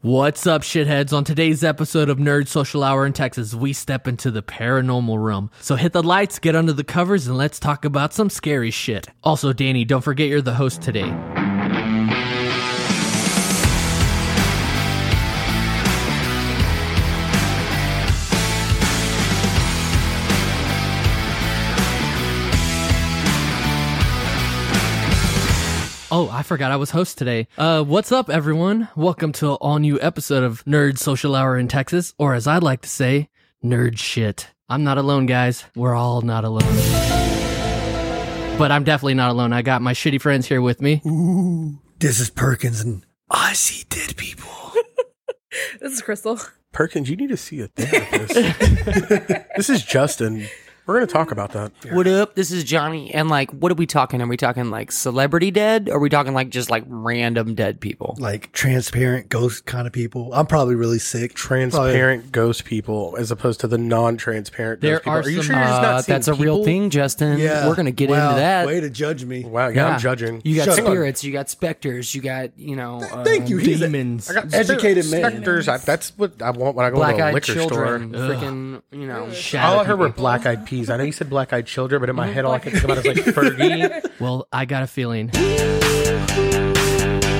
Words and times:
What's 0.00 0.46
up, 0.46 0.62
shitheads? 0.62 1.12
On 1.12 1.24
today's 1.24 1.64
episode 1.64 2.08
of 2.08 2.18
Nerd 2.18 2.46
Social 2.46 2.84
Hour 2.84 3.04
in 3.04 3.12
Texas, 3.12 3.52
we 3.52 3.72
step 3.72 4.06
into 4.06 4.30
the 4.30 4.44
paranormal 4.44 5.20
realm. 5.20 5.50
So 5.60 5.74
hit 5.74 5.92
the 5.92 6.04
lights, 6.04 6.38
get 6.38 6.54
under 6.54 6.72
the 6.72 6.84
covers, 6.84 7.26
and 7.26 7.36
let's 7.36 7.58
talk 7.58 7.84
about 7.84 8.14
some 8.14 8.30
scary 8.30 8.70
shit. 8.70 9.08
Also, 9.24 9.52
Danny, 9.52 9.84
don't 9.84 10.02
forget 10.02 10.28
you're 10.28 10.40
the 10.40 10.54
host 10.54 10.82
today. 10.82 11.47
Oh, 26.20 26.28
I 26.32 26.42
forgot 26.42 26.72
I 26.72 26.76
was 26.76 26.90
host 26.90 27.16
today. 27.16 27.46
Uh, 27.56 27.84
what's 27.84 28.10
up, 28.10 28.28
everyone? 28.28 28.88
Welcome 28.96 29.30
to 29.34 29.50
an 29.50 29.58
all 29.60 29.78
new 29.78 30.00
episode 30.00 30.42
of 30.42 30.64
Nerd 30.64 30.98
Social 30.98 31.36
Hour 31.36 31.56
in 31.56 31.68
Texas, 31.68 32.12
or 32.18 32.34
as 32.34 32.48
I'd 32.48 32.64
like 32.64 32.80
to 32.80 32.88
say, 32.88 33.28
nerd 33.64 33.98
shit. 33.98 34.50
I'm 34.68 34.82
not 34.82 34.98
alone, 34.98 35.26
guys. 35.26 35.64
We're 35.76 35.94
all 35.94 36.22
not 36.22 36.42
alone. 36.42 36.74
But 38.58 38.72
I'm 38.72 38.82
definitely 38.82 39.14
not 39.14 39.30
alone. 39.30 39.52
I 39.52 39.62
got 39.62 39.80
my 39.80 39.92
shitty 39.92 40.20
friends 40.20 40.48
here 40.48 40.60
with 40.60 40.82
me. 40.82 41.02
This 42.00 42.18
is 42.18 42.30
Perkins, 42.30 42.80
and 42.80 43.06
I 43.30 43.52
see 43.52 43.84
dead 43.88 44.16
people. 44.16 44.50
This 45.80 45.92
is 45.92 46.02
Crystal. 46.02 46.40
Perkins, 46.72 47.08
you 47.08 47.14
need 47.14 47.28
to 47.28 47.36
see 47.36 47.60
a 47.60 47.68
therapist. 47.68 48.34
this 49.56 49.70
is 49.70 49.84
Justin. 49.84 50.48
We're 50.88 50.94
going 50.94 51.06
to 51.06 51.12
talk 51.12 51.32
about 51.32 51.52
that. 51.52 51.70
What 51.92 52.06
up? 52.06 52.34
This 52.34 52.50
is 52.50 52.64
Johnny. 52.64 53.12
And 53.12 53.28
like, 53.28 53.50
what 53.50 53.70
are 53.70 53.74
we 53.74 53.84
talking? 53.84 54.22
Are 54.22 54.26
we 54.26 54.38
talking 54.38 54.70
like 54.70 54.90
celebrity 54.90 55.50
dead? 55.50 55.90
Or 55.90 55.96
are 55.96 55.98
we 55.98 56.08
talking 56.08 56.32
like 56.32 56.48
just 56.48 56.70
like 56.70 56.82
random 56.86 57.54
dead 57.54 57.78
people? 57.78 58.16
Like 58.18 58.52
transparent 58.52 59.28
ghost 59.28 59.66
kind 59.66 59.86
of 59.86 59.92
people. 59.92 60.32
I'm 60.32 60.46
probably 60.46 60.76
really 60.76 60.98
sick. 60.98 61.34
Transparent 61.34 62.32
ghost 62.32 62.64
people 62.64 63.16
as 63.18 63.30
opposed 63.30 63.60
to 63.60 63.66
the 63.68 63.76
non-transparent 63.76 64.80
There 64.80 64.92
ghost 64.94 65.04
people. 65.04 65.12
are 65.12 65.20
Are 65.20 65.28
you 65.28 65.36
some- 65.42 65.44
sure 65.44 65.56
you're 65.56 65.64
just 65.66 65.78
Uh, 65.78 65.82
not 65.82 66.04
seeing 66.06 66.14
that's 66.14 66.28
a 66.28 66.32
real 66.32 66.54
people? 66.54 66.64
thing, 66.64 66.88
Justin. 66.88 67.38
Yeah, 67.38 67.68
We're 67.68 67.74
gonna 67.74 67.90
get 67.90 68.08
Wow, 68.08 68.30
into 68.30 68.40
that. 68.40 68.66
Way 68.66 68.80
to 68.80 68.88
judge 68.88 69.26
me. 69.26 69.44
Wow, 69.44 69.68
yeah, 69.68 69.88
I'm 69.88 70.00
judging. 70.00 70.40
You 70.42 70.56
got 70.56 70.64
Shut 70.68 70.78
up. 70.78 70.86
spirits. 70.86 71.22
You 71.22 71.32
got 71.34 71.50
specters. 71.50 72.14
You 72.14 72.22
got 72.22 72.58
you 72.58 72.76
know. 72.76 73.02
Uh, 73.02 73.24
Thank 73.24 73.50
you. 73.50 73.58
He's 73.58 73.82
a- 73.82 73.88
Demons. 73.90 74.30
I 74.30 74.32
got 74.40 74.54
Educated 74.54 75.04
spir- 75.04 75.20
man. 75.20 75.30
Specters. 75.32 75.68
I, 75.68 75.76
that's 75.76 76.16
what 76.16 76.40
I 76.40 76.50
want 76.50 76.76
when 76.76 76.86
I 76.86 76.88
go 76.88 76.96
to 76.96 77.02
a 77.02 77.04
Black-eyed 77.12 77.34
liquor 77.34 77.52
children. 77.52 78.08
store. 78.14 78.22
Freaking, 78.30 78.80
you 78.90 79.06
know. 79.06 79.30
Shadow 79.32 79.74
All 79.74 79.80
I 79.80 79.84
heard 79.84 79.98
were 79.98 80.06
people. 80.08 80.22
black-eyed 80.22 80.64
peas. 80.78 80.90
I 80.90 80.96
know 80.96 81.04
you 81.04 81.12
said 81.12 81.30
black-eyed 81.30 81.66
children, 81.66 82.00
but 82.00 82.10
in 82.10 82.16
my 82.16 82.26
head, 82.26 82.44
all 82.44 82.52
I 82.52 82.58
can 82.58 82.72
think 82.72 82.84
about 82.84 82.98
is 82.98 83.06
like 83.06 83.16
Fergie. 83.16 84.20
Well, 84.20 84.48
I 84.52 84.64
got 84.64 84.82
a 84.82 84.86
feeling. 84.86 85.30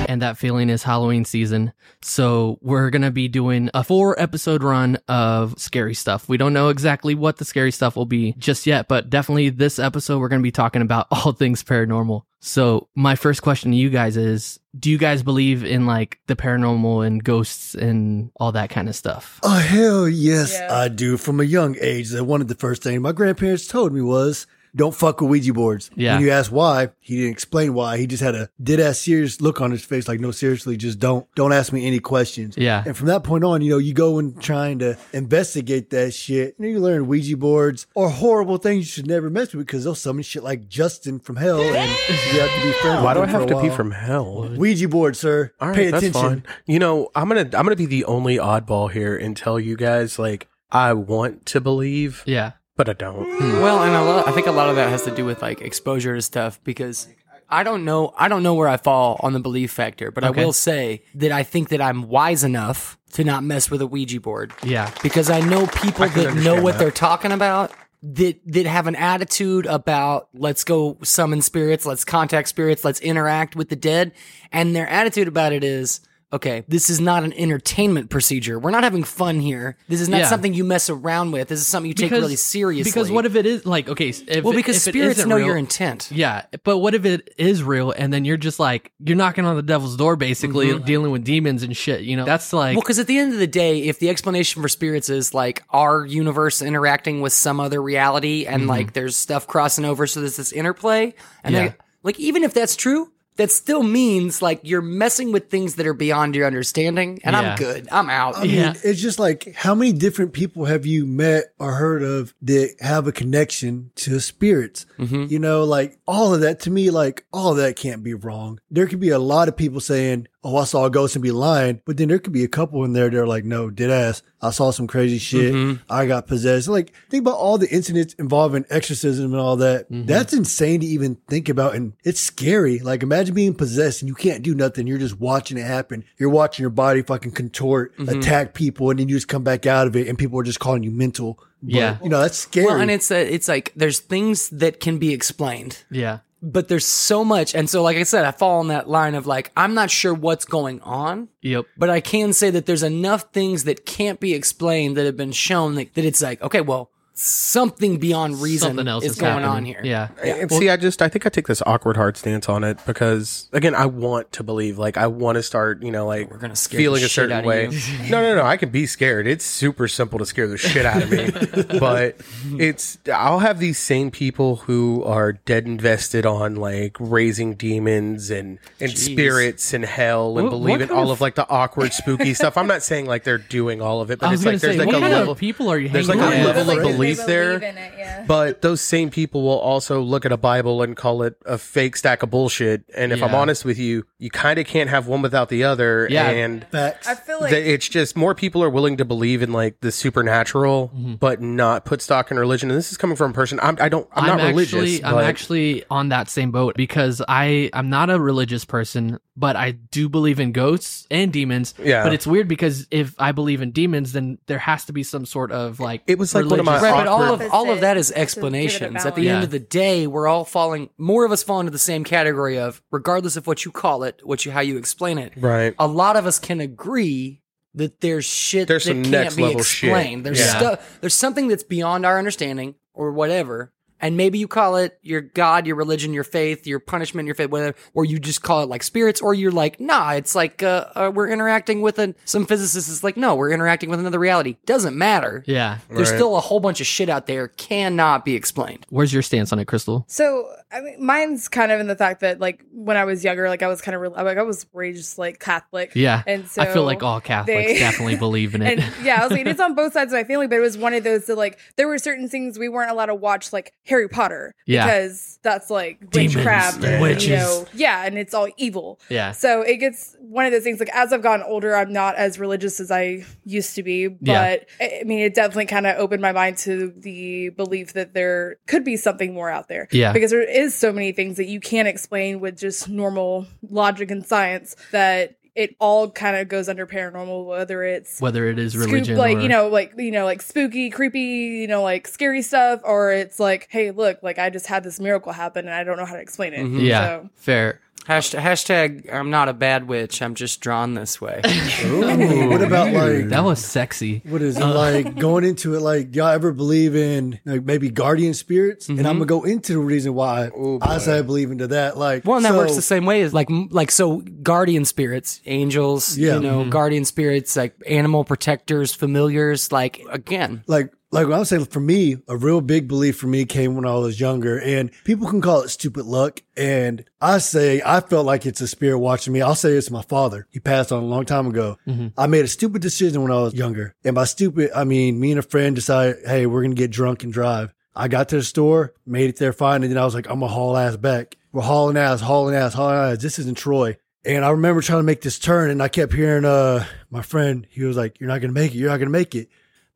And 0.09 0.23
that 0.23 0.39
feeling 0.39 0.71
is 0.71 0.81
Halloween 0.81 1.23
season. 1.23 1.71
So 2.01 2.57
we're 2.61 2.89
going 2.89 3.03
to 3.03 3.11
be 3.11 3.27
doing 3.27 3.69
a 3.75 3.83
four 3.83 4.19
episode 4.19 4.63
run 4.63 4.97
of 5.07 5.53
scary 5.59 5.93
stuff. 5.93 6.27
We 6.27 6.35
don't 6.35 6.51
know 6.51 6.69
exactly 6.69 7.13
what 7.13 7.37
the 7.37 7.45
scary 7.45 7.71
stuff 7.71 7.95
will 7.95 8.07
be 8.07 8.33
just 8.39 8.65
yet, 8.65 8.87
but 8.87 9.11
definitely 9.11 9.49
this 9.49 9.77
episode, 9.77 10.17
we're 10.17 10.29
going 10.29 10.41
to 10.41 10.43
be 10.43 10.51
talking 10.51 10.81
about 10.81 11.05
all 11.11 11.31
things 11.31 11.63
paranormal. 11.63 12.23
So 12.39 12.87
my 12.95 13.15
first 13.15 13.43
question 13.43 13.69
to 13.69 13.77
you 13.77 13.91
guys 13.91 14.17
is, 14.17 14.59
do 14.79 14.89
you 14.89 14.97
guys 14.97 15.21
believe 15.21 15.63
in 15.63 15.85
like 15.85 16.19
the 16.25 16.35
paranormal 16.35 17.05
and 17.05 17.23
ghosts 17.23 17.75
and 17.75 18.31
all 18.37 18.51
that 18.53 18.71
kind 18.71 18.89
of 18.89 18.95
stuff? 18.95 19.39
Oh 19.43 19.59
hell 19.59 20.09
yes, 20.09 20.53
Yeah. 20.53 20.75
I 20.75 20.87
do. 20.87 21.17
From 21.17 21.39
a 21.39 21.43
young 21.43 21.75
age, 21.79 22.09
that 22.09 22.23
one 22.23 22.41
of 22.41 22.47
the 22.47 22.55
first 22.55 22.81
things 22.81 22.99
my 22.99 23.11
grandparents 23.11 23.67
told 23.67 23.93
me 23.93 24.01
was, 24.01 24.47
"Don't 24.75 24.93
fuck 24.95 25.21
with 25.21 25.29
Ouija 25.29 25.53
boards." 25.53 25.89
Yeah. 25.95 26.15
When 26.15 26.23
you 26.25 26.31
ask 26.31 26.51
why, 26.51 26.89
he 26.99 27.17
didn't 27.17 27.31
explain 27.31 27.73
why. 27.73 27.97
He 27.97 28.07
just 28.07 28.23
had 28.23 28.35
a 28.35 28.49
dead 28.61 28.79
ass 28.79 28.99
serious 28.99 29.41
look 29.41 29.61
on 29.61 29.71
his 29.71 29.83
face, 29.83 30.07
like, 30.07 30.19
"No, 30.19 30.31
seriously, 30.31 30.77
just 30.77 30.99
don't 30.99 31.25
don't 31.35 31.53
ask 31.53 31.71
me 31.73 31.85
any 31.87 31.99
questions." 31.99 32.55
Yeah. 32.57 32.83
And 32.85 32.95
from 32.95 33.07
that 33.07 33.23
point 33.23 33.43
on, 33.43 33.61
you 33.61 33.69
know, 33.71 33.77
you 33.77 33.93
go 33.93 34.19
and 34.19 34.39
trying 34.41 34.79
to 34.79 34.97
investigate 35.13 35.89
that 35.91 36.13
shit. 36.13 36.57
And 36.57 36.67
you 36.69 36.79
learn 36.79 37.07
Ouija 37.07 37.37
boards 37.37 37.87
are 37.95 38.09
horrible 38.09 38.57
things 38.57 38.79
you 38.79 38.85
should 38.85 39.07
never 39.07 39.29
mess 39.29 39.53
with 39.53 39.65
because 39.65 39.83
they'll 39.83 39.95
summon 39.95 40.23
shit 40.23 40.43
like 40.43 40.67
Justin 40.67 41.19
from 41.19 41.35
hell, 41.35 41.61
and 41.61 41.91
you 42.33 42.39
have 42.39 42.49
to 42.49 42.61
be 42.67 42.71
friends. 42.81 43.03
Why 43.03 43.13
with 43.17 43.29
do 43.29 43.35
I 43.35 43.39
have 43.39 43.47
to 43.47 43.61
be 43.61 43.69
from 43.69 43.91
hell? 43.91 44.49
Ouija 44.55 44.87
board, 44.87 45.15
sir? 45.15 45.51
All 45.59 45.67
right, 45.69 45.75
Pay 45.75 45.91
that's 45.91 46.05
attention. 46.05 46.41
fine. 46.41 46.43
You 46.65 46.79
know, 46.79 47.09
I'm 47.15 47.27
gonna 47.27 47.41
I'm 47.41 47.63
gonna 47.65 47.75
be 47.75 47.85
the 47.85 48.05
only 48.05 48.37
oddball 48.37 48.91
here 48.91 49.15
and 49.15 49.35
tell 49.37 49.59
you 49.59 49.75
guys 49.75 50.17
like 50.19 50.47
I 50.71 50.93
want 50.93 51.45
to 51.47 51.61
believe, 51.61 52.23
Yeah. 52.27 52.51
But 52.79 52.87
I 52.87 52.93
don't. 52.93 53.25
Hmm. 53.29 53.61
Well, 53.61 53.83
and 53.83 53.93
a 53.93 54.01
lot, 54.01 54.25
I 54.25 54.31
think 54.31 54.47
a 54.47 54.51
lot 54.51 54.69
of 54.69 54.77
that 54.77 54.87
has 54.89 55.03
to 55.03 55.11
do 55.13 55.25
with 55.25 55.41
like 55.41 55.59
exposure 55.59 56.15
to 56.15 56.21
stuff 56.21 56.63
because 56.63 57.09
I 57.49 57.63
don't 57.63 57.83
know. 57.83 58.13
I 58.17 58.29
don't 58.29 58.41
know 58.41 58.53
where 58.53 58.69
I 58.69 58.77
fall 58.77 59.19
on 59.21 59.33
the 59.33 59.41
belief 59.41 59.69
factor, 59.73 60.11
but 60.11 60.23
Okay. 60.23 60.41
I 60.41 60.45
will 60.45 60.53
say 60.53 61.03
that 61.15 61.33
I 61.33 61.43
think 61.43 61.67
that 61.69 61.81
I'm 61.81 62.07
wise 62.07 62.45
enough 62.45 62.97
to 63.15 63.25
not 63.25 63.43
mess 63.43 63.69
with 63.69 63.81
a 63.81 63.87
Ouija 63.87 64.21
board. 64.21 64.53
Yeah. 64.63 64.89
because 65.03 65.29
I 65.29 65.41
know 65.41 65.67
people 65.67 66.07
that 66.07 66.15
know 66.15 66.29
understand 66.29 66.63
what 66.63 66.71
that. 66.75 66.79
they're 66.79 66.91
talking 66.91 67.33
about 67.33 67.73
that 68.01 68.39
that 68.45 68.65
have 68.65 68.87
an 68.87 68.95
attitude 68.95 69.65
about 69.65 70.29
let's 70.33 70.63
go 70.63 70.97
summon 71.03 71.41
spirits, 71.41 71.85
let's 71.85 72.05
contact 72.05 72.47
spirits, 72.47 72.85
let's 72.85 73.01
interact 73.01 73.57
with 73.57 73.67
the 73.67 73.75
dead, 73.75 74.13
and 74.53 74.73
their 74.73 74.87
attitude 74.87 75.27
about 75.27 75.51
it 75.51 75.65
is 75.65 75.99
okay, 76.31 76.63
this 76.67 76.89
is 76.89 76.99
not 76.99 77.23
an 77.23 77.33
entertainment 77.33 78.09
procedure. 78.09 78.59
We're 78.59 78.71
not 78.71 78.83
having 78.83 79.03
fun 79.03 79.39
here. 79.39 79.77
This 79.87 79.99
is 79.99 80.09
not 80.09 80.19
Yeah. 80.19 80.27
something 80.27 80.53
you 80.53 80.63
mess 80.63 80.89
around 80.89 81.31
with. 81.31 81.47
This 81.47 81.59
is 81.59 81.67
something 81.67 81.87
you 81.87 81.95
take 81.95 82.11
really 82.11 82.35
seriously. 82.35 82.91
Because 82.91 83.09
what 83.09 83.25
if 83.25 83.35
it 83.35 83.45
is 83.45 83.65
like, 83.65 83.89
okay, 83.89 84.09
if, 84.09 84.43
well, 84.43 84.53
because 84.53 84.75
it 84.75 84.91
spirits 84.91 85.25
know 85.25 85.37
real- 85.37 85.47
your 85.47 85.57
intent. 85.57 86.09
Yeah, 86.11 86.43
but 86.63 86.77
what 86.77 86.93
if 86.93 87.05
it 87.05 87.33
is 87.37 87.63
real 87.63 87.91
and 87.91 88.13
then 88.13 88.25
you're 88.25 88.37
just 88.37 88.59
like 88.59 88.91
you're 89.03 89.17
knocking 89.17 89.45
on 89.45 89.55
the 89.55 89.63
devil's 89.63 89.97
door 89.97 90.15
basically 90.15 90.67
mm-hmm. 90.67 90.85
dealing 90.85 91.11
with 91.11 91.23
demons 91.23 91.63
and 91.63 91.75
shit, 91.75 92.01
you 92.01 92.15
know? 92.15 92.25
That's 92.25 92.53
like 92.53 92.75
Well, 92.75 92.81
because 92.81 92.99
at 92.99 93.07
the 93.07 93.17
end 93.17 93.33
of 93.33 93.39
the 93.39 93.47
day, 93.47 93.83
if 93.83 93.99
the 93.99 94.09
explanation 94.09 94.61
for 94.61 94.69
spirits 94.69 95.09
is 95.09 95.33
like 95.33 95.63
our 95.71 96.05
universe 96.05 96.61
interacting 96.61 97.21
with 97.21 97.33
some 97.33 97.59
other 97.59 97.81
reality 97.81 98.45
and 98.45 98.61
mm-hmm. 98.61 98.69
like 98.69 98.93
there's 98.93 99.15
stuff 99.15 99.47
crossing 99.47 99.85
over, 99.85 100.05
so 100.05 100.19
there's 100.19 100.37
this 100.37 100.51
interplay, 100.51 101.13
and 101.43 101.55
Yeah. 101.55 101.67
they, 101.69 101.75
like 102.03 102.19
even 102.19 102.43
if 102.43 102.53
that's 102.53 102.75
true, 102.75 103.11
that 103.39 103.51
still 103.51 103.83
means 103.83 104.41
like 104.41 104.59
you're 104.63 104.81
messing 104.81 105.31
with 105.31 105.49
things 105.49 105.75
that 105.75 105.87
are 105.87 105.93
beyond 105.93 106.35
your 106.35 106.45
understanding, 106.45 107.19
and 107.23 107.33
Yeah. 107.33 107.51
I'm 107.51 107.57
good. 107.57 107.87
I'm 107.89 108.09
out. 108.09 108.35
I 108.37 108.43
mean, 108.43 108.75
it's 108.83 109.01
just 109.01 109.17
like 109.17 109.55
how 109.55 109.73
many 109.73 109.93
different 109.93 110.33
people 110.33 110.65
have 110.65 110.85
you 110.85 111.05
met 111.05 111.45
or 111.57 111.71
heard 111.71 112.03
of 112.03 112.33
that 112.41 112.75
have 112.81 113.07
a 113.07 113.13
connection 113.13 113.91
to 113.95 114.19
spirits? 114.19 114.85
Mm-hmm. 114.97 115.27
You 115.29 115.39
know, 115.39 115.63
like 115.63 115.99
all 116.05 116.33
of 116.33 116.41
that 116.41 116.59
to 116.61 116.69
me, 116.69 116.89
like 116.89 117.25
all 117.31 117.51
of 117.51 117.57
that 117.57 117.77
can't 117.77 118.03
be 118.03 118.13
wrong. 118.13 118.59
There 118.69 118.87
could 118.87 118.99
be 118.99 119.09
a 119.11 119.19
lot 119.19 119.47
of 119.47 119.55
people 119.55 119.79
saying, 119.79 120.27
"Oh, 120.43 120.57
I 120.57 120.63
saw 120.65 120.85
a 120.85 120.89
ghost," 120.89 121.15
and 121.15 121.23
be 121.23 121.31
lying, 121.31 121.81
but 121.85 121.97
then 121.97 122.07
there 122.07 122.19
could 122.19 122.33
be 122.33 122.43
a 122.43 122.47
couple 122.47 122.83
in 122.85 122.93
there 122.93 123.09
that 123.09 123.17
are 123.19 123.27
like, 123.27 123.43
"No, 123.45 123.69
dead 123.69 123.89
ass, 123.89 124.21
I 124.41 124.51
saw 124.51 124.71
some 124.71 124.87
crazy 124.87 125.17
shit. 125.17 125.53
Mm-hmm. 125.53 125.83
I 125.91 126.05
got 126.05 126.27
possessed." 126.27 126.67
Like 126.67 126.93
think 127.09 127.21
about 127.21 127.35
all 127.37 127.57
the 127.57 127.69
incidents 127.69 128.13
involving 128.15 128.65
exorcism 128.69 129.33
and 129.33 129.41
all 129.41 129.57
that. 129.57 129.91
Mm-hmm. 129.91 130.05
That's 130.05 130.33
insane 130.33 130.79
to 130.81 130.85
even 130.85 131.15
think 131.27 131.49
about, 131.49 131.75
and 131.75 131.93
it's 132.03 132.19
scary. 132.19 132.79
Like 132.79 133.03
imagine 133.03 133.35
being 133.35 133.53
possessed 133.53 134.01
and 134.01 134.09
you 134.09 134.15
can't 134.15 134.43
do 134.43 134.55
nothing. 134.55 134.87
You're 134.87 134.97
just 134.97 135.19
watching 135.19 135.57
it 135.57 135.65
happen. 135.65 136.03
You're 136.17 136.29
watching 136.29 136.63
your 136.63 136.69
body 136.69 137.01
fucking 137.01 137.31
contort, 137.31 137.97
Mm-hmm. 137.97 138.19
attack 138.19 138.53
people, 138.53 138.89
and 138.91 138.99
then 138.99 139.09
you 139.09 139.15
just 139.15 139.27
come 139.27 139.43
back 139.43 139.65
out 139.65 139.87
of 139.87 139.95
it, 139.95 140.07
and 140.07 140.17
people 140.17 140.39
are 140.39 140.43
just 140.43 140.59
calling 140.59 140.83
you 140.83 140.91
mental. 140.91 141.39
But, 141.61 141.73
Yeah. 141.73 141.97
you 142.01 142.07
know 142.09 142.21
that's 142.21 142.37
scary. 142.37 142.67
Well, 142.67 142.79
and 142.79 142.89
it's 142.89 143.11
uh, 143.11 143.15
it's 143.15 143.47
like 143.49 143.73
there's 143.75 143.99
things 143.99 144.47
that 144.49 144.79
can 144.79 144.97
be 144.97 145.11
explained. 145.13 145.83
yeah. 145.91 146.19
But 146.41 146.69
there's 146.69 146.85
so 146.85 147.25
much, 147.25 147.53
and 147.53 147.69
so 147.69 147.83
like 147.83 147.97
I 147.97 148.03
said, 148.03 148.23
I 148.23 148.31
fall 148.31 148.59
on 148.59 148.69
that 148.69 148.89
line 148.89 149.13
of 149.13 149.27
like 149.27 149.51
I'm 149.57 149.73
not 149.73 149.91
sure 149.91 150.13
what's 150.13 150.45
going 150.45 150.79
on, 150.81 151.27
Yep. 151.41 151.65
but 151.77 151.89
I 151.89 151.99
can 151.99 152.31
say 152.31 152.49
that 152.49 152.65
there's 152.65 152.83
enough 152.83 153.33
things 153.33 153.65
that 153.65 153.85
can't 153.85 154.19
be 154.21 154.33
explained 154.33 154.95
that 154.95 155.05
have 155.05 155.17
been 155.17 155.33
shown 155.33 155.75
that, 155.75 155.93
that 155.95 156.05
it's 156.05 156.21
like, 156.21 156.41
okay, 156.41 156.61
well, 156.61 156.91
something 157.21 157.97
beyond 157.97 158.41
reason 158.41 158.69
Something 158.69 158.87
else 158.87 159.03
is 159.03 159.11
is 159.13 159.17
going 159.17 159.43
happening. 159.43 159.49
on 159.49 159.65
here. 159.65 159.81
Yeah. 159.83 160.07
Uh, 160.17 160.21
and 160.27 160.51
see, 160.51 160.69
I 160.69 160.77
just 160.77 161.01
I 161.01 161.09
think 161.09 161.25
I 161.25 161.29
take 161.29 161.47
this 161.47 161.61
awkward 161.65 161.97
hard 161.97 162.15
stance 162.15 162.47
on 162.47 162.63
it 162.63 162.77
because 162.85 163.49
again, 163.51 163.75
I 163.75 163.85
want 163.87 164.31
to 164.33 164.43
believe. 164.43 164.77
Like 164.77 164.95
I 164.97 165.07
want 165.07 165.35
to 165.35 165.43
start, 165.43 165.83
you 165.83 165.91
know, 165.91 166.07
like 166.07 166.31
We're 166.31 166.37
gonna 166.37 166.55
scare 166.55 166.79
feeling 166.79 167.01
the 167.01 167.07
a 167.07 167.09
shit 167.09 167.15
certain 167.29 167.31
out 167.33 167.39
of 167.39 167.45
way. 167.45 167.69
you. 167.69 168.09
no, 168.09 168.21
no, 168.21 168.35
no. 168.35 168.43
I 168.43 168.55
can 168.57 168.69
be 168.69 168.85
scared. 168.85 169.27
It's 169.27 169.43
super 169.45 169.87
simple 169.89 170.19
to 170.19 170.25
scare 170.25 170.47
the 170.47 170.57
shit 170.57 170.85
out 170.85 171.03
of 171.03 171.11
me. 171.11 171.29
but 171.79 172.15
it's 172.57 172.97
I'll 173.13 173.39
have 173.39 173.59
these 173.59 173.77
same 173.77 174.11
people 174.11 174.55
who 174.57 175.03
are 175.03 175.33
dead 175.33 175.65
invested 175.65 176.25
on 176.25 176.55
like 176.55 176.95
raising 176.99 177.55
demons 177.55 178.29
and 178.29 178.59
and 178.79 178.97
spirits 178.97 179.73
and 179.73 179.83
hell 179.83 180.37
and 180.37 180.45
What- 180.45 180.49
believe 180.51 180.69
what 180.71 180.81
in 180.81 180.87
kind 180.87 180.97
all 180.99 181.05
of- 181.11 181.17
of 181.17 181.21
like 181.21 181.35
the 181.35 181.47
awkward 181.49 181.91
spooky 181.93 182.33
stuff. 182.33 182.55
I'm 182.57 182.67
not 182.67 182.81
saying 182.83 183.07
like 183.07 183.23
they're 183.25 183.37
doing 183.37 183.81
all 183.81 183.99
of 184.01 184.09
it, 184.11 184.19
but 184.19 184.27
I 184.27 184.31
was 184.31 184.39
it's 184.39 184.45
gonna 184.45 184.55
like 184.55 184.61
there's 184.61 184.73
say, 184.75 184.79
like 184.79 184.87
what 184.87 184.95
a 184.95 184.99
kind 185.01 185.13
level 185.13 185.33
of 185.33 185.37
people 185.39 185.69
are 185.69 185.77
you 185.77 185.89
there's 185.89 186.07
hanging 186.07 186.21
like 186.23 186.33
a 186.35 186.39
out 186.39 186.45
level 186.45 186.61
of 186.61 186.67
Like, 186.69 186.77
they 186.81 186.97
belief 187.15 187.25
believe 187.25 187.27
there. 187.61 187.69
in 187.69 187.77
it, 187.77 187.93
yeah. 187.97 188.25
But 188.27 188.61
those 188.61 188.81
same 188.81 189.09
people 189.09 189.41
will 189.43 189.59
also 189.59 190.01
look 190.01 190.25
at 190.25 190.31
a 190.31 190.37
Bible 190.37 190.81
and 190.83 190.95
call 190.95 191.23
it 191.23 191.35
a 191.45 191.57
fake 191.57 191.95
stack 191.95 192.21
of 192.23 192.29
bullshit. 192.29 192.83
And 192.95 193.11
if 193.11 193.23
I'm 193.23 193.33
honest 193.33 193.65
with 193.65 193.79
you, 193.79 194.05
you 194.19 194.29
kind 194.29 194.59
of 194.59 194.67
can't 194.67 194.89
have 194.89 195.07
one 195.07 195.21
without 195.21 195.49
the 195.49 195.63
other. 195.63 196.07
Yeah. 196.09 196.29
And 196.29 196.65
Facts. 196.67 197.07
I 197.07 197.15
feel 197.15 197.39
like 197.39 197.51
it's 197.53 197.87
just 197.87 198.15
more 198.15 198.35
people 198.35 198.61
are 198.63 198.69
willing 198.69 198.97
to 198.97 199.05
believe 199.05 199.41
in 199.41 199.51
like 199.51 199.79
the 199.81 199.91
supernatural, 199.91 200.91
Mm-hmm. 200.95 201.15
but 201.15 201.41
not 201.41 201.85
put 201.85 202.01
stock 202.01 202.31
in 202.31 202.37
religion. 202.37 202.69
And 202.69 202.77
this 202.77 202.91
is 202.91 202.97
coming 202.97 203.15
from 203.15 203.31
a 203.31 203.33
person 203.33 203.59
I'm, 203.61 203.77
I 203.81 203.89
don't. 203.89 204.07
I'm, 204.13 204.25
not 204.37 204.47
religious. 204.47 205.03
I'm 205.03 205.15
but- 205.15 205.23
actually 205.25 205.83
on 205.89 206.09
that 206.09 206.29
same 206.29 206.51
boat 206.51 206.75
because 206.75 207.21
I 207.27 207.69
I'm 207.73 207.89
not 207.89 208.09
a 208.09 208.19
religious 208.19 208.65
person, 208.65 209.19
but 209.37 209.55
I 209.55 209.71
do 209.71 210.09
believe 210.09 210.39
in 210.39 210.51
ghosts 210.51 211.07
and 211.09 211.31
demons. 211.33 211.73
Yeah. 211.81 212.03
But 212.03 212.13
it's 212.13 212.27
weird 212.27 212.47
because 212.47 212.87
if 212.91 213.15
I 213.17 213.31
believe 213.31 213.61
in 213.61 213.71
demons, 213.71 214.11
then 214.13 214.37
there 214.47 214.59
has 214.59 214.85
to 214.85 214.93
be 214.93 215.03
some 215.03 215.25
sort 215.25 215.51
of 215.51 215.79
like 215.79 216.01
It 216.07 216.17
was 216.19 216.33
like 216.35 216.45
one 216.45 216.59
of 216.59 216.65
my 216.65 216.75
religious- 216.75 216.91
Right, 216.93 216.98
but 216.99 217.07
all 217.07 217.33
of 217.33 217.41
all 217.51 217.69
of 217.71 217.81
that 217.81 217.97
is 217.97 218.07
to 218.07 218.13
give 218.13 218.17
it 218.17 218.19
a 218.19 218.21
explanations. 218.21 219.05
At 219.05 219.15
the 219.15 219.25
balance. 219.25 219.27
end 219.35 219.43
of 219.43 219.51
the 219.51 219.59
day, 219.59 220.07
we're 220.07 220.27
all 220.27 220.45
falling. 220.45 220.89
More 220.97 221.25
of 221.25 221.31
us 221.31 221.43
fall 221.43 221.59
into 221.59 221.71
the 221.71 221.79
same 221.79 222.03
category 222.03 222.57
of, 222.59 222.81
regardless 222.91 223.35
of 223.35 223.47
what 223.47 223.65
you 223.65 223.71
call 223.71 224.03
it, 224.03 224.21
what 224.23 224.45
you 224.45 224.51
how 224.51 224.61
you 224.61 224.77
explain 224.77 225.17
it. 225.17 225.33
Right. 225.37 225.73
A 225.79 225.87
lot 225.87 226.15
of 226.15 226.25
us 226.25 226.39
can 226.39 226.59
agree 226.61 227.41
that 227.75 228.01
there's 228.01 228.25
shit 228.25 228.67
There's 228.67 228.85
that 228.85 228.89
some 228.91 229.03
can't 229.03 229.11
next 229.11 229.35
be 229.35 229.43
level 229.43 229.63
shit. 229.63 229.89
explained. 229.89 230.25
There's 230.25 230.39
Yeah. 230.39 230.57
stuff. 230.57 230.97
There's 231.01 231.13
something 231.13 231.47
that's 231.47 231.63
beyond 231.63 232.05
our 232.05 232.17
understanding 232.17 232.75
or 232.93 233.11
whatever. 233.11 233.71
And 234.01 234.15
maybe 234.17 234.39
you 234.39 234.47
call 234.47 234.77
it 234.77 234.97
your 235.01 235.21
God, 235.21 235.67
your 235.67 235.75
religion, 235.75 236.13
your 236.13 236.23
faith, 236.23 236.65
your 236.65 236.79
punishment, 236.79 237.25
your 237.25 237.35
faith, 237.35 237.49
whatever, 237.49 237.75
or 237.93 238.05
you 238.05 238.19
just 238.19 238.41
call 238.41 238.63
it 238.63 238.69
like 238.69 238.83
spirits, 238.83 239.21
or 239.21 239.33
you're 239.33 239.51
like, 239.51 239.79
nah, 239.79 240.11
it's 240.11 240.35
like 240.35 240.63
uh, 240.63 240.85
uh, 240.95 241.11
we're 241.13 241.29
interacting 241.29 241.81
with 241.81 241.99
a. 241.99 242.15
Some 242.25 242.45
physicists 242.45 242.89
is 242.89 243.03
like, 243.03 243.17
no, 243.17 243.35
we're 243.35 243.51
interacting 243.51 243.89
with 243.89 243.99
another 243.99 244.19
reality. 244.19 244.57
Doesn't 244.65 244.97
matter. 244.97 245.43
Yeah. 245.47 245.79
There's 245.89 246.09
Right. 246.11 246.17
still 246.17 246.35
a 246.37 246.39
whole 246.39 246.59
bunch 246.59 246.81
of 246.81 246.87
shit 246.87 247.09
out 247.09 247.27
there 247.27 247.49
cannot 247.49 248.25
be 248.25 248.35
explained. 248.35 248.85
Where's 248.89 249.11
your 249.13 249.21
stance 249.21 249.51
on 249.51 249.59
it, 249.59 249.65
Crystal? 249.65 250.05
So 250.07 250.49
I 250.71 250.81
mean, 250.81 251.03
mine's 251.03 251.47
kind 251.47 251.71
of 251.71 251.79
in 251.79 251.87
the 251.87 251.95
fact 251.95 252.21
that 252.21 252.39
like 252.39 252.63
when 252.71 252.95
I 252.97 253.03
was 253.05 253.23
younger, 253.23 253.49
like 253.49 253.63
I 253.63 253.67
was 253.67 253.81
kind 253.81 253.95
of 253.95 254.01
re- 254.01 254.09
like 254.09 254.37
I 254.37 254.43
was 254.43 254.65
raised 254.73 255.17
like 255.17 255.39
Catholic. 255.39 255.91
Yeah. 255.95 256.23
and 256.27 256.47
so 256.47 256.61
I 256.61 256.67
feel 256.67 256.83
like 256.83 257.01
all 257.03 257.19
Catholics 257.19 257.73
they- 257.73 257.79
definitely 257.79 258.15
believe 258.17 258.55
in 258.55 258.61
it. 258.61 258.79
And 258.79 258.93
yeah, 259.05 259.19
I 259.21 259.23
was 259.27 259.31
like, 259.31 259.45
it's 259.45 259.59
on 259.59 259.75
both 259.75 259.93
sides 259.93 260.13
of 260.13 260.17
my 260.19 260.23
family, 260.23 260.47
but 260.47 260.55
it 260.57 260.61
was 260.61 260.77
one 260.77 260.93
of 260.93 261.03
those 261.03 261.25
that 261.25 261.37
like 261.37 261.59
there 261.75 261.87
were 261.87 261.97
certain 261.97 262.27
things 262.29 262.57
we 262.59 262.69
weren't 262.69 262.91
allowed 262.91 263.07
to 263.07 263.15
watch, 263.15 263.51
like 263.51 263.73
Harry 263.89 264.07
Potter, 264.07 264.53
Yeah. 264.65 264.85
because 264.85 265.39
that's 265.41 265.69
like 265.69 265.99
witchcraft, 266.13 266.83
and 266.83 267.01
witches. 267.01 267.27
you 267.27 267.35
know, 267.35 267.65
yeah, 267.73 268.05
and 268.05 268.17
it's 268.17 268.33
all 268.33 268.47
evil. 268.57 268.99
yeah. 269.09 269.31
So 269.31 269.61
it 269.61 269.77
gets 269.77 270.15
one 270.19 270.45
of 270.45 270.51
those 270.51 270.63
things. 270.63 270.79
Like 270.79 270.89
as 270.93 271.11
I've 271.11 271.21
gotten 271.23 271.43
older, 271.45 271.75
I'm 271.75 271.91
not 271.91 272.15
as 272.15 272.39
religious 272.39 272.79
as 272.79 272.91
I 272.91 273.25
used 273.45 273.75
to 273.75 273.83
be. 273.83 274.07
But 274.07 274.21
Yeah. 274.21 274.61
I 274.79 274.99
I 275.01 275.03
mean, 275.05 275.19
it 275.19 275.33
definitely 275.33 275.65
kind 275.65 275.87
of 275.87 275.97
opened 275.97 276.21
my 276.21 276.31
mind 276.31 276.57
to 276.59 276.93
the 276.97 277.49
belief 277.49 277.93
that 277.93 278.13
there 278.13 278.57
could 278.67 278.83
be 278.83 278.95
something 278.97 279.33
more 279.33 279.49
out 279.49 279.67
there. 279.67 279.87
Yeah. 279.91 280.13
because 280.13 280.31
there 280.31 280.43
is 280.43 280.75
so 280.75 280.91
many 280.91 281.11
things 281.11 281.37
that 281.37 281.47
you 281.47 281.59
can't 281.59 281.87
explain 281.87 282.39
with 282.39 282.57
just 282.57 282.89
normal 282.89 283.47
logic 283.69 284.11
and 284.11 284.25
science 284.25 284.75
that 284.91 285.35
it 285.59 285.75
all 285.79 286.09
kind 286.09 286.37
of 286.37 286.47
goes 286.47 286.69
under 286.69 286.87
paranormal. 286.87 287.45
Whether 287.45 287.83
it's 287.83 288.21
Whether 288.21 288.47
it 288.47 288.57
is 288.57 288.73
scoop, 288.73 288.85
religion 288.85 289.17
like 289.17 289.37
or 289.37 289.41
you 289.41 289.49
know 289.49 289.67
like 289.67 289.93
you 289.97 290.11
know 290.11 290.23
like 290.23 290.41
spooky 290.41 290.89
creepy 290.89 291.19
you 291.19 291.67
know 291.67 291.83
like 291.83 292.07
scary 292.07 292.41
stuff 292.41 292.79
or 292.85 293.11
it's 293.11 293.39
like 293.39 293.67
hey 293.69 293.91
look 293.91 294.23
like 294.23 294.39
i 294.39 294.49
just 294.49 294.67
had 294.67 294.83
this 294.83 294.99
miracle 294.99 295.31
happen 295.33 295.65
and 295.65 295.73
i 295.75 295.83
don't 295.83 295.97
know 295.97 296.05
how 296.05 296.15
to 296.15 296.21
explain 296.21 296.53
it 296.53 296.59
Mm-hmm. 296.65 296.79
yeah, 296.79 297.05
so 297.21 297.29
fair. 297.35 297.81
Hashtag, 298.05 298.39
hashtag 298.39 299.13
I'm 299.13 299.29
not 299.29 299.49
a 299.49 299.53
bad 299.53 299.87
witch. 299.87 300.21
I'm 300.21 300.33
just 300.33 300.61
drawn 300.61 300.95
this 300.95 301.21
way. 301.21 301.41
Ooh, 301.85 302.49
what 302.49 302.61
about 302.61 302.91
like 302.91 303.29
That 303.29 303.43
was 303.43 303.63
sexy. 303.63 304.21
What 304.25 304.41
is 304.41 304.57
it 304.57 304.63
uh. 304.63 304.73
like 304.73 305.15
going 305.17 305.43
into 305.43 305.75
it? 305.75 305.81
Like, 305.81 306.15
y'all 306.15 306.29
ever 306.29 306.51
believe 306.51 306.95
in 306.95 307.39
like 307.45 307.63
maybe 307.63 307.89
guardian 307.89 308.33
spirits? 308.33 308.89
And 308.89 308.99
I'm 308.99 309.19
gonna 309.19 309.19
mm-hmm. 309.19 309.27
go 309.27 309.43
into 309.43 309.73
the 309.73 309.79
reason 309.79 310.13
why 310.13 310.49
I 310.81 310.97
say 310.97 311.19
I 311.19 311.21
believe 311.21 311.51
into 311.51 311.67
that. 311.67 311.97
Like, 311.97 312.25
Well, 312.25 312.37
and 312.37 312.45
that 312.45 312.53
so- 312.53 312.57
works 312.57 312.75
the 312.75 312.81
same 312.81 313.05
way 313.05 313.21
as 313.21 313.33
like 313.33 313.49
like 313.69 313.91
so 313.91 314.17
guardian 314.17 314.85
spirits, 314.85 315.41
angels, 315.45 316.17
Yeah. 316.17 316.35
you 316.35 316.39
know, 316.41 316.61
mm-hmm. 316.61 316.69
guardian 316.71 317.05
spirits, 317.05 317.55
like 317.55 317.75
animal 317.87 318.23
protectors, 318.23 318.93
familiars. 318.93 319.71
Like 319.71 320.01
again, 320.09 320.63
like 320.67 320.91
like 321.11 321.27
what 321.27 321.37
I'm 321.37 321.45
saying 321.45 321.65
for 321.65 321.79
me, 321.79 322.17
a 322.27 322.37
real 322.37 322.61
big 322.61 322.87
belief 322.87 323.17
for 323.17 323.27
me 323.27 323.45
came 323.45 323.75
when 323.75 323.85
I 323.85 323.95
was 323.95 324.19
younger, 324.19 324.59
and 324.59 324.91
people 325.05 325.27
can 325.27 325.41
call 325.41 325.61
it 325.61 325.69
stupid 325.69 326.05
luck. 326.05 326.41
And 326.55 327.03
I 327.19 327.39
say 327.39 327.81
I 327.83 327.99
felt 328.01 328.25
like 328.25 328.45
it's 328.45 328.61
a 328.61 328.67
spirit 328.67 328.99
watching 328.99 329.33
me. 329.33 329.41
I'll 329.41 329.55
say 329.55 329.71
it's 329.71 329.89
my 329.89 330.03
father. 330.03 330.45
He 330.51 330.59
passed 330.59 330.91
on 330.91 331.01
a 331.01 331.07
long 331.07 331.25
time 331.25 331.47
ago. 331.47 331.77
I 332.17 332.27
made 332.27 332.45
a 332.45 332.49
stupid 332.49 332.81
decision 332.81 333.23
when 333.23 333.31
I 333.31 333.41
was 333.41 333.53
younger, 333.55 333.95
and 334.03 334.13
by 334.13 334.25
stupid 334.25 334.71
I 334.75 334.83
mean 334.83 335.19
me 335.19 335.31
and 335.31 335.39
a 335.39 335.43
friend 335.43 335.75
decided, 335.75 336.17
hey, 336.25 336.45
we're 336.45 336.61
gonna 336.61 336.75
get 336.75 336.91
drunk 336.91 337.23
and 337.23 337.33
drive. 337.33 337.73
I 337.95 338.07
got 338.07 338.29
to 338.29 338.37
the 338.37 338.43
store, 338.43 338.93
made 339.05 339.29
it 339.29 339.37
there 339.37 339.51
fine, 339.51 339.83
and 339.83 339.91
then 339.91 339.97
I 339.97 340.05
was 340.05 340.13
like, 340.13 340.27
I'm 340.29 340.39
gonna 340.39 340.51
haul 340.51 340.77
ass 340.77 340.95
back. 340.95 341.37
We're 341.51 341.63
hauling 341.63 341.97
ass, 341.97 342.21
hauling 342.21 342.55
ass, 342.55 342.73
hauling 342.75 343.13
ass. 343.13 343.21
This 343.21 343.39
isn't 343.39 343.57
Troy. 343.57 343.97
And 344.23 344.45
I 344.45 344.49
remember 344.49 344.81
trying 344.81 344.99
to 344.99 345.03
make 345.03 345.21
this 345.21 345.39
turn, 345.39 345.71
and 345.71 345.81
I 345.81 345.87
kept 345.87 346.13
hearing 346.13 346.45
uh 346.45 346.85
my 347.09 347.23
friend. 347.23 347.65
He 347.71 347.83
was 347.83 347.97
like, 347.97 348.19
"You're 348.19 348.29
not 348.29 348.41
gonna 348.41 348.53
make 348.53 348.75
it. 348.75 348.77
You're 348.77 348.89
not 348.91 348.99
gonna 348.99 349.09
make 349.09 349.33
it." 349.33 349.49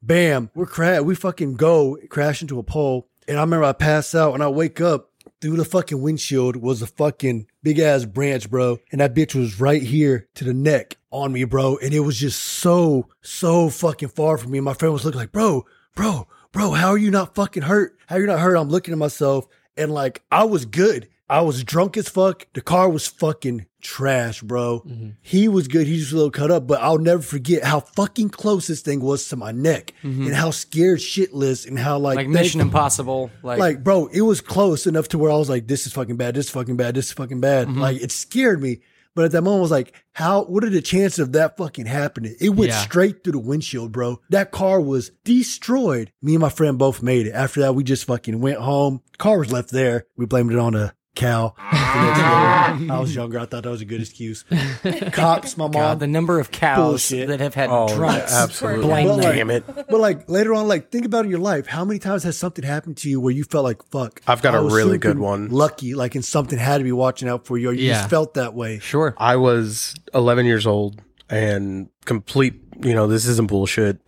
Bam, 0.06 0.50
we're 0.54 0.66
crash. 0.66 1.00
We 1.00 1.16
fucking 1.16 1.54
go 1.54 1.98
crash 2.10 2.42
into 2.42 2.60
a 2.60 2.64
pole. 2.64 3.08
And 3.26 3.38
I 3.38 3.42
remember 3.42 3.64
I 3.64 3.72
passed 3.72 4.14
out, 4.14 4.34
and 4.34 4.44
I 4.44 4.50
wake 4.50 4.82
up 4.82 5.12
through 5.40 5.56
the 5.56 5.64
fucking 5.64 6.02
windshield 6.02 6.58
was 6.58 6.82
a 6.82 6.88
fucking 6.88 7.48
big 7.64 7.80
ass 7.80 8.04
branch, 8.04 8.50
bro. 8.50 8.80
And 8.92 9.00
that 9.00 9.16
bitch 9.16 9.34
was 9.34 9.62
right 9.62 9.82
here 9.82 10.28
to 10.36 10.44
the 10.44 10.54
neck 10.54 10.98
on 11.10 11.32
me, 11.32 11.46
bro. 11.46 11.78
And 11.78 11.94
it 11.94 12.02
was 12.02 12.18
just 12.18 12.42
so 12.42 13.08
so 13.22 13.70
fucking 13.70 14.10
far 14.10 14.38
from 14.38 14.52
me. 14.52 14.58
And 14.58 14.66
my 14.66 14.74
friend 14.74 14.92
was 14.92 15.06
looking 15.06 15.22
like, 15.22 15.32
bro, 15.32 15.66
bro, 15.96 16.28
bro, 16.52 16.72
how 16.72 16.90
are 16.90 16.98
you 16.98 17.10
not 17.10 17.34
fucking 17.34 17.64
hurt? 17.64 17.98
How 18.08 18.18
are 18.18 18.20
you 18.20 18.28
not 18.28 18.42
hurt? 18.42 18.56
I'm 18.56 18.70
looking 18.70 18.92
at 18.92 18.98
myself, 18.98 19.48
and 19.78 19.90
like 19.90 20.22
I 20.30 20.44
was 20.44 20.66
good. 20.66 21.08
I 21.34 21.42
was 21.42 21.64
drunk 21.64 21.98
as 21.98 22.08
fuck. 22.10 22.46
The 22.54 22.62
car 22.62 22.90
was 22.90 23.08
fucking 23.08 23.66
trash, 23.82 24.42
bro. 24.42 24.86
He 25.22 25.48
was 25.48 25.68
good. 25.68 25.88
He 25.88 25.98
just 25.98 26.12
a 26.12 26.16
little 26.16 26.30
cut 26.32 26.52
up, 26.52 26.68
but 26.68 26.80
I'll 26.82 27.00
never 27.00 27.22
forget 27.22 27.64
how 27.64 27.80
fucking 27.80 28.30
close 28.30 28.68
this 28.68 28.82
thing 28.82 29.00
was 29.02 29.28
to 29.30 29.36
my 29.36 29.52
neck 29.52 29.94
and 30.04 30.34
how 30.34 30.52
scared 30.52 31.00
shitless 31.00 31.68
and 31.68 31.78
how 31.80 31.98
like 31.98 32.18
like 32.18 32.28
Mission 32.28 32.60
thankful- 32.60 32.80
Impossible. 32.80 33.32
Like, 33.42 33.60
like, 33.60 33.84
bro, 33.84 34.08
it 34.14 34.22
was 34.22 34.42
close 34.42 34.86
enough 34.88 35.08
to 35.10 35.18
where 35.18 35.32
I 35.32 35.36
was 35.36 35.50
like, 35.50 35.68
this 35.68 35.88
is 35.88 35.94
fucking 35.94 36.18
bad. 36.18 36.36
This 36.36 36.46
is 36.46 36.52
fucking 36.52 36.78
bad. 36.78 36.94
This 36.96 37.08
is 37.08 37.14
fucking 37.14 37.42
bad. 37.42 37.68
Mm-hmm. 37.68 37.80
Like, 37.82 38.02
it 38.02 38.12
scared 38.12 38.62
me. 38.62 38.82
But 39.16 39.26
at 39.26 39.32
that 39.34 39.42
moment, 39.44 39.60
I 39.60 39.62
was 39.62 39.72
like, 39.72 39.94
how, 40.14 40.44
what 40.46 40.64
are 40.64 40.70
the 40.72 40.82
chances 40.82 41.20
of 41.20 41.34
that 41.34 41.56
fucking 41.58 41.86
happening? 41.86 42.36
It 42.42 42.50
went 42.50 42.72
Yeah. 42.72 42.82
straight 42.82 43.24
through 43.24 43.34
the 43.34 43.40
windshield, 43.40 43.92
bro. 43.92 44.20
That 44.30 44.50
car 44.52 44.82
was 44.82 45.12
destroyed. 45.24 46.12
Me 46.22 46.34
and 46.34 46.42
my 46.42 46.50
friend 46.50 46.80
both 46.80 47.04
made 47.04 47.28
it. 47.28 47.32
After 47.34 47.60
that, 47.62 47.76
we 47.76 47.84
just 47.84 48.06
fucking 48.06 48.40
went 48.42 48.58
home. 48.58 49.02
Car 49.20 49.38
was 49.40 49.52
left 49.52 49.70
there. 49.72 50.06
We 50.18 50.26
blamed 50.26 50.52
it 50.52 50.58
on 50.58 50.74
a 50.76 50.94
cow. 51.16 51.54
The 51.58 51.64
ah. 51.64 52.68
next 52.76 52.82
day, 52.82 52.90
I 52.94 53.00
was 53.00 53.16
younger. 53.16 53.40
I 53.40 53.46
thought 53.46 53.64
that 53.64 53.70
was 53.70 53.82
a 53.82 53.86
good 53.86 54.02
excuse. 54.02 54.44
Cops, 55.12 55.58
my 55.58 55.66
mom. 55.66 55.72
God, 55.72 56.00
the 56.00 56.08
number 56.08 56.40
of 56.40 56.52
cows 56.52 56.78
Bullshit. 56.78 57.28
that 57.28 57.40
have 57.40 57.54
had 57.54 57.70
Oh, 57.70 57.94
drunks. 57.96 58.34
absolutely. 58.34 58.84
blame 58.84 59.08
But, 59.08 59.18
like, 59.18 59.36
Damn 59.36 59.50
it. 59.50 59.66
But 59.68 60.00
like 60.00 60.30
later 60.30 60.54
on, 60.54 60.68
like 60.68 60.92
think 60.92 61.06
about 61.06 61.26
in 61.26 61.32
your 61.32 61.40
life. 61.40 61.68
How 61.68 61.86
many 61.86 62.00
times 62.00 62.24
has 62.24 62.38
something 62.38 62.64
happened 62.64 62.98
to 62.98 63.10
you 63.10 63.20
where 63.20 63.34
you 63.34 63.44
felt 63.44 63.64
like 63.64 63.84
fuck? 63.90 64.22
I've 64.28 64.42
got 64.42 64.56
I 64.56 64.60
a 64.60 64.64
was 64.64 64.74
really 64.74 64.98
good 64.98 65.20
one. 65.20 65.50
Lucky, 65.50 65.94
like 65.94 66.16
and 66.16 66.26
something 66.26 66.58
had 66.58 66.80
to 66.80 66.84
be 66.84 66.92
watching 66.92 67.30
out 67.30 67.46
for 67.46 67.58
you, 67.58 67.70
or 67.70 67.74
you 67.74 67.88
Yeah. 67.88 67.94
just 67.94 68.10
felt 68.10 68.34
that 68.36 68.54
way. 68.54 68.80
Sure. 68.80 69.14
I 69.18 69.36
was 69.36 69.96
11 70.14 70.46
years 70.46 70.66
old 70.66 71.02
and 71.30 71.90
complete, 72.06 72.56
you 72.82 72.94
know, 72.94 73.08
this 73.08 73.26
isn't 73.26 73.48
bullshit. 73.48 74.00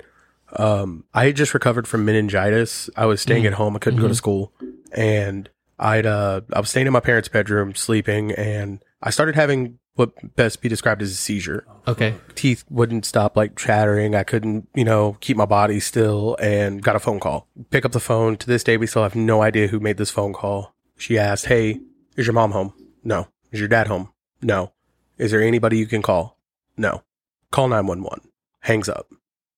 Um, 0.58 1.04
I 1.14 1.26
had 1.26 1.36
just 1.36 1.54
recovered 1.54 1.88
from 1.88 2.06
meningitis. 2.06 2.90
I 2.96 3.06
was 3.06 3.22
staying 3.22 3.44
mm. 3.44 3.48
at 3.48 3.54
home. 3.54 3.76
I 3.76 3.80
couldn't 3.80 4.00
go 4.00 4.08
to 4.08 4.14
mm-hmm. 4.14 4.16
school 4.16 4.54
and 4.94 5.50
I'd, 5.78 6.06
uh, 6.06 6.42
I 6.54 6.60
was 6.60 6.70
staying 6.70 6.88
in 6.88 6.94
my 6.94 7.00
parents' 7.00 7.28
bedroom 7.28 7.76
sleeping 7.76 8.32
and 8.32 8.84
I 9.02 9.10
started 9.10 9.36
having 9.36 9.80
what 9.96 10.36
best 10.36 10.62
be 10.62 10.70
described 10.70 11.02
as 11.02 11.12
a 11.12 11.16
seizure. 11.16 11.66
Okay. 11.88 12.16
Teeth 12.36 12.64
wouldn't 12.70 13.06
stop 13.06 13.38
like 13.38 13.58
chattering. 13.58 14.14
I 14.14 14.24
couldn't, 14.24 14.68
you 14.76 14.84
know, 14.84 15.18
keep 15.22 15.38
my 15.38 15.46
body 15.46 15.80
still 15.80 16.36
and 16.42 16.84
got 16.84 16.96
a 16.96 17.00
phone 17.00 17.20
call. 17.20 17.48
Pick 17.70 17.86
up 17.86 17.94
the 17.94 18.00
phone. 18.00 18.38
To 18.38 18.48
this 18.48 18.64
day, 18.64 18.78
we 18.78 18.88
still 18.88 19.04
have 19.04 19.16
no 19.16 19.42
idea 19.42 19.68
who 19.68 19.80
made 19.80 19.98
this 19.98 20.12
phone 20.12 20.34
call. 20.34 20.76
She 20.98 21.18
asked, 21.18 21.46
Hey, 21.46 21.80
is 22.18 22.26
your 22.28 22.34
mom 22.34 22.52
home? 22.52 22.74
No. 23.04 23.28
Is 23.52 23.60
your 23.60 23.70
dad 23.70 23.88
home? 23.88 24.12
No. 24.42 24.74
Is 25.18 25.32
there 25.32 25.42
anybody 25.42 25.78
you 25.78 25.86
can 25.86 26.02
call? 26.02 26.40
No. 26.76 27.04
Call 27.52 27.70
911. 27.70 28.30
Hangs 28.62 28.90
up. 28.90 29.08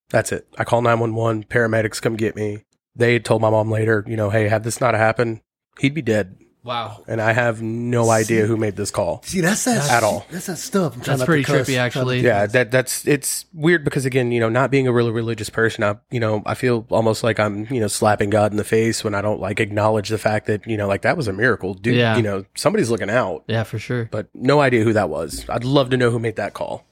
That's 0.09 0.31
it. 0.31 0.47
I 0.57 0.63
call 0.63 0.81
911. 0.81 1.45
Paramedics 1.45 2.01
come 2.01 2.15
get 2.15 2.35
me. 2.35 2.63
They 2.95 3.19
told 3.19 3.41
my 3.41 3.49
mom 3.49 3.71
later, 3.71 4.03
you 4.07 4.15
know, 4.15 4.29
hey, 4.29 4.47
had 4.47 4.63
this 4.63 4.81
not 4.81 4.93
happened, 4.95 5.41
he'd 5.79 5.93
be 5.93 6.01
dead. 6.01 6.37
Wow. 6.63 7.01
And 7.07 7.21
I 7.21 7.31
have 7.31 7.61
no 7.61 8.09
idea 8.09 8.45
who 8.45 8.57
made 8.57 8.75
this 8.75 8.91
call. 8.91 9.21
See, 9.23 9.39
that's 9.39 9.63
that 9.63 9.89
At 9.89 10.03
all. 10.03 10.25
That's 10.29 10.47
that 10.47 10.57
stuff. 10.57 10.95
I'm 10.95 10.99
trying 11.01 11.17
That's 11.17 11.19
not 11.19 11.23
to 11.23 11.25
pretty 11.25 11.43
cuss. 11.45 11.69
trippy, 11.69 11.77
actually. 11.77 12.21
to- 12.21 12.27
Yeah, 12.27 12.45
that 12.47 12.71
that's 12.71 13.07
it's 13.07 13.45
weird 13.53 13.85
because 13.85 14.05
again, 14.05 14.33
you 14.33 14.41
know, 14.41 14.49
not 14.49 14.69
being 14.69 14.85
a 14.85 14.91
really 14.91 15.11
religious 15.11 15.49
person, 15.49 15.85
I 15.85 15.95
you 16.11 16.19
know, 16.19 16.43
I 16.45 16.55
feel 16.55 16.85
almost 16.89 17.23
like 17.23 17.39
I'm, 17.39 17.67
you 17.73 17.79
know, 17.79 17.87
slapping 17.87 18.29
God 18.29 18.51
in 18.51 18.57
the 18.57 18.65
face 18.65 19.01
when 19.01 19.15
I 19.15 19.21
don't 19.21 19.39
like 19.39 19.61
acknowledge 19.61 20.09
the 20.09 20.17
fact 20.17 20.47
that, 20.47 20.67
you 20.67 20.75
know, 20.75 20.89
like 20.89 21.03
that 21.03 21.15
was 21.15 21.29
a 21.29 21.33
miracle. 21.33 21.73
Dude, 21.73 21.95
Yeah. 21.95 22.17
you 22.17 22.23
know, 22.23 22.43
somebody's 22.53 22.89
looking 22.89 23.09
out. 23.09 23.45
Yeah, 23.47 23.63
for 23.63 23.79
sure. 23.79 24.09
But 24.11 24.27
no 24.33 24.59
idea 24.59 24.83
who 24.83 24.91
that 24.91 25.09
was. 25.09 25.45
I'd 25.47 25.63
love 25.63 25.89
to 25.91 25.97
know 25.97 26.11
who 26.11 26.19
made 26.19 26.35
that 26.35 26.53
call. 26.53 26.85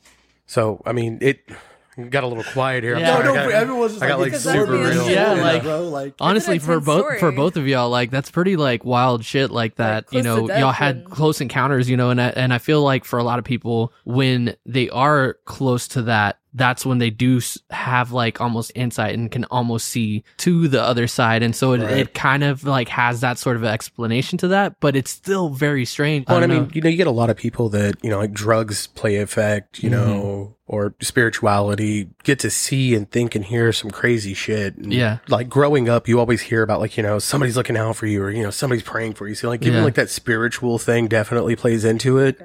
So, 0.45 0.81
I 0.85 0.93
mean, 0.93 1.17
it 1.21 1.39
got 2.09 2.23
a 2.23 2.27
little 2.27 2.43
quiet 2.43 2.83
here. 2.83 2.97
Yeah. 2.97 3.05
No, 3.05 3.13
sorry. 3.13 3.23
no, 3.25 3.31
I 3.31 3.35
got, 3.35 3.51
everyone's 3.51 3.91
just 3.93 4.03
I 4.03 4.07
got 4.07 4.19
like 4.19 4.33
it's 4.33 4.43
super 4.43 4.77
that'd 4.77 4.95
real. 4.95 5.05
a 5.07 5.11
Yeah, 5.11 5.35
Yeah, 5.35 5.43
like 5.43 5.63
bro, 5.63 5.89
like 5.89 6.13
honestly, 6.19 6.59
for 6.59 6.79
both 6.79 7.03
intense 7.05 7.19
for 7.19 7.31
both 7.31 7.57
of 7.57 7.67
y'all, 7.67 7.89
like 7.89 8.11
that's 8.11 8.31
pretty 8.31 8.55
like 8.57 8.83
wild 8.85 9.23
shit. 9.23 9.51
Like 9.51 9.75
that, 9.75 10.05
you 10.11 10.21
know, 10.21 10.47
y'all 10.49 10.71
had 10.71 10.97
and- 10.97 11.09
close 11.09 11.41
encounters, 11.41 11.89
you 11.89 11.97
know, 11.97 12.09
and 12.09 12.21
I, 12.21 12.27
and 12.29 12.53
I 12.53 12.57
feel 12.57 12.81
like 12.81 13.05
for 13.05 13.19
a 13.19 13.23
lot 13.23 13.39
of 13.39 13.45
people, 13.45 13.93
when 14.03 14.55
they 14.65 14.89
are 14.89 15.37
close 15.45 15.87
to 15.89 16.03
that, 16.03 16.39
that's 16.55 16.85
when 16.85 16.97
they 16.99 17.09
do 17.09 17.41
have 17.69 18.11
like 18.13 18.39
almost 18.39 18.71
insight 18.75 19.13
and 19.13 19.29
can 19.29 19.43
almost 19.45 19.87
see 19.87 20.23
to 20.37 20.67
the 20.67 20.81
other 20.81 21.05
side. 21.05 21.43
And 21.43 21.55
so 21.55 21.73
it, 21.73 21.81
Right. 21.81 21.97
it 21.97 22.13
kind 22.13 22.43
of 22.43 22.63
like 22.63 22.87
has 22.89 23.19
that 23.21 23.37
sort 23.37 23.57
of 23.57 23.63
explanation 23.65 24.37
to 24.39 24.47
that, 24.47 24.79
but 24.79 24.95
it's 24.95 25.11
still 25.11 25.49
very 25.49 25.83
strange. 25.85 26.25
Well, 26.27 26.37
I, 26.37 26.39
don't 26.39 26.49
mean, 26.49 26.63
know. 26.63 26.69
you 26.73 26.81
know, 26.81 26.89
you 26.89 26.97
get 26.97 27.07
a 27.07 27.11
lot 27.11 27.29
of 27.29 27.35
people 27.37 27.67
that, 27.69 27.95
you 28.03 28.09
know, 28.09 28.17
like 28.19 28.31
drugs 28.31 28.87
play 28.87 29.17
effect, 29.17 29.83
you 29.83 29.89
Mm-hmm. 29.89 29.99
know, 30.09 30.55
or 30.67 30.95
spirituality, 31.01 32.09
get 32.23 32.39
to 32.39 32.49
see 32.49 32.95
and 32.95 33.11
think 33.11 33.35
and 33.35 33.45
hear 33.45 33.71
some 33.71 33.91
crazy 33.91 34.33
shit. 34.33 34.75
And, 34.77 34.93
Yeah. 34.93 35.17
Like 35.27 35.49
growing 35.49 35.89
up, 35.89 36.07
you 36.07 36.19
always 36.19 36.41
hear 36.41 36.61
about 36.63 36.79
like, 36.79 36.97
you 36.97 37.03
know, 37.03 37.19
somebody's 37.19 37.57
looking 37.57 37.77
out 37.77 37.95
for 37.97 38.07
you 38.07 38.23
or, 38.23 38.31
you 38.31 38.41
know, 38.43 38.49
somebody's 38.51 38.83
praying 38.83 39.13
for 39.15 39.27
you. 39.27 39.35
So 39.35 39.49
like 39.49 39.61
even 39.63 39.75
Yeah. 39.79 39.83
like 39.83 39.95
that 39.95 40.09
spiritual 40.09 40.79
thing 40.79 41.07
definitely 41.07 41.55
plays 41.55 41.83
into 41.85 42.17
it. 42.17 42.39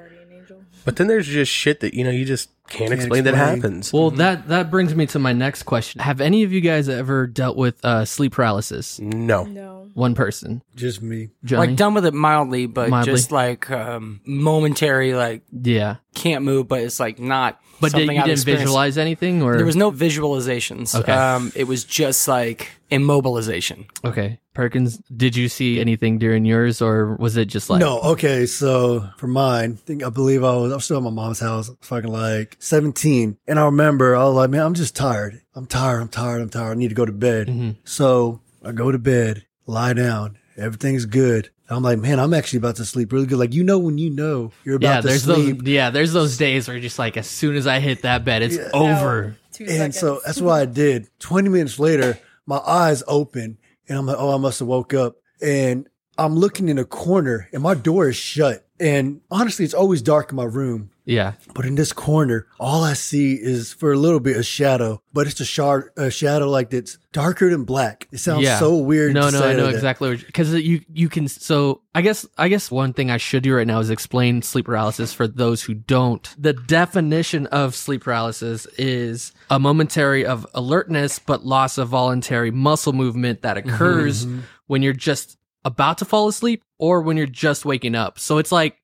But 0.83 0.95
then 0.95 1.07
there's 1.07 1.27
just 1.27 1.51
shit 1.51 1.79
that, 1.81 1.93
you 1.93 2.03
know, 2.03 2.09
you 2.09 2.25
just 2.25 2.49
can't, 2.71 2.93
explain, 2.93 3.23
that 3.25 3.35
happens. 3.35 3.91
Well, 3.93 4.11
that 4.11 4.47
that 4.47 4.71
brings 4.71 4.95
me 4.95 5.05
to 5.07 5.19
my 5.19 5.33
next 5.33 5.63
question. 5.63 5.99
Have 6.01 6.21
any 6.21 6.43
of 6.43 6.51
you 6.53 6.61
guys 6.61 6.89
ever 6.89 7.27
dealt 7.27 7.57
with 7.57 7.83
uh, 7.85 8.05
sleep 8.05 8.33
paralysis? 8.33 8.99
no. 8.99 9.43
No. 9.43 9.77
One 9.93 10.15
person, 10.15 10.61
Just 10.73 11.01
me. 11.01 11.31
Johnny. 11.43 11.67
Like 11.67 11.75
done 11.75 11.93
with 11.93 12.05
it 12.05 12.13
mildly, 12.13 12.65
but 12.65 12.89
Mildly. 12.89 13.11
just 13.11 13.29
like 13.33 13.69
um, 13.69 14.21
momentary, 14.25 15.13
like 15.13 15.43
yeah, 15.51 15.97
can't 16.15 16.43
move, 16.43 16.67
but 16.67 16.81
it's 16.81 16.99
like 16.99 17.19
not. 17.19 17.59
but 17.79 17.91
did, 17.93 18.05
you 18.07 18.11
I've 18.11 18.25
didn't 18.25 18.31
experienced. 18.31 18.63
visualize 18.65 18.97
anything, 18.97 19.41
or 19.41 19.55
There 19.57 19.65
was 19.65 19.75
no 19.75 19.91
visualizations. 19.91 20.93
Okay. 20.93 21.11
Um, 21.11 21.51
it 21.55 21.65
was 21.65 21.83
just 21.83 22.27
like 22.27 22.71
immobilization. 22.91 23.85
okay. 24.05 24.39
Perkins, 24.53 24.97
did 25.15 25.37
you 25.37 25.47
see 25.47 25.79
anything 25.79 26.17
during 26.19 26.43
yours, 26.43 26.81
or 26.81 27.15
was 27.15 27.37
it 27.37 27.45
just 27.45 27.69
like 27.69 27.79
no, 27.79 28.01
okay. 28.01 28.45
So 28.45 29.07
for 29.15 29.27
mine, 29.27 29.73
I 29.81 29.85
think 29.87 30.03
I 30.03 30.09
believe 30.09 30.43
I 30.43 30.53
was 30.57 30.73
I 30.73 30.75
was 30.75 30.83
still 30.83 30.97
at 30.97 31.03
my 31.03 31.09
mom's 31.09 31.39
house, 31.39 31.71
fucking 31.79 32.11
like 32.11 32.57
17. 32.59 33.37
And 33.47 33.57
I 33.59 33.63
remember 33.63 34.13
I 34.13 34.25
was 34.25 34.35
like, 34.35 34.49
man, 34.49 34.65
I'm 34.65 34.73
just 34.73 34.93
tired. 34.93 35.41
I'm 35.55 35.67
tired. 35.67 36.01
I'm 36.01 36.09
tired. 36.09 36.41
I'm 36.41 36.49
tired. 36.49 36.71
I 36.71 36.75
need 36.75 36.89
to 36.89 36.95
go 36.95 37.05
to 37.05 37.13
bed. 37.13 37.47
Mhm. 37.47 37.77
So 37.85 38.41
I 38.61 38.73
go 38.73 38.91
to 38.91 38.99
bed, 38.99 39.45
lie 39.65 39.93
down. 39.93 40.37
Everything's 40.57 41.05
good. 41.05 41.49
I'm 41.77 41.83
like, 41.83 41.99
man, 41.99 42.19
I'm 42.19 42.33
actually 42.33 42.57
about 42.57 42.75
to 42.77 42.85
sleep 42.85 43.11
really 43.13 43.25
good. 43.25 43.39
Like, 43.39 43.53
you 43.53 43.63
know, 43.63 43.79
when 43.79 43.97
you 43.97 44.09
know 44.09 44.51
you're 44.63 44.75
about 44.75 44.87
Yeah, 44.89 45.01
to 45.01 45.07
there's 45.07 45.23
sleep. 45.23 45.59
those. 45.59 45.67
Yeah, 45.67 45.89
there's 45.89 46.13
those 46.13 46.37
days 46.37 46.67
where 46.67 46.79
just 46.79 46.99
like, 46.99 47.17
as 47.17 47.27
soon 47.27 47.55
as 47.55 47.67
I 47.67 47.79
hit 47.79 48.01
that 48.03 48.25
bed, 48.25 48.41
it's 48.41 48.57
over. 48.73 49.37
Two 49.53 49.63
And 49.65 49.93
seconds. 49.93 49.99
so 49.99 50.21
that's 50.25 50.41
what 50.41 50.53
I 50.61 50.65
did. 50.65 51.07
20 51.19 51.49
minutes 51.49 51.79
later, 51.79 52.19
my 52.45 52.57
eyes 52.57 53.03
open 53.07 53.57
and 53.87 53.97
I'm 53.97 54.05
like, 54.05 54.17
oh, 54.19 54.33
I 54.33 54.37
must 54.37 54.59
have 54.59 54.67
woke 54.67 54.93
up. 54.93 55.17
And 55.41 55.87
I'm 56.17 56.35
looking 56.35 56.69
in 56.69 56.77
a 56.77 56.85
corner 56.85 57.47
and 57.53 57.61
my 57.63 57.73
door 57.73 58.09
is 58.09 58.15
shut. 58.15 58.65
And 58.79 59.21
honestly, 59.29 59.65
it's 59.65 59.73
always 59.73 60.01
dark 60.01 60.31
in 60.31 60.35
my 60.35 60.43
room. 60.45 60.89
Yeah, 61.11 61.33
But 61.53 61.65
in 61.65 61.75
this 61.75 61.91
corner, 61.91 62.47
all 62.57 62.83
I 62.83 62.93
see 62.93 63.33
is 63.33 63.73
for 63.73 63.91
a 63.91 63.97
little 63.97 64.21
bit 64.21 64.37
a 64.37 64.43
shadow, 64.43 65.01
but 65.11 65.27
it's 65.27 65.41
a, 65.41 65.45
shard, 65.45 65.91
a 65.97 66.09
shadow 66.09 66.49
like 66.49 66.69
that's 66.69 66.97
darker 67.11 67.49
than 67.49 67.65
black. 67.65 68.07
It 68.13 68.19
sounds 68.19 68.43
yeah. 68.43 68.59
so 68.59 68.77
weird. 68.77 69.13
No, 69.13 69.29
no, 69.29 69.43
I 69.43 69.53
know 69.53 69.67
exactly 69.67 70.15
because 70.15 70.53
you 70.53 70.81
you 70.93 71.09
can. 71.09 71.27
So 71.27 71.81
I 71.93 72.01
guess 72.01 72.25
I 72.37 72.47
guess 72.47 72.71
one 72.71 72.93
thing 72.93 73.11
I 73.11 73.17
should 73.17 73.43
do 73.43 73.53
right 73.55 73.67
now 73.67 73.79
is 73.79 73.89
explain 73.89 74.41
sleep 74.41 74.65
paralysis 74.67 75.13
for 75.13 75.27
those 75.27 75.61
who 75.61 75.73
don't. 75.73 76.33
The 76.37 76.53
definition 76.53 77.47
of 77.47 77.75
sleep 77.75 78.03
paralysis 78.03 78.65
is 78.77 79.33
a 79.49 79.59
momentary 79.59 80.25
of 80.25 80.47
alertness 80.53 81.19
but 81.19 81.45
loss 81.45 81.77
of 81.77 81.89
voluntary 81.89 82.51
muscle 82.51 82.93
movement 82.93 83.41
that 83.41 83.57
mm-hmm, 83.57 83.69
occurs 83.69 84.25
mm-hmm. 84.25 84.39
when 84.67 84.81
you're 84.81 84.93
just 84.93 85.37
about 85.65 85.97
to 85.97 86.05
fall 86.05 86.29
asleep 86.29 86.63
or 86.77 87.01
when 87.01 87.17
you're 87.17 87.27
just 87.27 87.65
waking 87.65 87.95
up. 87.95 88.17
So 88.17 88.37
it's 88.37 88.51
like 88.51 88.77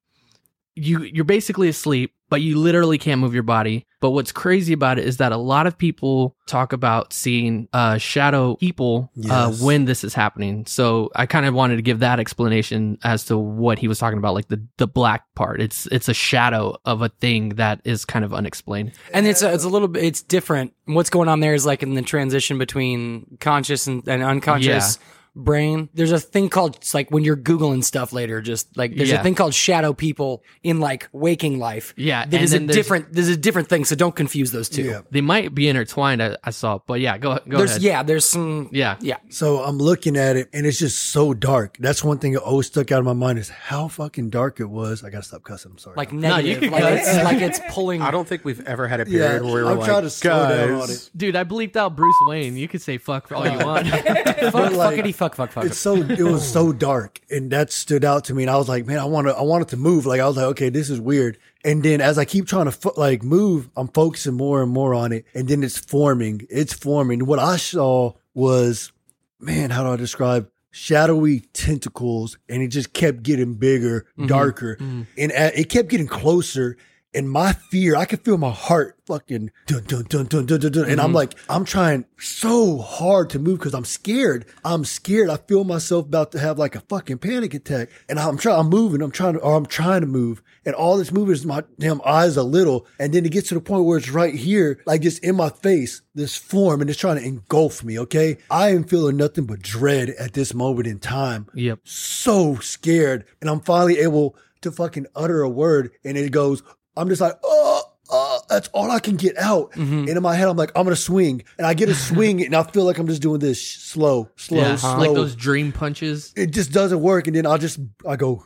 you 0.76 1.02
you're 1.04 1.26
basically 1.26 1.70
asleep 1.70 2.14
but 2.30 2.42
you 2.42 2.58
literally 2.58 2.98
can't 2.98 3.22
move 3.22 3.34
your 3.34 3.44
body. 3.44 3.86
But 4.00 4.12
what's 4.12 4.32
crazy 4.32 4.74
about 4.74 5.00
it 5.00 5.06
is 5.06 5.18
that 5.18 5.32
a 5.32 5.38
lot 5.38 5.66
of 5.66 5.78
people 5.78 6.36
talk 6.46 6.72
about 6.72 7.14
seeing 7.14 7.68
uh 7.74 7.98
shadow 7.98 8.56
people 8.56 9.12
uh 9.30 9.52
when 9.54 9.86
this 9.86 10.04
is 10.04 10.14
happening. 10.14 10.66
So 10.66 11.10
i 11.16 11.26
kind 11.26 11.46
of 11.46 11.54
wanted 11.54 11.78
to 11.78 11.82
give 11.82 12.00
that 12.00 12.20
explanation 12.20 13.00
as 13.04 13.26
to 13.26 13.38
what 13.38 13.80
he 13.80 13.88
was 13.88 13.98
talking 13.98 14.20
about 14.20 14.34
like 14.34 14.50
the 14.50 14.64
the 14.78 14.88
black 14.88 15.24
part. 15.36 15.62
It's 15.62 15.88
it's 15.88 16.08
a 16.10 16.14
shadow 16.14 16.78
of 16.86 17.02
a 17.02 17.10
thing 17.10 17.50
that 17.56 17.82
is 17.86 18.06
kind 18.06 18.24
of 18.24 18.34
unexplained. 18.34 18.94
And 19.14 19.26
it's 19.26 19.42
a, 19.42 19.54
it's 19.54 19.64
a 19.64 19.70
little 19.70 19.88
bit 19.88 20.04
it's 20.04 20.22
different. 20.22 20.74
What's 20.86 21.10
going 21.10 21.28
on 21.28 21.40
there 21.40 21.54
is 21.54 21.66
like 21.66 21.82
in 21.82 21.96
the 21.96 22.02
transition 22.02 22.58
between 22.58 23.38
conscious 23.40 23.88
and, 23.88 24.08
and 24.08 24.24
unconscious 24.24 25.00
brain. 25.38 25.90
There's 25.94 26.12
a 26.12 26.20
thing 26.20 26.50
called 26.50 26.76
it's 26.78 26.94
like 26.94 27.10
when 27.12 27.24
you're 27.24 27.38
googling 27.38 27.84
stuff 27.84 28.12
later. 28.12 28.42
Just 28.42 28.76
like 28.76 28.96
there's 28.96 29.10
Yeah. 29.10 29.20
a 29.20 29.24
thing 29.24 29.36
called 29.36 29.54
shadow 29.54 29.94
people 29.94 30.44
in 30.64 30.80
like 30.80 31.08
waking 31.14 31.60
life. 31.60 31.94
Yeah, 31.96 32.26
that 32.26 32.34
and 32.34 32.44
is 32.44 32.54
a 32.54 32.58
then 32.60 32.68
there's- 32.68 32.76
different. 32.76 33.14
There's 33.14 33.28
a 33.30 33.38
different 33.38 33.70
thing. 33.70 33.86
So 33.86 33.96
don't 33.96 34.16
confuse 34.16 34.52
those 34.52 34.68
two. 34.70 34.84
Yeah. 34.84 35.02
they 35.12 35.22
might 35.22 35.54
be 35.56 35.68
intertwined 35.70 36.22
i, 36.24 36.36
I 36.44 36.50
saw 36.52 36.80
but 36.88 37.00
yeah 37.00 37.18
go 37.18 37.40
go 37.48 37.58
There's 37.58 37.72
ahead 37.72 37.82
yeah. 37.84 38.04
There's 38.04 38.26
some 38.26 38.70
yeah 38.72 38.98
yeah. 39.02 39.18
So 39.30 39.60
I'm 39.64 39.78
looking 39.78 40.18
at 40.18 40.36
it 40.36 40.50
and 40.54 40.66
it's 40.66 40.80
just 40.80 40.98
so 41.12 41.34
dark. 41.34 41.78
That's 41.80 42.04
one 42.04 42.18
thing 42.20 42.34
that 42.34 42.42
always 42.42 42.68
stuck 42.68 42.92
out 42.92 43.00
of 43.00 43.06
my 43.06 43.14
mind 43.14 43.40
is 43.40 43.50
how 43.50 43.88
fucking 43.88 44.30
dark 44.32 44.60
it 44.60 44.70
was. 44.70 45.04
I 45.04 45.10
gotta 45.10 45.24
stop 45.24 45.44
cussing. 45.44 45.72
I'm 45.72 45.78
sorry. 45.78 45.96
Like 45.98 46.12
you 46.12 46.20
negative. 46.20 46.60
can 46.62 46.72
like, 46.72 46.84
it's, 46.94 47.24
like 47.24 47.42
it's 47.42 47.60
pulling. 47.70 48.02
I 48.02 48.12
don't 48.12 48.28
think 48.28 48.44
we've 48.44 48.66
ever 48.66 48.88
had 48.88 49.02
a 49.02 49.10
yeah, 49.10 49.28
period 49.28 49.44
where 49.44 49.54
we 49.54 49.64
were 49.64 49.72
I'm 49.72 49.78
like, 49.80 49.88
trying 49.88 50.02
to 50.04 50.10
slow 50.10 50.48
down 50.50 50.72
on 50.72 50.80
guys, 50.88 51.08
it. 51.08 51.12
dude 51.18 51.36
i 51.36 51.44
bleeped 51.44 51.76
out 51.76 51.96
bruce 51.96 52.16
wayne 52.28 52.56
you 52.58 52.68
could 52.68 52.82
say 52.82 52.98
fuck 52.98 53.32
all 53.32 53.46
you 53.48 53.58
want 53.66 53.88
fuck, 53.88 54.54
like- 54.54 54.98
fuckity 54.98 55.14
fuck 55.36 55.52
fuck 55.52 55.64
fuck. 55.64 55.66
It's 55.66 55.78
so 55.78 55.96
it 55.96 56.22
was 56.22 56.48
so 56.48 56.72
dark, 56.74 57.20
and 57.30 57.52
that 57.52 57.72
stood 57.72 58.06
out 58.06 58.26
to 58.26 58.34
me. 58.34 58.44
And 58.44 58.50
I 58.50 58.58
was 58.58 58.70
like, 58.70 58.86
man, 58.86 59.00
I 59.00 59.06
want 59.06 59.28
to, 59.28 59.36
I 59.36 59.42
wanted 59.42 59.70
to 59.70 59.78
move. 59.78 60.06
Like 60.06 60.22
I 60.22 60.28
was 60.28 60.38
like, 60.38 60.46
okay, 60.48 60.70
this 60.70 60.90
is 60.90 61.00
weird. 61.00 61.38
And 61.64 61.84
then 61.84 62.02
as 62.02 62.18
I 62.18 62.26
keep 62.26 62.48
trying 62.48 62.66
to 62.66 62.72
fo- 62.72 62.94
like 62.98 63.24
move, 63.24 63.70
I'm 63.76 63.88
focusing 63.90 64.36
more 64.36 64.62
and 64.62 64.72
more 64.72 64.94
on 64.94 65.12
it, 65.12 65.26
and 65.34 65.48
then 65.48 65.64
it's 65.64 65.78
forming. 65.78 66.46
It's 66.50 66.74
forming. 66.74 67.26
What 67.26 67.40
I 67.40 67.58
saw 67.58 68.14
was, 68.34 68.92
man, 69.40 69.70
how 69.70 69.84
do 69.84 69.90
I 69.90 69.96
describe? 69.96 70.50
Shadowy 70.70 71.40
tentacles, 71.54 72.38
and 72.48 72.62
it 72.62 72.68
just 72.68 72.94
kept 72.94 73.24
getting 73.24 73.56
bigger, 73.56 74.06
mm-hmm. 74.12 74.28
darker, 74.28 74.76
mm-hmm. 74.76 75.04
and 75.18 75.32
uh, 75.32 75.52
it 75.56 75.70
kept 75.70 75.90
getting 75.90 76.08
closer. 76.08 76.78
And 77.18 77.32
my 77.32 77.54
fear, 77.54 77.96
I 77.96 78.06
could 78.06 78.24
feel 78.24 78.38
my 78.38 78.52
heart 78.52 79.00
fucking 79.08 79.50
dun 79.66 79.86
dun 79.86 80.04
dun 80.04 80.28
dun 80.28 80.46
dun 80.46 80.60
dun, 80.60 80.72
dun. 80.72 80.88
and 80.88 81.02
I'm 81.02 81.08
mm-hmm. 81.08 81.16
like, 81.16 81.34
I'm 81.50 81.66
trying 81.66 82.06
so 82.20 82.78
hard 82.78 83.32
to 83.32 83.40
move 83.40 83.58
because 83.58 83.74
I'm 83.74 83.86
scared. 83.86 84.46
I'm 84.64 84.86
scared. 84.86 85.32
I 85.32 85.38
feel 85.38 85.64
myself 85.64 86.06
about 86.06 86.32
to 86.34 86.40
have 86.40 86.60
like 86.60 86.76
a 86.76 86.82
fucking 86.82 87.18
panic 87.18 87.56
attack, 87.56 87.90
and 88.08 88.20
I'm 88.20 88.38
trying. 88.38 88.60
I'm 88.60 88.70
moving. 88.70 89.02
I'm 89.02 89.10
trying 89.10 89.34
to, 89.34 89.40
or 89.40 89.56
I'm 89.56 89.66
trying 89.66 90.02
to 90.02 90.08
move, 90.08 90.44
and 90.64 90.76
all 90.76 90.98
this 90.98 91.12
moving 91.12 91.34
is 91.34 91.44
my 91.44 91.64
damn 91.80 92.02
eyes 92.06 92.38
a 92.38 92.44
little, 92.44 92.86
and 93.00 93.12
then 93.12 93.26
it 93.26 93.32
gets 93.32 93.50
to 93.50 93.56
the 93.56 93.62
point 93.62 93.86
where 93.86 93.98
it's 93.98 94.12
right 94.12 94.36
here, 94.36 94.80
like 94.86 95.02
just 95.02 95.24
in 95.24 95.36
my 95.36 95.50
face, 95.50 96.04
this 96.14 96.38
form, 96.38 96.82
and 96.82 96.90
it's 96.92 97.00
trying 97.00 97.18
to 97.18 97.26
engulf 97.26 97.84
me. 97.84 97.98
Okay, 97.98 98.38
I 98.52 98.70
am 98.70 98.84
feeling 98.84 99.18
nothing 99.18 99.48
but 99.48 99.64
dread 99.64 100.12
at 100.12 100.34
this 100.34 100.54
moment 100.54 100.86
in 100.86 101.00
time 101.00 101.48
yep 101.56 101.80
so 101.84 102.58
scared. 102.58 103.26
And 103.42 103.50
I'm 103.50 103.62
finally 103.62 103.98
able 103.98 104.36
to 104.62 104.72
fucking 104.72 105.08
utter 105.16 105.42
a 105.42 105.50
word. 105.50 105.92
And 106.04 106.18
it 106.18 106.32
goes, 106.32 106.64
I'm 106.98 107.08
just 107.10 107.22
like, 107.22 107.34
oh, 107.44 107.84
uh, 108.10 108.40
that's 108.50 108.70
all 108.70 108.90
I 108.90 109.00
can 109.00 109.16
get 109.18 109.38
out. 109.38 109.76
And 109.76 110.08
in 110.10 110.22
my 110.22 110.36
head, 110.36 110.48
I'm 110.48 110.56
like, 110.58 110.72
I'm 110.76 110.84
going 110.86 110.96
to 110.96 111.02
swing. 111.02 111.44
And 111.58 111.68
I 111.68 111.74
get 111.74 111.90
a 111.90 111.96
swing 112.10 112.44
and 112.44 112.56
I 112.56 112.64
feel 112.64 112.86
like 112.86 112.98
I'm 112.98 113.08
just 113.08 113.22
doing 113.22 113.40
this 113.40 113.62
slow, 113.62 114.30
slow, 114.38 114.58
yeah 114.60 114.76
slow. 114.78 114.98
like 114.98 115.14
those 115.14 115.36
dream 115.36 115.72
punches 115.72 116.34
it 116.36 116.52
just 116.52 116.72
doesn't 116.72 117.02
work. 117.02 117.28
And 117.28 117.36
then 117.36 117.46
I'll 117.46 117.58
just, 117.58 117.80
I 118.08 118.16
go, 118.16 118.46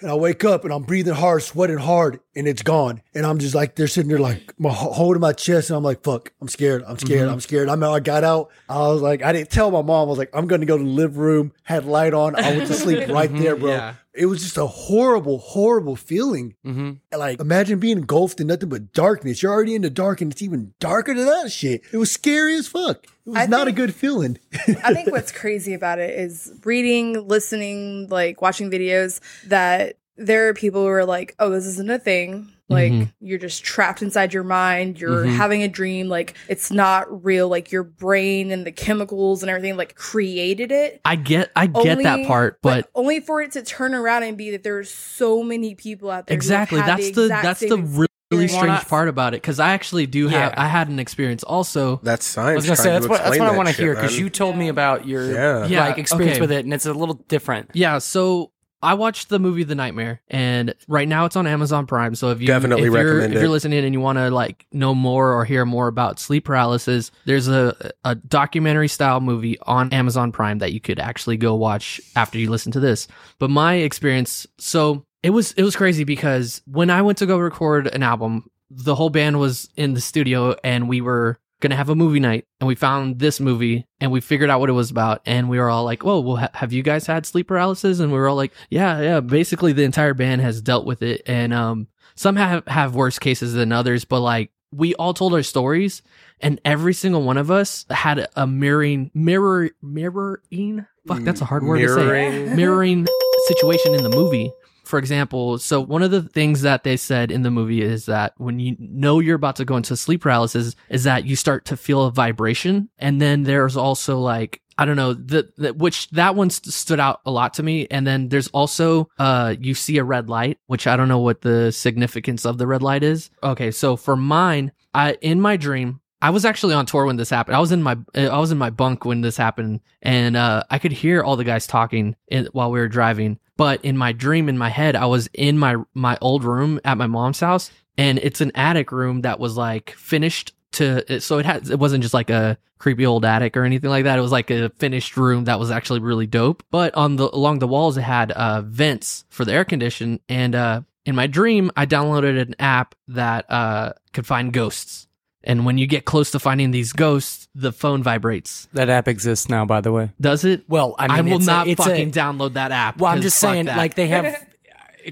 and 0.00 0.10
I 0.10 0.14
wake 0.14 0.44
up 0.44 0.64
and 0.64 0.72
I'm 0.72 0.82
breathing 0.82 1.14
hard, 1.14 1.42
sweating 1.42 1.78
hard, 1.78 2.20
and 2.34 2.46
it's 2.46 2.62
gone. 2.62 3.02
And 3.14 3.24
I'm 3.24 3.38
just 3.38 3.54
like, 3.54 3.74
they're 3.74 3.88
sitting 3.88 4.08
there 4.08 4.18
like 4.18 4.52
my, 4.58 4.70
holding 4.70 5.20
my 5.20 5.32
chest, 5.32 5.70
and 5.70 5.76
I'm 5.76 5.82
like, 5.82 6.02
fuck, 6.02 6.32
I'm 6.40 6.48
scared, 6.48 6.84
I'm 6.86 6.98
scared, 6.98 7.28
I'm 7.28 7.40
scared. 7.40 7.68
I 7.68 7.76
mean, 7.76 7.90
I 7.90 8.00
got 8.00 8.24
out. 8.24 8.50
I 8.68 8.78
was 8.88 9.02
like, 9.02 9.22
I 9.22 9.32
didn't 9.32 9.50
tell 9.50 9.70
my 9.70 9.82
mom. 9.82 10.08
I 10.08 10.10
was 10.10 10.18
like, 10.18 10.30
I'm 10.34 10.46
going 10.46 10.60
to 10.60 10.66
go 10.66 10.76
to 10.76 10.84
the 10.84 10.90
living 10.90 11.18
room, 11.18 11.52
had 11.62 11.84
light 11.84 12.14
on. 12.14 12.36
I 12.36 12.56
went 12.56 12.66
to 12.68 12.74
sleep 12.74 13.08
right 13.12 13.32
there, 13.32 13.56
bro. 13.56 13.70
Yeah. 13.70 13.94
It 14.14 14.26
was 14.26 14.42
just 14.42 14.58
a 14.58 14.66
horrible, 14.66 15.38
horrible 15.38 15.96
feeling. 15.96 16.54
Mm-hmm. 16.66 17.18
Like, 17.18 17.40
imagine 17.40 17.78
being 17.78 17.98
engulfed 17.98 18.40
in 18.40 18.48
nothing 18.48 18.68
but 18.68 18.92
darkness. 18.92 19.42
You're 19.42 19.52
already 19.52 19.74
in 19.74 19.82
the 19.82 19.90
dark, 19.90 20.20
and 20.20 20.30
it's 20.30 20.42
even 20.42 20.74
darker 20.80 21.14
than 21.14 21.24
that 21.24 21.50
shit. 21.50 21.82
It 21.92 21.96
was 21.96 22.10
scary 22.10 22.56
as 22.56 22.68
fuck. 22.68 23.06
It 23.26 23.30
was 23.30 23.38
I 23.38 23.46
not 23.46 23.68
a 23.68 23.72
good 23.72 23.94
feeling. 23.94 24.38
I 24.84 24.92
think 24.94 25.10
what's 25.12 25.32
crazy 25.32 25.74
about 25.74 25.98
it 25.98 26.18
is 26.18 26.52
reading, 26.64 27.28
listening, 27.28 28.08
like 28.08 28.42
watching 28.42 28.70
videos 28.70 29.20
that 29.46 29.96
there 30.16 30.48
are 30.48 30.54
people 30.54 30.82
who 30.82 30.88
are 30.88 31.04
like, 31.04 31.34
oh, 31.38 31.50
this 31.50 31.66
isn't 31.66 31.90
a 31.90 31.98
thing. 31.98 32.48
Like 32.68 32.92
Mhm. 32.92 33.12
you're 33.20 33.38
just 33.38 33.64
trapped 33.64 34.00
inside 34.02 34.32
your 34.32 34.44
mind. 34.44 34.98
You're 34.98 35.26
Mhm. 35.26 35.36
having 35.36 35.62
a 35.62 35.68
dream. 35.68 36.08
Like 36.08 36.34
it's 36.48 36.70
not 36.70 37.24
real. 37.24 37.48
Like 37.48 37.70
your 37.70 37.82
brain 37.82 38.50
and 38.50 38.64
the 38.66 38.72
chemicals 38.72 39.42
and 39.42 39.50
everything 39.50 39.76
like 39.76 39.94
created 39.94 40.72
it. 40.72 41.00
i 41.04 41.14
get 41.16 41.50
i 41.54 41.66
get 41.66 42.02
that 42.02 42.26
part 42.26 42.58
but 42.62 42.88
only 42.94 43.20
for 43.20 43.42
it 43.42 43.52
to 43.52 43.62
turn 43.62 43.94
around 43.94 44.22
and 44.22 44.38
be 44.38 44.50
that 44.52 44.62
there's 44.62 44.90
so 44.90 45.42
many 45.42 45.74
people 45.74 46.10
out 46.10 46.26
there. 46.26 46.34
exactly 46.34 46.78
that's 46.80 47.10
the, 47.10 47.24
exact 47.24 47.42
that's 47.42 47.60
the 47.60 47.76
really, 47.76 48.06
really 48.32 48.44
experience. 48.44 48.80
strange 48.80 48.88
part 48.90 49.08
about 49.08 49.34
it 49.34 49.42
because 49.42 49.60
i 49.60 49.72
actually 49.72 50.06
do 50.06 50.28
have 50.28 50.52
i 50.56 50.66
had 50.66 50.88
an 50.88 50.98
experience 50.98 51.42
also 51.44 52.00
that's 52.02 52.36
I 52.36 52.42
science. 52.42 52.56
was 52.56 52.64
gonna 52.66 52.76
trying 52.76 52.84
say 52.84 52.90
that's 52.92 53.04
to 53.06 53.10
what 53.10 53.24
that's 53.24 53.38
what 53.38 53.48
I 53.48 53.56
want 53.56 53.68
to 53.68 53.74
hear 53.74 53.94
because 53.94 54.18
you 54.18 54.28
told 54.30 54.56
me 54.56 54.68
about 54.68 55.06
your 55.06 55.32
Yeah. 55.32 55.66
Yeah, 55.66 55.86
like 55.86 55.98
experience 55.98 56.32
okay. 56.36 56.40
with 56.40 56.52
it, 56.52 56.64
and 56.64 56.72
it's 56.74 56.86
a 56.86 56.92
little 56.92 57.14
different. 57.28 57.70
yeah 57.74 57.98
so 57.98 58.50
I 58.84 58.94
watched 58.94 59.28
the 59.28 59.38
movie 59.38 59.62
The 59.62 59.76
Nightmare, 59.76 60.22
and 60.26 60.74
right 60.88 61.06
now 61.06 61.24
it's 61.24 61.36
on 61.36 61.46
Amazon 61.46 61.86
Prime. 61.86 62.16
So 62.16 62.30
if 62.30 62.40
you 62.40 62.48
Definitely 62.48 62.88
if 62.88 62.92
you're, 62.92 63.04
recommend 63.04 63.34
if 63.34 63.40
you're 63.40 63.48
listening 63.48 63.84
and 63.84 63.94
you 63.94 64.00
want 64.00 64.18
to 64.18 64.28
like 64.28 64.66
know 64.72 64.92
more 64.92 65.32
or 65.34 65.44
hear 65.44 65.64
more 65.64 65.86
about 65.86 66.18
sleep 66.18 66.46
paralysis, 66.46 67.12
there's 67.24 67.46
a 67.46 67.92
a 68.04 68.16
documentary 68.16 68.88
style 68.88 69.20
movie 69.20 69.56
on 69.60 69.92
Amazon 69.92 70.32
Prime 70.32 70.58
that 70.58 70.72
you 70.72 70.80
could 70.80 70.98
actually 70.98 71.36
go 71.36 71.54
watch 71.54 72.00
after 72.16 72.38
you 72.38 72.50
listen 72.50 72.72
to 72.72 72.80
this. 72.80 73.06
But 73.38 73.50
my 73.50 73.74
experience, 73.74 74.48
so 74.58 75.06
it 75.22 75.30
was 75.30 75.52
it 75.52 75.62
was 75.62 75.76
crazy 75.76 76.04
because 76.04 76.62
when 76.66 76.90
I 76.90 77.02
went 77.02 77.18
to 77.18 77.26
go 77.26 77.38
record 77.38 77.86
an 77.88 78.02
album, 78.02 78.50
the 78.70 78.94
whole 78.94 79.10
band 79.10 79.38
was 79.38 79.68
in 79.76 79.94
the 79.94 80.00
studio 80.00 80.56
and 80.64 80.88
we 80.88 81.00
were 81.00 81.38
gonna 81.60 81.76
have 81.76 81.88
a 81.90 81.94
movie 81.94 82.18
night 82.18 82.44
and 82.60 82.66
we 82.66 82.74
found 82.74 83.20
this 83.20 83.38
movie 83.38 83.86
and 84.00 84.10
we 84.10 84.20
figured 84.20 84.50
out 84.50 84.58
what 84.58 84.68
it 84.68 84.72
was 84.72 84.90
about 84.90 85.22
and 85.26 85.48
we 85.48 85.58
were 85.60 85.70
all 85.70 85.84
like 85.84 86.02
whoa 86.02 86.18
well 86.18 86.34
ha- 86.34 86.50
have 86.54 86.72
you 86.72 86.82
guys 86.82 87.06
had 87.06 87.24
sleep 87.24 87.46
paralysis 87.46 88.00
and 88.00 88.10
we 88.10 88.18
were 88.18 88.26
all 88.26 88.34
like 88.34 88.52
yeah 88.68 89.00
yeah 89.00 89.20
basically 89.20 89.72
the 89.72 89.84
entire 89.84 90.12
band 90.12 90.40
has 90.40 90.60
dealt 90.60 90.84
with 90.84 91.02
it 91.02 91.22
and 91.24 91.54
um 91.54 91.86
some 92.16 92.34
have 92.34 92.66
have 92.66 92.96
worse 92.96 93.20
cases 93.20 93.52
than 93.52 93.70
others 93.70 94.04
but 94.04 94.18
like 94.18 94.50
we 94.72 94.92
all 94.96 95.14
told 95.14 95.34
our 95.34 95.42
stories 95.44 96.02
and 96.40 96.60
every 96.64 96.92
single 96.94 97.22
one 97.22 97.36
of 97.36 97.48
us 97.48 97.86
had 97.90 98.26
a 98.34 98.44
mirroring 98.44 99.12
mirror 99.14 99.70
mirroring 99.80 100.84
fuck 101.06 101.20
that's 101.20 101.40
a 101.40 101.44
hard 101.44 101.62
word 101.62 101.78
to 101.78 101.88
say 101.94 101.94
Mirroring. 102.04 102.56
mirroring 102.56 103.06
situation 103.46 103.94
in 103.94 104.02
the 104.02 104.10
movie. 104.10 104.52
For 104.92 104.98
example, 104.98 105.56
so 105.56 105.80
one 105.80 106.02
of 106.02 106.10
the 106.10 106.20
things 106.20 106.60
that 106.60 106.84
they 106.84 106.98
said 106.98 107.30
in 107.30 107.40
the 107.40 107.50
movie 107.50 107.80
is 107.80 108.04
that 108.04 108.34
when 108.36 108.58
you 108.58 108.76
know 108.78 109.20
you're 109.20 109.36
about 109.36 109.56
to 109.56 109.64
go 109.64 109.78
into 109.78 109.96
sleep 109.96 110.20
paralysis, 110.20 110.76
is 110.90 111.04
that 111.04 111.24
you 111.24 111.34
start 111.34 111.64
to 111.64 111.78
feel 111.78 112.02
a 112.02 112.10
vibration. 112.10 112.90
And 112.98 113.18
then 113.18 113.44
there's 113.44 113.74
also 113.74 114.18
like, 114.18 114.60
I 114.76 114.84
don't 114.84 114.96
know, 114.96 115.14
the, 115.14 115.50
the 115.56 115.72
which 115.72 116.10
that 116.10 116.34
one 116.34 116.50
st- 116.50 116.74
stood 116.74 117.00
out 117.00 117.22
a 117.24 117.30
lot 117.30 117.54
to 117.54 117.62
me. 117.62 117.86
And 117.90 118.06
then 118.06 118.28
there's 118.28 118.48
also, 118.48 119.08
uh, 119.18 119.54
you 119.58 119.72
see 119.72 119.96
a 119.96 120.04
red 120.04 120.28
light, 120.28 120.58
which 120.66 120.86
I 120.86 120.94
don't 120.98 121.08
know 121.08 121.20
what 121.20 121.40
the 121.40 121.72
significance 121.72 122.44
of 122.44 122.58
the 122.58 122.66
red 122.66 122.82
light 122.82 123.02
is. 123.02 123.30
Okay. 123.42 123.70
So 123.70 123.96
for 123.96 124.14
mine, 124.14 124.72
I, 124.92 125.14
in 125.22 125.40
my 125.40 125.56
dream, 125.56 126.01
I 126.22 126.30
was 126.30 126.44
actually 126.44 126.74
on 126.74 126.86
tour 126.86 127.04
when 127.04 127.16
this 127.16 127.30
happened. 127.30 127.56
I 127.56 127.58
was 127.58 127.72
in 127.72 127.82
my 127.82 127.98
I 128.14 128.38
was 128.38 128.52
in 128.52 128.58
my 128.58 128.70
bunk 128.70 129.04
when 129.04 129.22
this 129.22 129.36
happened, 129.36 129.80
and 130.00 130.36
uh, 130.36 130.62
I 130.70 130.78
could 130.78 130.92
hear 130.92 131.20
all 131.20 131.34
the 131.34 131.42
guys 131.42 131.66
talking 131.66 132.14
in, 132.28 132.48
while 132.52 132.70
we 132.70 132.78
were 132.78 132.88
driving. 132.88 133.40
But 133.56 133.84
in 133.84 133.96
my 133.96 134.12
dream, 134.12 134.48
in 134.48 134.56
my 134.56 134.68
head, 134.68 134.94
I 134.94 135.06
was 135.06 135.28
in 135.34 135.58
my 135.58 135.76
my 135.94 136.16
old 136.20 136.44
room 136.44 136.80
at 136.84 136.96
my 136.96 137.08
mom's 137.08 137.40
house, 137.40 137.72
and 137.98 138.20
it's 138.20 138.40
an 138.40 138.52
attic 138.54 138.92
room 138.92 139.22
that 139.22 139.40
was 139.40 139.56
like 139.56 139.90
finished 139.90 140.54
to. 140.72 141.20
So 141.20 141.38
it 141.38 141.44
had 141.44 141.68
it 141.68 141.80
wasn't 141.80 142.02
just 142.02 142.14
like 142.14 142.30
a 142.30 142.56
creepy 142.78 143.04
old 143.04 143.24
attic 143.24 143.56
or 143.56 143.64
anything 143.64 143.90
like 143.90 144.04
that. 144.04 144.16
It 144.16 144.22
was 144.22 144.32
like 144.32 144.50
a 144.52 144.70
finished 144.70 145.16
room 145.16 145.44
that 145.44 145.58
was 145.58 145.72
actually 145.72 146.00
really 146.00 146.28
dope. 146.28 146.62
But 146.70 146.94
on 146.94 147.16
the 147.16 147.28
along 147.34 147.58
the 147.58 147.68
walls, 147.68 147.96
it 147.96 148.02
had 148.02 148.30
uh, 148.30 148.62
vents 148.62 149.24
for 149.28 149.44
the 149.44 149.52
air 149.52 149.64
condition, 149.64 150.20
and 150.28 150.54
uh, 150.54 150.82
in 151.04 151.16
my 151.16 151.26
dream, 151.26 151.72
I 151.76 151.84
downloaded 151.84 152.40
an 152.40 152.54
app 152.60 152.94
that 153.08 153.50
uh, 153.50 153.94
could 154.12 154.24
find 154.24 154.52
ghosts. 154.52 155.08
And 155.44 155.66
when 155.66 155.76
you 155.78 155.86
get 155.86 156.04
close 156.04 156.30
to 156.32 156.38
finding 156.38 156.70
these 156.70 156.92
ghosts, 156.92 157.48
the 157.54 157.72
phone 157.72 158.02
vibrates. 158.02 158.68
That 158.74 158.88
app 158.88 159.08
exists 159.08 159.48
now, 159.48 159.64
by 159.64 159.80
the 159.80 159.90
way. 159.92 160.10
Does 160.20 160.44
it? 160.44 160.64
Well, 160.68 160.94
I 160.98 161.08
mean, 161.08 161.10
I, 161.10 161.20
will 161.22 161.36
it's 161.38 161.46
a- 161.46 161.50
not 161.50 161.66
it's 161.68 161.80
a- 161.80 161.84
fucking 161.84 162.12
download 162.12 162.52
that 162.54 162.70
app. 162.72 162.98
Well, 162.98 163.10
I'm 163.10 163.22
just 163.22 163.38
saying, 163.38 163.64
that. 163.66 163.76
like 163.76 163.94
they 163.94 164.08
have. 164.08 164.46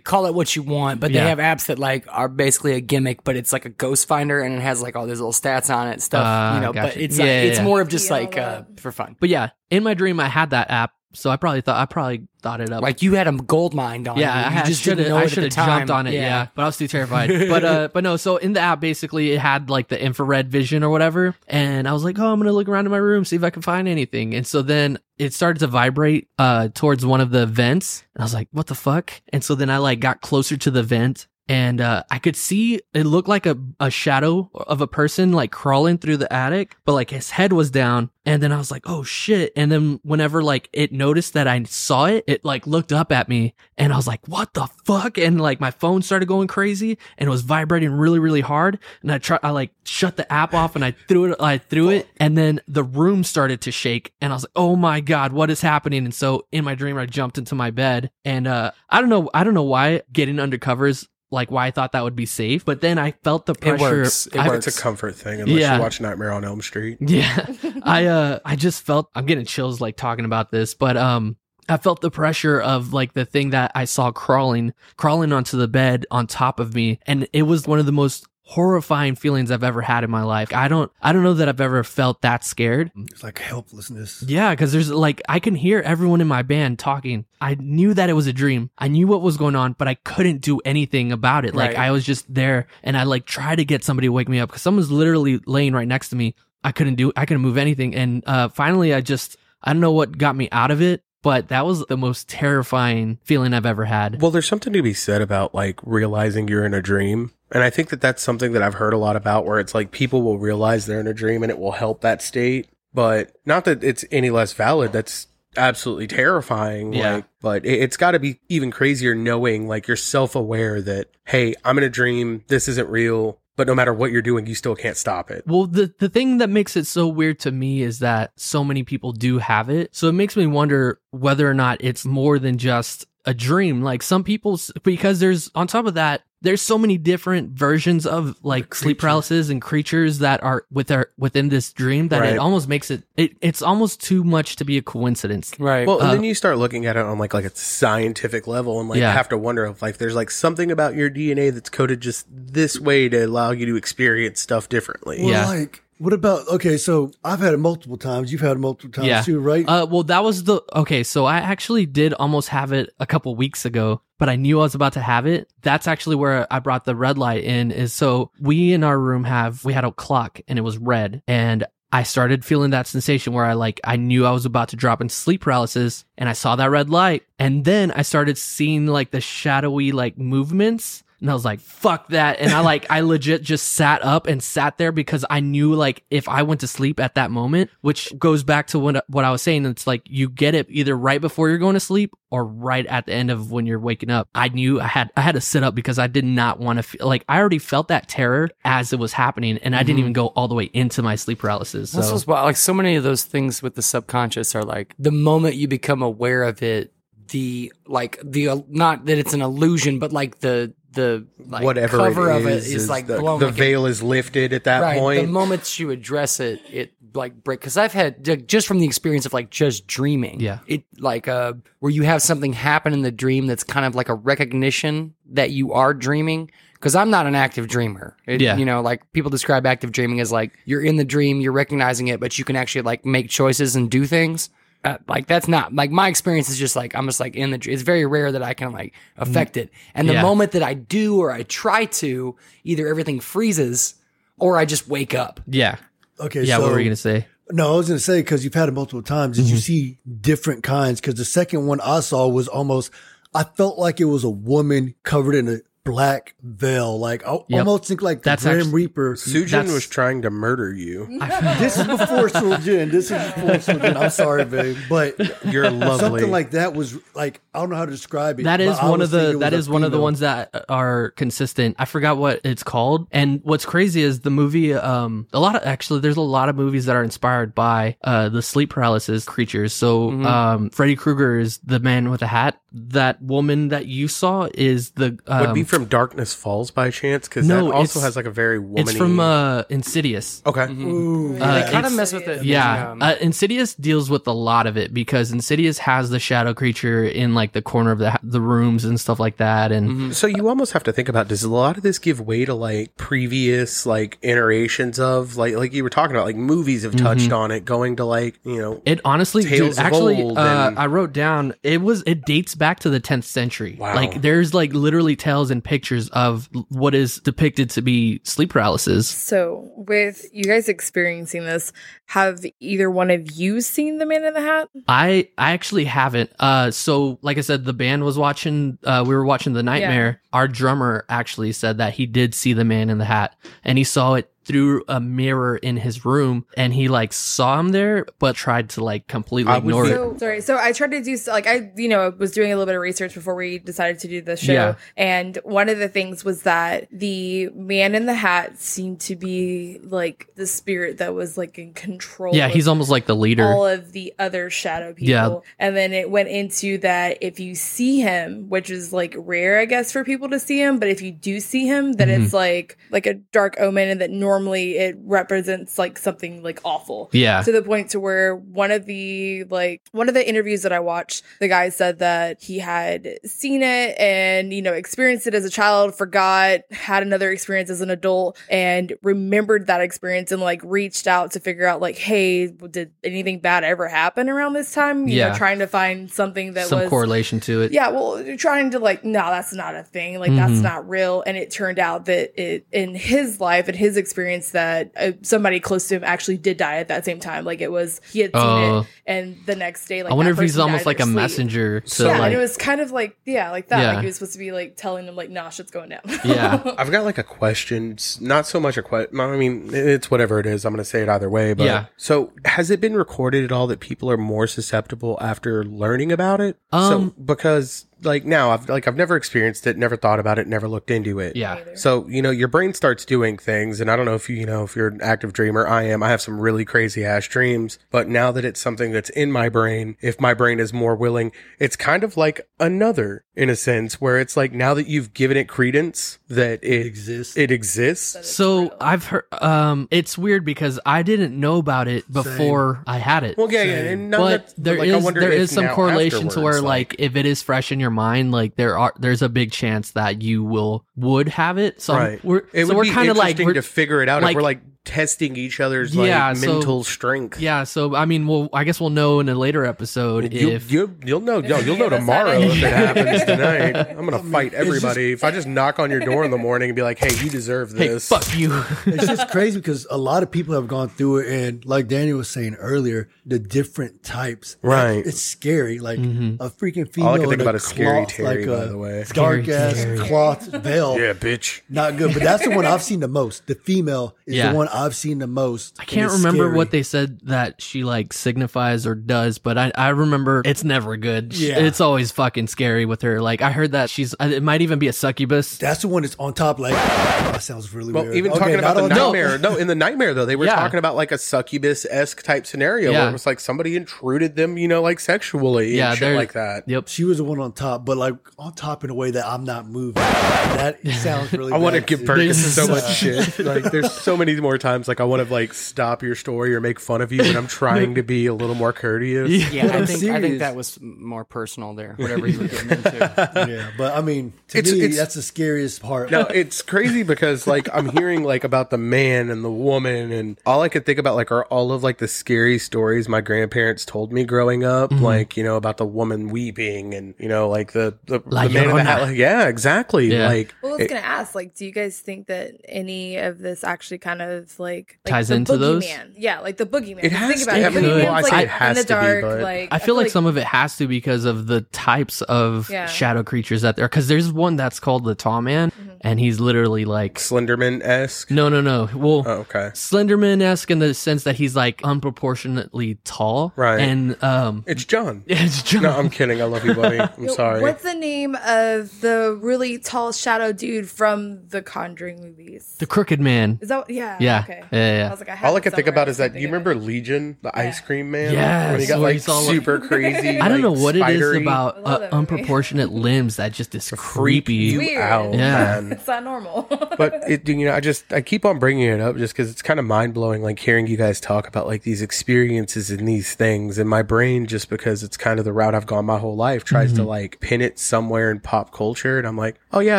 Call 0.04 0.26
it 0.26 0.34
what 0.34 0.54
you 0.54 0.62
want, 0.62 1.00
but 1.00 1.10
Yeah. 1.10 1.24
they 1.24 1.28
have 1.30 1.38
apps 1.40 1.66
that 1.66 1.76
like 1.80 2.04
are 2.08 2.28
basically 2.28 2.74
a 2.74 2.80
gimmick, 2.80 3.24
but 3.24 3.34
it's 3.34 3.52
like 3.52 3.64
a 3.64 3.68
ghost 3.70 4.06
finder 4.06 4.40
and 4.40 4.54
it 4.54 4.60
has 4.60 4.80
like 4.80 4.94
all 4.94 5.04
these 5.04 5.18
little 5.18 5.32
stats 5.32 5.68
on 5.74 5.88
it, 5.88 6.00
stuff, 6.00 6.22
Ah, 6.24 6.54
you 6.54 6.60
know. 6.60 6.72
But 6.72 6.96
it's 6.96 7.18
Yeah, 7.18 7.24
like, 7.24 7.28
yeah, 7.28 7.42
it's 7.42 7.58
yeah. 7.58 7.64
more 7.64 7.80
of 7.80 7.88
just 7.88 8.08
Yeah, 8.08 8.14
like 8.16 8.38
uh, 8.38 8.62
for 8.76 8.92
fun. 8.92 9.16
But 9.18 9.30
yeah, 9.30 9.48
in 9.68 9.82
my 9.82 9.94
dream, 9.94 10.20
I 10.20 10.28
had 10.28 10.50
that 10.50 10.70
app, 10.70 10.92
so 11.12 11.30
I 11.30 11.36
probably 11.36 11.60
thought 11.60 11.76
I 11.76 11.86
probably 11.86 12.28
thought 12.42 12.60
it 12.60 12.70
up. 12.72 12.82
Like 12.82 13.02
you 13.02 13.14
had 13.14 13.26
a 13.26 13.32
gold 13.32 13.74
mine 13.74 14.06
on. 14.06 14.18
yeah, 14.18 14.52
you. 14.52 14.60
I 14.60 14.64
just 14.64 14.82
should 14.82 14.98
have 14.98 15.08
know 15.08 15.16
I 15.16 15.26
should 15.26 15.44
have 15.44 15.52
jumped 15.52 15.90
on 15.90 16.06
it. 16.06 16.14
Yeah. 16.14 16.46
but 16.54 16.62
I 16.62 16.66
was 16.66 16.76
too 16.76 16.88
terrified. 16.88 17.28
but 17.28 17.64
uh, 17.64 17.88
but 17.92 18.04
no. 18.04 18.16
So 18.16 18.36
in 18.36 18.52
the 18.52 18.60
app, 18.60 18.80
basically, 18.80 19.32
it 19.32 19.38
had 19.40 19.70
like 19.70 19.88
the 19.88 20.02
infrared 20.02 20.48
vision 20.50 20.82
or 20.82 20.90
whatever, 20.90 21.34
and 21.48 21.88
I 21.88 21.92
was 21.92 22.04
like, 22.04 22.18
oh, 22.18 22.32
I'm 22.32 22.38
gonna 22.38 22.52
look 22.52 22.68
around 22.68 22.86
in 22.86 22.90
my 22.92 22.98
room, 22.98 23.24
see 23.24 23.36
if 23.36 23.44
I 23.44 23.50
can 23.50 23.62
find 23.62 23.88
anything. 23.88 24.34
And 24.34 24.46
so 24.46 24.62
then 24.62 24.98
it 25.18 25.34
started 25.34 25.60
to 25.60 25.66
vibrate 25.66 26.28
uh 26.38 26.68
towards 26.74 27.04
one 27.04 27.20
of 27.20 27.30
the 27.30 27.46
vents, 27.46 28.04
and 28.14 28.22
I 28.22 28.24
was 28.24 28.34
like, 28.34 28.48
what 28.52 28.66
the 28.68 28.74
fuck? 28.74 29.12
And 29.32 29.42
so 29.42 29.54
then 29.54 29.70
I 29.70 29.78
like 29.78 30.00
got 30.00 30.20
closer 30.20 30.56
to 30.56 30.70
the 30.70 30.82
vent. 30.82 31.26
And 31.50 31.80
uh, 31.80 32.04
I 32.08 32.20
could 32.20 32.36
see 32.36 32.80
it 32.94 33.06
looked 33.06 33.26
like 33.26 33.44
a, 33.44 33.58
a 33.80 33.90
shadow 33.90 34.48
of 34.54 34.80
a 34.80 34.86
person 34.86 35.32
like 35.32 35.50
crawling 35.50 35.98
through 35.98 36.18
the 36.18 36.32
attic, 36.32 36.76
but 36.84 36.92
like 36.92 37.10
his 37.10 37.30
head 37.30 37.52
was 37.52 37.72
down. 37.72 38.10
And 38.24 38.40
then 38.40 38.52
I 38.52 38.58
was 38.58 38.70
like, 38.70 38.82
oh 38.84 39.02
shit. 39.02 39.52
And 39.56 39.72
then 39.72 39.98
whenever 40.04 40.44
like 40.44 40.68
it 40.72 40.92
noticed 40.92 41.32
that 41.32 41.48
I 41.48 41.60
saw 41.64 42.04
it, 42.04 42.22
it 42.28 42.44
like 42.44 42.68
looked 42.68 42.92
up 42.92 43.10
at 43.10 43.28
me 43.28 43.54
and 43.76 43.92
I 43.92 43.96
was 43.96 44.06
like, 44.06 44.28
what 44.28 44.54
the 44.54 44.68
fuck? 44.84 45.18
And 45.18 45.40
like 45.40 45.58
my 45.58 45.72
phone 45.72 46.02
started 46.02 46.26
going 46.26 46.46
crazy 46.46 46.98
and 47.18 47.26
it 47.26 47.30
was 47.30 47.42
vibrating 47.42 47.90
really, 47.90 48.20
really 48.20 48.42
hard. 48.42 48.78
And 49.02 49.10
I 49.10 49.18
tried, 49.18 49.40
I 49.42 49.50
like 49.50 49.72
shut 49.84 50.16
the 50.16 50.32
app 50.32 50.54
off 50.54 50.76
and 50.76 50.84
I 50.84 50.92
threw 50.92 51.32
it, 51.32 51.40
I 51.40 51.58
threw 51.58 51.88
it. 51.88 52.06
And 52.20 52.38
then 52.38 52.60
the 52.68 52.84
room 52.84 53.24
started 53.24 53.62
to 53.62 53.72
shake 53.72 54.12
and 54.20 54.32
I 54.32 54.36
was 54.36 54.44
like, 54.44 54.52
oh 54.54 54.76
my 54.76 55.00
God, 55.00 55.32
what 55.32 55.50
is 55.50 55.62
happening? 55.62 56.04
And 56.04 56.14
so 56.14 56.46
in 56.52 56.64
my 56.64 56.76
dream, 56.76 56.96
I 56.96 57.06
jumped 57.06 57.38
into 57.38 57.56
my 57.56 57.72
bed 57.72 58.12
and, 58.24 58.46
uh, 58.46 58.70
I 58.88 59.00
don't 59.00 59.10
know, 59.10 59.30
I 59.34 59.42
don't 59.42 59.54
know 59.54 59.62
why 59.62 60.02
getting 60.12 60.38
under 60.38 60.58
covers 60.58 61.08
like 61.30 61.50
why 61.50 61.66
I 61.66 61.70
thought 61.70 61.92
that 61.92 62.02
would 62.04 62.16
be 62.16 62.26
safe, 62.26 62.64
but 62.64 62.80
then 62.80 62.98
I 62.98 63.12
felt 63.22 63.46
the 63.46 63.54
pressure. 63.54 63.76
It 63.76 64.02
works. 64.02 64.26
It 64.26 64.36
I- 64.36 64.48
works. 64.48 64.66
It's 64.66 64.78
a 64.78 64.80
comfort 64.82 65.14
thing 65.14 65.40
unless 65.40 65.60
Yeah. 65.60 65.76
you 65.76 65.80
watch 65.82 66.00
Nightmare 66.00 66.32
on 66.32 66.44
Elm 66.44 66.60
Street. 66.62 66.98
yeah. 67.00 67.46
I 67.82 68.06
uh 68.06 68.38
I 68.44 68.56
just 68.56 68.82
felt 68.82 69.10
I'm 69.14 69.26
getting 69.26 69.44
chills 69.44 69.80
like 69.80 69.96
talking 69.96 70.24
about 70.24 70.50
this, 70.50 70.74
but 70.74 70.96
um 70.96 71.36
I 71.68 71.76
felt 71.76 72.00
the 72.00 72.10
pressure 72.10 72.60
of 72.60 72.92
like 72.92 73.12
the 73.12 73.24
thing 73.24 73.50
that 73.50 73.70
I 73.76 73.84
saw 73.84 74.10
crawling 74.10 74.74
crawling 74.96 75.32
onto 75.32 75.56
the 75.56 75.68
bed 75.68 76.04
on 76.10 76.26
top 76.26 76.58
of 76.58 76.74
me 76.74 76.98
and 77.06 77.28
it 77.32 77.42
was 77.42 77.66
one 77.68 77.78
of 77.78 77.86
the 77.86 77.92
most 77.92 78.26
horrifying 78.50 79.14
feelings 79.14 79.52
I've 79.52 79.62
ever 79.62 79.80
had 79.80 80.02
in 80.02 80.10
my 80.10 80.24
life. 80.24 80.52
I 80.52 80.66
don't 80.66 80.90
I 81.00 81.12
don't 81.12 81.22
know 81.22 81.34
that 81.34 81.48
I've 81.48 81.60
ever 81.60 81.84
felt 81.84 82.22
that 82.22 82.44
scared. 82.44 82.90
It's 82.96 83.22
like 83.22 83.38
helplessness. 83.38 84.24
Yeah, 84.26 84.50
because 84.50 84.72
there's 84.72 84.90
like 84.90 85.22
I 85.28 85.38
can 85.38 85.54
hear 85.54 85.78
everyone 85.80 86.20
in 86.20 86.26
my 86.26 86.42
band 86.42 86.80
talking. 86.80 87.26
I 87.40 87.54
knew 87.54 87.94
that 87.94 88.10
it 88.10 88.14
was 88.14 88.26
a 88.26 88.32
dream. 88.32 88.70
I 88.76 88.88
knew 88.88 89.06
what 89.06 89.22
was 89.22 89.36
going 89.36 89.54
on, 89.54 89.74
but 89.74 89.86
I 89.86 89.94
couldn't 89.94 90.40
do 90.42 90.58
anything 90.64 91.12
about 91.12 91.44
it. 91.44 91.54
Like 91.54 91.70
Right. 91.76 91.78
I 91.86 91.90
was 91.92 92.04
just 92.04 92.32
there, 92.32 92.66
and 92.82 92.96
I 92.96 93.04
like 93.04 93.24
tried 93.24 93.56
to 93.56 93.64
get 93.64 93.84
somebody 93.84 94.08
to 94.08 94.12
wake 94.12 94.28
me 94.28 94.40
up 94.40 94.48
because 94.48 94.62
someone's 94.62 94.90
literally 94.90 95.38
laying 95.46 95.72
right 95.72 95.86
next 95.86 96.08
to 96.08 96.16
me. 96.16 96.34
I 96.64 96.72
couldn't 96.72 96.96
do. 96.96 97.12
I 97.16 97.26
couldn't 97.26 97.42
move 97.42 97.56
anything, 97.56 97.94
and 97.94 98.24
uh, 98.26 98.48
finally, 98.48 98.92
I 98.92 99.00
just 99.00 99.36
I 99.62 99.72
don't 99.72 99.80
know 99.80 99.92
what 99.92 100.18
got 100.18 100.34
me 100.34 100.48
out 100.50 100.72
of 100.72 100.82
it, 100.82 101.04
but 101.22 101.48
that 101.48 101.66
was 101.66 101.84
the 101.86 101.96
most 101.96 102.28
terrifying 102.28 103.18
feeling 103.24 103.52
I've 103.52 103.66
ever 103.66 103.84
had. 103.84 104.20
Well, 104.20 104.30
there's 104.30 104.48
something 104.48 104.72
to 104.72 104.82
be 104.82 104.94
said 104.94 105.22
about 105.22 105.54
like 105.54 105.80
realizing 105.82 106.48
you're 106.48 106.64
in 106.64 106.74
a 106.74 106.82
dream. 106.82 107.32
And 107.52 107.62
I 107.64 107.70
think 107.70 107.88
that 107.90 108.00
that's 108.00 108.22
something 108.22 108.52
that 108.52 108.62
I've 108.62 108.74
heard 108.74 108.94
a 108.94 108.98
lot 108.98 109.16
about 109.16 109.44
where 109.44 109.58
it's 109.58 109.74
like 109.74 109.90
people 109.90 110.22
will 110.22 110.38
realize 110.38 110.86
they're 110.86 111.00
in 111.00 111.06
a 111.06 111.14
dream 111.14 111.42
and 111.42 111.50
it 111.50 111.58
will 111.58 111.72
help 111.72 112.00
that 112.00 112.22
state. 112.22 112.68
But 112.94 113.36
not 113.44 113.64
that 113.64 113.84
it's 113.84 114.04
any 114.10 114.30
less 114.30 114.52
valid. 114.52 114.92
That's 114.92 115.26
absolutely 115.56 116.06
terrifying. 116.06 116.92
Yeah. 116.92 117.14
Like, 117.14 117.24
but 117.40 117.66
it, 117.66 117.80
it's 117.80 117.96
got 117.96 118.12
to 118.12 118.18
be 118.18 118.40
even 118.48 118.70
crazier 118.70 119.14
knowing 119.14 119.66
like 119.66 119.88
you're 119.88 119.96
self 119.96 120.34
aware 120.34 120.80
that, 120.80 121.08
hey, 121.26 121.54
I'm 121.64 121.78
in 121.78 121.84
a 121.84 121.90
dream. 121.90 122.44
This 122.48 122.68
isn't 122.68 122.88
real. 122.88 123.39
But 123.60 123.66
no 123.66 123.74
matter 123.74 123.92
what 123.92 124.10
you're 124.10 124.22
doing, 124.22 124.46
you 124.46 124.54
still 124.54 124.74
can't 124.74 124.96
stop 124.96 125.30
it. 125.30 125.44
Well, 125.46 125.66
the 125.66 125.92
the 125.98 126.08
thing 126.08 126.38
that 126.38 126.48
makes 126.48 126.78
it 126.78 126.86
so 126.86 127.06
weird 127.06 127.38
to 127.40 127.50
me 127.50 127.82
is 127.82 127.98
that 127.98 128.32
so 128.36 128.64
many 128.64 128.84
people 128.84 129.12
do 129.12 129.36
have 129.36 129.68
it. 129.68 129.94
So 129.94 130.08
it 130.08 130.12
makes 130.12 130.34
me 130.34 130.46
wonder 130.46 130.98
whether 131.10 131.46
or 131.46 131.52
not 131.52 131.76
it's 131.80 132.06
more 132.06 132.38
than 132.38 132.56
just 132.56 133.04
a 133.26 133.34
dream. 133.34 133.82
Like 133.82 134.02
some 134.02 134.24
people, 134.24 134.58
because 134.82 135.20
there's 135.20 135.50
on 135.54 135.66
top 135.66 135.84
of 135.84 135.92
that, 135.92 136.22
there's 136.42 136.62
so 136.62 136.78
many 136.78 136.96
different 136.96 137.50
versions 137.50 138.06
of 138.06 138.36
like 138.42 138.74
sleep 138.74 138.98
paralysis 138.98 139.50
and 139.50 139.60
creatures 139.60 140.20
that 140.20 140.42
are 140.42 140.64
with 140.70 140.90
our 140.90 141.10
within 141.18 141.48
this 141.50 141.72
dream 141.72 142.08
that 142.08 142.20
Right. 142.20 142.32
it 142.34 142.38
almost 142.38 142.66
makes 142.68 142.90
it, 142.90 143.02
it 143.16 143.32
it's 143.40 143.60
almost 143.62 144.00
too 144.00 144.24
much 144.24 144.56
to 144.56 144.64
be 144.64 144.78
a 144.78 144.82
coincidence. 144.82 145.52
Right. 145.58 145.86
Well, 145.86 146.00
and 146.00 146.08
Uh, 146.08 146.12
then 146.14 146.24
you 146.24 146.34
start 146.34 146.56
looking 146.58 146.86
at 146.86 146.96
it 146.96 147.04
on 147.04 147.18
like 147.18 147.34
like 147.34 147.44
a 147.44 147.54
scientific 147.54 148.46
level, 148.46 148.80
and 148.80 148.88
like 148.88 148.98
Yeah. 149.00 149.12
have 149.12 149.28
to 149.30 149.38
wonder 149.38 149.64
if 149.66 149.82
like 149.82 149.98
there's 149.98 150.14
like 150.14 150.30
something 150.30 150.70
about 150.70 150.94
your 150.94 151.10
DNA 151.10 151.50
that's 151.52 151.68
coded 151.70 152.00
just 152.00 152.26
this 152.30 152.78
way 152.80 153.08
to 153.08 153.26
allow 153.26 153.50
you 153.50 153.66
to 153.66 153.76
experience 153.76 154.40
stuff 154.40 154.68
differently. 154.68 155.18
Well, 155.20 155.30
Yeah. 155.30 155.46
like, 155.46 155.82
what 155.98 156.12
about, 156.14 156.48
okay, 156.48 156.78
so 156.78 157.10
I've 157.22 157.40
had 157.40 157.52
it 157.52 157.58
multiple 157.58 157.98
times. 157.98 158.32
You've 158.32 158.40
had 158.40 158.52
it 158.52 158.60
multiple 158.60 158.90
times 158.90 159.08
Yeah. 159.08 159.20
too, 159.22 159.38
right? 159.40 159.68
Uh, 159.68 159.86
well, 159.90 160.02
that 160.04 160.24
was 160.24 160.44
the 160.44 160.62
okay. 160.74 161.02
So 161.02 161.26
I 161.26 161.36
actually 161.38 161.84
did 161.84 162.14
almost 162.14 162.48
have 162.48 162.72
it 162.72 162.88
a 162.98 163.04
couple 163.06 163.34
weeks 163.36 163.66
ago, 163.66 164.00
but 164.20 164.28
I 164.28 164.36
knew 164.36 164.60
I 164.60 164.62
was 164.62 164.76
about 164.76 164.92
to 164.92 165.00
have 165.00 165.26
it. 165.26 165.50
That's 165.62 165.88
actually 165.88 166.16
where 166.16 166.46
I 166.52 166.60
brought 166.60 166.84
the 166.84 166.94
red 166.94 167.18
light 167.18 167.42
in. 167.42 167.72
Is 167.72 167.92
so 167.92 168.30
we 168.38 168.72
in 168.72 168.84
our 168.84 168.96
room 168.96 169.24
have 169.24 169.64
we 169.64 169.72
had 169.72 169.84
a 169.84 169.90
clock 169.90 170.40
and 170.46 170.58
it 170.58 170.62
was 170.62 170.78
red, 170.78 171.22
and 171.26 171.64
I 171.90 172.04
started 172.04 172.44
feeling 172.44 172.70
that 172.70 172.86
sensation 172.86 173.32
where 173.32 173.46
I 173.46 173.54
like 173.54 173.80
I 173.82 173.96
knew 173.96 174.26
I 174.26 174.30
was 174.30 174.44
about 174.44 174.68
to 174.68 174.76
drop 174.76 175.00
into 175.00 175.14
sleep 175.14 175.40
paralysis, 175.40 176.04
and 176.16 176.28
I 176.28 176.34
saw 176.34 176.54
that 176.54 176.70
red 176.70 176.90
light, 176.90 177.24
and 177.38 177.64
then 177.64 177.90
I 177.90 178.02
started 178.02 178.36
seeing 178.36 178.86
like 178.86 179.10
the 179.10 179.22
shadowy 179.22 179.90
like 179.90 180.18
movements. 180.18 181.02
And 181.20 181.30
I 181.30 181.34
was 181.34 181.44
like, 181.44 181.60
fuck 181.60 182.08
that. 182.08 182.40
And 182.40 182.52
I 182.52 182.60
like, 182.60 182.86
I 182.90 183.00
legit 183.00 183.42
just 183.42 183.72
sat 183.72 184.02
up 184.02 184.26
and 184.26 184.42
sat 184.42 184.78
there 184.78 184.92
because 184.92 185.24
I 185.28 185.40
knew 185.40 185.74
like 185.74 186.02
if 186.10 186.28
I 186.28 186.42
went 186.42 186.60
to 186.60 186.66
sleep 186.66 186.98
at 186.98 187.14
that 187.16 187.30
moment, 187.30 187.70
which 187.82 188.16
goes 188.18 188.42
back 188.42 188.68
to 188.68 188.78
what, 188.78 189.04
what 189.08 189.24
I 189.24 189.30
was 189.30 189.42
saying, 189.42 189.66
it's 189.66 189.86
like 189.86 190.02
you 190.06 190.28
get 190.28 190.54
it 190.54 190.66
either 190.70 190.96
right 190.96 191.20
before 191.20 191.48
you're 191.48 191.58
going 191.58 191.74
to 191.74 191.80
sleep 191.80 192.14
or 192.30 192.44
right 192.44 192.86
at 192.86 193.06
the 193.06 193.12
end 193.12 193.30
of 193.30 193.50
when 193.50 193.66
you're 193.66 193.78
waking 193.78 194.10
up. 194.10 194.28
I 194.34 194.48
knew 194.48 194.80
I 194.80 194.86
had, 194.86 195.10
I 195.16 195.20
had 195.20 195.34
to 195.34 195.40
sit 195.40 195.62
up 195.62 195.74
because 195.74 195.98
I 195.98 196.06
did 196.06 196.24
not 196.24 196.58
want 196.58 196.78
to 196.78 196.82
feel 196.82 197.06
like 197.06 197.24
I 197.28 197.38
already 197.38 197.58
felt 197.58 197.88
that 197.88 198.08
terror 198.08 198.48
as 198.64 198.92
it 198.92 198.98
was 198.98 199.12
happening 199.12 199.58
and 199.58 199.76
I 199.76 199.82
didn't 199.82 199.98
even 199.98 200.12
go 200.12 200.28
all 200.28 200.48
the 200.48 200.54
way 200.54 200.70
into 200.72 201.02
my 201.02 201.16
sleep 201.16 201.40
paralysis. 201.40 201.92
This 201.92 202.06
So 202.06 202.12
was 202.12 202.26
wild. 202.26 202.46
Like 202.46 202.56
so 202.56 202.72
many 202.72 202.96
of 202.96 203.04
those 203.04 203.24
things 203.24 203.62
with 203.62 203.74
the 203.74 203.82
subconscious 203.82 204.54
are 204.54 204.62
like 204.62 204.94
the 204.98 205.10
moment 205.10 205.56
you 205.56 205.68
become 205.68 206.02
aware 206.02 206.44
of 206.44 206.62
it, 206.62 206.94
the 207.30 207.72
like 207.86 208.18
the 208.24 208.48
uh, 208.48 208.58
not 208.68 209.06
that 209.06 209.18
it's 209.18 209.32
an 209.32 209.42
illusion, 209.42 209.98
but 209.98 210.12
like 210.12 210.40
the 210.40 210.74
the 210.92 211.26
like 211.38 211.64
Whatever 211.64 211.98
cover 211.98 212.30
it 212.30 212.36
of 212.36 212.46
it 212.46 212.52
is, 212.54 212.74
is, 212.74 212.88
like 212.90 213.06
the, 213.06 213.18
blown. 213.18 213.38
the 213.40 213.46
like 213.46 213.54
veil 213.54 213.86
is 213.86 214.02
lifted 214.02 214.52
at 214.52 214.64
that 214.64 214.80
right. 214.80 214.94
The 214.94 215.00
point. 215.00 215.30
moment 215.30 215.78
you 215.78 215.90
address 215.90 216.40
it, 216.40 216.60
it 216.70 216.92
like 217.14 217.42
break. 217.44 217.60
Because 217.60 217.76
I've 217.76 217.92
had 217.92 218.48
just 218.48 218.66
from 218.66 218.78
the 218.78 218.86
experience 218.86 219.26
of 219.26 219.32
like 219.32 219.50
just 219.50 219.86
dreaming. 219.86 220.40
Yeah. 220.40 220.58
It 220.66 220.84
like 220.98 221.28
uh 221.28 221.54
where 221.78 221.90
you 221.92 222.02
have 222.02 222.22
something 222.22 222.52
happen 222.52 222.92
in 222.92 223.02
the 223.02 223.12
dream 223.12 223.46
that's 223.46 223.64
kind 223.64 223.86
of 223.86 223.94
like 223.94 224.08
a 224.08 224.14
recognition 224.14 225.14
that 225.30 225.50
you 225.50 225.72
are 225.72 225.94
dreaming. 225.94 226.50
Because 226.74 226.94
I'm 226.96 227.10
not 227.10 227.26
an 227.26 227.34
active 227.34 227.68
dreamer. 227.68 228.16
It- 228.26 228.40
Yeah. 228.40 228.56
You 228.56 228.64
know, 228.64 228.80
like 228.80 229.12
people 229.12 229.30
describe 229.30 229.66
active 229.66 229.92
dreaming 229.92 230.18
as 230.20 230.32
like 230.32 230.52
you're 230.64 230.82
in 230.82 230.96
the 230.96 231.04
dream, 231.04 231.40
you're 231.40 231.52
recognizing 231.52 232.08
it, 232.08 232.20
but 232.20 232.38
you 232.38 232.44
can 232.44 232.56
actually 232.56 232.82
like 232.82 233.04
make 233.04 233.28
choices 233.28 233.76
and 233.76 233.90
do 233.90 234.06
things. 234.06 234.50
Uh, 234.82 234.96
like 235.08 235.26
that's 235.26 235.46
not 235.46 235.74
like 235.74 235.90
my 235.90 236.08
experience 236.08 236.48
is 236.48 236.58
just 236.58 236.74
like 236.74 236.94
I'm 236.94 237.04
just 237.06 237.20
like 237.20 237.36
in 237.36 237.50
the. 237.50 237.60
It's 237.70 237.82
very 237.82 238.06
rare 238.06 238.32
that 238.32 238.42
I 238.42 238.54
can 238.54 238.72
like 238.72 238.94
affect 239.18 239.56
it. 239.58 239.70
And 239.94 240.08
the 240.08 240.14
Yeah. 240.14 240.22
moment 240.22 240.52
that 240.52 240.62
I 240.62 240.72
do 240.74 241.18
or 241.20 241.30
I 241.30 241.42
try 241.42 241.84
to, 241.84 242.34
either 242.64 242.88
everything 242.88 243.20
freezes 243.20 243.94
or 244.38 244.56
I 244.56 244.64
just 244.64 244.88
wake 244.88 245.14
up. 245.14 245.40
yeah. 245.46 245.76
Okay, 246.18 246.44
Yeah. 246.44 246.56
so 246.56 246.62
what 246.62 246.72
were 246.72 246.78
you 246.78 246.84
going 246.84 246.90
to 246.96 246.96
say? 246.96 247.26
No, 247.50 247.74
I 247.74 247.76
was 247.78 247.88
going 247.88 247.98
to 247.98 248.04
say 248.04 248.20
because 248.20 248.44
you've 248.44 248.54
had 248.54 248.68
it 248.68 248.72
multiple 248.72 249.02
times. 249.02 249.36
Did 249.36 249.46
you 249.46 249.54
Mm-hmm. 249.56 249.60
see 249.60 249.98
different 250.20 250.62
kinds? 250.62 251.00
Because 251.00 251.14
the 251.16 251.24
second 251.24 251.66
one 251.66 251.80
I 251.80 252.00
saw 252.00 252.28
was 252.28 252.46
almost. 252.48 252.90
I 253.34 253.44
felt 253.44 253.78
like 253.78 254.00
it 254.00 254.04
was 254.06 254.22
a 254.24 254.30
woman 254.30 254.94
covered 255.02 255.34
in 255.34 255.48
a 255.48 255.58
black 255.84 256.34
veil. 256.42 256.98
Like 256.98 257.26
I 257.26 257.38
Yep. 257.48 257.58
almost 257.58 257.84
think 257.86 258.02
like 258.02 258.22
That's 258.22 258.42
Grim 258.42 258.58
actually- 258.58 258.72
Reaper. 258.72 259.14
Sujin 259.14 259.50
That's- 259.50 259.72
was 259.72 259.86
trying 259.86 260.22
to 260.22 260.30
murder 260.30 260.72
you. 260.72 261.06
this 261.58 261.78
is 261.78 261.86
before 261.86 262.28
Sujin. 262.28 262.90
This 262.90 263.10
is 263.10 263.32
before 263.32 263.54
Sujin. 263.56 263.96
I'm 263.96 264.10
sorry, 264.10 264.44
babe, 264.44 264.76
but 264.88 265.18
You're 265.44 265.70
lovely. 265.70 265.98
something 265.98 266.30
like 266.30 266.50
that 266.52 266.74
was 266.74 266.98
like 267.14 267.40
I 267.54 267.60
don't 267.60 267.70
know 267.70 267.76
how 267.76 267.86
to 267.86 267.90
describe 267.90 268.38
it. 268.40 268.44
That 268.44 268.58
but 268.58 268.66
is 268.66 268.78
I 268.78 268.88
one 268.90 269.00
of 269.00 269.10
the 269.10 269.30
it 269.30 269.38
that 269.40 269.52
was 269.52 269.54
a 269.54 269.58
is 269.58 269.68
one 269.70 269.84
of 269.84 269.90
the 269.92 270.00
ones 270.00 270.20
that 270.20 270.66
are 270.68 271.10
consistent. 271.12 271.76
I 271.78 271.84
forgot 271.86 272.18
what 272.18 272.40
it's 272.44 272.62
called. 272.62 273.06
And 273.10 273.40
what's 273.42 273.64
crazy 273.64 274.02
is 274.02 274.20
the 274.20 274.30
movie 274.30 274.74
um 274.74 275.26
a 275.32 275.40
lot 275.40 275.56
of 275.56 275.62
actually 275.64 276.00
there's 276.00 276.16
a 276.18 276.20
lot 276.20 276.48
of 276.48 276.56
movies 276.56 276.86
that 276.86 276.96
are 276.96 277.02
inspired 277.02 277.54
by 277.54 277.96
uh 278.04 278.28
the 278.28 278.42
sleep 278.42 278.70
paralysis 278.70 279.24
creatures. 279.24 279.72
So 279.72 280.10
Mm-hmm. 280.10 280.26
um 280.26 280.70
Freddy 280.70 280.94
Krueger 280.96 281.38
is 281.38 281.58
the 281.58 281.80
man 281.80 282.10
with 282.10 282.20
a 282.22 282.26
hat. 282.26 282.60
That 282.72 283.20
woman 283.20 283.68
that 283.68 283.86
you 283.86 284.06
saw 284.06 284.48
is 284.54 284.90
the 284.92 285.18
um, 285.26 285.40
Would 285.40 285.54
be 285.54 285.64
from 285.64 285.86
Darkness 285.86 286.32
Falls 286.34 286.70
by 286.70 286.90
chance 286.90 287.28
because 287.28 287.46
No, 287.48 287.66
that 287.66 287.74
also 287.74 287.98
has 288.00 288.14
like 288.14 288.26
a 288.26 288.30
very 288.30 288.58
woman. 288.60 288.78
it's 288.82 288.92
from 288.96 289.18
uh 289.18 289.64
Insidious. 289.68 290.40
okay. 290.46 290.70
Ooh, 290.72 291.36
Uh, 291.40 291.54
they 291.64 291.72
kind 291.72 291.84
of 291.86 291.92
mess 291.94 292.12
with 292.12 292.28
it. 292.28 292.44
Yeah, 292.44 292.92
Um, 292.92 293.02
uh, 293.02 293.14
Insidious 293.20 293.74
deals 293.74 294.08
with 294.08 294.26
a 294.28 294.32
lot 294.32 294.66
of 294.66 294.76
it 294.76 294.94
because 294.94 295.32
Insidious 295.32 295.78
has 295.78 296.10
the 296.10 296.18
shadow 296.20 296.54
creature 296.54 297.04
in 297.04 297.34
like 297.34 297.52
the 297.52 297.62
corner 297.62 297.90
of 297.90 297.98
the 297.98 298.18
the 298.22 298.40
rooms 298.40 298.84
and 298.84 299.00
stuff 299.00 299.18
like 299.18 299.38
that, 299.38 299.72
and 299.72 299.90
Mm-hmm. 299.90 300.10
So 300.12 300.26
you 300.28 300.48
almost 300.48 300.72
have 300.72 300.84
to 300.84 300.92
think 300.92 301.08
about 301.08 301.26
does 301.28 301.42
a 301.42 301.50
lot 301.50 301.76
of 301.76 301.82
this 301.82 301.98
give 301.98 302.20
way 302.20 302.44
to 302.44 302.54
like 302.54 302.94
previous 302.96 303.84
like 303.86 304.18
iterations 304.22 304.98
of 305.00 305.36
like 305.36 305.54
like 305.54 305.72
you 305.72 305.82
were 305.82 305.90
talking 305.90 306.14
about 306.16 306.26
like 306.26 306.36
movies 306.36 306.84
have 306.84 306.94
touched 306.96 307.20
Mm-hmm. 307.24 307.34
on 307.34 307.50
it 307.50 307.64
going 307.64 307.96
to 307.96 308.04
like 308.04 308.38
you 308.44 308.58
know 308.58 308.80
It 308.86 309.00
honestly, 309.04 309.42
Tales 309.42 309.58
dude, 309.60 309.70
of 309.72 309.78
actually, 309.78 310.22
old 310.22 310.38
uh, 310.38 310.66
and- 310.68 310.78
I 310.78 310.86
wrote 310.86 311.12
down 311.12 311.54
it 311.62 311.82
was 311.82 312.02
it 312.06 312.24
dates 312.24 312.54
back 312.60 312.78
to 312.80 312.90
the 312.90 313.00
10th 313.00 313.24
century. 313.24 313.76
Wow. 313.80 313.96
Like 313.96 314.20
there's 314.20 314.54
like 314.54 314.72
literally 314.72 315.16
tales 315.16 315.50
and 315.50 315.64
pictures 315.64 316.08
of 316.10 316.48
what 316.68 316.94
is 316.94 317.16
depicted 317.16 317.70
to 317.70 317.82
be 317.82 318.20
sleep 318.22 318.50
paralysis. 318.50 319.08
So, 319.08 319.72
with 319.74 320.26
you 320.32 320.44
guys 320.44 320.68
experiencing 320.68 321.44
this, 321.44 321.72
have 322.06 322.44
either 322.60 322.90
one 322.90 323.10
of 323.10 323.32
you 323.32 323.60
seen 323.62 323.98
the 323.98 324.06
Man 324.06 324.24
in 324.24 324.34
the 324.34 324.40
Hat? 324.40 324.68
I 324.86 325.30
I 325.38 325.52
actually 325.52 325.86
haven't. 325.86 326.30
Uh, 326.38 326.70
so 326.70 327.18
like 327.22 327.38
I 327.38 327.40
said, 327.40 327.64
the 327.64 327.72
band 327.72 328.04
was 328.04 328.16
watching. 328.16 328.78
Uh, 328.84 329.04
we 329.06 329.14
were 329.14 329.24
watching 329.24 329.54
the 329.54 329.62
Nightmare. 329.62 330.20
Our 330.32 330.46
drummer 330.46 331.04
actually 331.08 331.52
said 331.52 331.78
that 331.78 331.94
he 331.94 332.06
did 332.06 332.34
see 332.34 332.52
the 332.52 332.64
man 332.64 332.90
in 332.90 332.98
the 332.98 333.04
hat, 333.06 333.36
and 333.64 333.78
he 333.78 333.84
saw 333.84 334.14
it 334.14 334.30
through 334.50 334.84
a 334.88 335.00
mirror 335.00 335.56
in 335.56 335.76
his 335.76 336.04
room, 336.04 336.44
and 336.56 336.72
he 336.74 336.88
like 336.88 337.12
saw 337.12 337.58
him 337.58 337.70
there, 337.70 338.06
but 338.18 338.36
tried 338.36 338.70
to 338.70 338.84
like 338.84 339.06
completely 339.06 339.54
ignore 339.56 339.84
be- 339.84 339.90
it. 339.90 339.94
So 339.94 340.16
sorry. 340.18 340.40
So 340.40 340.58
I 340.58 340.72
tried 340.72 340.90
to 340.92 341.02
do 341.02 341.16
like 341.28 341.46
I 341.46 341.70
you 341.76 341.88
know 341.88 342.10
was 342.18 342.32
doing 342.32 342.52
a 342.52 342.54
little 342.56 342.66
bit 342.66 342.74
of 342.74 342.80
research 342.82 343.14
before 343.14 343.34
we 343.34 343.58
decided 343.58 343.98
to 344.00 344.08
do 344.08 344.20
the 344.20 344.36
show, 344.36 344.52
Yeah. 344.52 344.74
and 344.96 345.38
one 345.44 345.68
of 345.68 345.78
the 345.78 345.88
things 345.88 346.24
was 346.24 346.42
that 346.42 346.88
the 346.90 347.48
man 347.50 347.94
in 347.94 348.06
the 348.06 348.14
hat 348.14 348.58
seemed 348.60 349.00
to 349.02 349.16
be 349.16 349.78
like 349.82 350.28
the 350.36 350.46
spirit 350.46 350.98
that 350.98 351.14
was 351.14 351.38
like 351.38 351.58
in 351.58 351.72
control. 351.72 352.34
Yeah, 352.34 352.48
he's 352.48 352.68
almost 352.68 352.90
like 352.90 353.06
the 353.06 353.16
leader. 353.16 353.44
all 353.46 353.66
of 353.66 353.92
the 353.92 354.12
other 354.18 354.50
shadow 354.50 354.92
people. 354.92 355.08
Yeah. 355.10 355.38
And 355.58 355.76
then 355.76 355.92
it 355.92 356.10
went 356.10 356.28
into 356.28 356.78
that 356.78 357.18
if 357.20 357.40
you 357.40 357.54
see 357.54 358.00
him, 358.00 358.48
which 358.48 358.70
is 358.70 358.92
like 358.92 359.14
rare, 359.16 359.58
I 359.58 359.64
guess, 359.64 359.92
for 359.92 360.04
people 360.04 360.28
to 360.30 360.38
see 360.38 360.60
him, 360.60 360.78
but 360.78 360.88
if 360.88 361.00
you 361.02 361.10
do 361.12 361.40
see 361.40 361.66
him, 361.66 361.92
then 361.94 362.08
Mm-hmm. 362.10 362.24
it's 362.24 362.32
like 362.32 362.76
like 362.90 363.06
a 363.06 363.14
dark 363.14 363.54
omen 363.60 363.88
and 363.88 364.00
that 364.00 364.10
normally 364.10 364.39
it 364.48 364.96
represents 365.02 365.78
like 365.78 365.98
something 365.98 366.42
like 366.42 366.60
awful. 366.64 367.08
Yeah. 367.12 367.42
To 367.42 367.52
the 367.52 367.62
point 367.62 367.90
to 367.90 368.00
where 368.00 368.34
one 368.36 368.70
of 368.70 368.86
the 368.86 369.44
like 369.44 369.82
one 369.92 370.08
of 370.08 370.14
the 370.14 370.28
interviews 370.28 370.62
that 370.62 370.72
I 370.72 370.80
watched, 370.80 371.22
the 371.40 371.48
guy 371.48 371.68
said 371.68 371.98
that 372.00 372.42
he 372.42 372.58
had 372.58 373.08
seen 373.24 373.62
it 373.62 373.98
and, 373.98 374.52
you 374.52 374.62
know, 374.62 374.72
experienced 374.72 375.26
it 375.26 375.34
as 375.34 375.44
a 375.44 375.50
child, 375.50 375.94
forgot, 375.94 376.60
had 376.70 377.02
another 377.02 377.30
experience 377.30 377.70
as 377.70 377.80
an 377.80 377.90
adult, 377.90 378.38
and 378.48 378.92
remembered 379.02 379.66
that 379.66 379.80
experience 379.80 380.32
and 380.32 380.40
like 380.42 380.60
reached 380.64 381.06
out 381.06 381.32
to 381.32 381.40
figure 381.40 381.66
out 381.66 381.80
like, 381.80 381.96
hey, 381.96 382.46
did 382.48 382.92
anything 383.04 383.40
bad 383.40 383.64
ever 383.64 383.88
happen 383.88 384.28
around 384.28 384.52
this 384.54 384.72
time? 384.72 385.08
You 385.08 385.16
Yeah. 385.16 385.28
know, 385.28 385.34
trying 385.36 385.58
to 385.60 385.66
find 385.66 386.10
something 386.10 386.54
that 386.54 386.62
was 386.62 386.68
Some 386.68 386.80
was 386.80 386.88
correlation 386.88 387.40
to 387.40 387.62
it. 387.62 387.72
yeah, 387.72 387.88
well, 387.90 388.20
you're 388.22 388.36
trying 388.36 388.70
to 388.70 388.78
like, 388.78 389.04
no, 389.04 389.20
that's 389.30 389.52
not 389.52 389.74
a 389.74 389.82
thing. 389.82 390.18
Like, 390.18 390.34
that's 390.34 390.52
Mhm. 390.52 390.62
not 390.62 390.88
real. 390.88 391.22
And 391.26 391.36
it 391.36 391.50
turned 391.50 391.78
out 391.78 392.06
that 392.06 392.32
it, 392.40 392.66
in 392.72 392.94
his 392.94 393.40
life 393.40 393.68
and 393.68 393.76
his 393.76 393.96
experience, 393.96 394.20
that 394.52 394.92
uh, 394.96 395.12
somebody 395.22 395.60
close 395.60 395.88
to 395.88 395.96
him 395.96 396.04
actually 396.04 396.36
did 396.38 396.56
die 396.56 396.76
at 396.76 396.88
that 396.88 397.04
same 397.04 397.20
time. 397.20 397.44
Like, 397.44 397.60
it 397.60 397.70
was, 397.72 398.00
he 398.12 398.20
had 398.20 398.30
seen 398.32 398.40
Oh. 398.42 398.80
it, 398.80 398.86
and 399.06 399.36
the 399.46 399.56
next 399.56 399.86
day, 399.86 400.02
like, 400.02 400.12
I 400.12 400.14
wonder 400.14 400.32
if 400.32 400.38
he's 400.38 400.58
almost 400.58 400.86
like 400.86 401.00
a 401.00 401.04
sleep. 401.04 401.14
messenger 401.16 401.80
to 401.80 401.88
So, 401.90 402.06
yeah, 402.06 402.18
like 402.18 402.26
and 402.26 402.34
it 402.34 402.38
was 402.38 402.56
kind 402.56 402.80
of 402.80 402.90
like, 402.92 403.16
yeah, 403.24 403.50
like 403.50 403.68
that. 403.68 403.80
Yeah. 403.80 403.92
Like, 403.94 404.00
he 404.00 404.06
was 404.06 404.16
supposed 404.16 404.32
to 404.34 404.38
be 404.38 404.52
like 404.52 404.76
telling 404.76 405.06
him, 405.06 405.16
like, 405.16 405.30
nah, 405.30 405.48
shit's 405.50 405.70
going 405.70 405.88
down. 405.90 406.00
Yeah. 406.24 406.62
I've 406.78 406.90
got 406.90 407.04
like 407.04 407.18
a 407.18 407.22
question. 407.24 407.92
It's 407.92 408.20
not 408.20 408.46
so 408.46 408.60
much 408.60 408.76
a 408.76 408.82
question. 408.82 409.18
I 409.20 409.36
mean, 409.36 409.70
it's 409.72 410.10
whatever 410.10 410.38
it 410.38 410.46
is. 410.46 410.64
I'm 410.64 410.72
going 410.72 410.78
to 410.82 410.88
say 410.88 411.02
it 411.02 411.08
either 411.08 411.28
way. 411.28 411.52
But 411.54 411.64
Yeah. 411.64 411.86
So 411.96 412.32
has 412.44 412.70
it 412.70 412.80
been 412.80 412.94
recorded 412.94 413.44
at 413.44 413.52
all 413.52 413.66
that 413.66 413.80
people 413.80 414.10
are 414.10 414.16
more 414.16 414.46
susceptible 414.46 415.18
after 415.20 415.64
learning 415.64 416.12
about 416.12 416.40
it? 416.40 416.58
Um, 416.72 416.90
so 417.16 417.22
because 417.24 417.86
like 418.02 418.24
now 418.24 418.50
I've 418.50 418.68
like 418.68 418.88
I've 418.88 418.96
never 418.96 419.16
experienced 419.16 419.66
it, 419.66 419.76
never 419.76 419.96
thought 419.96 420.20
about 420.20 420.38
it, 420.38 420.46
never 420.46 420.68
looked 420.68 420.90
into 420.90 421.18
it. 421.18 421.36
yeah. 421.36 421.58
So, 421.74 422.06
you 422.08 422.22
know, 422.22 422.30
your 422.30 422.48
brain 422.48 422.74
starts 422.74 423.04
doing 423.04 423.36
things, 423.38 423.80
and 423.80 423.90
I 423.90 423.96
don't 423.96 424.04
know 424.06 424.14
if 424.14 424.28
you, 424.28 424.36
you 424.36 424.46
know, 424.46 424.64
if 424.64 424.76
you're 424.76 424.88
an 424.88 425.00
active 425.02 425.32
dreamer, 425.32 425.66
I 425.66 425.82
am. 425.84 426.02
I 426.02 426.08
have 426.10 426.20
some 426.20 426.40
really 426.40 426.64
crazy 426.64 427.04
ass 427.04 427.26
dreams, 427.26 427.78
but 427.90 428.08
now 428.08 428.32
that 428.32 428.44
it's 428.44 428.60
something 428.60 428.92
that's 428.92 429.10
in 429.10 429.30
my 429.32 429.48
brain, 429.48 429.96
if 430.00 430.20
my 430.20 430.34
brain 430.34 430.60
is 430.60 430.72
more 430.72 430.94
willing, 430.96 431.32
it's 431.58 431.76
kind 431.76 432.04
of 432.04 432.16
like 432.16 432.48
another 432.58 433.24
in 433.34 433.48
a 433.48 433.56
sense 433.56 434.00
where 434.00 434.18
it's 434.18 434.36
like 434.36 434.52
now 434.52 434.74
that 434.74 434.86
you've 434.86 435.14
given 435.14 435.36
it 435.36 435.48
credence 435.48 436.18
that 436.28 436.62
it, 436.62 436.84
exists. 436.86 437.36
it 437.36 437.50
exists. 437.50 438.28
So 438.28 438.74
I've 438.80 439.04
heard 439.06 439.24
um 439.32 439.88
it's 439.90 440.18
weird 440.18 440.44
because 440.44 440.78
I 440.84 441.02
didn't 441.02 441.38
know 441.38 441.56
about 441.58 441.88
it 441.88 442.10
before 442.12 442.82
I 442.86 442.98
had 442.98 443.24
it. 443.24 443.38
Well, 443.38 443.50
yeah, 443.50 443.62
yeah, 443.62 443.74
and 443.92 444.10
none 444.10 444.20
but 444.20 444.46
that- 444.48 444.54
there 444.58 444.78
like, 444.78 444.88
is 444.88 445.04
wonder 445.04 445.20
there 445.20 445.32
if 445.32 445.40
is 445.40 445.50
some 445.52 445.68
correlation 445.68 446.20
to 446.22 446.26
afterwards, 446.26 446.60
where 446.60 446.60
like, 446.62 446.96
if 446.98 447.16
it 447.16 447.24
is 447.26 447.40
fresh 447.42 447.72
in 447.72 447.80
your 447.80 447.89
mind, 447.90 448.32
like 448.32 448.56
there 448.56 448.78
are 448.78 448.92
there's 448.98 449.22
a 449.22 449.28
big 449.28 449.52
chance 449.52 449.92
that 449.92 450.22
you 450.22 450.42
will 450.44 450.84
would 450.96 451.28
have 451.28 451.58
it. 451.58 451.80
So 451.80 451.94
right, 451.94 452.24
we're 452.24 452.42
it 452.52 452.66
so 452.66 452.74
we're 452.76 452.86
kind 452.86 453.10
of 453.10 453.16
like 453.16 453.38
we're, 453.38 453.54
to 453.54 453.62
figure 453.62 454.02
it 454.02 454.08
out 454.08 454.22
like- 454.22 454.32
if 454.32 454.36
we're 454.36 454.42
like 454.42 454.60
testing 454.84 455.36
each 455.36 455.60
other's 455.60 455.94
Yeah, 455.94 456.28
like 456.28 456.36
so- 456.38 456.52
mental 456.54 456.84
strength. 456.84 457.38
Yeah, 457.40 457.64
so 457.64 457.94
I 457.94 458.06
mean, 458.06 458.26
well, 458.26 458.48
I 458.52 458.64
guess 458.64 458.80
we'll 458.80 458.90
know 458.90 459.20
in 459.20 459.28
a 459.28 459.34
later 459.34 459.64
episode 459.64 460.32
You, 460.32 460.50
if 460.50 460.72
you, 460.72 460.96
you'll 461.04 461.20
know. 461.20 461.40
No, 461.40 461.58
you'll 461.58 461.76
know 461.76 461.88
tomorrow 461.90 462.32
not 462.38 462.42
it. 462.42 462.50
if 462.50 462.62
it 462.62 462.72
happens 462.72 463.24
tonight. 463.24 463.76
I'm 463.98 464.04
gonna 464.06 464.22
fight 464.22 464.54
everybody. 464.54 465.12
if 465.12 465.22
I 465.22 465.30
just 465.30 465.46
knock 465.46 465.78
on 465.78 465.90
your 465.90 466.00
door 466.00 466.24
in 466.24 466.30
the 466.30 466.38
morning 466.38 466.70
and 466.70 466.76
be 466.76 466.82
like, 466.82 466.98
"Hey, 466.98 467.14
you 467.22 467.30
deserve 467.30 467.72
hey, 467.76 467.88
this." 467.88 468.08
fuck 468.08 468.24
you. 468.36 468.50
it's 468.86 469.06
just 469.06 469.28
crazy 469.30 469.58
because 469.58 469.86
a 469.90 469.98
lot 469.98 470.22
of 470.22 470.30
people 470.30 470.54
have 470.54 470.66
gone 470.66 470.88
through 470.88 471.18
it, 471.18 471.28
and 471.28 471.64
like 471.66 471.86
Daniel 471.88 472.18
was 472.18 472.28
saying 472.28 472.54
earlier, 472.54 473.08
the 473.26 473.38
different 473.38 474.02
types. 474.02 474.56
Right. 474.62 475.04
It's 475.06 475.20
scary. 475.20 475.78
Like 475.78 475.98
Mm-hmm. 476.00 476.42
a 476.42 476.48
freaking 476.50 476.90
female. 476.92 477.08
All 477.10 477.14
I 477.14 477.18
can 477.18 477.28
think 477.28 477.34
in 477.34 477.40
a 477.40 477.44
about 477.44 477.54
is 477.56 477.64
Scary 477.64 478.04
cloth, 478.04 478.08
Terry, 478.08 478.46
like 478.46 478.46
by 478.58 478.64
a 478.64 478.68
the 478.68 478.78
way. 478.78 479.04
Dark 479.12 479.48
ass 479.48 479.84
cloth 480.08 480.46
veil. 480.46 480.98
Yeah, 480.98 481.12
bitch. 481.12 481.60
Not 481.68 481.96
good, 481.98 482.14
but 482.14 482.22
that's 482.22 482.42
the 482.44 482.50
one 482.50 482.64
I've 482.64 482.82
seen 482.82 483.00
the 483.00 483.08
most. 483.08 483.46
The 483.46 483.54
female 483.54 484.16
is 484.26 484.36
Yeah. 484.36 484.50
the 484.52 484.56
one 484.56 484.68
I've 484.72 484.94
seen 484.94 485.18
the 485.18 485.26
most. 485.26 485.76
I 485.80 485.84
can't 485.84 486.12
remember 486.12 486.52
what 486.52 486.70
they 486.70 486.82
said 486.82 487.20
that 487.24 487.60
she 487.60 487.84
like 487.84 488.12
signifies 488.12 488.86
or 488.86 488.94
does, 488.94 489.38
but 489.38 489.58
I, 489.58 489.72
I 489.74 489.88
remember 489.90 490.42
it's 490.44 490.64
never 490.64 490.96
good. 490.96 491.34
Yeah. 491.34 491.58
It's 491.58 491.80
always 491.80 492.10
fucking 492.12 492.46
scary 492.48 492.86
with 492.86 493.02
her. 493.02 493.20
Like 493.20 493.42
I 493.42 493.50
heard 493.50 493.72
that 493.72 493.90
she's, 493.90 494.14
uh, 494.20 494.30
it 494.32 494.42
might 494.42 494.62
even 494.62 494.78
be 494.78 494.88
a 494.88 494.92
succubus. 494.92 495.58
That's 495.58 495.82
the 495.82 495.88
one 495.88 496.02
that's 496.02 496.16
on 496.18 496.34
top. 496.34 496.58
Like 496.58 496.72
that 496.74 497.42
sounds 497.42 497.72
really 497.74 497.92
Well, 497.92 498.04
weird. 498.04 498.16
even 498.16 498.30
Okay, 498.32 498.38
talking 498.40 498.58
about 498.58 498.76
the 498.76 498.88
nightmare. 498.88 499.38
No. 499.38 499.56
in 499.56 499.66
the 499.66 499.74
nightmare 499.74 500.14
though, 500.14 500.26
they 500.26 500.36
were 500.36 500.44
Yeah. 500.50 500.56
talking 500.56 500.78
about 500.78 500.96
like 500.96 501.12
a 501.12 501.18
succubus 501.18 501.86
esque 501.90 502.22
type 502.22 502.46
scenario 502.46 502.90
where 502.92 503.00
Yeah. 503.02 503.08
it 503.08 503.12
was 503.12 503.26
like 503.26 503.40
somebody 503.40 503.76
intruded 503.76 504.36
them, 504.36 504.56
you 504.58 504.68
know, 504.68 504.82
like 504.82 505.00
sexually, 505.00 505.76
Yeah, 505.76 505.90
and 505.90 505.98
shit 505.98 506.16
like 506.16 506.32
that. 506.34 506.64
Yep. 506.68 506.88
She 506.88 507.04
was 507.04 507.18
the 507.18 507.24
one 507.24 507.38
on 507.40 507.52
top, 507.52 507.84
but 507.84 507.96
like 507.96 508.14
on 508.38 508.52
top 508.54 508.84
in 508.84 508.90
a 508.90 508.94
way 508.94 509.10
that 509.12 509.26
I'm 509.26 509.44
not 509.44 509.66
moving. 509.66 509.94
That 510.02 510.78
sounds 510.94 511.32
really. 511.32 511.52
I 511.52 511.58
want 511.58 511.74
to 511.76 511.80
give. 511.80 512.04
Perkins 512.04 512.44
so 512.54 512.66
much 512.66 512.88
shit. 512.96 513.38
Like, 513.38 513.64
there's 513.64 513.92
so 513.92 514.16
many 514.16 514.34
more 514.40 514.58
times 514.60 514.86
like 514.88 515.00
I 515.00 515.04
want 515.04 515.26
to 515.26 515.32
like 515.32 515.52
stop 515.54 516.02
your 516.02 516.14
story 516.14 516.54
or 516.54 516.60
make 516.60 516.78
fun 516.78 517.00
of 517.00 517.10
you, 517.12 517.18
but 517.18 517.34
I'm 517.36 517.46
trying 517.46 517.94
to 517.96 518.02
be 518.02 518.26
a 518.26 518.34
little 518.34 518.54
more 518.54 518.72
courteous. 518.72 519.30
Yeah, 519.52 519.66
But 519.66 519.74
I 519.74 519.78
I'm 519.78 519.86
think 519.86 520.04
I 520.12 520.20
think 520.20 520.38
that 520.40 520.54
was 520.54 520.78
more 520.80 521.24
personal 521.24 521.74
there. 521.74 521.94
Whatever 521.96 522.26
you 522.26 522.38
were 522.40 522.48
getting 522.48 522.70
into. 522.70 523.30
Yeah, 523.50 523.70
but 523.78 523.96
I 523.96 524.00
mean, 524.02 524.32
to 524.48 524.58
It's- 524.58 524.72
me, 524.72 524.80
it's- 524.82 524.96
that's 524.96 525.14
the 525.14 525.22
scariest 525.22 525.82
part. 525.82 526.10
No, 526.10 526.20
it's 526.22 526.62
crazy 526.62 527.02
because 527.02 527.46
like 527.46 527.68
I'm 527.72 527.88
hearing 527.88 528.22
like 528.22 528.44
about 528.44 528.70
the 528.70 528.78
man 528.78 529.30
and 529.30 529.42
the 529.44 529.50
woman, 529.50 530.12
and 530.12 530.38
all 530.46 530.62
I 530.62 530.68
could 530.68 530.84
think 530.86 530.98
about 530.98 531.16
like 531.16 531.32
are 531.32 531.44
all 531.46 531.72
of 531.72 531.82
like 531.82 531.98
the 531.98 532.08
scary 532.08 532.58
stories 532.58 533.08
my 533.08 533.20
grandparents 533.20 533.84
told 533.84 534.12
me 534.12 534.24
growing 534.24 534.64
up, 534.64 534.90
Mm-hmm. 534.90 535.04
like 535.04 535.36
you 535.36 535.42
know 535.44 535.56
about 535.56 535.76
the 535.78 535.86
woman 535.86 536.28
weeping 536.28 536.94
and 536.94 537.14
you 537.18 537.28
know 537.28 537.48
like 537.48 537.72
the 537.72 537.96
the, 538.06 538.20
La 538.26 538.44
the 538.44 538.50
man 538.50 538.64
in 538.64 538.68
the 538.70 538.74
Llorona. 538.76 538.84
hat. 538.84 539.02
Like, 539.02 539.16
yeah, 539.16 539.46
exactly. 539.48 540.12
Yeah. 540.12 540.26
Like 540.28 540.54
Well, 540.62 540.72
I 540.72 540.76
was 540.76 540.84
it- 540.84 540.88
gonna 540.88 541.00
ask, 541.00 541.34
like, 541.34 541.54
do 541.54 541.64
you 541.64 541.72
guys 541.72 541.98
think 542.00 542.26
that 542.26 542.54
any 542.68 543.16
of 543.16 543.38
this 543.38 543.64
actually 543.64 543.98
kind 543.98 544.20
of 544.22 544.49
like, 544.58 544.98
like 545.04 545.12
Ties 545.12 545.28
the 545.28 545.34
into 545.36 545.56
those? 545.56 545.84
boogeyman? 545.86 546.12
Yeah, 546.16 546.40
like 546.40 546.56
the 546.56 546.66
boogeyman. 546.66 547.04
It 547.04 547.10
'Cause 547.10 547.18
has 547.18 547.28
think 547.34 547.42
about 547.42 547.56
it. 547.58 547.60
it 547.60 547.72
could. 547.72 547.82
Boogeyman's, 547.84 548.04
Well, 548.04 548.12
I 548.14 548.20
like 548.20 548.30
say 548.30 548.38
it 548.38 548.42
in 548.42 548.48
has 548.48 548.76
the 548.78 548.82
to 548.84 548.88
be, 548.88 549.06
dark. 549.06 549.20
but- 549.22 549.40
like 549.42 549.68
I 549.70 549.78
feel 549.78 549.94
like 549.96 550.10
some 550.10 550.26
of 550.26 550.36
it 550.36 550.44
has 550.44 550.76
to 550.78 550.88
because 550.88 551.24
of 551.24 551.46
the 551.46 551.60
types 551.60 552.22
of 552.22 552.68
Yeah. 552.70 552.86
shadow 552.86 553.22
creatures 553.22 553.62
that 553.62 553.76
there. 553.76 553.86
Because 553.88 554.08
there's 554.08 554.32
one 554.32 554.56
that's 554.56 554.80
called 554.80 555.04
the 555.04 555.14
Tall 555.14 555.42
Man, 555.42 555.70
Mm-hmm. 555.70 555.90
and 556.00 556.18
he's 556.18 556.40
literally 556.40 556.84
like, 556.84 557.14
Slenderman 557.18 557.82
esque. 557.84 558.30
no, 558.30 558.48
no, 558.48 558.60
no. 558.60 558.88
Well, 558.94 559.22
Oh, 559.26 559.32
okay. 559.48 559.70
Slenderman 559.74 560.40
esque 560.42 560.70
in 560.70 560.78
the 560.78 560.94
sense 560.94 561.24
that 561.24 561.36
he's 561.36 561.54
like 561.54 561.80
unproportionately 562.24 562.98
tall, 563.04 563.52
Right. 563.56 563.80
And 563.80 564.22
um, 564.22 564.64
It's 564.66 564.84
John. 564.84 565.24
it's 565.26 565.62
John. 565.62 565.82
No, 565.82 565.90
I'm 565.96 566.10
kidding. 566.10 566.40
I 566.40 566.44
love 566.44 566.64
you, 566.64 566.74
buddy. 566.74 566.98
I'm 567.00 567.28
sorry. 567.34 567.60
What's 567.60 567.82
the 567.82 567.94
name 567.94 568.34
of 568.46 569.00
the 569.00 569.38
really 569.40 569.78
tall 569.78 570.12
shadow 570.12 570.52
dude 570.52 570.88
from 570.88 571.48
the 571.48 571.62
Conjuring 571.62 572.20
movies? 572.22 572.76
the 572.78 572.86
Crooked 572.86 573.20
Man. 573.20 573.58
Is 573.60 573.68
that 573.68 573.88
yeah? 573.90 574.16
Yeah. 574.20 574.39
Okay. 574.40 574.62
Yeah, 574.72 574.96
yeah. 574.98 575.06
I 575.06 575.10
was 575.10 575.20
like, 575.20 575.28
I 575.30 575.46
all 575.48 575.54
I 575.54 575.58
it 575.58 575.62
can 575.62 575.72
think 575.72 575.86
about 575.86 576.08
is 576.08 576.16
that 576.18 576.34
you 576.34 576.46
remember 576.48 576.72
it. 576.72 576.76
Legion, 576.76 577.36
the 577.42 577.56
ice 577.58 577.80
cream 577.80 578.10
man? 578.10 578.32
Yeah. 578.34 578.72
when 578.72 578.80
he 578.80 578.86
got 578.86 578.94
where 579.00 579.08
like 579.08 579.12
he's 579.14 579.28
all, 579.28 579.42
like- 579.42 579.54
super 579.54 579.78
crazy. 579.88 580.40
I 580.40 580.48
don't 580.48 580.60
know 580.60 580.72
like, 580.72 580.82
what 580.82 580.96
it 580.96 580.98
is 581.00 581.04
spidery. 581.20 581.42
about 581.42 581.76
I 581.76 581.80
love 581.80 581.86
uh, 581.86 581.98
that 581.98 582.12
movie. 582.12 582.42
unproportionate 582.42 582.90
limbs 582.92 583.36
that 583.36 583.52
just 583.52 583.74
is 583.74 583.88
freak 583.90 584.00
creepy. 584.46 584.54
you 584.54 584.78
Weird. 584.78 585.02
out, 585.02 585.34
Yeah. 585.34 585.80
man. 585.80 585.92
It's 586.00 586.06
not 586.06 586.24
normal. 586.24 586.62
but 586.98 587.14
it, 587.28 587.48
you 587.48 587.64
know, 587.66 587.74
I 587.74 587.80
just 587.80 588.12
I 588.12 588.20
keep 588.20 588.44
on 588.44 588.58
bringing 588.58 588.88
it 588.88 589.00
up 589.00 589.16
just 589.16 589.32
because 589.34 589.50
it's 589.50 589.62
kind 589.62 589.78
of 589.80 589.86
mind 589.86 590.14
blowing, 590.14 590.42
like 590.42 590.58
hearing 590.58 590.86
you 590.86 590.96
guys 590.96 591.20
talk 591.20 591.46
about 591.48 591.66
like 591.66 591.82
these 591.82 592.02
experiences 592.02 592.90
and 592.90 593.06
these 593.06 593.34
things, 593.34 593.78
and 593.78 593.88
my 593.88 594.02
brain 594.02 594.46
just 594.46 594.70
because 594.70 595.02
it's 595.02 595.16
kind 595.16 595.38
of 595.38 595.44
the 595.44 595.52
route 595.52 595.74
I've 595.74 595.86
gone 595.86 596.06
my 596.06 596.18
whole 596.18 596.36
life 596.36 596.64
tries 596.64 596.90
Mm-hmm. 596.90 596.96
to 596.96 597.04
like 597.04 597.40
pin 597.40 597.60
it 597.60 597.78
somewhere 597.78 598.30
in 598.30 598.40
pop 598.40 598.72
culture, 598.72 599.18
and 599.18 599.26
I'm 599.26 599.36
like, 599.36 599.56
oh 599.72 599.80
yeah, 599.80 599.98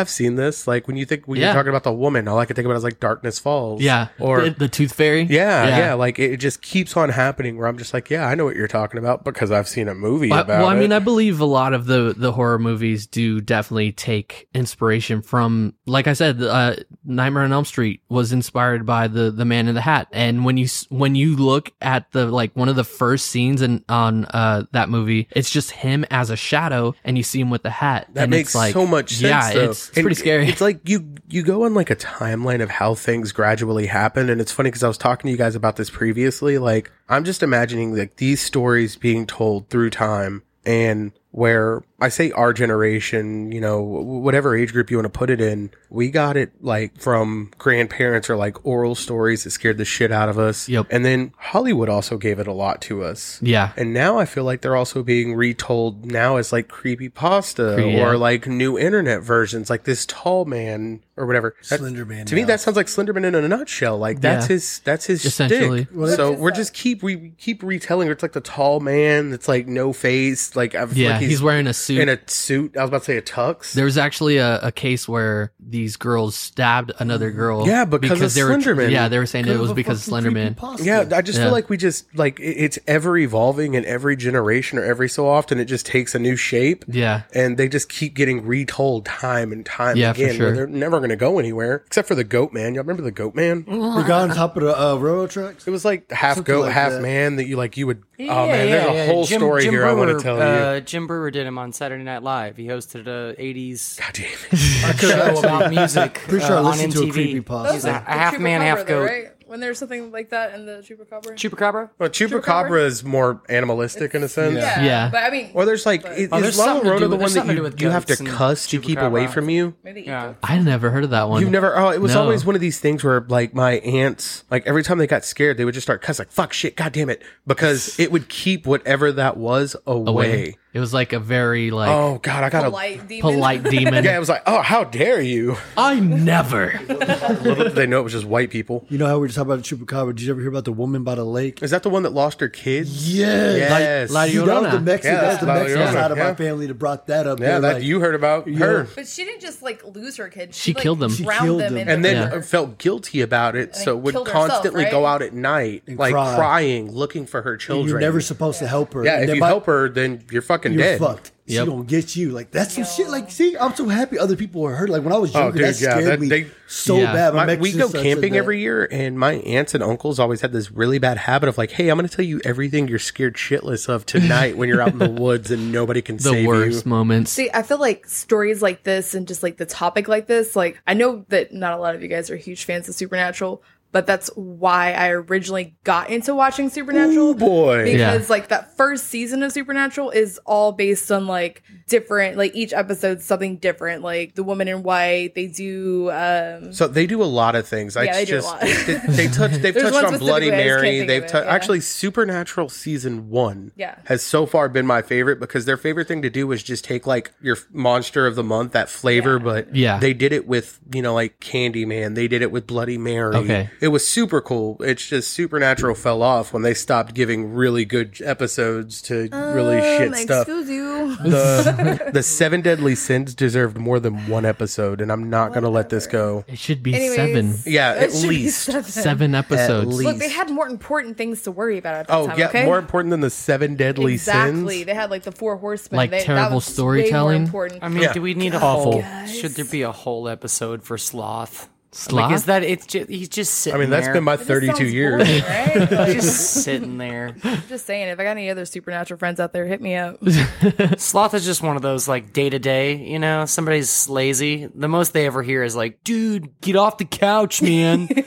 I've 0.00 0.08
seen 0.10 0.34
this. 0.36 0.66
Like 0.66 0.86
when 0.88 0.96
you 0.96 1.04
think 1.04 1.26
when 1.28 1.38
Yeah. 1.38 1.46
you're 1.46 1.54
talking 1.54 1.68
about 1.70 1.84
the 1.84 1.92
woman, 1.92 2.26
all 2.28 2.38
I 2.38 2.44
can 2.44 2.56
think 2.56 2.66
about 2.66 2.76
is 2.76 2.84
like 2.84 2.98
Darkness 3.00 3.38
Falls, 3.38 3.80
Yeah, 3.80 4.08
or 4.18 4.31
the, 4.40 4.50
the 4.50 4.68
Tooth 4.68 4.92
Fairy. 4.94 5.22
yeah, 5.22 5.78
yeah, 5.78 5.94
like 5.94 6.18
it, 6.18 6.32
it 6.32 6.36
just 6.38 6.62
keeps 6.62 6.96
on 6.96 7.10
happening 7.10 7.56
where 7.58 7.66
I'm 7.68 7.78
just 7.78 7.92
like, 7.94 8.10
yeah, 8.10 8.26
I 8.26 8.34
know 8.34 8.44
what 8.46 8.56
you're 8.56 8.66
talking 8.68 8.98
about 8.98 9.22
because 9.24 9.50
I've 9.50 9.68
seen 9.68 9.88
a 9.88 9.94
movie 9.94 10.28
But- 10.30 10.46
about 10.46 10.60
well, 10.60 10.68
I 10.68 10.76
it. 10.76 10.80
mean, 10.80 10.92
I 10.92 10.98
believe 10.98 11.40
a 11.40 11.44
lot 11.44 11.74
of 11.74 11.86
the 11.86 12.14
the 12.16 12.32
horror 12.32 12.58
movies 12.58 13.06
do 13.06 13.40
definitely 13.40 13.92
take 13.92 14.48
inspiration 14.54 15.22
from, 15.22 15.74
like 15.86 16.06
I 16.06 16.14
said, 16.14 16.42
uh, 16.42 16.76
Nightmare 17.04 17.42
on 17.42 17.52
Elm 17.52 17.64
Street 17.64 18.00
was 18.08 18.32
inspired 18.32 18.86
by 18.86 19.08
the 19.08 19.30
the 19.30 19.44
Man 19.44 19.68
in 19.68 19.74
the 19.74 19.80
Hat, 19.80 20.08
and 20.12 20.44
when 20.44 20.56
you 20.56 20.66
when 20.88 21.14
you 21.14 21.36
look 21.36 21.72
at 21.82 22.10
the 22.12 22.26
like 22.26 22.54
one 22.56 22.68
of 22.68 22.76
the 22.76 22.84
first 22.84 23.26
scenes 23.26 23.62
in 23.62 23.84
on 23.88 24.24
uh 24.26 24.64
that 24.72 24.88
movie, 24.88 25.28
it's 25.32 25.50
just 25.50 25.70
him 25.72 26.04
as 26.10 26.30
a 26.30 26.36
shadow, 26.36 26.94
and 27.04 27.16
you 27.16 27.22
see 27.24 27.40
him 27.40 27.50
with 27.50 27.62
the 27.62 27.70
hat. 27.70 28.06
That 28.14 28.24
and 28.24 28.30
makes 28.30 28.50
it's 28.50 28.54
like, 28.54 28.72
so 28.72 28.86
much 28.86 29.10
sense. 29.10 29.22
Yeah, 29.22 29.50
it's, 29.50 29.88
it's 29.88 30.00
pretty 30.00 30.14
scary. 30.14 30.48
It's 30.48 30.60
like 30.60 30.88
you 30.88 31.14
you 31.28 31.42
go 31.42 31.64
on 31.64 31.74
like 31.74 31.90
a 31.90 31.96
timeline 31.96 32.62
of 32.62 32.70
how 32.70 32.94
things 32.94 33.32
gradually 33.32 33.86
happen, 33.86 34.21
and 34.30 34.40
it's 34.40 34.52
funny 34.52 34.68
because 34.68 34.82
I 34.82 34.88
was 34.88 34.98
talking 34.98 35.28
to 35.28 35.32
you 35.32 35.38
guys 35.38 35.54
about 35.54 35.76
this 35.76 35.90
previously. 35.90 36.58
Like 36.58 36.90
I'm 37.08 37.24
just 37.24 37.42
imagining 37.42 37.96
like 37.96 38.16
these 38.16 38.40
stories 38.40 38.96
being 38.96 39.26
told 39.26 39.68
through 39.68 39.90
time, 39.90 40.42
and 40.64 41.12
where 41.30 41.82
I 42.02 42.08
say 42.08 42.30
our 42.32 42.52
generation, 42.52 43.52
you 43.52 43.60
know, 43.60 43.80
whatever 43.80 44.56
age 44.56 44.72
group 44.72 44.90
you 44.90 44.96
want 44.98 45.12
to 45.12 45.18
put 45.18 45.30
it 45.30 45.40
in, 45.40 45.70
we 45.88 46.10
got 46.10 46.36
it 46.36 46.52
like 46.60 46.98
from 46.98 47.50
grandparents 47.58 48.28
or 48.28 48.36
like 48.36 48.64
oral 48.66 48.94
stories 48.94 49.44
that 49.44 49.50
scared 49.50 49.78
the 49.78 49.84
shit 49.84 50.10
out 50.10 50.28
of 50.28 50.38
us. 50.38 50.68
Yep. 50.68 50.86
And 50.90 51.04
then 51.04 51.32
Hollywood 51.38 51.88
also 51.88 52.18
gave 52.18 52.38
it 52.38 52.46
a 52.46 52.52
lot 52.52 52.80
to 52.82 53.04
us. 53.04 53.40
yeah, 53.42 53.72
And 53.76 53.94
now 53.94 54.18
I 54.18 54.24
feel 54.24 54.44
like 54.44 54.60
they're 54.62 54.76
also 54.76 55.02
being 55.02 55.34
retold 55.34 56.04
now 56.04 56.36
as 56.36 56.52
like 56.52 56.68
creepy 56.68 57.08
pasta 57.08 57.74
Cre- 57.76 57.80
yeah. 57.82 58.06
or 58.06 58.16
like 58.16 58.46
new 58.46 58.78
internet 58.78 59.22
versions, 59.22 59.70
like 59.70 59.84
this 59.84 60.04
tall 60.06 60.44
man 60.44 61.02
or 61.16 61.26
whatever. 61.26 61.54
That- 61.68 61.78
Slender 61.78 62.04
Man 62.04 62.26
To 62.26 62.34
me, 62.34 62.44
that 62.44 62.60
sounds 62.60 62.76
like 62.76 62.86
Slenderman 62.86 63.24
in 63.24 63.34
a 63.34 63.46
nutshell. 63.48 63.98
Like 63.98 64.20
that's 64.20 64.46
Yeah. 64.46 64.54
his, 64.54 64.78
that's 64.80 65.06
his 65.06 65.24
Essentially. 65.24 65.84
Stick. 65.84 65.94
Well, 65.96 66.16
so 66.16 66.32
we're 66.32 66.50
just 66.50 66.74
keep 66.74 67.02
we 67.02 67.30
keep 67.38 67.62
retelling. 67.62 68.08
It's 68.10 68.22
like 68.22 68.32
the 68.32 68.40
tall 68.40 68.80
man 68.80 69.30
that's 69.30 69.46
like 69.48 69.66
no 69.66 69.92
face. 69.92 70.56
Like 70.56 70.74
I 70.74 70.86
feel 70.86 70.96
yeah. 70.98 71.10
like 71.12 71.20
he's, 71.20 71.30
he's, 71.30 71.42
wearing 71.42 71.66
a 71.66 71.74
suit. 71.74 71.91
In 72.00 72.08
a 72.08 72.18
suit. 72.26 72.76
I 72.76 72.80
was 72.82 72.88
about 72.88 72.98
to 73.00 73.04
say 73.04 73.16
a 73.16 73.22
tux. 73.22 73.72
there 73.72 73.84
was 73.84 73.98
actually 73.98 74.36
a, 74.38 74.58
a 74.60 74.72
case 74.72 75.08
where 75.08 75.52
these 75.60 75.96
girls 75.96 76.34
stabbed 76.36 76.92
another 76.98 77.30
girl. 77.30 77.66
Yeah, 77.66 77.84
because 77.84 78.20
of 78.20 78.34
they 78.34 78.42
were 78.44 78.50
Slenderman. 78.50 78.90
yeah 78.90 79.08
they 79.08 79.18
were 79.18 79.26
saying 79.26 79.46
it 79.48 79.58
was 79.58 79.72
because 79.72 80.06
of 80.06 80.12
Slenderman. 80.14 80.54
creepypasta. 80.56 80.84
Yeah, 80.84 81.16
I 81.16 81.22
just 81.22 81.38
Yeah. 81.38 81.44
feel 81.46 81.52
like 81.52 81.68
we 81.70 81.76
just 81.76 82.06
like 82.16 82.38
it's 82.40 82.78
ever 82.86 83.16
evolving 83.16 83.74
in 83.74 83.84
every 83.84 84.16
generation 84.16 84.78
or 84.78 84.84
every 84.84 85.08
so 85.08 85.28
often 85.28 85.58
it 85.58 85.64
just 85.66 85.86
takes 85.86 86.14
a 86.14 86.18
new 86.18 86.36
shape. 86.36 86.84
Yeah. 86.88 87.22
And 87.34 87.56
they 87.56 87.68
just 87.68 87.88
keep 87.88 88.14
getting 88.14 88.44
retold 88.46 89.06
time 89.06 89.52
and 89.52 89.64
time 89.64 89.96
Yeah, 89.96 90.12
for 90.12 90.22
again. 90.22 90.36
sure. 90.36 90.52
They're 90.54 90.66
never 90.66 90.98
going 90.98 91.10
to 91.10 91.16
go 91.16 91.38
anywhere 91.38 91.82
except 91.86 92.08
for 92.08 92.14
the 92.14 92.24
Goat 92.24 92.52
Man. 92.52 92.74
Y'all 92.74 92.82
remember 92.84 93.02
the 93.02 93.10
Goat 93.10 93.34
Man? 93.34 93.64
the 93.66 94.04
guy 94.06 94.22
on 94.22 94.30
top 94.30 94.56
of 94.56 94.62
the 94.62 94.78
uh, 94.80 94.94
railroad 94.96 95.30
tracks. 95.30 95.66
It 95.66 95.70
was 95.70 95.84
like 95.84 96.10
half 96.10 96.36
Something 96.36 96.54
goat, 96.54 96.62
like 96.66 96.72
half 96.72 96.92
that. 96.92 97.02
man 97.02 97.36
that 97.36 97.46
you 97.46 97.56
like. 97.56 97.76
You 97.76 97.86
would. 97.86 98.02
Yeah, 98.18 98.32
oh 98.40 98.46
man, 98.46 98.68
yeah, 98.68 98.74
there's 98.76 98.90
a 98.90 98.94
yeah. 98.94 99.06
whole 99.06 99.24
Jim- 99.24 99.40
story 99.40 99.62
Jim 99.62 99.72
here 99.72 99.86
I 99.86 99.94
want 99.94 100.16
to 100.16 100.22
tell 100.22 100.36
you. 100.36 100.42
Uh, 100.42 100.80
Jim 100.80 101.06
Breuer 101.06 101.30
did 101.30 101.46
him 101.46 101.58
on 101.58 101.72
Saturday 101.82 102.04
Night 102.04 102.22
Live. 102.22 102.56
He 102.56 102.66
hosted 102.68 103.08
a 103.08 103.34
'80s 103.40 103.98
God 103.98 104.12
damn 104.12 104.26
it. 104.52 104.52
I 104.84 105.34
show 105.34 105.38
about 105.40 105.70
music 105.70 106.14
Pretty 106.28 106.46
sure 106.46 106.54
I 106.54 106.58
uh, 106.58 106.62
on 106.62 106.64
listened 106.66 106.92
to 106.92 106.98
a 107.00 107.06
MTV. 107.06 107.42
creepypasta. 107.44 107.72
He's 107.72 107.84
a, 107.84 107.90
a 107.90 107.92
half 107.92 108.38
man, 108.38 108.60
half 108.60 108.78
Chupacabra, 108.78 108.86
goat. 108.86 108.86
though, 109.00 109.04
right? 109.04 109.28
When 109.48 109.58
there's 109.60 109.78
something 109.80 110.12
like 110.12 110.30
that 110.30 110.54
in 110.54 110.64
the 110.64 110.74
chupacabra. 110.76 111.32
Chupacabra. 111.34 111.90
Well, 111.98 112.08
Chupacabra? 112.08 112.40
Chupacabra 112.42 112.84
is 112.86 113.02
more 113.04 113.42
animalistic 113.50 114.14
in 114.14 114.22
a 114.22 114.28
sense. 114.28 114.54
yeah, 114.54 114.82
Yeah. 114.82 115.08
but 115.10 115.24
I 115.24 115.30
mean, 115.30 115.50
Or 115.54 115.66
there's 115.66 115.84
like, 115.84 116.04
But- 116.04 116.16
is, 116.16 116.28
Oh, 116.32 116.36
is 116.36 116.42
there's 116.42 116.58
La 116.58 116.64
something 116.66 116.84
to 116.84 116.90
Llorona 116.96 117.00
the 117.00 117.08
with- 117.16 117.36
one 117.36 117.46
that 117.48 117.56
you, 117.80 117.86
you 117.86 117.90
have 117.90 118.06
to 118.06 118.16
cuss 118.24 118.66
to 118.68 118.80
keep 118.80 118.98
away 118.98 119.26
from 119.26 119.50
you? 119.50 119.74
maybe 119.84 120.02
eagles. 120.02 120.36
I 120.42 120.58
never 120.60 120.88
heard 120.90 121.04
of 121.04 121.10
that 121.10 121.28
one. 121.28 121.42
You've 121.42 121.50
never. 121.50 121.76
Oh, 121.76 121.90
it 121.90 122.00
was 122.00 122.14
No. 122.14 122.22
always 122.22 122.46
one 122.46 122.54
of 122.54 122.60
these 122.62 122.78
things 122.78 123.02
where 123.04 123.26
like 123.28 123.52
my 123.52 123.72
aunts, 123.80 124.44
like 124.50 124.66
every 124.66 124.84
time 124.84 124.96
they 124.98 125.06
got 125.08 125.24
scared, 125.24 125.56
they 125.58 125.64
would 125.66 125.74
just 125.74 125.84
start 125.84 126.00
cussing 126.00 126.22
like 126.24 126.30
"fuck 126.32 126.52
shit, 126.54 126.76
god 126.76 126.92
damn 126.92 127.10
it," 127.10 127.20
because 127.46 127.98
it 128.00 128.10
would 128.12 128.28
keep 128.30 128.64
whatever 128.66 129.10
that 129.12 129.36
was 129.36 129.76
away. 129.86 130.06
Away. 130.12 130.56
It 130.74 130.80
was 130.80 130.94
like 130.94 131.12
a 131.12 131.20
very 131.20 131.70
like 131.70 131.90
Oh 131.90 132.18
God, 132.22 132.44
I 132.44 132.48
got 132.48 132.64
a 132.64 132.70
Polite 132.70 133.06
demon. 133.06 133.20
polite 133.34 133.62
demon. 133.70 134.04
Yeah, 134.04 134.16
it 134.16 134.18
was 134.18 134.30
like, 134.30 134.42
oh, 134.46 134.62
how 134.62 134.84
dare 134.84 135.20
you? 135.20 135.56
I 135.76 136.00
never. 136.00 136.80
Little 136.88 137.64
did 137.64 137.74
they 137.74 137.86
know 137.86 138.00
it 138.00 138.04
was 138.04 138.12
just 138.14 138.24
white 138.24 138.50
people. 138.50 138.86
You 138.88 138.96
know 138.96 139.06
how 139.06 139.14
we 139.16 139.20
were 139.20 139.26
just 139.26 139.36
talking 139.36 139.52
about 139.52 139.64
the 139.64 139.76
chupacabra? 139.76 140.08
Did 140.14 140.22
you 140.22 140.30
ever 140.32 140.40
hear 140.40 140.48
about 140.48 140.64
the 140.64 140.72
woman 140.72 141.04
by 141.04 141.14
the 141.14 141.24
lake? 141.24 141.62
Is 141.62 141.72
that 141.72 141.82
the 141.82 141.90
one 141.90 142.04
that 142.04 142.14
lost 142.14 142.40
her 142.40 142.48
kids? 142.48 143.12
Yeah. 143.14 143.54
Yes. 143.54 144.10
La- 144.10 144.20
La 144.20 144.26
See, 144.26 144.38
that 144.38 144.46
was 144.62 144.72
the 144.72 144.78
Llorona. 144.78 144.82
Mexican, 144.82 145.14
Yeah, 145.14 145.20
that 145.20 145.28
was 145.30 145.40
the 145.40 145.46
La 145.46 145.54
Mexican 145.54 145.82
Llorona, 145.82 145.92
side 145.92 146.10
of 146.10 146.16
yeah. 146.18 146.24
my 146.28 146.34
family 146.34 146.66
that 146.66 146.74
brought 146.74 147.06
that 147.08 147.26
up. 147.26 147.38
yeah, 147.40 147.46
They're 147.46 147.60
that 147.60 147.74
like, 147.74 147.82
you 147.84 148.00
heard 148.00 148.14
about 148.14 148.48
her. 148.48 148.88
But 148.94 149.06
she 149.08 149.24
didn't 149.26 149.42
just 149.42 149.60
like 149.62 149.84
lose 149.84 150.16
her 150.16 150.28
kids. 150.28 150.56
She 150.56 150.72
like, 150.72 150.82
killed 150.82 151.00
them. 151.00 151.10
She 151.10 151.24
killed 151.24 151.60
them, 151.60 151.74
them. 151.74 151.88
and 151.88 152.02
then 152.02 152.30
river. 152.30 152.42
felt 152.42 152.78
guilty 152.78 153.20
about 153.20 153.56
it, 153.56 153.76
so 153.76 153.94
would 153.96 154.14
killed 154.14 154.26
herself, 154.28 154.48
constantly 154.48 154.84
right? 154.84 154.90
go 154.90 155.04
out 155.04 155.20
at 155.20 155.34
night, 155.34 155.82
And 155.86 155.98
like 155.98 156.12
cry. 156.14 156.34
crying, 156.34 156.90
looking 156.90 157.26
for 157.26 157.42
her 157.42 157.58
children. 157.58 157.88
You're 157.88 158.00
never 158.00 158.22
supposed 158.22 158.58
to 158.60 158.66
help 158.66 158.94
her. 158.94 159.04
yeah, 159.04 159.20
if 159.20 159.34
you 159.34 159.42
help 159.44 159.66
her, 159.66 159.90
then 159.90 160.24
you're 160.30 160.40
fucking 160.42 160.61
you're 160.70 160.82
dead. 160.82 160.98
fucked. 161.00 161.32
She 161.48 161.54
Yep. 161.56 161.66
don't 161.66 161.88
get 161.88 162.14
you. 162.14 162.30
Like 162.30 162.52
that's 162.52 162.74
some 162.74 162.84
shit. 162.84 163.08
Like, 163.10 163.28
see, 163.30 163.56
I'm 163.58 163.74
so 163.74 163.88
happy 163.88 164.16
other 164.16 164.36
people 164.36 164.60
were 164.62 164.76
hurt. 164.76 164.88
Like 164.88 165.02
when 165.02 165.12
I 165.12 165.18
was 165.18 165.34
Oh, 165.34 165.40
younger, 165.40 165.58
dude, 165.58 165.74
that 165.74 165.80
yeah, 165.80 166.00
that- 166.02 166.20
me 166.20 166.28
they- 166.28 166.46
so 166.68 166.98
Yeah. 166.98 167.12
bad. 167.12 167.34
My 167.34 167.46
My, 167.46 167.56
we 167.56 167.72
go 167.72 167.88
camping 167.90 168.36
every 168.36 168.60
year, 168.60 168.86
and 168.92 169.18
my 169.18 169.34
aunts 169.34 169.74
and 169.74 169.82
uncles 169.82 170.20
always 170.20 170.40
had 170.40 170.52
this 170.52 170.70
really 170.70 170.98
bad 171.00 171.18
habit 171.18 171.48
of 171.48 171.58
like, 171.58 171.72
"Hey, 171.72 171.88
I'm 171.88 171.98
going 171.98 172.08
to 172.08 172.14
tell 172.16 172.24
you 172.24 172.40
everything 172.44 172.86
you're 172.86 173.00
scared 173.00 173.34
shitless 173.34 173.88
of 173.88 174.06
tonight 174.06 174.56
when 174.56 174.68
you're 174.68 174.80
out 174.80 174.92
in 174.92 174.98
the 174.98 175.10
woods 175.20 175.50
and 175.50 175.72
nobody 175.72 176.00
can 176.00 176.16
The 176.16 176.22
save 176.22 176.46
worst 176.46 176.84
you." 176.86 176.88
moments. 176.90 177.32
See, 177.32 177.50
I 177.52 177.62
feel 177.62 177.78
like 177.80 178.06
stories 178.08 178.62
like 178.62 178.84
this 178.84 179.12
and 179.12 179.26
just 179.26 179.42
like 179.42 179.56
the 179.56 179.66
topic 179.66 180.06
like 180.06 180.28
this, 180.28 180.54
like 180.54 180.80
I 180.86 180.94
know 180.94 181.24
that 181.28 181.52
not 181.52 181.72
a 181.76 181.76
lot 181.82 181.96
of 181.96 182.02
you 182.02 182.08
guys 182.08 182.30
are 182.30 182.36
huge 182.36 182.64
fans 182.64 182.88
of 182.88 182.94
Supernatural, 182.94 183.62
but 183.92 184.06
that's 184.06 184.28
why 184.34 184.92
I 184.92 185.10
originally 185.10 185.74
got 185.84 186.10
into 186.10 186.34
watching 186.34 186.68
Supernatural. 186.70 187.30
Ooh, 187.30 187.34
boy. 187.34 187.84
Because 187.84 188.22
Yeah. 188.22 188.26
like 188.30 188.48
that 188.48 188.76
first 188.76 189.08
season 189.08 189.42
of 189.42 189.52
Supernatural 189.52 190.10
is 190.10 190.38
all 190.46 190.72
based 190.72 191.12
on 191.12 191.26
like 191.26 191.62
different, 191.88 192.38
like 192.38 192.54
each 192.54 192.72
episode's 192.72 193.24
something 193.24 193.56
different. 193.58 194.02
Like 194.02 194.34
the 194.34 194.42
woman 194.42 194.66
in 194.66 194.82
white, 194.82 195.34
they 195.34 195.46
do 195.46 196.10
um 196.10 196.72
So 196.72 196.88
they 196.88 197.06
do 197.06 197.22
a 197.22 197.24
lot 197.24 197.54
of 197.54 197.68
things. 197.68 197.96
I 197.96 198.04
Yeah, 198.04 198.12
they 198.14 198.24
do 198.24 198.32
a 198.32 198.36
just 198.40 198.46
lot. 198.48 198.60
they, 198.62 198.94
they 199.26 199.28
touch 199.32 199.50
they've 199.52 199.74
touched 199.74 199.94
on 200.04 200.18
Bloody 200.18 200.46
specifically, 200.46 200.52
I 200.52 200.64
just 200.64 200.82
can't 200.82 200.82
Mary. 200.82 201.06
They've 201.06 201.22
of 201.24 201.30
it, 201.30 201.34
yeah. 201.44 201.50
actually 201.54 201.80
Supernatural 201.80 202.68
season 202.70 203.28
1 203.28 203.72
Yeah. 203.76 203.96
has 204.04 204.22
so 204.22 204.46
far 204.46 204.68
been 204.70 204.86
my 204.86 205.02
favorite 205.02 205.38
because 205.38 205.66
their 205.66 205.76
favorite 205.76 206.08
thing 206.08 206.22
to 206.22 206.30
do 206.30 206.50
is 206.52 206.62
just 206.62 206.84
take 206.84 207.06
like 207.06 207.32
your 207.42 207.58
monster 207.72 208.26
of 208.26 208.36
the 208.36 208.42
month 208.44 208.72
that 208.72 208.88
flavor 208.88 209.38
but 209.38 209.74
Yeah. 209.76 209.98
they 209.98 210.14
did 210.14 210.32
it 210.32 210.46
with, 210.48 210.80
you 210.94 211.02
know, 211.02 211.12
like 211.14 211.38
Candyman. 211.40 212.14
They 212.14 212.26
did 212.28 212.40
it 212.42 212.50
with 212.50 212.66
Bloody 212.66 212.96
Mary. 212.98 213.36
Okay. 213.36 213.70
It 213.82 213.88
was 213.88 214.06
super 214.06 214.40
cool. 214.40 214.76
It's 214.78 215.04
just 215.04 215.32
Supernatural 215.32 215.96
fell 215.96 216.22
off 216.22 216.52
when 216.52 216.62
they 216.62 216.72
stopped 216.72 217.14
giving 217.14 217.52
really 217.52 217.84
good 217.84 218.16
episodes 218.24 219.02
to 219.02 219.28
really 219.32 219.80
shit 219.80 220.06
um, 220.08 220.14
stuff. 220.14 220.46
Excuse 220.46 220.70
you. 220.70 221.16
The 221.16 222.10
the 222.14 222.22
Seven 222.22 222.60
Deadly 222.60 222.94
Sins 222.94 223.34
deserved 223.34 223.76
more 223.76 223.98
than 223.98 224.28
one 224.28 224.44
episode 224.44 225.00
and 225.00 225.10
I'm 225.10 225.28
not 225.28 225.48
going 225.48 225.64
to 225.64 225.68
let 225.68 225.88
this 225.88 226.06
go. 226.06 226.44
It 226.46 226.60
should 226.60 226.84
be 226.84 226.94
Anyways, 226.94 227.16
seven. 227.16 227.54
Yeah, 227.66 227.94
it 227.94 228.14
at 228.14 228.14
least. 228.22 228.62
seven. 228.62 228.84
Seven 228.84 229.34
episodes. 229.34 229.88
least. 229.88 230.04
Look, 230.04 230.18
they 230.18 230.28
had 230.30 230.48
more 230.48 230.68
important 230.68 231.16
things 231.16 231.42
to 231.42 231.50
worry 231.50 231.76
about 231.78 231.94
at 231.96 232.06
that 232.06 232.14
Oh 232.14 232.28
time. 232.28 232.38
yeah, 232.38 232.48
okay? 232.50 232.64
more 232.64 232.78
important 232.78 233.10
than 233.10 233.20
the 233.20 233.30
seven 233.30 233.74
deadly 233.74 234.12
exactly. 234.14 234.50
sins. 234.52 234.58
Exactly. 234.62 234.84
They 234.84 234.94
had 234.94 235.10
like 235.10 235.24
the 235.24 235.32
four 235.32 235.56
horsemen. 235.56 235.96
Like 235.96 236.10
they, 236.10 236.18
that 236.18 236.26
terrible 236.26 236.54
was 236.54 236.68
way 236.68 236.84
more 236.84 236.94
storytelling? 236.94 237.42
important. 237.46 237.82
I 237.82 237.88
mean, 237.88 238.04
Yeah. 238.04 238.12
do 238.12 238.22
we 238.22 238.34
need 238.34 238.54
a 238.54 238.60
whole? 238.60 239.00
Guys. 239.00 239.36
Should 239.36 239.52
there 239.56 239.64
be 239.64 239.82
a 239.82 239.90
whole 239.90 240.28
episode 240.28 240.84
for 240.84 240.96
sloth? 240.96 241.68
Sloth? 241.94 242.22
Like, 242.30 242.34
is 242.34 242.44
that 242.46 242.62
it's 242.62 242.86
just 242.86 243.10
he's 243.10 243.28
just 243.28 243.52
sitting. 243.52 243.78
There. 243.78 243.82
I 243.82 243.84
mean, 243.84 243.90
that's 243.90 244.06
there. 244.06 244.14
been 244.14 244.24
my 244.24 244.34
It 244.34 244.38
just 244.38 244.48
32 244.48 244.76
sounds 244.76 244.92
years. 244.94 245.22
boring, 245.22 245.42
right? 245.42 245.90
Like, 245.92 246.12
just 246.14 246.50
sitting 246.64 246.96
there. 246.96 247.36
I'm 247.44 247.62
just 247.68 247.84
saying, 247.86 248.08
if 248.08 248.18
I 248.18 248.24
got 248.24 248.30
any 248.30 248.48
other 248.48 248.64
supernatural 248.64 249.18
friends 249.18 249.38
out 249.40 249.52
there, 249.52 249.66
hit 249.66 249.82
me 249.82 249.94
up. 249.96 250.18
Sloth 250.98 251.34
is 251.34 251.44
just 251.44 251.62
one 251.62 251.76
of 251.76 251.82
those 251.82 252.08
like 252.08 252.32
day 252.32 252.48
to 252.48 252.58
day. 252.58 252.96
You 252.96 253.18
know, 253.18 253.44
somebody's 253.44 254.08
lazy. 254.08 254.66
The 254.74 254.88
most 254.88 255.12
they 255.12 255.26
ever 255.26 255.42
hear 255.42 255.62
is 255.62 255.76
like, 255.76 256.02
"Dude, 256.02 256.58
get 256.62 256.76
off 256.76 256.96
the 256.98 257.04
couch, 257.04 257.60
man." 257.62 258.08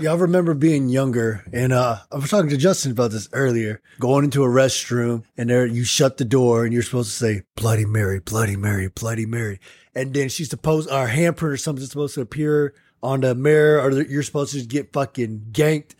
Yeah, 0.00 0.12
I 0.12 0.16
remember 0.16 0.54
being 0.54 0.88
younger, 0.88 1.44
and 1.52 1.72
uh, 1.72 1.98
I 2.10 2.16
was 2.16 2.30
talking 2.30 2.48
to 2.50 2.56
Justin 2.56 2.92
about 2.92 3.10
this 3.10 3.28
earlier. 3.32 3.82
Going 3.98 4.24
into 4.24 4.42
a 4.44 4.48
restroom, 4.48 5.24
and 5.36 5.50
there 5.50 5.66
you 5.66 5.84
shut 5.84 6.16
the 6.16 6.24
door, 6.24 6.64
and 6.64 6.72
you're 6.72 6.82
supposed 6.82 7.10
to 7.10 7.16
say 7.16 7.42
"Bloody 7.54 7.84
Mary, 7.84 8.18
Bloody 8.18 8.56
Mary, 8.56 8.88
Bloody 8.88 9.26
Mary," 9.26 9.60
and 9.94 10.14
then 10.14 10.28
she's 10.28 10.50
supposed 10.50 10.90
our 10.90 11.08
handprint 11.08 11.42
or 11.42 11.56
something's 11.56 11.90
supposed 11.90 12.14
to 12.14 12.20
appear 12.20 12.74
on 13.02 13.20
the 13.20 13.34
mirror, 13.34 13.80
or 13.80 14.02
you're 14.02 14.22
supposed 14.22 14.52
to 14.52 14.58
just 14.58 14.68
get 14.68 14.92
fucking 14.92 15.46
ganked. 15.52 15.94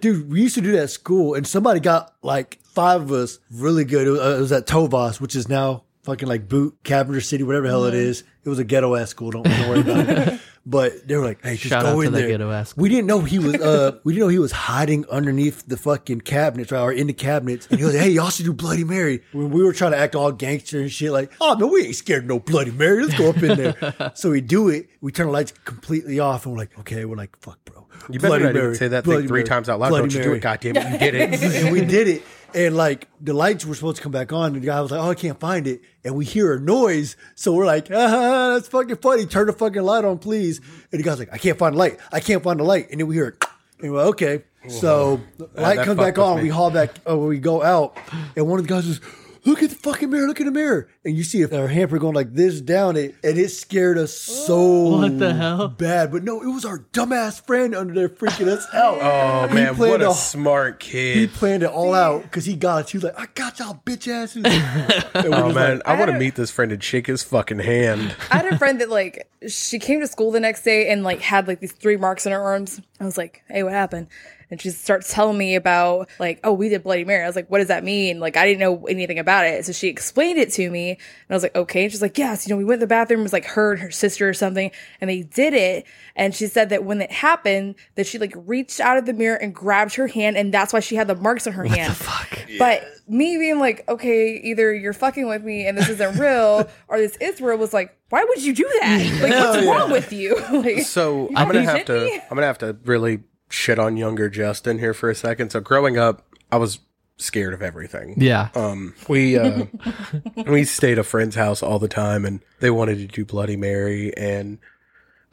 Dude, 0.00 0.30
we 0.30 0.42
used 0.42 0.54
to 0.56 0.60
do 0.60 0.72
that 0.72 0.82
at 0.84 0.90
school, 0.90 1.34
and 1.34 1.46
somebody 1.46 1.80
got 1.80 2.14
like 2.22 2.58
five 2.62 3.02
of 3.02 3.12
us 3.12 3.38
really 3.50 3.84
good. 3.84 4.06
It 4.06 4.10
was, 4.10 4.20
uh, 4.20 4.36
it 4.36 4.40
was 4.40 4.52
at 4.52 4.66
Tovas, 4.66 5.20
which 5.20 5.34
is 5.34 5.48
now 5.48 5.84
fucking 6.04 6.28
like 6.28 6.48
Boot 6.48 6.76
Capital 6.84 7.20
City, 7.20 7.42
whatever 7.42 7.66
the 7.66 7.70
hell 7.70 7.84
it 7.84 7.94
is. 7.94 8.22
It 8.44 8.48
was 8.48 8.58
a 8.58 8.64
ghetto 8.64 8.94
ass 8.94 9.10
school. 9.10 9.30
Don't, 9.30 9.44
don't 9.44 9.68
worry 9.68 9.80
about 9.80 10.08
it. 10.08 10.40
But 10.68 11.06
they 11.06 11.16
were 11.16 11.24
like, 11.24 11.44
"Hey, 11.44 11.54
just 11.54 11.68
Shout 11.68 11.84
go 11.84 11.98
out 11.98 12.00
in 12.00 12.12
the 12.12 12.18
there." 12.18 12.28
ghetto-ass. 12.28 12.76
We 12.76 12.88
didn't 12.88 13.06
know 13.06 13.20
he 13.20 13.38
was. 13.38 13.54
Uh, 13.54 13.98
we 14.04 14.14
didn't 14.14 14.24
know 14.24 14.28
he 14.28 14.40
was 14.40 14.50
hiding 14.50 15.06
underneath 15.08 15.62
the 15.68 15.76
fucking 15.76 16.22
cabinets 16.22 16.72
right, 16.72 16.80
or 16.80 16.92
in 16.92 17.06
the 17.06 17.12
cabinets. 17.12 17.68
And 17.70 17.78
he 17.78 17.84
was 17.84 17.94
like, 17.94 18.02
"Hey, 18.02 18.10
y'all 18.10 18.30
should 18.30 18.46
do 18.46 18.52
Bloody 18.52 18.82
Mary." 18.82 19.22
When 19.30 19.50
we 19.50 19.62
were 19.62 19.72
trying 19.72 19.92
to 19.92 19.98
act 19.98 20.16
all 20.16 20.32
gangster 20.32 20.80
and 20.80 20.90
shit, 20.90 21.12
like, 21.12 21.32
"Oh 21.40 21.54
no, 21.56 21.68
we 21.68 21.84
ain't 21.84 21.94
scared 21.94 22.24
of 22.24 22.28
no 22.28 22.40
Bloody 22.40 22.72
Mary. 22.72 23.04
Let's 23.04 23.16
go 23.16 23.30
up 23.30 23.40
in 23.40 23.56
there." 23.56 24.12
so 24.16 24.30
we 24.32 24.40
do 24.40 24.68
it. 24.68 24.88
We 25.00 25.12
turn 25.12 25.26
the 25.26 25.32
lights 25.32 25.52
completely 25.64 26.18
off, 26.18 26.46
and 26.46 26.54
we're 26.54 26.62
like, 26.62 26.76
"Okay." 26.80 27.04
We're 27.04 27.16
like, 27.16 27.36
"Fuck, 27.40 27.64
bro." 27.64 27.86
You 28.10 28.18
better 28.18 28.40
not 28.40 28.56
even 28.56 28.74
say 28.74 28.88
that 28.88 29.04
thing 29.04 29.20
three 29.20 29.28
Mary, 29.28 29.44
times 29.44 29.68
out 29.68 29.78
loud. 29.78 29.90
Bloody 29.90 30.02
Don't 30.02 30.14
you 30.14 30.22
do 30.22 30.28
Mary." 30.30 30.38
it, 30.38 30.42
goddamn 30.42 30.76
it! 30.76 30.92
You 30.92 30.98
did 30.98 31.14
it. 31.14 31.42
and 31.64 31.72
we 31.72 31.84
did 31.84 32.08
it. 32.08 32.22
And 32.56 32.74
like 32.74 33.08
the 33.20 33.34
lights 33.34 33.66
were 33.66 33.74
supposed 33.74 33.98
to 33.98 34.02
come 34.02 34.12
back 34.12 34.32
on, 34.32 34.54
and 34.54 34.62
the 34.62 34.66
guy 34.66 34.80
was 34.80 34.90
like, 34.90 35.00
"Oh, 35.00 35.10
I 35.10 35.14
can't 35.14 35.38
find 35.38 35.66
it." 35.66 35.82
And 36.04 36.14
we 36.16 36.24
hear 36.24 36.54
a 36.54 36.58
noise, 36.60 37.14
so 37.34 37.52
we're 37.52 37.66
like, 37.66 37.88
"Ah, 37.92 38.54
that's 38.54 38.66
fucking 38.68 38.96
funny. 38.96 39.26
Turn 39.26 39.46
the 39.46 39.52
fucking 39.52 39.82
light 39.82 40.04
on, 40.06 40.18
please." 40.18 40.60
And 40.90 40.98
the 40.98 41.04
guy's 41.04 41.18
like, 41.18 41.28
"I 41.32 41.38
can't 41.38 41.58
find 41.58 41.74
the 41.74 41.78
light. 41.78 41.98
I 42.10 42.20
can't 42.20 42.42
find 42.42 42.58
the 42.58 42.64
light." 42.64 42.88
And 42.90 42.98
then 42.98 43.06
we 43.08 43.14
hear, 43.16 43.28
it, 43.28 43.44
and 43.80 43.92
we're 43.92 43.98
like, 43.98 44.08
"Okay." 44.08 44.44
So 44.68 45.20
the 45.38 45.48
light 45.60 45.78
comes 45.84 45.98
back 45.98 46.18
on. 46.18 46.38
me. 46.38 46.44
We 46.44 46.48
haul 46.48 46.70
back. 46.70 46.90
Oh, 47.06 47.18
we 47.26 47.38
go 47.38 47.62
out, 47.62 47.96
and 48.34 48.48
one 48.48 48.58
of 48.58 48.66
the 48.66 48.72
guys 48.74 48.86
was. 48.86 49.00
Look 49.46 49.62
at 49.62 49.70
the 49.70 49.76
fucking 49.76 50.10
mirror! 50.10 50.26
Look 50.26 50.40
at 50.40 50.44
the 50.44 50.50
mirror, 50.50 50.88
and 51.04 51.16
you 51.16 51.22
see 51.22 51.40
if 51.42 51.52
our 51.52 51.68
hamper 51.68 51.98
going 51.98 52.14
like 52.14 52.34
this 52.34 52.60
down 52.60 52.96
it, 52.96 53.14
and 53.22 53.38
it 53.38 53.48
scared 53.50 53.96
us 53.96 54.12
so 54.12 54.54
oh, 54.56 54.98
What 55.02 55.18
the 55.20 55.32
hell? 55.34 55.68
bad. 55.68 56.10
But 56.10 56.24
no, 56.24 56.42
it 56.42 56.48
was 56.48 56.64
our 56.64 56.80
dumbass 56.92 57.40
friend 57.46 57.74
under 57.74 57.94
there 57.94 58.08
freaking 58.08 58.48
us 58.48 58.66
oh, 58.74 59.00
out. 59.00 59.44
Oh 59.44 59.48
He 59.48 59.54
man, 59.54 59.74
planned 59.76 59.90
what 59.92 60.02
a 60.02 60.10
a- 60.10 60.14
smart 60.14 60.80
kid. 60.80 61.16
He 61.16 61.26
planned 61.28 61.62
it 61.62 61.70
all 61.70 61.94
out 61.94 62.22
because 62.22 62.44
he 62.44 62.56
got 62.56 62.78
it. 62.82 62.88
She 62.88 62.96
was 62.96 63.04
like, 63.04 63.18
"I 63.18 63.26
got 63.34 63.58
y'all 63.60 63.80
bitch 63.86 64.08
asses." 64.08 64.44
Oh 65.14 65.52
man, 65.52 65.76
like, 65.78 65.86
I 65.88 65.98
want 65.98 66.10
to 66.10 66.18
meet 66.18 66.34
this 66.34 66.50
friend 66.50 66.70
and 66.72 66.82
shake 66.82 67.06
his 67.06 67.22
fucking 67.22 67.60
hand. 67.60 68.14
I 68.30 68.36
had 68.38 68.46
a 68.52 68.58
friend 68.58 68.80
that 68.80 68.90
like 68.90 69.28
she 69.48 69.78
came 69.78 70.00
to 70.00 70.06
school 70.06 70.30
the 70.30 70.40
next 70.40 70.62
day 70.62 70.88
and 70.90 71.02
like 71.04 71.20
had 71.20 71.46
like 71.48 71.60
these 71.60 71.72
three 71.72 71.96
marks 71.96 72.26
on 72.26 72.32
her 72.32 72.40
arms. 72.42 72.80
I 73.00 73.04
was 73.04 73.16
like, 73.16 73.42
"Hey, 73.48 73.62
what 73.62 73.72
happened?" 73.72 74.08
And 74.50 74.60
she 74.60 74.70
starts 74.70 75.12
telling 75.12 75.36
me 75.36 75.56
about 75.56 76.08
like, 76.18 76.40
"Oh, 76.44 76.52
we 76.52 76.68
did 76.68 76.82
Bloody 76.82 77.04
Mary." 77.04 77.24
I 77.24 77.26
was 77.26 77.36
like, 77.36 77.50
"What 77.50 77.58
does 77.58 77.68
that 77.68 77.82
mean?" 77.84 78.20
Like, 78.20 78.36
I 78.36 78.46
didn't 78.46 78.60
know 78.60 78.86
anything 78.86 79.18
about 79.18 79.46
it. 79.46 79.64
So 79.64 79.72
she 79.72 79.88
explained 79.88 80.38
it 80.38 80.52
to 80.52 80.70
me, 80.70 80.90
and 80.90 80.98
I 81.30 81.34
was 81.34 81.42
like, 81.42 81.56
"Okay." 81.56 81.82
And 81.84 81.92
she's 81.92 82.02
like, 82.02 82.16
"Yes, 82.16 82.46
you 82.46 82.54
know, 82.54 82.58
we 82.58 82.64
went 82.64 82.80
to 82.80 82.84
the 82.84 82.88
bathroom. 82.88 83.20
It 83.20 83.24
was 83.24 83.32
like 83.32 83.44
her 83.46 83.72
and 83.72 83.80
her 83.80 83.90
sister 83.90 84.28
or 84.28 84.34
something, 84.34 84.70
and 85.00 85.10
they 85.10 85.22
did 85.22 85.54
it." 85.54 85.84
And 86.14 86.34
she 86.34 86.46
said 86.46 86.68
that 86.70 86.84
when 86.84 87.00
it 87.02 87.10
happened, 87.10 87.74
that 87.96 88.06
she 88.06 88.18
like 88.18 88.34
reached 88.36 88.80
out 88.80 88.96
of 88.96 89.06
the 89.06 89.12
mirror 89.12 89.36
and 89.36 89.54
grabbed 89.54 89.94
her 89.96 90.06
hand, 90.06 90.36
and 90.36 90.54
that's 90.54 90.72
why 90.72 90.80
she 90.80 90.96
had 90.96 91.08
the 91.08 91.16
marks 91.16 91.46
on 91.46 91.52
her 91.54 91.64
hand. 91.64 91.96
Fuck. 91.96 92.38
But 92.58 92.84
me 93.08 93.36
being 93.36 93.58
like, 93.58 93.88
okay, 93.88 94.34
either 94.36 94.72
you're 94.74 94.92
fucking 94.92 95.26
with 95.28 95.42
me 95.42 95.66
and 95.66 95.76
this 95.76 95.88
isn't 95.88 96.18
real, 96.18 96.68
or 96.88 96.98
this 96.98 97.16
is 97.20 97.40
real, 97.40 97.56
was 97.58 97.72
like, 97.72 97.96
why 98.08 98.24
would 98.24 98.42
you 98.42 98.54
do 98.54 98.68
that? 98.80 99.20
Like, 99.22 99.32
what's 99.32 99.66
wrong 99.66 99.90
with 99.90 100.12
you? 100.12 100.36
like, 100.52 100.80
So 100.80 101.28
you 101.30 101.36
I'm 101.36 101.46
gonna 101.46 101.62
have 101.62 101.84
to 101.86 102.00
me? 102.00 102.14
I'm 102.14 102.36
gonna 102.36 102.46
have 102.46 102.58
to 102.58 102.76
really 102.84 103.20
shit 103.48 103.78
on 103.78 103.96
younger 103.96 104.28
Justin 104.28 104.78
here 104.78 104.94
for 104.94 105.10
a 105.10 105.14
second. 105.14 105.50
So 105.50 105.60
growing 105.60 105.98
up, 105.98 106.26
I 106.50 106.56
was 106.56 106.80
scared 107.18 107.54
of 107.54 107.62
everything. 107.62 108.14
Yeah. 108.16 108.48
Um, 108.54 108.94
we 109.08 109.38
uh, 109.38 109.66
we 110.46 110.64
stayed 110.64 110.92
at 110.92 110.98
a 110.98 111.04
friend's 111.04 111.36
house 111.36 111.62
all 111.62 111.78
the 111.78 111.88
time, 111.88 112.24
and 112.24 112.40
they 112.60 112.70
wanted 112.70 112.98
to 112.98 113.06
do 113.06 113.24
Bloody 113.24 113.56
Mary, 113.56 114.16
and 114.16 114.58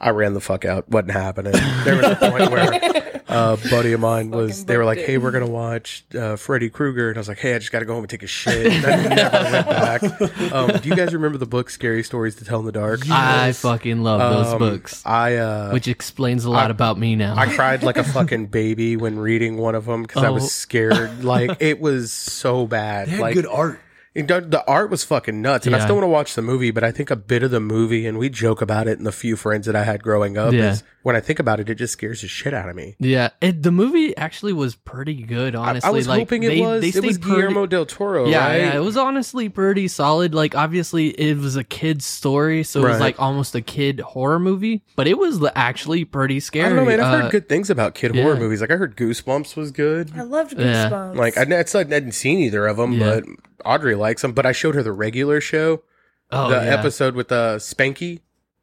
I 0.00 0.10
ran 0.10 0.34
the 0.34 0.40
fuck 0.40 0.64
out. 0.64 0.88
wasn't 0.88 1.12
happening. 1.12 1.52
There 1.84 1.96
was 1.96 2.04
a 2.06 2.16
point 2.16 2.50
where 2.50 3.22
uh, 3.28 3.56
a 3.56 3.68
buddy 3.70 3.92
of 3.92 4.00
mine 4.00 4.30
was. 4.30 4.50
Fucking 4.58 4.66
They 4.66 4.76
were 4.76 4.84
like, 4.84 4.98
booked 4.98 5.08
it. 5.08 5.12
"Hey, 5.12 5.18
we're 5.18 5.30
gonna 5.30 5.46
watch 5.46 6.04
uh, 6.14 6.36
Freddy 6.36 6.68
Krueger," 6.68 7.08
and 7.08 7.16
I 7.16 7.20
was 7.20 7.28
like, 7.28 7.38
"Hey, 7.38 7.54
I 7.54 7.58
just 7.58 7.72
got 7.72 7.78
to 7.78 7.84
go 7.86 7.94
home 7.94 8.02
and 8.02 8.10
take 8.10 8.22
a 8.22 8.26
shit." 8.26 8.66
And 8.66 8.84
I 8.84 9.14
never 9.14 9.50
went 9.52 9.66
back. 9.66 10.02
Um, 10.54 10.68
do 10.80 10.88
you 10.88 10.94
guys 10.96 11.14
remember 11.14 11.38
the 11.38 11.46
book 11.46 11.70
"Scary 11.70 12.02
Stories 12.02 12.36
to 12.36 12.44
Tell 12.44 12.60
in 12.60 12.66
the 12.66 12.72
Dark"? 12.72 13.08
I 13.08 13.52
fucking 13.52 14.02
love 14.02 14.20
those 14.20 14.52
Um, 14.52 14.58
books, 14.58 15.04
I 15.06 15.36
uh, 15.36 15.70
which 15.70 15.88
explains 15.88 16.44
a 16.44 16.50
lot 16.50 16.70
about 16.70 16.98
me 16.98 17.16
now. 17.16 17.34
I 17.36 17.46
cried 17.54 17.82
like 17.82 17.96
a 17.96 18.04
fucking 18.14 18.46
baby 18.46 18.96
when 18.96 19.18
reading 19.18 19.56
one 19.56 19.74
of 19.74 19.86
them 19.86 20.02
because 20.02 20.22
I 20.22 20.28
Oh. 20.28 20.34
was 20.34 20.52
scared. 20.52 21.24
Like 21.24 21.62
it 21.62 21.80
was 21.80 22.12
so 22.12 22.66
bad. 22.66 23.06
they 23.06 23.12
had 23.12 23.20
like 23.20 23.34
good 23.34 23.46
art. 23.46 23.80
It 24.14 24.28
the 24.28 24.62
art 24.68 24.90
was 24.90 25.02
fucking 25.02 25.42
nuts, 25.42 25.66
and 25.66 25.74
I 25.74 25.78
Yeah. 25.78 25.84
still 25.84 25.96
want 25.96 26.04
to 26.04 26.08
watch 26.08 26.34
the 26.36 26.42
movie. 26.42 26.70
But 26.70 26.84
I 26.84 26.92
think 26.92 27.10
a 27.10 27.16
bit 27.16 27.42
of 27.42 27.50
the 27.50 27.58
movie, 27.58 28.06
and 28.06 28.16
we 28.16 28.28
joke 28.28 28.62
about 28.62 28.86
it, 28.86 28.96
and 28.98 29.04
the 29.06 29.10
few 29.12 29.34
friends 29.34 29.66
that 29.66 29.74
I 29.74 29.82
had 29.82 30.04
growing 30.04 30.38
up, 30.38 30.52
Yeah. 30.52 30.70
is 30.70 30.84
when 31.02 31.16
I 31.16 31.20
think 31.20 31.40
about 31.40 31.58
it, 31.58 31.68
it 31.68 31.74
just 31.74 31.94
scares 31.94 32.20
the 32.20 32.28
shit 32.28 32.54
out 32.54 32.68
of 32.68 32.76
me. 32.76 32.94
Yeah, 33.00 33.30
it, 33.40 33.64
the 33.64 33.72
movie 33.72 34.16
actually 34.16 34.52
was 34.52 34.76
pretty 34.76 35.14
good. 35.24 35.56
I- 35.56 35.70
Honestly, 35.70 35.88
I, 35.88 35.92
was 35.92 36.06
like, 36.06 36.20
hoping 36.20 36.44
it 36.44 36.48
they- 36.50 36.60
was. 36.60 36.80
They 36.82 36.88
it 36.90 37.04
was 37.04 37.16
stayed 37.16 37.22
pretty- 37.22 37.40
Guillermo 37.40 37.66
del 37.66 37.86
Toro, 37.86 38.28
Yeah, 38.28 38.46
right? 38.46 38.56
yeah, 38.60 38.76
it 38.76 38.82
was 38.84 38.96
honestly 38.96 39.48
pretty 39.48 39.88
solid. 39.88 40.32
Like, 40.32 40.54
obviously, 40.54 41.08
it 41.08 41.36
was 41.38 41.56
a 41.56 41.64
kid's 41.64 42.06
story, 42.06 42.62
so 42.62 42.80
it 42.80 42.82
was 42.84 42.92
Right. 42.92 43.00
like 43.00 43.20
almost 43.20 43.56
a 43.56 43.60
kid 43.60 43.98
horror 43.98 44.38
movie, 44.38 44.82
but 44.94 45.08
it 45.08 45.18
was 45.18 45.44
actually 45.56 46.04
pretty 46.04 46.38
scary. 46.38 46.66
I 46.66 46.68
don't 46.68 46.76
know, 46.78 46.84
man. 46.84 47.00
I've 47.00 47.06
Uh, 47.18 47.22
heard 47.22 47.32
good 47.32 47.48
things 47.48 47.68
about 47.68 47.94
kid 47.96 48.14
horror 48.14 48.34
yeah. 48.34 48.40
movies. 48.40 48.60
Like 48.60 48.70
I 48.70 48.76
heard 48.76 48.96
Goosebumps 48.96 49.56
was 49.56 49.72
good. 49.72 50.12
I 50.16 50.22
loved 50.22 50.54
Yeah. 50.56 50.88
Goosebumps. 50.88 51.16
Like 51.16 51.36
I, 51.36 51.42
it's 51.42 51.74
like 51.74 51.90
I 51.90 51.94
hadn't 51.94 52.12
seen 52.12 52.38
either 52.38 52.64
of 52.68 52.76
them, 52.76 52.92
Yeah. 52.92 53.20
but 53.20 53.24
Audrey 53.64 53.94
likes 53.94 54.22
them. 54.22 54.32
But 54.32 54.46
I 54.46 54.52
showed 54.52 54.74
her 54.74 54.82
the 54.82 54.92
regular 54.92 55.40
show, 55.40 55.82
Oh, 56.30 56.48
the 56.50 56.56
yeah. 56.56 56.72
episode 56.74 57.14
with 57.14 57.28
the 57.28 57.56
Spanky, 57.58 58.20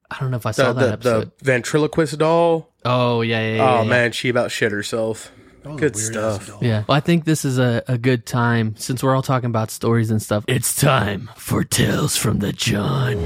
I 0.09 0.17
don't 0.19 0.31
know 0.31 0.37
if 0.37 0.45
I 0.45 0.49
the 0.49 0.53
saw 0.53 0.73
that 0.73 0.85
the, 0.85 0.91
episode. 0.93 1.31
the 1.39 1.45
ventriloquist 1.45 2.17
doll. 2.17 2.73
oh, 2.83 3.21
yeah, 3.21 3.39
yeah, 3.41 3.55
yeah. 3.55 3.71
oh 3.79 3.83
yeah. 3.83 3.89
man, 3.89 4.11
she 4.11 4.29
about 4.29 4.51
shit 4.51 4.71
herself. 4.71 5.31
That 5.63 5.77
Good 5.77 5.95
stuff. 5.95 6.47
doll. 6.47 6.59
Yeah. 6.61 6.83
Well, 6.87 6.97
I 6.97 7.01
think 7.01 7.23
this 7.25 7.45
is 7.45 7.59
a, 7.59 7.83
a 7.87 7.97
good 7.97 8.25
time 8.25 8.75
since 8.77 9.03
we're 9.03 9.15
all 9.15 9.21
talking 9.21 9.45
about 9.49 9.69
stories 9.69 10.09
and 10.09 10.19
stuff. 10.21 10.43
It's 10.47 10.75
time 10.75 11.29
for 11.35 11.63
Tales 11.63 12.17
from 12.17 12.39
the 12.39 12.51
John. 12.51 13.19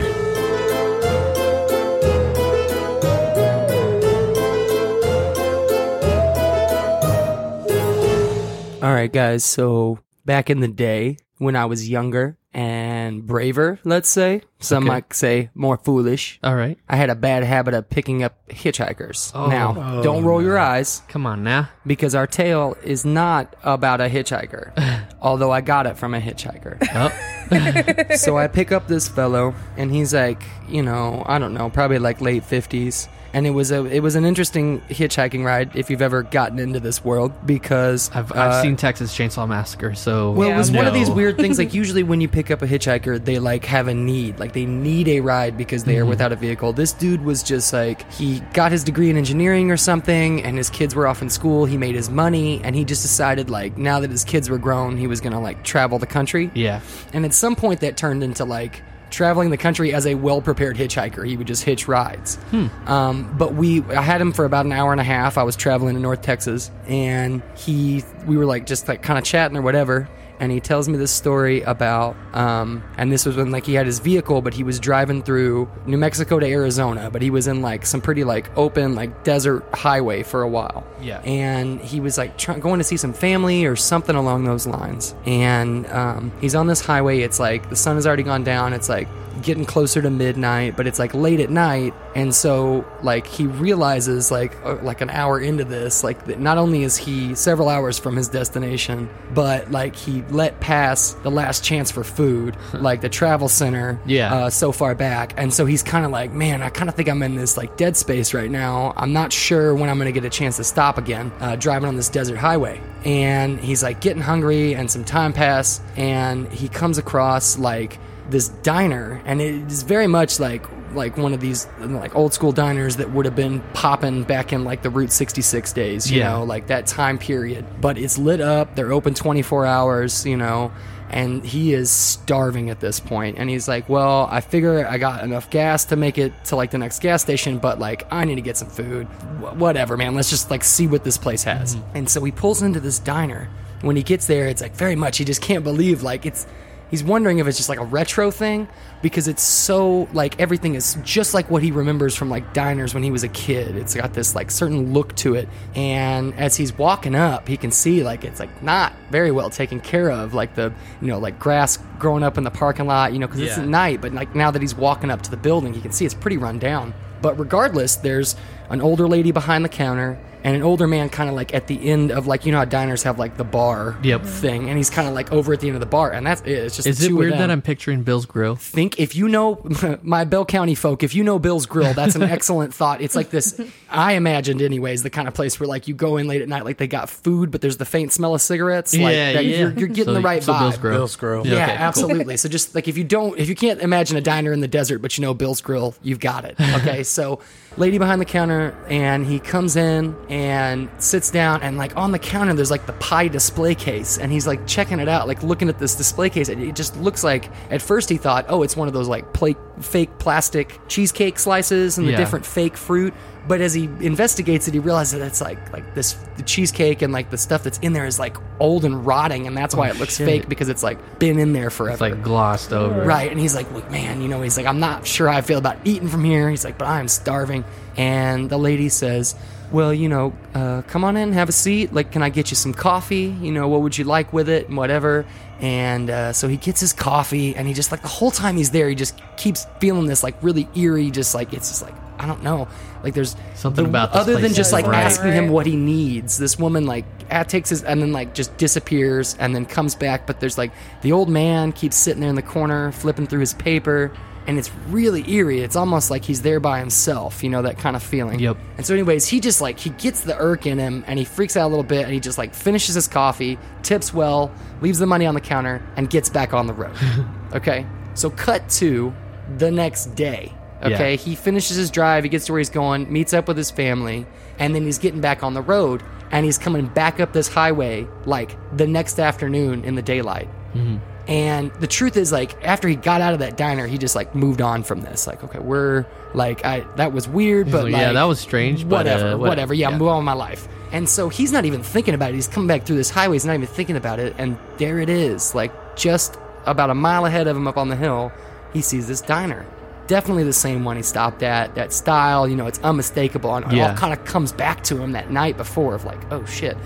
All 8.82 8.94
right, 8.94 9.12
guys. 9.12 9.44
So 9.44 9.98
back 10.26 10.50
in 10.52 10.60
the 10.60 10.68
day 10.68 11.18
when 11.38 11.56
I 11.56 11.66
was 11.66 11.90
younger 11.90 12.38
and 12.54 13.26
braver, 13.28 13.80
let's 13.84 14.08
say, 14.08 14.42
some 14.60 14.84
Okay. 14.84 14.88
might 14.88 15.14
say 15.14 15.50
more 15.54 15.76
foolish, 15.78 16.40
All 16.42 16.56
right. 16.56 16.78
I 16.88 16.96
had 16.96 17.10
a 17.10 17.16
bad 17.16 17.44
habit 17.44 17.74
of 17.74 17.90
picking 17.90 18.24
up 18.24 18.48
hitchhikers. 18.48 19.32
Oh. 19.36 19.48
now, 19.48 19.76
oh, 19.78 20.02
don't 20.04 20.24
roll 20.24 20.42
your 20.42 20.58
eyes 20.58 21.02
Come 21.10 21.26
on 21.26 21.44
now. 21.44 21.68
because 21.86 22.16
our 22.16 22.26
tale 22.28 22.78
is 22.84 23.04
not 23.04 23.54
about 23.64 24.00
a 24.00 24.08
hitchhiker, 24.08 24.72
although 25.22 25.52
I 25.52 25.60
got 25.60 25.86
it 25.86 25.98
from 25.98 26.14
a 26.14 26.22
hitchhiker. 26.22 26.78
Oh, 26.96 28.16
so 28.16 28.38
I 28.38 28.48
pick 28.48 28.72
up 28.72 28.88
this 28.88 29.10
fellow, 29.10 29.54
and 29.76 29.92
he's 29.92 30.14
like, 30.14 30.42
you 30.70 30.82
know, 30.82 31.24
I 31.28 31.40
don't 31.40 31.54
know, 31.54 31.70
probably 31.70 32.00
like 32.00 32.22
late 32.22 32.46
fifties. 32.46 33.10
And 33.36 33.46
it 33.46 33.50
was 33.50 33.70
a 33.70 33.84
it 33.86 34.00
was 34.00 34.16
an 34.16 34.24
interesting 34.24 34.80
hitchhiking 34.90 35.44
ride 35.44 35.76
if 35.76 35.90
you've 35.90 36.02
ever 36.02 36.24
gotten 36.24 36.58
into 36.58 36.80
this 36.80 37.04
world 37.04 37.34
because 37.46 38.10
I've, 38.12 38.32
I've 38.32 38.38
uh, 38.38 38.62
seen 38.62 38.78
Texas 38.78 39.14
Chainsaw 39.14 39.46
Massacre, 39.46 39.94
so. 39.94 40.32
Well, 40.32 40.50
it 40.50 40.56
was 40.56 40.72
one 40.72 40.88
of 40.88 40.94
these 40.94 41.10
weird 41.10 41.36
things. 41.36 41.60
Like 41.60 41.74
usually, 41.82 42.02
when 42.02 42.22
you 42.22 42.30
pick 42.30 42.50
up 42.50 42.62
a 42.62 42.66
hitchhiker, 42.66 43.24
they 43.24 43.40
like 43.40 43.66
have 43.66 43.90
a 43.90 43.94
need, 43.94 44.40
like 44.40 44.54
they 44.54 44.66
need 44.66 45.10
a 45.10 45.20
ride 45.20 45.58
because 45.58 45.84
they 45.84 45.98
are 45.98 46.06
without 46.06 46.32
a 46.32 46.38
vehicle. 46.38 46.72
This 46.72 46.94
dude 46.94 47.26
was 47.26 47.44
just 47.44 47.74
like 47.74 48.10
he 48.10 48.40
got 48.54 48.72
his 48.72 48.86
degree 48.86 49.10
in 49.10 49.18
engineering 49.18 49.70
or 49.70 49.76
something, 49.76 50.42
and 50.42 50.58
his 50.58 50.70
kids 50.70 50.96
were 50.96 51.06
off 51.06 51.22
in 51.22 51.30
school. 51.30 51.66
He 51.66 51.76
made 51.76 51.96
his 51.96 52.10
money, 52.10 52.62
and 52.64 52.74
he 52.74 52.86
just 52.86 53.02
decided 53.02 53.50
like 53.50 53.78
now 53.78 54.00
that 54.00 54.12
his 54.12 54.24
kids 54.24 54.50
were 54.50 54.60
grown, 54.60 54.96
he 54.96 55.08
was 55.08 55.20
gonna 55.20 55.42
like 55.42 55.62
travel 55.66 56.00
the 56.00 56.08
country. 56.08 56.52
Yeah. 56.54 56.80
And 57.12 57.26
at 57.26 57.34
some 57.34 57.58
point, 57.58 57.82
that 57.82 57.98
turned 57.98 58.24
into 58.24 58.46
like 58.46 58.82
traveling 59.16 59.50
the 59.50 59.58
country 59.58 59.94
as 59.94 60.06
a 60.06 60.14
well 60.16 60.42
prepared 60.42 60.78
hitchhiker. 60.78 61.26
He 61.26 61.38
would 61.38 61.48
just 61.48 61.64
hitch 61.64 61.88
rides. 61.88 62.38
Um, 62.86 63.34
but 63.38 63.56
we, 63.56 63.82
I 63.86 64.02
had 64.02 64.22
him 64.22 64.32
for 64.34 64.46
about 64.46 64.66
an 64.66 64.72
hour 64.72 64.92
and 64.92 65.02
a 65.02 65.06
half. 65.06 65.38
I 65.38 65.44
was 65.44 65.56
traveling 65.56 65.96
in 65.96 66.02
North 66.02 66.22
Texas, 66.22 66.70
and 66.88 67.42
he, 67.58 68.04
we 68.28 68.38
were 68.38 68.46
like 68.46 68.66
just 68.66 68.88
like 68.88 69.02
kind 69.02 69.18
of 69.18 69.26
chatting 69.26 69.58
or 69.58 69.62
whatever. 69.62 70.08
And 70.40 70.52
he 70.52 70.60
tells 70.60 70.90
me 70.90 70.98
this 70.98 71.12
story 71.12 71.62
about, 71.62 72.16
um, 72.34 72.84
and 72.98 73.12
this 73.12 73.26
was 73.26 73.36
when 73.38 73.52
like 73.52 73.66
he 73.66 73.74
had 73.74 73.86
his 73.86 74.00
vehicle, 74.00 74.42
but 74.42 74.54
he 74.54 74.64
was 74.64 74.80
driving 74.80 75.24
through 75.24 75.70
New 75.86 75.98
Mexico 75.98 76.40
to 76.40 76.46
Arizona, 76.46 77.10
but 77.10 77.22
he 77.22 77.30
was 77.30 77.48
in 77.48 77.62
like 77.62 77.86
some 77.86 78.02
pretty 78.02 78.24
like 78.24 78.50
open 78.58 78.96
like 78.96 79.24
desert 79.24 79.64
highway 79.74 80.24
for 80.24 80.42
a 80.42 80.48
while 80.48 80.86
Yeah. 81.02 81.20
and 81.22 81.80
he 81.80 82.00
was 82.00 82.18
like 82.18 82.38
try- 82.38 82.60
going 82.60 82.80
to 82.80 82.84
see 82.84 82.98
some 82.98 83.14
family 83.14 83.66
or 83.66 83.76
something 83.76 84.16
along 84.16 84.44
those 84.44 84.68
lines. 84.68 85.16
And 85.26 85.88
um, 85.88 86.32
he's 86.42 86.56
on 86.56 86.68
this 86.68 86.82
highway. 86.82 87.20
It's 87.22 87.40
like 87.40 87.70
the 87.70 87.76
sun 87.76 87.96
has 87.96 88.06
already 88.06 88.24
gone 88.24 88.44
down. 88.44 88.74
It's 88.74 88.90
like 88.90 89.08
getting 89.46 89.64
closer 89.64 90.02
to 90.02 90.10
midnight, 90.10 90.76
but 90.76 90.88
it's 90.88 91.00
like 91.00 91.14
late 91.14 91.40
at 91.40 91.50
night. 91.50 91.94
And 92.16 92.34
so 92.34 92.84
like 93.04 93.28
he 93.28 93.46
realizes 93.46 94.32
like 94.32 94.54
uh, 94.66 94.76
like 94.82 95.02
an 95.02 95.10
hour 95.10 95.40
into 95.40 95.64
this, 95.64 96.04
like 96.04 96.26
that 96.26 96.40
not 96.40 96.58
only 96.58 96.84
is 96.84 96.98
he 96.98 97.36
several 97.36 97.70
hours 97.70 97.98
from 98.00 98.16
his 98.16 98.28
destination, 98.28 99.08
but 99.34 99.72
like 99.72 99.96
he 99.96 100.24
let 100.24 100.60
pass 100.60 101.14
the 101.24 101.32
last 101.32 101.64
chance 101.64 101.92
for 101.92 102.04
food, 102.04 102.58
like 102.74 103.02
the 103.02 103.10
travel 103.10 103.48
center. 103.48 104.00
Yeah. 104.06 104.34
Uh, 104.34 104.50
so 104.50 104.72
far 104.72 104.96
back. 104.96 105.34
And 105.38 105.54
so 105.54 105.66
he's 105.66 105.84
kind 105.84 106.06
of 106.06 106.12
like, 106.12 106.32
man, 106.32 106.62
I 106.62 106.70
kind 106.70 106.90
of 106.90 106.96
think 106.96 107.08
I'm 107.08 107.22
in 107.22 107.36
this 107.36 107.56
like 107.56 107.78
dead 107.78 107.96
space 107.96 108.34
right 108.34 108.50
now. 108.50 108.94
I'm 108.98 109.14
not 109.14 109.32
sure 109.32 109.76
when 109.76 109.90
I'm 109.90 109.98
going 109.98 110.14
to 110.14 110.20
get 110.20 110.26
a 110.26 110.30
chance 110.30 110.58
to 110.58 110.64
stop 110.64 110.98
again, 110.98 111.32
uh, 111.40 111.56
driving 111.56 111.88
on 111.88 111.96
this 111.96 112.10
desert 112.10 112.38
highway. 112.38 112.82
And 113.06 113.60
he's 113.60 113.84
like 113.84 114.02
getting 114.02 114.24
hungry, 114.24 114.74
and 114.74 114.90
some 114.90 115.04
time 115.04 115.32
pass, 115.32 115.80
and 115.96 116.52
he 116.52 116.68
comes 116.68 116.98
across 116.98 117.60
like 117.60 118.00
this 118.30 118.50
diner, 118.50 119.22
and 119.26 119.42
it 119.42 119.56
is 119.72 119.84
very 119.84 120.08
much 120.08 120.40
like 120.40 120.66
like 120.94 121.18
one 121.18 121.34
of 121.34 121.42
these 121.42 121.68
like 121.80 122.16
old 122.16 122.34
school 122.34 122.54
diners 122.54 122.96
that 122.98 123.12
would 123.12 123.26
have 123.26 123.36
been 123.36 123.60
popping 123.74 124.24
back 124.24 124.54
in 124.54 124.64
like 124.64 124.82
the 124.82 124.90
Route 124.90 125.12
66 125.12 125.74
days, 125.74 126.10
you 126.10 126.20
Yeah. 126.20 126.32
know, 126.32 126.44
like 126.46 126.68
that 126.68 126.88
time 126.88 127.18
period. 127.18 127.66
But 127.82 127.98
it's 127.98 128.18
lit 128.18 128.40
up. 128.40 128.76
They're 128.76 128.94
open 128.94 129.14
24 129.14 129.66
hours, 129.66 130.26
you 130.26 130.38
know, 130.38 130.72
and 131.10 131.46
he 131.46 131.74
is 131.74 131.92
starving 131.92 132.70
at 132.70 132.80
this 132.80 133.00
point 133.00 133.38
and 133.38 133.48
he's 133.48 133.68
like 133.68 133.88
well 133.88 134.28
i 134.32 134.42
figure 134.42 134.88
i 134.88 134.98
got 134.98 135.24
enough 135.24 135.52
gas 135.52 135.86
to 135.86 135.96
make 135.96 136.18
it 136.18 136.34
to 136.46 136.56
like 136.56 136.72
the 136.72 136.80
next 136.80 137.00
gas 137.00 137.22
station 137.22 137.60
but 137.60 137.78
like 137.78 138.08
i 138.12 138.26
need 138.26 138.36
to 138.36 138.42
get 138.42 138.58
some 138.58 138.68
food 138.68 139.06
Wh- 139.06 139.56
whatever 139.56 139.98
man 139.98 140.16
let's 140.16 140.32
just 140.32 140.50
like 140.50 140.64
see 140.64 140.88
what 140.88 141.04
this 141.04 141.16
place 141.16 141.44
has 141.44 141.76
mm-hmm. 141.76 141.98
and 141.98 142.10
so 142.10 142.24
he 142.24 142.32
pulls 142.32 142.64
into 142.64 142.80
this 142.80 142.98
diner 142.98 143.48
when 143.82 143.96
he 143.96 144.02
gets 144.02 144.26
there 144.26 144.48
it's 144.48 144.64
like 144.64 144.76
very 144.76 144.96
much 144.96 145.20
he 145.20 145.26
just 145.26 145.44
can't 145.44 145.64
believe 145.64 146.02
like 146.02 146.26
it's 146.26 146.48
he's 146.96 147.04
wondering 147.04 147.40
if 147.40 147.48
it's 147.48 147.58
just 147.58 147.68
like 147.68 147.80
a 147.80 147.84
retro 147.84 148.32
thing 148.32 148.70
because 149.02 149.28
it's 149.28 149.44
so 149.44 150.08
like 150.14 150.40
everything 150.40 150.76
is 150.76 150.98
just 151.04 151.34
like 151.34 151.52
what 151.52 151.62
he 151.62 151.72
remembers 151.72 152.16
from 152.16 152.30
like 152.30 152.54
diners 152.54 152.94
when 152.94 153.04
he 153.04 153.12
was 153.12 153.24
a 153.24 153.28
kid. 153.28 153.76
It's 153.76 153.94
got 153.94 154.14
this 154.14 154.34
like 154.34 154.50
certain 154.50 154.94
look 154.94 155.14
to 155.18 155.36
it. 155.36 155.50
And 155.76 156.34
as 156.36 156.56
he's 156.56 156.78
walking 156.78 157.16
up 157.16 157.50
he 157.50 157.58
can 157.58 157.72
see 157.72 158.02
like 158.02 158.24
it's 158.24 158.40
like 158.40 158.64
not 158.64 158.94
very 159.12 159.30
well 159.30 159.50
taken 159.50 159.82
care 159.82 160.10
of 160.10 160.34
like 160.34 160.56
the 160.56 160.74
you 161.02 161.08
know 161.08 161.20
like 161.20 161.38
grass 161.38 161.78
growing 162.00 162.24
up 162.24 162.38
in 162.38 162.46
the 162.46 162.52
parking 162.52 162.88
lot 162.88 163.12
you 163.12 163.20
know 163.20 163.28
because 163.28 163.42
it's 163.42 163.58
at 163.58 163.68
night 163.68 164.00
but 164.00 164.14
like 164.14 164.34
now 164.36 164.52
that 164.52 164.62
he's 164.62 164.76
walking 164.76 165.12
up 165.12 165.22
to 165.22 165.32
the 165.32 165.38
building 165.38 165.74
he 165.74 165.82
can 165.82 165.92
see 165.92 166.06
it's 166.06 166.14
pretty 166.14 166.38
run 166.38 166.60
down. 166.60 166.94
But 167.22 167.38
regardless 167.38 167.98
there's 167.98 168.38
an 168.70 168.80
older 168.80 169.08
lady 169.08 169.32
behind 169.32 169.66
the 169.66 169.70
counter 169.70 170.18
and 170.46 170.56
an 170.56 170.62
older 170.64 170.88
man 170.88 171.10
kind 171.10 171.28
of 171.30 171.36
like 171.36 171.54
at 171.54 171.68
the 171.68 171.90
end 171.90 172.12
of 172.12 172.26
like 172.28 172.46
you 172.46 172.52
know 172.54 172.60
how 172.60 172.66
diners 172.66 173.04
have 173.04 173.20
like 173.20 173.36
the 173.36 173.44
bar 173.44 173.98
Yep. 174.04 174.24
thing 174.24 174.70
and 174.70 174.78
he's 174.78 174.90
kind 174.90 175.08
of 175.08 175.14
like 175.14 175.32
over 175.34 175.52
at 175.52 175.60
the 175.60 175.68
end 175.68 175.76
of 175.76 175.80
the 175.82 175.86
bar 175.88 176.12
and 176.12 176.26
that's 176.26 176.40
it 176.42 176.52
it's 176.52 176.76
just 176.78 176.88
Is 176.88 177.04
it 177.04 177.12
weird 177.12 177.34
that 177.34 177.52
I'm 177.52 177.62
picturing 177.62 178.04
Bill's 178.04 178.26
Grill? 178.26 178.56
think 178.56 179.00
if 179.00 179.16
you 179.16 179.28
know 179.28 179.62
my 180.04 180.24
Bell 180.24 180.46
County 180.46 180.76
folk, 180.76 181.04
if 181.04 181.14
you 181.16 181.24
know 181.24 181.40
Bill's 181.40 181.66
Grill, 181.66 181.94
that's 181.94 182.16
an 182.16 182.22
excellent 182.38 182.74
thought. 182.74 183.02
It's 183.02 183.16
like 183.16 183.30
this, 183.32 183.60
I 183.90 184.14
imagined, 184.14 184.62
anyways, 184.62 185.04
the 185.04 185.10
kind 185.10 185.28
of 185.28 185.34
place 185.34 185.60
where 185.60 185.68
like 185.68 185.88
you 185.88 185.94
go 185.96 186.18
in 186.18 186.28
late 186.28 186.42
at 186.44 186.48
night, 186.48 186.64
like 186.64 186.78
they 186.78 186.88
got 186.88 187.10
food, 187.10 187.50
but 187.52 187.62
there's 187.62 187.78
the 187.78 187.86
faint 187.86 188.14
smell 188.14 188.36
of 188.36 188.42
cigarettes. 188.42 188.94
like, 188.94 189.02
Yeah, 189.16 189.34
that 189.34 189.46
yeah. 189.46 189.58
You're, 189.58 189.72
you're 189.72 189.88
getting 189.88 190.06
So- 190.06 190.14
the 190.14 190.22
right 190.22 190.44
so 190.44 190.54
vibe. 190.54 190.60
Bill's 190.60 190.78
Grill. 190.78 190.98
Bill's 190.98 191.16
Grill. 191.16 191.48
Yeah, 191.48 191.54
okay, 191.56 191.66
cool. 191.66 191.76
absolutely. 191.86 192.38
So 192.38 192.50
just 192.50 192.76
like 192.76 192.88
if 192.88 192.98
you 192.98 193.04
don't, 193.04 193.38
if 193.40 193.50
you 193.50 193.56
can't 193.56 193.82
imagine 193.82 194.16
a 194.18 194.22
diner 194.22 194.54
in 194.54 194.60
the 194.60 194.68
desert, 194.68 195.00
but 195.00 195.18
you 195.18 195.24
know 195.24 195.34
Bill's 195.34 195.62
Grill, 195.62 195.96
you've 196.04 196.20
got 196.20 196.46
it. 196.46 196.56
Okay, 196.60 197.02
so 197.18 197.40
lady 197.78 197.98
behind 197.98 198.22
the 198.22 198.26
counter, 198.26 198.76
and 198.88 199.26
he 199.26 199.40
comes 199.40 199.76
in 199.76 200.16
and 200.30 200.90
sits 200.98 201.30
down, 201.32 201.62
and 201.62 201.78
like 201.78 201.96
on 201.98 202.12
the 202.12 202.20
counter, 202.20 202.54
there's 202.54 202.72
like 202.72 202.86
the 202.86 202.94
pie 202.94 203.28
display 203.28 203.76
case, 203.76 204.18
and 204.18 204.32
he's 204.32 204.48
like 204.48 204.66
checking 204.68 205.00
it 205.00 205.08
out, 205.08 205.28
like 205.28 205.44
looking 205.44 205.70
at 205.70 205.80
this 205.80 205.96
display 205.96 206.30
case, 206.30 206.50
and 206.50 206.62
it 206.62 206.76
just 206.76 206.96
looks 206.98 207.24
like. 207.24 207.50
At 207.70 207.82
first, 207.82 208.10
he 208.10 208.18
thought, 208.18 208.46
oh, 208.50 208.64
it's 208.64 208.76
one 208.78 208.88
of 208.88 208.94
those 208.94 209.08
like 209.08 209.34
plate, 209.34 209.58
fake 209.82 210.18
plastic 210.20 210.80
cheesecake 210.88 211.38
slices 211.40 211.98
and 211.98 212.08
the 212.08 212.12
Yeah. 212.12 212.18
different 212.18 212.46
fake 212.46 212.78
fruit. 212.78 213.14
But 213.48 213.62
as 213.62 213.76
he 213.76 213.84
investigates 214.02 214.68
it, 214.68 214.74
he 214.74 214.80
realizes 214.80 215.20
that 215.20 215.26
it's 215.28 215.40
like 215.40 215.72
like 215.72 215.94
this 215.94 216.14
the 216.38 216.42
cheesecake 216.42 217.04
and 217.04 217.14
like 217.14 217.30
the 217.30 217.38
stuff 217.38 217.62
that's 217.64 217.78
in 217.80 217.94
there 217.94 218.08
is 218.08 218.18
like 218.18 218.38
old 218.60 218.86
and 218.86 219.06
rotting, 219.06 219.46
and 219.46 219.56
that's 219.56 219.76
why 219.76 219.90
it 219.90 219.98
oh, 219.98 220.00
looks 220.00 220.18
shit. 220.18 220.26
fake 220.26 220.50
because 220.50 220.68
it's 220.68 220.82
like 220.82 221.20
been 221.20 221.38
in 221.38 221.54
there 221.54 221.70
forever. 221.70 221.92
It's 221.94 222.02
like 222.02 222.24
glossed 222.24 222.74
over. 222.74 223.04
Right. 223.04 223.30
And 223.30 223.40
he's 223.40 223.54
like, 223.54 223.72
Look, 223.72 223.92
man, 223.92 224.22
you 224.22 224.30
know, 224.30 224.42
he's 224.42 224.58
like, 224.58 224.66
I'm 224.66 224.80
not 224.80 225.06
sure 225.06 225.28
how 225.28 225.38
I 225.38 225.42
feel 225.42 225.60
about 225.60 225.78
eating 225.84 226.08
from 226.08 226.24
here. 226.24 226.50
He's 226.50 226.64
like, 226.66 226.78
but 226.80 226.88
I'm 226.88 227.08
starving. 227.08 227.65
And 227.98 228.50
the 228.50 228.58
lady 228.58 228.90
says, 228.90 229.36
Well, 229.72 229.94
you 229.94 230.10
know, 230.10 230.34
uh, 230.54 230.82
come 230.84 231.04
on 231.04 231.18
in, 231.18 231.34
have 231.34 231.50
a 231.50 231.54
seat. 231.54 231.94
Like, 231.94 232.12
can 232.12 232.22
I 232.24 232.30
get 232.30 232.52
you 232.52 232.56
some 232.56 232.74
coffee? 232.74 233.36
You 233.42 233.52
know, 233.52 233.68
what 233.68 233.82
would 233.82 233.98
you 233.98 234.04
like 234.04 234.34
with 234.34 234.50
it? 234.50 234.68
And 234.68 234.78
whatever. 234.78 235.26
And 235.60 236.10
uh, 236.10 236.34
so 236.34 236.48
he 236.50 236.58
gets 236.58 236.82
his 236.82 236.92
coffee, 236.92 237.56
and 237.56 237.66
he 237.66 237.74
just 237.74 237.90
like 237.92 238.02
the 238.02 238.10
whole 238.10 238.32
time 238.32 238.58
he's 238.58 238.72
there, 238.72 238.90
he 238.90 238.96
just 238.96 239.18
keeps 239.38 239.66
feeling 239.80 240.06
this 240.06 240.22
like 240.22 240.36
really 240.44 240.68
eerie, 240.76 241.12
just 241.12 241.34
like 241.34 241.54
it's 241.54 241.70
just 241.70 241.82
like 241.82 241.94
I 242.20 242.26
don't 242.28 242.44
know. 242.44 242.68
Like 243.04 243.14
there's 243.14 243.36
Something 243.54 243.86
the- 243.86 243.90
about 243.90 244.12
this 244.12 244.22
other 244.22 244.38
than 244.38 244.54
just 244.54 244.74
like 244.74 244.86
right. 244.86 245.04
asking 245.06 245.32
him 245.32 245.50
what 245.50 245.66
he 245.66 245.76
needs. 245.76 246.38
This 246.38 246.58
woman 246.60 246.86
like 246.86 247.06
takes 247.48 247.70
his 247.70 247.84
and 247.84 248.02
then 248.02 248.12
like 248.12 248.34
just 248.34 248.58
disappears 248.58 249.36
and 249.40 249.56
then 249.56 249.66
comes 249.66 249.96
back. 249.96 250.28
But 250.28 250.40
there's 250.40 250.58
like 250.58 250.72
the 251.02 251.12
old 251.12 251.30
man 251.30 251.72
keeps 251.72 251.96
sitting 251.96 252.20
there 252.20 252.30
in 252.30 252.36
the 252.36 252.42
corner 252.42 252.92
flipping 252.92 253.28
through 253.28 253.42
his 253.42 253.54
paper, 253.54 254.12
and 254.48 254.58
it's 254.58 254.72
really 254.90 255.30
eerie. 255.30 255.62
It's 255.62 255.76
almost 255.76 256.12
like 256.12 256.24
he's 256.24 256.42
there 256.42 256.60
by 256.60 256.80
himself. 256.80 257.44
You 257.44 257.50
know 257.50 257.62
that 257.64 257.78
kind 257.78 257.96
of 257.96 258.04
feeling. 258.04 258.40
Yep. 258.40 258.58
And 258.78 258.86
so, 258.86 258.94
anyways, 258.94 259.28
he 259.28 259.40
just 259.40 259.62
like 259.62 259.80
he 259.80 259.90
gets 259.92 260.22
the 260.22 260.38
irk 260.38 260.66
in 260.66 260.78
him, 260.78 261.04
and 261.08 261.18
he 261.18 261.26
freaks 261.26 261.58
out 261.58 261.68
a 261.68 261.70
little 261.70 261.84
bit, 261.84 262.06
and 262.06 262.14
he 262.14 262.20
just 262.20 262.38
like 262.38 262.54
finishes 262.54 262.96
his 262.96 263.08
coffee, 263.08 263.58
tips 263.84 264.14
well, 264.14 264.52
leaves 264.82 265.00
the 265.00 265.06
money 265.06 265.26
on 265.26 265.34
the 265.34 265.42
counter, 265.42 265.82
and 265.96 266.10
gets 266.10 266.30
back 266.30 266.54
on 266.54 266.68
the 266.68 266.74
road. 266.74 266.96
okay. 267.54 267.86
So 268.14 268.30
cut 268.30 268.68
to 268.70 269.14
the 269.58 269.72
next 269.72 270.16
day. 270.16 270.54
Okay. 270.82 271.12
Yeah. 271.12 271.18
He 271.18 271.36
finishes 271.36 271.78
his 271.78 271.90
drive, 271.90 272.24
he 272.24 272.30
gets 272.30 272.46
to 272.46 272.52
where 272.52 272.60
he's 272.60 272.70
going, 272.70 273.12
meets 273.12 273.34
up 273.34 273.48
with 273.48 273.58
his 273.58 273.72
family, 273.72 274.26
and 274.60 274.76
then 274.76 274.84
he's 274.84 274.98
getting 274.98 275.22
back 275.22 275.44
on 275.44 275.54
the 275.54 275.62
road, 275.62 276.04
and 276.32 276.46
he's 276.46 276.58
coming 276.58 276.88
back 276.88 277.20
up 277.20 277.34
this 277.34 277.48
highway 277.48 278.08
like 278.26 278.56
the 278.76 278.88
next 278.88 279.20
afternoon 279.20 279.84
in 279.84 279.96
the 279.96 280.02
daylight. 280.02 280.48
Mm-hmm. 280.74 280.98
And 281.28 281.72
the 281.80 281.88
truth 281.88 282.18
is, 282.18 282.32
like, 282.32 282.56
after 282.64 282.88
he 282.88 282.96
got 282.96 283.20
out 283.22 283.34
of 283.34 283.40
that 283.40 283.58
diner, 283.58 283.88
he 283.88 283.98
just 283.98 284.16
like 284.16 284.36
moved 284.36 284.62
on 284.62 284.84
from 284.84 285.02
this. 285.02 285.26
Like, 285.26 285.44
okay, 285.44 285.60
we're 285.60 286.06
like, 286.36 286.64
I 286.64 286.82
that 286.98 287.14
was 287.14 287.28
weird, 287.28 287.72
but 287.72 287.86
like, 287.86 287.94
yeah, 287.94 288.14
that 288.14 288.24
was 288.26 288.40
strange, 288.40 288.84
but, 288.88 288.98
Whatever, 289.06 289.20
uh, 289.24 289.38
whatever. 289.38 289.38
whatever. 289.50 289.74
Yeah, 289.74 289.90
Yeah. 289.90 289.98
move 289.98 290.10
on 290.10 290.18
with 290.18 290.26
my 290.26 290.34
life. 290.34 290.68
And 290.92 291.10
so 291.10 291.30
he's 291.30 291.52
not 291.52 291.66
even 291.66 291.82
thinking 291.82 292.14
about 292.14 292.30
it. 292.30 292.36
He's 292.36 292.48
coming 292.48 292.68
back 292.68 292.84
through 292.86 292.98
this 292.98 293.10
highway. 293.10 293.36
He's 293.36 293.46
not 293.46 293.54
even 293.56 293.66
thinking 293.68 293.96
about 293.96 294.20
it. 294.20 294.36
And 294.38 294.58
there 294.78 295.00
it 295.00 295.10
is, 295.10 295.56
like 295.56 295.72
just 295.96 296.38
about 296.68 296.90
a 296.92 296.96
mile 296.96 297.26
ahead 297.26 297.48
of 297.48 297.58
him 297.58 297.68
up 297.68 297.78
on 297.78 297.90
the 297.90 297.96
hill. 297.96 298.32
He 298.72 298.82
sees 298.82 299.08
this 299.08 299.22
diner. 299.22 299.66
Definitely 300.08 300.44
the 300.44 300.54
same 300.54 300.84
one 300.86 300.96
he 300.98 301.02
stopped 301.04 301.42
at. 301.42 301.74
That 301.74 301.92
style, 301.92 302.48
you 302.48 302.56
know, 302.56 302.68
it's 302.68 302.80
unmistakable. 302.84 303.56
And 303.56 303.66
it 303.66 303.78
Yeah. 303.78 303.90
all 303.90 303.96
kind 303.98 304.14
of 304.14 304.24
comes 304.26 304.52
back 304.52 304.84
to 304.86 304.98
him 305.02 305.14
that 305.14 305.32
night 305.32 305.58
before 305.58 305.96
of 305.96 306.06
like, 306.06 306.20
oh 306.32 306.46
shit. 306.46 306.78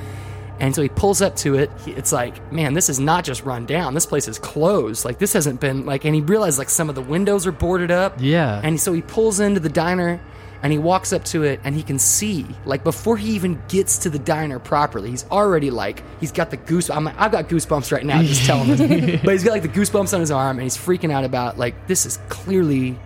And 0.60 0.76
so 0.76 0.82
he 0.82 0.90
pulls 0.90 1.22
up 1.22 1.36
to 1.38 1.56
it. 1.56 1.72
He, 1.86 1.92
it's 1.92 2.12
like, 2.12 2.52
man, 2.52 2.74
this 2.74 2.90
is 2.90 3.00
not 3.00 3.24
just 3.24 3.44
run 3.44 3.66
down. 3.66 3.94
This 3.94 4.06
place 4.06 4.28
is 4.28 4.38
closed. 4.38 5.06
Like 5.06 5.18
this 5.18 5.34
hasn't 5.34 5.62
been 5.62 5.86
like. 5.86 6.06
And 6.06 6.14
he 6.14 6.22
realized 6.22 6.58
like 6.58 6.70
some 6.70 6.90
of 6.90 6.96
the 6.96 7.02
windows 7.02 7.48
are 7.48 7.52
boarded 7.52 7.92
up. 7.92 8.16
Yeah. 8.20 8.62
And 8.64 8.80
so 8.80 8.94
he 8.94 9.02
pulls 9.02 9.40
into 9.40 9.60
the 9.60 9.70
diner 9.70 10.20
and 10.62 10.74
he 10.74 10.80
walks 10.80 11.14
up 11.14 11.24
to 11.24 11.44
it 11.44 11.62
and 11.64 11.74
he 11.74 11.84
can 11.84 11.98
see 11.98 12.46
like 12.66 12.84
before 12.84 13.16
he 13.16 13.32
even 13.32 13.62
gets 13.70 14.00
to 14.00 14.10
the 14.10 14.20
diner 14.20 14.60
properly, 14.60 15.10
he's 15.12 15.26
already 15.32 15.72
like 15.72 16.04
he's 16.20 16.32
got 16.32 16.50
the 16.50 16.58
goose. 16.58 16.90
I'm, 16.90 17.08
I've 17.08 17.32
got 17.32 17.48
goosebumps 17.48 17.92
right 17.92 18.06
now 18.06 18.22
just 18.22 18.46
telling 18.46 18.76
him. 18.76 19.20
but 19.24 19.32
he's 19.32 19.44
got 19.44 19.52
like 19.52 19.62
the 19.62 19.70
goosebumps 19.70 20.14
on 20.14 20.20
his 20.20 20.32
arm 20.32 20.58
and 20.58 20.64
he's 20.64 20.78
freaking 20.78 21.12
out 21.12 21.24
about 21.24 21.58
like 21.58 21.88
this 21.88 22.06
is 22.06 22.20
clearly 22.28 22.98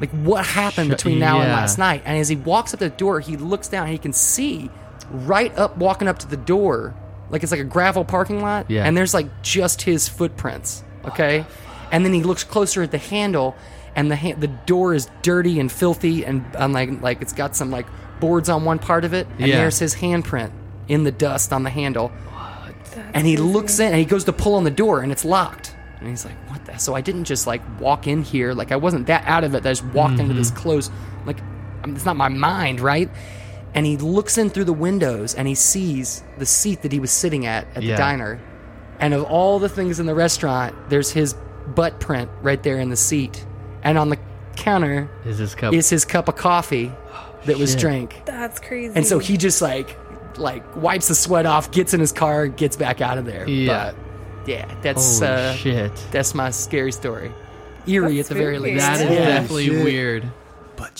like 0.00 0.10
what 0.10 0.44
happened 0.44 0.90
between 0.90 1.18
now 1.18 1.40
and 1.40 1.50
last 1.50 1.78
night. 1.78 2.02
And 2.04 2.18
as 2.18 2.28
he 2.28 2.36
walks 2.36 2.74
up 2.74 2.80
the 2.80 2.90
door, 2.90 3.20
he 3.20 3.36
looks 3.36 3.68
down 3.68 3.84
and 3.84 3.92
he 3.92 3.98
can 3.98 4.12
see 4.12 4.70
right 5.12 5.56
up 5.58 5.76
walking 5.76 6.08
up 6.08 6.18
to 6.20 6.28
the 6.28 6.36
door, 6.36 6.94
like 7.30 7.42
it's 7.42 7.52
like 7.52 7.60
a 7.60 7.64
gravel 7.64 8.04
parking 8.04 8.42
lot. 8.42 8.70
Yeah. 8.70 8.84
And 8.84 8.96
there's 8.96 9.14
like 9.14 9.42
just 9.42 9.82
his 9.82 10.08
footprints. 10.08 10.82
Okay. 11.04 11.44
And 11.90 12.04
then 12.04 12.12
he 12.12 12.22
looks 12.22 12.44
closer 12.44 12.82
at 12.82 12.90
the 12.90 12.98
handle, 12.98 13.54
and 13.94 14.10
the 14.10 14.16
ha- 14.16 14.34
the 14.38 14.46
door 14.48 14.94
is 14.94 15.08
dirty 15.22 15.60
and 15.60 15.70
filthy, 15.70 16.24
and 16.24 16.44
um, 16.56 16.72
like 16.72 17.02
like 17.02 17.20
it's 17.22 17.32
got 17.32 17.54
some 17.54 17.70
like 17.70 17.86
boards 18.20 18.48
on 18.48 18.64
one 18.64 18.78
part 18.78 19.04
of 19.04 19.12
it, 19.12 19.26
and 19.38 19.48
Yeah. 19.48 19.58
there's 19.58 19.78
his 19.78 19.94
handprint 19.96 20.50
in 20.88 21.04
the 21.04 21.12
dust 21.12 21.52
on 21.52 21.62
the 21.64 21.70
handle. 21.70 22.10
and 23.14 23.26
he 23.26 23.36
looks 23.36 23.78
in, 23.78 23.86
and 23.88 23.96
he 23.96 24.04
goes 24.04 24.24
to 24.24 24.32
pull 24.32 24.54
on 24.54 24.64
the 24.64 24.70
door, 24.70 25.00
and 25.00 25.10
it's 25.12 25.24
locked. 25.24 25.74
And 26.00 26.08
he's 26.08 26.24
like, 26.24 26.34
"What 26.50 26.64
the?" 26.64 26.76
So 26.78 26.94
I 26.94 27.00
didn't 27.00 27.24
just 27.24 27.46
like 27.46 27.62
walk 27.80 28.06
in 28.06 28.22
here, 28.22 28.52
like 28.54 28.72
I 28.72 28.76
wasn't 28.76 29.06
that 29.06 29.24
out 29.26 29.44
of 29.44 29.54
it. 29.54 29.62
That 29.62 29.68
I 29.68 29.72
just 29.72 29.84
walked 29.94 30.18
into 30.18 30.34
this 30.34 30.50
close. 30.50 30.90
like 31.26 31.38
I 31.82 31.86
mean, 31.86 31.96
it's 31.96 32.04
not 32.04 32.16
my 32.16 32.28
mind, 32.28 32.80
right? 32.80 33.08
And 33.74 33.86
he 33.86 33.96
looks 33.96 34.36
in 34.38 34.50
through 34.50 34.64
the 34.64 34.72
windows, 34.72 35.34
and 35.34 35.48
he 35.48 35.54
sees 35.54 36.22
the 36.38 36.44
seat 36.46 36.82
that 36.82 36.92
he 36.92 37.00
was 37.00 37.10
sitting 37.10 37.46
at 37.46 37.66
at 37.74 37.82
Yeah. 37.82 37.92
the 37.92 37.96
diner. 37.98 38.40
And 39.00 39.14
of 39.14 39.24
all 39.24 39.58
the 39.58 39.68
things 39.68 39.98
in 39.98 40.06
the 40.06 40.14
restaurant, 40.14 40.74
there's 40.88 41.10
his 41.10 41.34
butt 41.74 41.98
print 42.00 42.30
right 42.42 42.62
there 42.62 42.78
in 42.78 42.88
the 42.90 42.96
seat. 42.96 43.44
And 43.82 43.96
on 43.98 44.10
the 44.10 44.18
counter 44.56 45.08
Is 45.24 45.38
this 45.38 45.54
cup? 45.54 45.72
is 45.74 45.88
his 45.88 46.04
cup 46.04 46.28
of 46.28 46.36
coffee 46.36 46.92
that 47.46 47.56
was 47.58 47.74
drank. 47.74 48.22
That's 48.26 48.60
crazy. 48.60 48.92
And 48.94 49.06
so 49.06 49.18
he 49.18 49.36
just 49.36 49.62
like 49.62 49.96
like 50.38 50.76
wipes 50.76 51.08
the 51.08 51.14
sweat 51.14 51.44
off, 51.46 51.70
gets 51.72 51.92
in 51.94 52.00
his 52.00 52.12
car, 52.12 52.46
gets 52.46 52.76
back 52.76 53.00
out 53.00 53.18
of 53.18 53.24
there. 53.26 53.46
Yeah. 53.48 53.92
But 54.44 54.48
yeah, 54.48 54.74
that's 54.82 55.18
Holy 55.18 55.30
uh 55.30 55.52
shit. 55.54 56.06
that's 56.10 56.34
my 56.34 56.50
scary 56.50 56.92
story. 56.92 57.32
Eerie 57.86 58.16
That's 58.16 58.30
at 58.30 58.34
the 58.36 58.42
very 58.42 58.58
least. 58.58 58.84
That 58.86 59.00
is 59.00 59.10
Yeah. 59.10 59.24
definitely 59.26 59.66
Shit. 59.68 59.84
weird. 59.84 60.32
Butt 60.76 60.96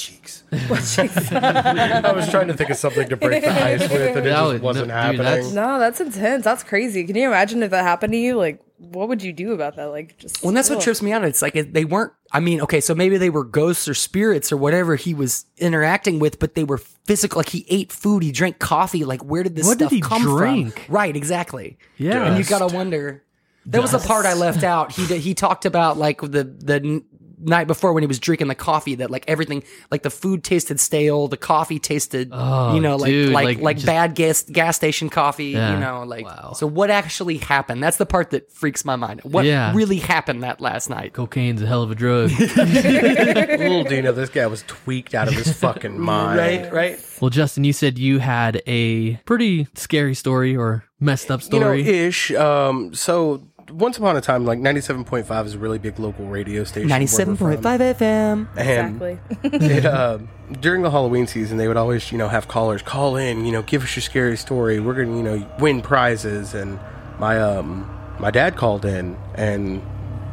cheeks. 0.53 1.32
I 1.32 2.12
was 2.12 2.28
trying 2.30 2.48
to 2.48 2.55
think 2.55 2.70
of 2.70 2.76
something 2.76 3.09
to 3.09 3.16
break 3.16 3.42
the 3.42 3.50
ice 3.64 3.80
with, 3.80 3.92
and 3.92 4.03
it 4.03 4.14
That 4.24 4.24
just 4.24 4.53
would- 4.53 4.62
wasn't 4.62 4.88
no, 4.88 4.94
dude, 4.94 5.03
happening. 5.03 5.22
that's- 5.22 5.53
no, 5.53 5.78
that's 5.78 6.00
intense. 6.00 6.44
That's 6.44 6.62
crazy. 6.62 7.05
Can 7.05 7.16
you 7.16 7.26
imagine 7.28 7.62
if 7.62 7.70
that 7.70 7.82
happened 7.82 8.12
to 8.12 8.18
you? 8.18 8.36
Like, 8.36 8.61
what 8.78 9.09
would 9.09 9.22
you 9.22 9.32
do 9.32 9.53
about 9.53 9.76
that? 9.76 9.86
Like, 9.86 10.18
just 10.18 10.42
Well, 10.42 10.48
and 10.48 10.57
that's 10.57 10.68
what 10.68 10.78
ugh. 10.78 10.82
trips 10.84 11.03
me 11.03 11.12
out. 11.12 11.24
It's 11.24 11.42
like 11.42 11.57
it- 11.57 11.72
they 11.72 11.84
weren't. 11.84 12.12
I 12.32 12.40
mean, 12.40 12.61
okay, 12.62 12.80
so 12.80 12.94
maybe 12.94 13.18
they 13.18 13.30
were 13.30 13.44
ghosts 13.44 13.86
or 13.88 13.94
spirits 13.94 14.50
or 14.53 14.57
whatever 14.57 14.96
he 14.96 15.12
was 15.14 15.44
interacting 15.59 16.18
with, 16.18 16.38
but 16.38 16.55
they 16.55 16.64
were 16.64 16.78
physical. 16.78 17.38
Like 17.38 17.50
he 17.50 17.66
ate 17.68 17.92
food, 17.92 18.22
he 18.22 18.32
drank 18.32 18.59
coffee. 18.59 19.05
Like 19.05 19.22
where 19.22 19.42
did 19.42 19.55
this 19.57 19.66
What 19.66 19.78
did 19.78 19.84
stuff 19.86 19.92
he 19.92 20.00
come 20.00 20.22
drink? 20.22 20.80
from? 20.86 20.94
Right, 20.94 21.16
exactly. 21.16 21.78
Yeah. 21.98 22.24
and 22.24 22.38
you 22.38 22.44
gotta 22.44 22.74
wonder. 22.74 23.22
That 23.66 23.80
was 23.80 23.92
the 23.92 23.98
part 24.00 24.26
I 24.26 24.34
left 24.34 24.64
out. 24.64 24.90
He 24.92 25.07
did- 25.07 25.20
he 25.20 25.34
talked 25.34 25.64
about 25.66 25.96
like 25.98 26.20
the 26.20 26.42
the 26.44 26.74
n- 26.82 27.05
night 27.43 27.66
before 27.66 27.93
when 27.93 28.03
he 28.03 28.07
was 28.07 28.18
drinking 28.18 28.49
the 28.49 28.55
coffee 28.55 28.95
that 28.97 29.11
like 29.11 29.24
everything 29.28 29.62
like 29.90 30.03
the 30.03 30.11
food 30.11 30.43
tasted 30.45 30.80
stale, 30.80 31.28
the 31.28 31.36
coffee 31.36 31.78
tasted 31.78 32.30
Oh, 32.32 32.74
you 32.74 32.80
know 32.80 32.97
like 32.97 33.11
dude, 33.11 33.32
like 33.32 33.45
like, 33.45 33.59
like, 33.61 33.76
just- 33.76 33.86
bad 33.86 34.14
gas 34.14 34.43
gas 34.45 34.76
station 34.76 35.09
coffee. 35.11 35.47
Yeah. 35.47 35.74
You 35.74 35.80
know 35.80 36.03
like 36.05 36.24
Wow. 36.24 36.53
so 36.57 36.66
what 36.66 36.90
actually 36.90 37.38
happened? 37.38 37.82
That's 37.82 37.97
the 37.97 38.07
part 38.07 38.30
that 38.30 38.51
freaks 38.53 38.84
my 38.84 38.97
mind. 38.97 39.20
What 39.24 39.45
Yeah. 39.45 39.72
really 39.74 39.99
happened 39.99 40.43
that 40.43 40.61
last 40.61 40.88
night? 40.88 41.12
Cocaine's 41.12 41.61
a 41.62 41.66
hell 41.66 41.82
of 41.82 41.90
a 41.90 41.95
drug. 41.95 42.30
Little 42.40 43.84
Dino, 43.84 44.12
this 44.12 44.28
guy 44.30 44.47
was 44.47 44.62
tweaked 44.66 45.14
out 45.14 45.28
of 45.28 45.34
his 45.34 45.53
fucking 45.53 45.99
mind. 46.12 46.38
Right, 46.38 46.72
right. 46.72 47.18
well, 47.20 47.30
Justin, 47.30 47.64
you 47.64 47.72
said 47.72 47.99
you 47.99 48.18
had 48.18 48.62
a 48.66 49.16
pretty 49.24 49.66
scary 49.74 50.14
story 50.14 50.57
or 50.57 50.84
messed 51.01 51.30
up 51.30 51.43
story 51.43 51.78
You 51.80 51.84
know, 51.84 51.90
story. 51.90 51.99
ish. 52.07 52.30
Um, 52.32 52.95
so 52.95 53.43
once 53.72 53.96
upon 53.98 54.16
a 54.16 54.20
time, 54.20 54.44
like 54.44 54.58
ninety-seven 54.58 55.04
point 55.04 55.26
five 55.26 55.46
is 55.46 55.54
a 55.54 55.58
really 55.58 55.78
big 55.78 55.98
local 55.98 56.26
radio 56.26 56.64
station. 56.64 56.88
where 56.88 56.94
we're 56.94 56.98
Ninety-seven 56.98 57.36
point 57.36 57.54
from. 57.56 57.62
five 57.62 57.80
FM. 57.80 58.48
And 58.56 59.02
Exactly. 59.02 59.18
it, 59.76 59.86
uh, 59.86 60.18
during 60.60 60.82
the 60.82 60.90
Halloween 60.90 61.26
season, 61.26 61.56
they 61.56 61.68
would 61.68 61.76
always, 61.76 62.12
you 62.12 62.18
know, 62.18 62.28
have 62.28 62.48
callers 62.48 62.82
call 62.82 63.16
in, 63.16 63.44
you 63.44 63.52
know, 63.52 63.62
give 63.62 63.82
us 63.82 63.96
your 63.96 64.02
scary 64.02 64.36
story. 64.36 64.80
We're 64.80 64.94
gonna, 64.94 65.16
you 65.16 65.22
know, 65.22 65.50
win 65.58 65.80
prizes. 65.82 66.54
And 66.54 66.78
my 67.18 67.40
um, 67.40 67.88
my 68.20 68.30
dad 68.30 68.56
called 68.56 68.84
in 68.84 69.16
and 69.34 69.82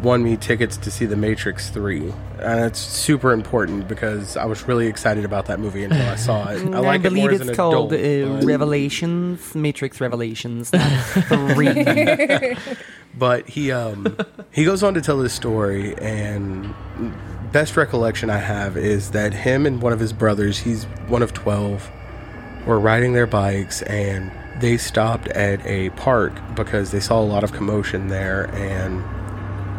won 0.01 0.23
me 0.23 0.37
tickets 0.37 0.77
to 0.77 0.89
see 0.91 1.05
The 1.05 1.17
Matrix 1.17 1.69
Three, 1.69 2.13
and 2.39 2.61
it's 2.63 2.79
super 2.79 3.33
important 3.33 3.87
because 3.89 4.37
I 4.37 4.45
was 4.45 4.65
really 4.65 4.87
excited 4.87 5.25
about 5.25 5.47
that 5.47 5.59
movie 5.59 5.83
until 5.83 6.07
I 6.07 6.15
saw 6.15 6.47
it. 6.49 6.61
I 6.73 6.79
like 6.79 7.03
it 7.03 7.11
more 7.11 7.29
as 7.31 7.41
an 7.41 7.49
adult, 7.49 7.91
uh, 7.91 7.97
Revelations, 8.45 9.53
Matrix 9.55 9.99
Revelations 9.99 10.69
three. 11.27 12.55
But 13.17 13.47
he 13.47 13.71
um 13.71 14.17
he 14.51 14.63
goes 14.65 14.83
on 14.83 14.93
to 14.93 15.01
tell 15.01 15.17
this 15.17 15.33
story 15.33 15.95
and 15.97 16.73
best 17.51 17.75
recollection 17.75 18.29
i 18.29 18.37
have 18.37 18.77
is 18.77 19.11
that 19.11 19.33
him 19.33 19.65
and 19.65 19.81
one 19.81 19.93
of 19.93 19.99
his 19.99 20.13
brothers 20.13 20.59
he's 20.59 20.85
one 21.07 21.21
of 21.21 21.33
12 21.33 21.89
were 22.65 22.79
riding 22.79 23.13
their 23.13 23.27
bikes 23.27 23.81
and 23.83 24.31
they 24.61 24.77
stopped 24.77 25.27
at 25.29 25.65
a 25.65 25.89
park 25.91 26.33
because 26.55 26.91
they 26.91 26.99
saw 26.99 27.19
a 27.19 27.23
lot 27.23 27.43
of 27.43 27.51
commotion 27.51 28.07
there 28.09 28.53
and 28.55 29.03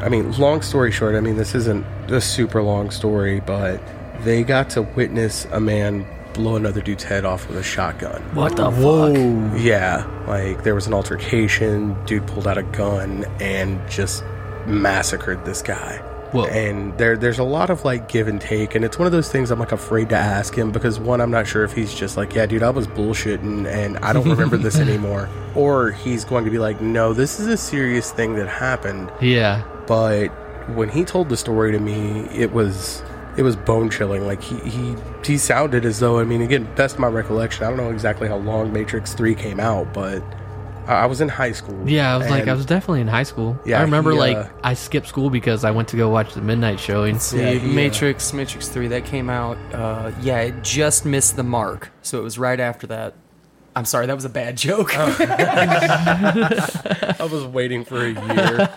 i 0.02 0.08
mean 0.08 0.30
long 0.38 0.62
story 0.62 0.90
short 0.90 1.14
i 1.14 1.20
mean 1.20 1.36
this 1.36 1.54
isn't 1.54 1.84
a 2.10 2.20
super 2.20 2.62
long 2.62 2.90
story 2.90 3.40
but 3.40 3.80
they 4.24 4.42
got 4.42 4.68
to 4.70 4.82
witness 4.82 5.44
a 5.46 5.60
man 5.60 6.06
blow 6.34 6.56
another 6.56 6.80
dude's 6.80 7.04
head 7.04 7.24
off 7.24 7.48
with 7.48 7.58
a 7.58 7.62
shotgun 7.62 8.22
what 8.34 8.56
the 8.56 8.70
fuck? 8.70 9.60
Yeah, 9.60 10.06
like 10.26 10.62
there 10.62 10.74
was 10.74 10.86
an 10.86 10.94
altercation. 10.94 11.96
Dude 12.06 12.26
pulled 12.26 12.46
out 12.46 12.58
a 12.58 12.62
gun 12.62 13.24
and 13.40 13.80
just 13.90 14.24
massacred 14.66 15.44
this 15.44 15.62
guy. 15.62 15.98
Whoa. 16.32 16.44
And 16.46 16.96
there, 16.96 17.16
there's 17.16 17.40
a 17.40 17.44
lot 17.44 17.70
of 17.70 17.84
like 17.84 18.08
give 18.08 18.28
and 18.28 18.40
take, 18.40 18.76
and 18.76 18.84
it's 18.84 18.98
one 18.98 19.06
of 19.06 19.12
those 19.12 19.30
things 19.30 19.50
I'm 19.50 19.58
like 19.58 19.72
afraid 19.72 20.10
to 20.10 20.16
ask 20.16 20.54
him 20.54 20.70
because 20.70 21.00
one, 21.00 21.20
I'm 21.20 21.30
not 21.30 21.48
sure 21.48 21.64
if 21.64 21.72
he's 21.72 21.92
just 21.92 22.16
like, 22.16 22.34
yeah, 22.34 22.46
dude, 22.46 22.62
I 22.62 22.70
was 22.70 22.86
bullshitting 22.86 23.66
and 23.66 23.98
I 23.98 24.12
don't 24.12 24.28
remember 24.28 24.56
this 24.56 24.76
anymore, 24.78 25.28
or 25.56 25.90
he's 25.90 26.24
going 26.24 26.44
to 26.44 26.50
be 26.50 26.58
like, 26.58 26.80
no, 26.80 27.12
this 27.12 27.40
is 27.40 27.48
a 27.48 27.56
serious 27.56 28.12
thing 28.12 28.36
that 28.36 28.46
happened. 28.46 29.10
Yeah. 29.20 29.64
But 29.88 30.28
when 30.68 30.88
he 30.88 31.04
told 31.04 31.28
the 31.30 31.36
story 31.36 31.72
to 31.72 31.80
me, 31.80 32.28
it 32.32 32.52
was 32.52 33.02
it 33.36 33.42
was 33.42 33.56
bone 33.56 33.90
chilling. 33.90 34.26
Like 34.26 34.42
he 34.42 34.56
he 34.68 34.96
he 35.24 35.38
sounded 35.38 35.84
as 35.84 36.00
though 36.00 36.18
I 36.18 36.24
mean 36.24 36.42
again, 36.42 36.68
best 36.74 36.94
of 36.94 37.00
my 37.00 37.08
recollection. 37.08 37.64
I 37.64 37.68
don't 37.68 37.76
know 37.76 37.90
exactly 37.90 38.28
how 38.28 38.36
long 38.36 38.72
Matrix 38.72 39.14
Three 39.14 39.34
came 39.34 39.60
out, 39.60 39.92
but 39.94 40.22
I 40.86 41.02
I 41.02 41.06
was 41.06 41.20
in 41.20 41.28
high 41.28 41.52
school. 41.52 41.88
Yeah, 41.88 42.14
I 42.14 42.16
was 42.18 42.28
like, 42.28 42.48
I 42.48 42.52
was 42.52 42.66
definitely 42.66 43.00
in 43.02 43.08
high 43.08 43.22
school. 43.22 43.58
Yeah, 43.64 43.78
I 43.78 43.82
remember 43.82 44.12
he, 44.12 44.18
like 44.18 44.36
uh, 44.36 44.48
I 44.64 44.74
skipped 44.74 45.06
school 45.06 45.30
because 45.30 45.64
I 45.64 45.70
went 45.70 45.88
to 45.88 45.96
go 45.96 46.08
watch 46.08 46.34
the 46.34 46.42
midnight 46.42 46.80
showing. 46.80 47.18
See, 47.18 47.38
Yeah, 47.38 47.52
he, 47.52 47.70
uh, 47.70 47.74
Matrix, 47.74 48.32
Matrix 48.32 48.68
Three, 48.68 48.88
that 48.88 49.04
came 49.04 49.30
out. 49.30 49.56
Uh, 49.72 50.10
yeah, 50.20 50.40
it 50.40 50.62
just 50.62 51.06
missed 51.06 51.36
the 51.36 51.44
mark, 51.44 51.90
so 52.02 52.18
it 52.18 52.22
was 52.22 52.38
right 52.38 52.58
after 52.60 52.86
that. 52.88 53.14
I'm 53.80 53.86
sorry, 53.86 54.04
that 54.08 54.14
was 54.14 54.26
a 54.26 54.28
bad 54.28 54.58
joke. 54.58 54.92
Oh. 54.94 55.16
I 57.18 57.28
was 57.32 57.46
waiting 57.46 57.86
for 57.86 58.04
a 58.04 58.10
year, 58.10 58.68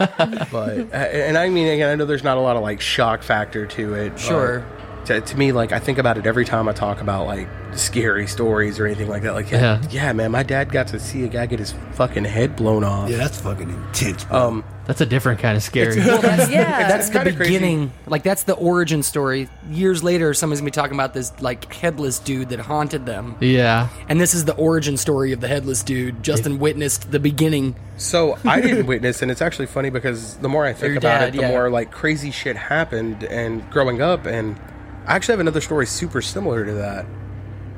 but 0.49 0.93
and 0.93 1.37
I 1.37 1.49
mean, 1.49 1.67
again, 1.67 1.89
I 1.89 1.95
know 1.95 2.05
there's 2.05 2.23
not 2.23 2.37
a 2.37 2.39
lot 2.39 2.55
of 2.55 2.61
like 2.61 2.79
shock 2.79 3.21
factor 3.21 3.65
to 3.65 3.95
it. 3.95 4.17
Sure. 4.17 4.65
To, 5.05 5.21
to 5.21 5.37
me, 5.37 5.51
like 5.51 5.71
I 5.71 5.79
think 5.79 5.97
about 5.97 6.17
it 6.17 6.25
every 6.25 6.45
time 6.45 6.67
I 6.67 6.73
talk 6.73 7.01
about 7.01 7.25
like 7.27 7.47
scary 7.73 8.27
stories 8.27 8.79
or 8.79 8.85
anything 8.85 9.09
like 9.09 9.23
that. 9.23 9.33
Like, 9.33 9.49
yeah, 9.51 9.81
Yeah. 9.81 9.89
yeah, 9.89 10.13
man, 10.13 10.31
my 10.31 10.43
dad 10.43 10.71
got 10.71 10.87
to 10.89 10.99
see 10.99 11.23
a 11.23 11.27
guy 11.27 11.45
get 11.47 11.59
his 11.59 11.73
fucking 11.93 12.23
head 12.25 12.55
blown 12.55 12.83
off. 12.83 13.09
Yeah, 13.09 13.17
that's 13.17 13.41
fucking 13.41 13.69
intense. 13.69 14.23
Bro. 14.25 14.39
Um, 14.47 14.63
That's 14.85 15.01
a 15.01 15.05
different 15.05 15.39
kind 15.39 15.55
of 15.57 15.63
scary. 15.63 15.95
yeah. 15.97 16.87
that's 16.89 17.07
the 17.09 17.13
kinda 17.19 17.33
crazy. 17.35 17.53
beginning. 17.53 17.91
Like 18.05 18.23
that's 18.23 18.43
the 18.43 18.53
origin 18.53 19.01
story. 19.01 19.49
Years 19.71 20.03
later, 20.03 20.33
someone's 20.33 20.59
gonna 20.59 20.67
be 20.67 20.71
talking 20.71 20.93
about 20.93 21.13
this 21.13 21.31
like 21.41 21.73
headless 21.73 22.19
dude 22.19 22.49
that 22.49 22.59
haunted 22.59 23.05
them, 23.05 23.35
yeah. 23.39 23.87
and 24.09 24.19
this 24.19 24.33
is 24.33 24.43
the 24.45 24.55
origin 24.55 24.97
story 24.97 25.31
of 25.31 25.39
the 25.41 25.47
headless 25.47 25.83
dude. 25.83 26.21
Justin 26.21 26.59
witnessed 26.59 27.11
the 27.11 27.19
beginning. 27.19 27.75
So 27.97 28.37
I 28.45 28.59
didn't 28.59 28.85
witness, 28.87 29.21
and 29.21 29.31
it's 29.31 29.41
actually 29.41 29.67
funny 29.67 29.89
because 29.89 30.35
the 30.37 30.49
more 30.49 30.65
I 30.65 30.73
think 30.73 30.89
your 30.89 30.97
about 30.97 31.19
dad, 31.19 31.29
it, 31.29 31.37
the 31.37 31.41
yeah. 31.43 31.49
more 31.49 31.69
like 31.69 31.91
crazy 31.91 32.31
shit 32.31 32.55
happened. 32.57 33.23
And 33.23 33.67
growing 33.71 34.01
up, 34.01 34.25
and 34.25 34.59
I 35.05 35.15
actually 35.15 35.33
have 35.33 35.39
another 35.41 35.61
story 35.61 35.85
super 35.85 36.21
similar 36.21 36.65
to 36.65 36.73
that, 36.73 37.05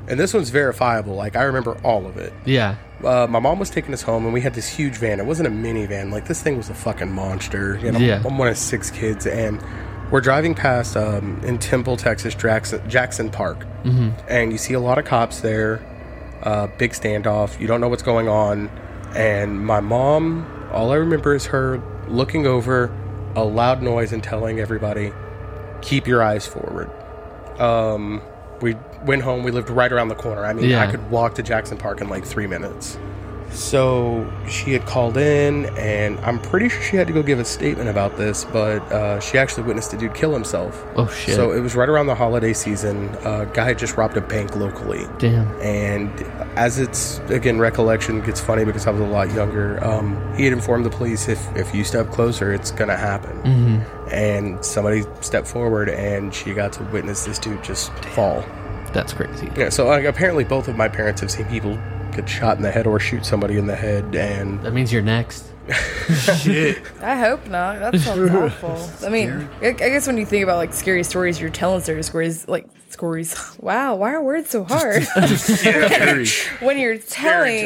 and 0.08 0.18
this 0.18 0.32
one's 0.34 0.50
verifiable. 0.50 1.14
Like 1.14 1.36
I 1.36 1.42
remember 1.42 1.76
all 1.84 2.06
of 2.06 2.16
it. 2.16 2.32
Yeah. 2.44 2.76
Uh, 3.04 3.26
my 3.28 3.38
mom 3.38 3.58
was 3.58 3.68
taking 3.68 3.92
us 3.92 4.00
home, 4.02 4.24
and 4.24 4.32
we 4.32 4.40
had 4.40 4.54
this 4.54 4.68
huge 4.68 4.96
van. 4.96 5.20
It 5.20 5.26
wasn't 5.26 5.48
a 5.48 5.50
minivan; 5.50 6.10
like 6.12 6.26
this 6.26 6.42
thing 6.42 6.56
was 6.56 6.70
a 6.70 6.74
fucking 6.74 7.10
monster. 7.12 7.78
You 7.82 7.92
know, 7.92 7.98
Yeah. 7.98 8.22
I'm 8.24 8.38
one 8.38 8.48
of 8.48 8.56
six 8.56 8.90
kids, 8.90 9.26
and 9.26 9.62
we're 10.10 10.20
driving 10.20 10.54
past 10.54 10.96
um, 10.96 11.40
in 11.44 11.58
Temple, 11.58 11.96
Texas, 11.96 12.34
Jackson, 12.34 12.88
Jackson 12.88 13.28
Park, 13.30 13.66
and 14.28 14.52
you 14.52 14.58
see 14.58 14.72
a 14.74 14.80
lot 14.80 14.98
of 14.98 15.04
cops 15.04 15.40
there. 15.40 15.80
Uh, 16.42 16.68
big 16.78 16.92
standoff. 16.92 17.58
You 17.60 17.66
don't 17.66 17.80
know 17.80 17.88
what's 17.88 18.02
going 18.04 18.28
on, 18.28 18.68
and 19.16 19.64
my 19.66 19.80
mom. 19.80 20.46
All 20.72 20.90
I 20.92 20.96
remember 20.96 21.34
is 21.34 21.46
her 21.46 21.82
looking 22.08 22.46
over 22.46 22.90
a 23.34 23.44
loud 23.44 23.82
noise 23.82 24.12
and 24.12 24.22
telling 24.22 24.58
everybody, 24.60 25.12
"Keep 25.82 26.06
your 26.06 26.22
eyes 26.22 26.46
forward." 26.46 26.90
Um, 27.60 28.22
we 28.60 28.76
went 29.04 29.22
home. 29.22 29.42
We 29.42 29.50
lived 29.50 29.70
right 29.70 29.92
around 29.92 30.08
the 30.08 30.14
corner. 30.14 30.44
I 30.44 30.52
mean, 30.52 30.70
Yeah. 30.70 30.82
I 30.82 30.90
could 30.90 31.10
walk 31.10 31.34
to 31.36 31.42
Jackson 31.42 31.76
Park 31.76 32.00
in 32.00 32.08
like 32.08 32.24
three 32.24 32.46
minutes. 32.46 32.98
So 33.50 34.30
she 34.48 34.72
had 34.72 34.84
called 34.84 35.16
in, 35.16 35.66
and 35.76 36.18
I'm 36.20 36.38
pretty 36.38 36.68
sure 36.68 36.82
she 36.82 36.96
had 36.96 37.06
to 37.06 37.12
go 37.12 37.22
give 37.22 37.38
a 37.38 37.44
statement 37.44 37.88
about 37.88 38.16
this, 38.16 38.44
but 38.44 38.80
uh, 38.92 39.20
she 39.20 39.38
actually 39.38 39.64
witnessed 39.64 39.92
a 39.94 39.96
dude 39.96 40.14
kill 40.14 40.32
himself. 40.32 40.84
Oh 40.96 41.08
shit. 41.08 41.34
So 41.34 41.52
it 41.52 41.60
was 41.60 41.74
right 41.74 41.88
around 41.88 42.06
the 42.06 42.14
holiday 42.14 42.52
season. 42.52 43.08
A 43.24 43.46
guy 43.46 43.68
had 43.68 43.78
just 43.78 43.96
robbed 43.96 44.16
a 44.16 44.20
bank 44.20 44.56
locally. 44.56 45.06
Damn. 45.18 45.48
And 45.60 46.10
as 46.56 46.78
it's 46.78 47.18
again 47.30 47.58
recollection 47.58 48.20
gets 48.20 48.40
funny 48.40 48.64
because 48.64 48.86
I 48.86 48.90
was 48.90 49.00
a 49.00 49.06
lot 49.06 49.32
younger. 49.32 49.82
Um, 49.84 50.34
he 50.36 50.44
had 50.44 50.52
informed 50.52 50.84
the 50.84 50.90
police 50.90 51.28
if 51.28 51.56
if 51.56 51.74
you 51.74 51.84
step 51.84 52.10
closer, 52.10 52.52
it's 52.52 52.70
gonna 52.70 52.96
happen. 52.96 53.42
Mm-hmm. 53.42 54.08
And 54.10 54.64
somebody 54.64 55.04
stepped 55.20 55.48
forward, 55.48 55.88
and 55.88 56.32
she 56.32 56.54
got 56.54 56.72
to 56.74 56.84
witness 56.84 57.24
this 57.24 57.38
dude 57.38 57.62
just 57.64 57.92
fall. 58.14 58.44
That's 58.92 59.12
crazy. 59.12 59.50
Yeah. 59.56 59.70
So 59.70 59.86
like, 59.86 60.04
apparently, 60.04 60.44
both 60.44 60.68
of 60.68 60.76
my 60.76 60.88
parents 60.88 61.20
have 61.20 61.30
seen 61.30 61.46
people 61.46 61.78
get 62.16 62.28
shot 62.28 62.56
in 62.56 62.62
the 62.62 62.70
head 62.70 62.86
or 62.86 62.98
shoot 62.98 63.24
somebody 63.24 63.58
in 63.58 63.66
the 63.66 63.76
head, 63.76 64.14
and 64.14 64.60
That 64.62 64.72
means 64.72 64.92
you're 64.92 65.02
next. 65.02 65.44
Shit. 66.42 66.80
I 67.02 67.16
hope 67.16 67.46
not. 67.48 67.80
That 67.80 67.98
sounds 68.00 68.30
awful. 68.62 69.06
I 69.06 69.10
mean, 69.10 69.48
I 69.60 69.68
I 69.68 69.72
guess 69.72 70.06
when 70.06 70.16
you 70.16 70.24
think 70.24 70.44
about 70.44 70.56
like 70.58 70.72
scary 70.72 71.02
stories, 71.02 71.40
you're 71.40 71.50
telling 71.50 71.80
scary 71.80 72.02
stories, 72.04 72.46
like 72.48 72.66
stories. 72.90 73.34
Wow, 73.60 73.96
why 73.96 74.12
are 74.12 74.22
words 74.22 74.50
so 74.50 74.62
hard? 74.64 75.02
when 76.60 76.78
you're 76.78 76.98
telling, 76.98 77.64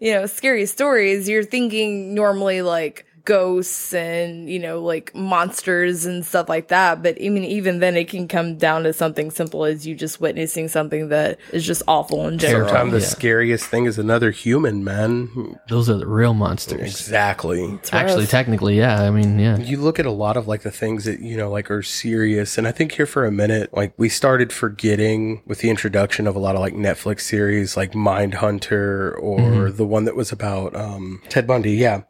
you 0.00 0.12
know, 0.14 0.24
scary 0.26 0.64
stories, 0.66 1.28
you're 1.28 1.44
thinking 1.44 2.14
normally 2.14 2.62
like 2.62 3.04
ghosts 3.24 3.94
and 3.94 4.50
you 4.50 4.58
know 4.58 4.82
like 4.82 5.14
monsters 5.14 6.04
and 6.04 6.26
stuff 6.26 6.48
like 6.48 6.68
that 6.68 7.02
but 7.02 7.16
i 7.24 7.28
mean 7.28 7.44
even 7.44 7.80
then 7.80 7.96
it 7.96 8.08
can 8.08 8.28
come 8.28 8.56
down 8.56 8.82
to 8.82 8.92
something 8.92 9.30
simple 9.30 9.64
as 9.64 9.86
you 9.86 9.94
just 9.94 10.20
witnessing 10.20 10.68
something 10.68 11.08
that 11.08 11.38
is 11.52 11.66
just 11.66 11.82
awful 11.88 12.28
in 12.28 12.38
general 12.38 12.68
sometimes 12.68 12.92
the 12.92 12.98
Yeah. 13.00 13.04
scariest 13.06 13.64
thing 13.66 13.86
is 13.86 13.98
another 13.98 14.30
human, 14.30 14.84
man. 14.84 15.58
Those 15.68 15.88
are 15.88 15.96
the 15.96 16.06
real 16.06 16.34
monsters. 16.34 16.80
Exactly. 16.82 17.78
Actually, 17.92 18.26
technically, 18.26 18.76
yeah. 18.76 19.02
I 19.02 19.10
mean, 19.10 19.38
yeah. 19.38 19.56
you 19.58 19.78
look 19.78 19.98
at 19.98 20.06
a 20.06 20.10
lot 20.10 20.36
of 20.36 20.46
like 20.46 20.62
the 20.62 20.70
things 20.70 21.04
that 21.04 21.20
you 21.20 21.36
know 21.36 21.50
like 21.50 21.70
are 21.70 21.82
serious 21.82 22.58
and 22.58 22.66
i 22.68 22.72
think 22.72 22.92
here 22.92 23.06
for 23.06 23.24
a 23.24 23.30
minute 23.32 23.72
like 23.72 23.92
we 23.96 24.08
started 24.08 24.52
forgetting 24.52 25.42
with 25.46 25.60
the 25.60 25.70
introduction 25.70 26.26
of 26.26 26.34
a 26.36 26.38
lot 26.38 26.54
of 26.54 26.60
like 26.60 26.74
netflix 26.74 27.20
series 27.20 27.76
like 27.76 27.94
mind 27.94 28.34
hunter 28.34 29.14
or 29.18 29.70
the 29.70 29.86
one 29.86 30.04
that 30.04 30.16
was 30.16 30.30
about 30.32 30.74
um 30.76 31.20
ted 31.28 31.46
bundy 31.46 31.72
yeah 31.72 32.02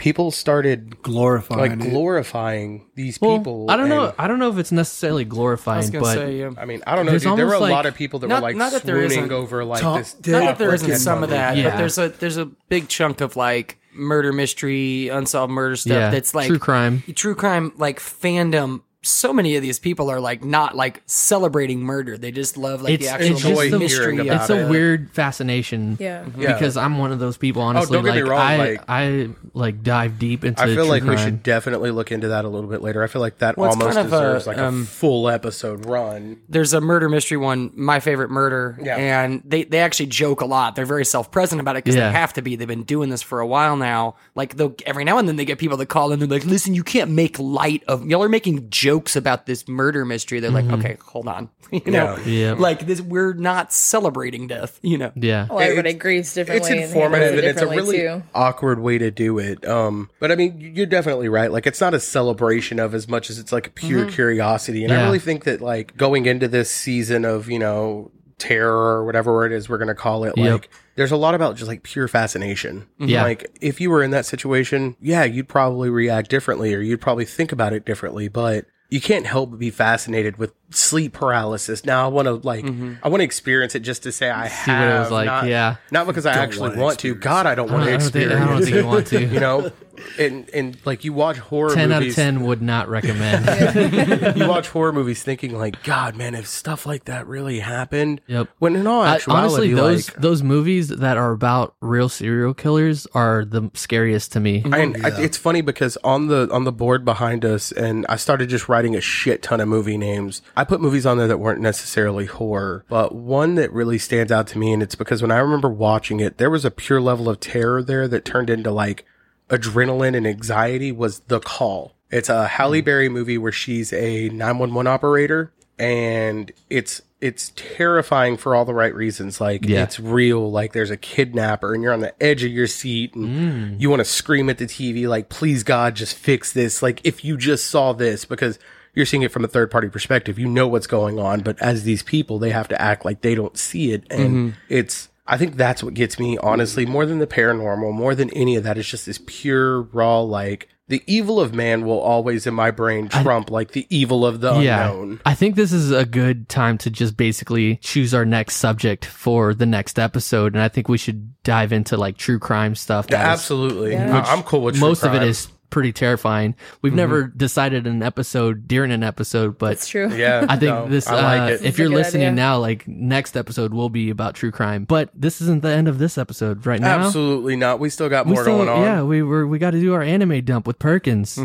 people 0.00 0.30
started 0.30 1.00
Glorifying 1.02 1.60
like 1.60 1.72
it. 1.72 1.90
glorifying 1.90 2.86
these 2.94 3.20
Well, 3.20 3.38
people 3.38 3.70
I 3.70 3.76
don't 3.76 3.88
know. 3.88 4.12
I 4.18 4.26
don't 4.26 4.38
know 4.38 4.50
if 4.50 4.58
it's 4.58 4.72
necessarily 4.72 5.22
I 5.24 5.28
glorifying, 5.28 5.78
was 5.78 5.90
but 5.90 6.14
say, 6.14 6.42
um, 6.42 6.56
I 6.58 6.64
mean, 6.64 6.82
I 6.86 6.96
don't 6.96 7.06
know, 7.06 7.12
dude. 7.18 7.36
There 7.38 7.46
were 7.46 7.52
a 7.52 7.56
almost 7.56 7.70
lot 7.70 7.86
of 7.86 7.94
people 7.94 8.18
that 8.20 8.28
Not- 8.28 8.36
were 8.42 8.48
like 8.48 8.56
not 8.56 8.72
that 8.72 8.82
there 8.82 8.96
swooning 8.96 9.18
isn't- 9.26 9.32
over 9.32 9.64
like 9.64 9.82
Tom- 9.82 9.98
this. 9.98 10.16
Not 10.26 10.32
not 10.32 10.44
that 10.46 10.58
there 10.58 10.74
isn't 10.74 10.96
some 10.96 11.22
of 11.22 11.30
that, 11.30 11.56
Yeah. 11.56 11.70
but 11.70 11.76
there's 11.78 11.98
a 11.98 12.08
there's 12.08 12.36
a 12.38 12.46
big 12.68 12.88
chunk 12.88 13.20
of 13.20 13.36
like 13.36 13.78
murder 13.92 14.32
mystery, 14.32 15.08
unsolved 15.08 15.52
murder 15.52 15.76
stuff 15.76 15.92
yeah, 15.92 16.10
that's 16.10 16.34
like 16.34 16.46
true 16.46 16.58
crime. 16.58 17.02
true 17.14 17.34
crime 17.34 17.72
like 17.76 18.00
fandom. 18.00 18.80
So 19.02 19.32
many 19.32 19.56
of 19.56 19.62
these 19.62 19.78
people 19.78 20.10
are 20.10 20.20
like 20.20 20.44
not 20.44 20.76
like 20.76 21.02
celebrating 21.06 21.80
murder. 21.80 22.18
They 22.18 22.30
just 22.32 22.58
love 22.58 22.82
like 22.82 22.92
It's- 22.94 23.08
the 23.08 23.14
actual 23.14 23.32
it's 23.36 23.42
just 23.42 23.70
the- 23.70 23.78
mystery. 23.78 24.18
about 24.18 24.40
It's 24.42 24.50
a 24.50 24.66
it. 24.66 24.68
weird 24.68 25.10
fascination. 25.12 25.96
yeah 25.98 26.26
Yeah. 26.36 26.52
Because 26.52 26.76
I'm 26.76 26.98
one 26.98 27.10
of 27.10 27.18
those 27.18 27.38
people, 27.38 27.62
honestly. 27.62 27.94
don't 27.96 28.04
get 28.04 28.10
like 28.14 28.24
me 28.24 28.28
wrong, 28.30 28.40
I, 28.40 28.56
like- 28.58 28.80
I 28.88 29.28
like 29.54 29.82
dive 29.82 30.18
deep 30.18 30.44
into. 30.44 30.62
I 30.62 30.66
feel 30.66 30.74
true 30.74 30.84
like 30.84 31.04
we 31.04 31.16
should 31.16 31.42
definitely 31.42 31.90
look 31.92 32.12
into 32.12 32.28
that 32.28 32.44
a 32.44 32.48
little 32.48 32.68
bit 32.68 32.82
later. 32.82 33.02
I 33.02 33.06
feel 33.06 33.22
like 33.22 33.38
that 33.38 33.56
Well, 33.56 33.70
almost 33.70 33.94
kind 33.96 34.06
of 34.06 34.12
a, 34.12 34.16
deserves 34.16 34.46
like 34.46 34.58
um, 34.58 34.82
a 34.82 34.84
full 34.84 35.30
episode 35.30 35.86
run. 35.86 36.36
There's 36.50 36.74
a 36.74 36.80
murder 36.82 37.08
mystery 37.08 37.38
one, 37.38 37.70
my 37.74 38.00
favorite 38.00 38.30
murder, 38.30 38.78
Yeah. 38.82 38.96
and 38.96 39.42
they 39.46 39.64
they 39.64 39.78
actually 39.78 40.06
joke 40.06 40.42
a 40.42 40.46
lot. 40.46 40.76
They're 40.76 40.84
very 40.84 41.06
self 41.06 41.30
present 41.30 41.58
about 41.62 41.76
it 41.76 41.84
because 41.84 41.96
Yeah. 41.96 42.08
they 42.12 42.18
have 42.18 42.34
to 42.34 42.42
be. 42.42 42.54
They've 42.54 42.68
been 42.68 42.82
doing 42.82 43.08
this 43.08 43.22
for 43.22 43.40
a 43.40 43.46
while 43.46 43.76
now. 43.78 44.16
Like 44.34 44.56
they'll 44.56 44.74
every 44.84 45.04
now 45.04 45.16
and 45.16 45.26
then 45.26 45.36
they 45.36 45.46
get 45.46 45.58
people 45.58 45.78
that 45.78 45.86
call 45.86 46.12
in. 46.12 46.18
They're 46.18 46.28
like, 46.28 46.44
"Listen, 46.44 46.74
you 46.74 46.84
can't 46.84 47.10
make 47.10 47.38
light 47.38 47.82
of 47.88 48.04
y'all 48.06 48.22
are 48.22 48.28
making 48.28 48.68
jokes 48.68 48.89
about 49.16 49.46
this 49.46 49.68
murder 49.68 50.04
mystery." 50.04 50.40
They're 50.40 50.50
like, 50.50 50.64
"Okay, 50.70 50.96
hold 51.04 51.28
on, 51.28 51.48
you 51.70 51.80
know, 51.86 52.16
Mm-hmm. 52.18 52.28
Yeah. 52.28 52.52
like 52.58 52.86
this, 52.86 53.00
we're 53.00 53.34
not 53.34 53.72
celebrating 53.72 54.46
death, 54.48 54.78
you 54.82 54.98
know." 54.98 55.12
Yeah. 55.14 55.46
well 55.48 55.60
everybody 55.60 55.90
It's- 55.90 56.02
grieves 56.02 56.34
differently 56.34 56.78
It's 56.78 56.88
informative 56.92 57.38
and 57.38 57.46
it's 57.46 57.60
a 57.62 57.66
really 57.68 57.98
too. 57.98 58.22
awkward 58.34 58.80
way 58.80 58.98
to 58.98 59.10
do 59.10 59.38
it. 59.38 59.66
Um, 59.66 60.10
but 60.18 60.32
I 60.32 60.34
mean, 60.34 60.72
you're 60.74 60.86
definitely 60.86 61.28
right. 61.28 61.52
Like, 61.52 61.66
it's 61.66 61.80
not 61.80 61.94
a 61.94 62.00
celebration 62.00 62.78
of 62.80 62.94
as 62.94 63.06
much 63.08 63.30
as 63.30 63.38
it's 63.38 63.52
like 63.52 63.66
a 63.68 63.70
pure 63.70 64.06
curiosity. 64.10 64.84
And 64.84 64.92
I 64.92 65.04
really 65.04 65.18
think 65.20 65.44
that 65.44 65.60
like 65.60 65.96
going 65.96 66.26
into 66.26 66.48
this 66.48 66.70
season 66.70 67.24
of 67.24 67.48
you 67.50 67.58
know 67.58 68.10
terror 68.38 68.72
or 68.96 69.04
whatever 69.04 69.44
it 69.44 69.52
is 69.52 69.68
we're 69.68 69.76
gonna 69.76 69.94
call 69.94 70.24
it, 70.24 70.32
Yep. 70.36 70.50
like 70.52 70.70
there's 70.96 71.12
a 71.12 71.16
lot 71.16 71.34
about 71.34 71.56
just 71.56 71.68
like 71.68 71.82
pure 71.82 72.08
fascination. 72.08 72.86
Yeah. 72.98 73.22
Like 73.22 73.46
if 73.60 73.80
you 73.82 73.90
were 73.90 74.02
in 74.02 74.10
that 74.12 74.24
situation, 74.26 74.96
yeah, 75.00 75.24
you'd 75.24 75.48
probably 75.48 75.90
react 75.90 76.30
differently 76.30 76.74
or 76.74 76.80
you'd 76.80 77.00
probably 77.02 77.26
think 77.26 77.52
about 77.52 77.72
it 77.74 77.84
differently, 77.84 78.28
but 78.28 78.64
you 78.90 79.00
can't 79.00 79.24
help 79.24 79.50
but 79.50 79.58
be 79.58 79.70
fascinated 79.70 80.36
with 80.36 80.52
sleep 80.70 81.12
paralysis. 81.12 81.84
Now 81.84 82.04
I 82.04 82.08
want 82.08 82.26
to 82.26 82.34
like 82.34 82.64
mm-hmm. 82.64 82.94
I 83.02 83.08
want 83.08 83.20
to 83.20 83.24
experience 83.24 83.74
it 83.74 83.80
just 83.80 84.02
to 84.02 84.12
say 84.12 84.30
I 84.30 84.48
See 84.48 84.70
what 84.70 84.78
have. 84.78 84.96
it 84.96 84.98
was 85.00 85.10
like, 85.10 85.26
not, 85.26 85.46
yeah. 85.46 85.76
not 85.92 86.06
because 86.06 86.26
I 86.26 86.32
actually 86.32 86.70
wanna 86.70 86.82
want 86.82 86.98
to. 87.00 87.14
God, 87.14 87.46
I 87.46 87.54
don't 87.54 87.70
I 87.70 87.72
want 87.72 87.86
don't, 87.86 87.88
to 87.88 87.94
I 87.94 87.98
don't 87.98 88.10
think, 88.10 88.26
experience. 88.26 88.42
I 88.42 88.52
don't 88.52 88.64
think 88.64 88.76
you 88.76 88.86
want 88.86 89.06
to. 89.08 89.24
you 89.34 89.40
know, 89.40 89.72
and 90.18 90.48
and 90.50 90.76
like 90.84 91.04
you 91.04 91.12
watch 91.12 91.38
horror 91.38 91.74
ten 91.74 91.92
out 91.92 92.02
of 92.02 92.14
ten 92.14 92.42
would 92.42 92.62
not 92.62 92.88
recommend. 92.88 94.36
you 94.36 94.48
watch 94.48 94.68
horror 94.68 94.92
movies 94.92 95.22
thinking 95.22 95.56
like, 95.56 95.82
God, 95.82 96.16
man, 96.16 96.34
if 96.34 96.46
stuff 96.46 96.86
like 96.86 97.04
that 97.04 97.26
really 97.26 97.60
happened, 97.60 98.20
Yep. 98.26 98.48
When 98.58 98.76
in 98.76 98.86
all 98.86 99.02
I- 99.02 99.20
honestly, 99.28 99.72
those 99.72 100.10
like, 100.10 100.20
those 100.20 100.42
movies 100.42 100.88
that 100.88 101.16
are 101.16 101.32
about 101.32 101.74
real 101.80 102.08
serial 102.08 102.54
killers 102.54 103.06
are 103.14 103.44
the 103.44 103.70
scariest 103.74 104.32
to 104.32 104.40
me. 104.40 104.62
And 104.64 104.96
I, 105.04 105.10
oh, 105.10 105.22
it's 105.22 105.36
funny 105.36 105.60
because 105.60 105.96
on 106.04 106.28
the 106.28 106.48
on 106.52 106.64
the 106.64 106.72
board 106.72 107.04
behind 107.04 107.44
us, 107.44 107.72
and 107.72 108.06
I 108.08 108.16
started 108.16 108.48
just 108.48 108.68
writing 108.68 108.94
a 108.96 109.00
shit 109.00 109.42
ton 109.42 109.60
of 109.60 109.68
movie 109.68 109.96
names. 109.98 110.42
I 110.56 110.64
put 110.64 110.80
movies 110.80 111.06
on 111.06 111.18
there 111.18 111.28
that 111.28 111.38
weren't 111.38 111.60
necessarily 111.60 112.26
horror, 112.26 112.84
but 112.88 113.14
one 113.14 113.54
that 113.56 113.72
really 113.72 113.98
stands 113.98 114.32
out 114.32 114.46
to 114.48 114.58
me, 114.58 114.72
and 114.72 114.82
it's 114.82 114.94
because 114.94 115.22
when 115.22 115.30
I 115.30 115.38
remember 115.38 115.68
watching 115.68 116.20
it, 116.20 116.38
there 116.38 116.50
was 116.50 116.64
a 116.64 116.70
pure 116.70 117.00
level 117.00 117.28
of 117.28 117.40
terror 117.40 117.82
there 117.82 118.06
that 118.08 118.24
turned 118.24 118.50
into 118.50 118.70
like 118.70 119.04
adrenaline 119.50 120.16
and 120.16 120.26
anxiety. 120.26 120.92
Was 120.92 121.20
The 121.20 121.40
Call? 121.40 121.94
It's 122.10 122.28
a 122.28 122.46
Halle 122.48 122.80
mm. 122.80 122.84
Berry 122.84 123.08
movie 123.08 123.38
where 123.38 123.52
she's 123.52 123.92
a 123.92 124.28
nine 124.30 124.58
one 124.58 124.74
one 124.74 124.86
operator. 124.86 125.52
and 125.78 126.52
it's 126.68 127.00
it's 127.22 127.52
terrifying 127.54 128.36
for 128.36 128.54
all 128.54 128.64
the 128.64 128.74
right 128.74 128.94
reasons. 128.94 129.40
Like 129.40 129.66
Yeah. 129.66 129.82
it's 129.82 130.00
real. 130.00 130.50
Like 130.50 130.72
there's 130.72 130.90
a 130.90 130.96
kidnapper, 130.96 131.74
and 131.74 131.82
you're 131.82 131.92
on 131.92 132.00
the 132.00 132.22
edge 132.22 132.44
of 132.44 132.50
your 132.50 132.66
seat, 132.66 133.14
and 133.14 133.28
mm. 133.76 133.80
you 133.80 133.90
want 133.90 134.00
to 134.00 134.04
scream 134.04 134.48
at 134.50 134.58
the 134.58 134.66
TV, 134.66 135.06
like, 135.08 135.28
"Please 135.28 135.62
God, 135.62 135.96
just 135.96 136.16
fix 136.16 136.52
this!" 136.52 136.82
Like 136.82 137.00
if 137.04 137.24
you 137.24 137.36
just 137.36 137.66
saw 137.66 137.92
this, 137.92 138.24
because 138.24 138.58
you're 138.94 139.06
seeing 139.06 139.22
it 139.22 139.30
from 139.32 139.44
a 139.44 139.48
third 139.48 139.70
party 139.70 139.88
perspective, 139.88 140.38
you 140.38 140.48
know 140.48 140.66
what's 140.66 140.86
going 140.86 141.18
on, 141.18 141.40
but 141.40 141.60
as 141.62 141.84
these 141.84 142.02
people, 142.02 142.38
they 142.38 142.50
have 142.50 142.68
to 142.68 142.80
act 142.80 143.04
like 143.04 143.20
they 143.20 143.34
don't 143.34 143.56
see 143.56 143.92
it, 143.92 144.04
and 144.10 144.52
mm-hmm. 144.52 144.58
it's. 144.68 145.08
I 145.30 145.38
think 145.38 145.56
that's 145.56 145.82
what 145.82 145.94
gets 145.94 146.18
me, 146.18 146.36
honestly, 146.38 146.84
more 146.84 147.06
than 147.06 147.18
the 147.20 147.26
paranormal, 147.26 147.92
more 147.94 148.14
than 148.14 148.28
any 148.30 148.56
of 148.56 148.64
that. 148.64 148.76
It's 148.76 148.88
just 148.88 149.06
this 149.06 149.20
pure, 149.26 149.82
raw, 149.82 150.20
like, 150.20 150.68
the 150.88 151.02
evil 151.06 151.38
of 151.38 151.54
man 151.54 151.86
will 151.86 152.00
always 152.00 152.48
in 152.48 152.54
my 152.54 152.72
brain 152.72 153.08
trump, 153.08 153.48
like, 153.48 153.70
the 153.70 153.86
evil 153.90 154.26
of 154.26 154.40
the 154.40 154.52
unknown. 154.54 155.20
I 155.24 155.34
think 155.34 155.54
this 155.54 155.72
is 155.72 155.92
a 155.92 156.04
good 156.04 156.48
time 156.48 156.78
to 156.78 156.90
just 156.90 157.16
basically 157.16 157.76
choose 157.76 158.12
our 158.12 158.24
next 158.24 158.56
subject 158.56 159.04
for 159.04 159.54
the 159.54 159.66
next 159.66 160.00
episode. 160.00 160.52
And 160.54 160.60
I 160.62 160.66
think 160.68 160.88
we 160.88 160.98
should 160.98 161.40
dive 161.44 161.72
into 161.72 161.96
like 161.96 162.16
true 162.18 162.40
crime 162.40 162.74
stuff. 162.74 163.06
that 163.06 163.20
is- 163.34 163.38
Absolutely. 163.40 163.96
I- 163.96 164.20
I'm 164.32 164.42
cool 164.42 164.62
with 164.62 164.74
true 164.74 164.88
most 164.88 165.04
of 165.04 165.14
it 165.14 165.18
crime. 165.18 165.28
is 165.28 165.46
pretty 165.70 165.92
terrifying. 165.92 166.54
We've 166.82 166.92
never 166.94 167.24
decided 167.28 167.86
an 167.86 168.02
episode 168.02 168.68
during 168.68 168.90
an 168.92 169.02
episode, 169.02 169.56
but 169.58 169.72
It's 169.72 169.88
true. 169.88 170.12
Yeah. 170.14 170.44
I 170.48 170.56
think 170.56 170.70
no, 170.74 170.88
this, 170.88 171.06
I 171.06 171.14
like 171.14 171.40
uh, 171.40 171.54
it. 171.54 171.62
if 171.64 171.78
a 171.78 171.82
you're 171.82 171.90
listening 171.90 172.22
idea. 172.28 172.32
now, 172.36 172.58
like 172.58 172.86
next 172.88 173.36
episode 173.36 173.72
will 173.72 173.88
be 173.88 174.10
about 174.10 174.34
true 174.34 174.50
crime, 174.50 174.84
but 174.84 175.10
this 175.14 175.40
isn't 175.40 175.62
the 175.62 175.70
end 175.70 175.88
of 175.88 175.98
this 175.98 176.18
episode 176.18 176.66
right 176.66 176.80
now. 176.80 176.98
Absolutely 177.06 177.56
not. 177.56 177.80
We 177.80 177.88
still 177.90 178.08
got 178.08 178.26
We 178.26 178.32
more 178.34 178.42
still, 178.44 178.56
going 178.58 178.68
on. 178.68 178.82
yeah, 178.82 179.02
we 179.02 179.22
were, 179.22 179.46
we 179.46 179.58
got 179.58 179.70
to 179.70 179.80
do 179.80 179.94
our 179.94 180.02
anime 180.02 180.44
dump 180.44 180.66
with 180.66 180.78
Perkins. 180.78 181.38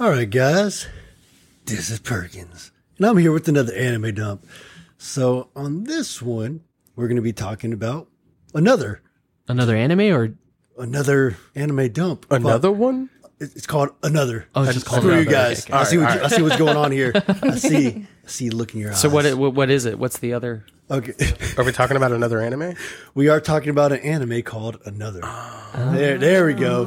All 0.00 0.10
right, 0.10 0.30
guys. 0.30 0.86
This 1.66 1.90
is 1.90 1.98
Perkins, 1.98 2.70
and 2.98 3.06
I'm 3.06 3.16
here 3.16 3.32
with 3.32 3.48
another 3.48 3.74
anime 3.74 4.14
dump. 4.14 4.46
So 4.98 5.50
on 5.56 5.84
this 5.84 6.20
one, 6.20 6.62
we're 6.96 7.06
going 7.06 7.16
to 7.16 7.22
be 7.22 7.32
talking 7.32 7.72
about 7.72 8.08
another 8.54 9.02
Another 9.48 9.74
anime 9.74 10.12
or 10.12 10.34
another 10.76 11.38
anime 11.54 11.90
dump. 11.90 12.26
Another 12.30 12.70
one? 12.70 13.08
It's 13.40 13.66
called 13.66 13.90
another. 14.02 14.46
Oh, 14.54 14.64
it's 14.64 14.74
just 14.74 14.84
called 14.84 15.02
Screw 15.02 15.20
you 15.20 15.24
guys. 15.24 15.64
Okay, 15.64 15.72
I 15.72 15.84
see 15.84 15.96
All 15.96 16.02
what 16.02 16.10
right, 16.10 16.18
you, 16.18 16.24
I 16.24 16.28
see 16.28 16.42
what's 16.42 16.56
going 16.56 16.76
on 16.76 16.92
here. 16.92 17.12
I 17.42 17.50
see. 17.56 18.06
I 18.24 18.28
see 18.28 18.46
you 18.46 18.50
look 18.50 18.74
in 18.74 18.80
your 18.80 18.90
eyes. 18.90 19.00
So 19.00 19.08
what? 19.08 19.24
It, 19.24 19.38
what 19.38 19.70
is 19.70 19.86
it? 19.86 19.98
What's 19.98 20.18
the 20.18 20.34
other? 20.34 20.66
Okay. 20.90 21.14
Are 21.56 21.64
we 21.64 21.72
talking 21.72 21.96
about 21.96 22.12
another 22.12 22.40
anime? 22.40 22.74
we 23.14 23.28
are 23.28 23.40
talking 23.40 23.70
about 23.70 23.92
an 23.92 24.00
anime 24.00 24.42
called 24.42 24.80
Another. 24.84 25.20
Ah. 25.22 25.92
There, 25.94 26.18
there 26.18 26.44
we 26.44 26.54
go. 26.54 26.84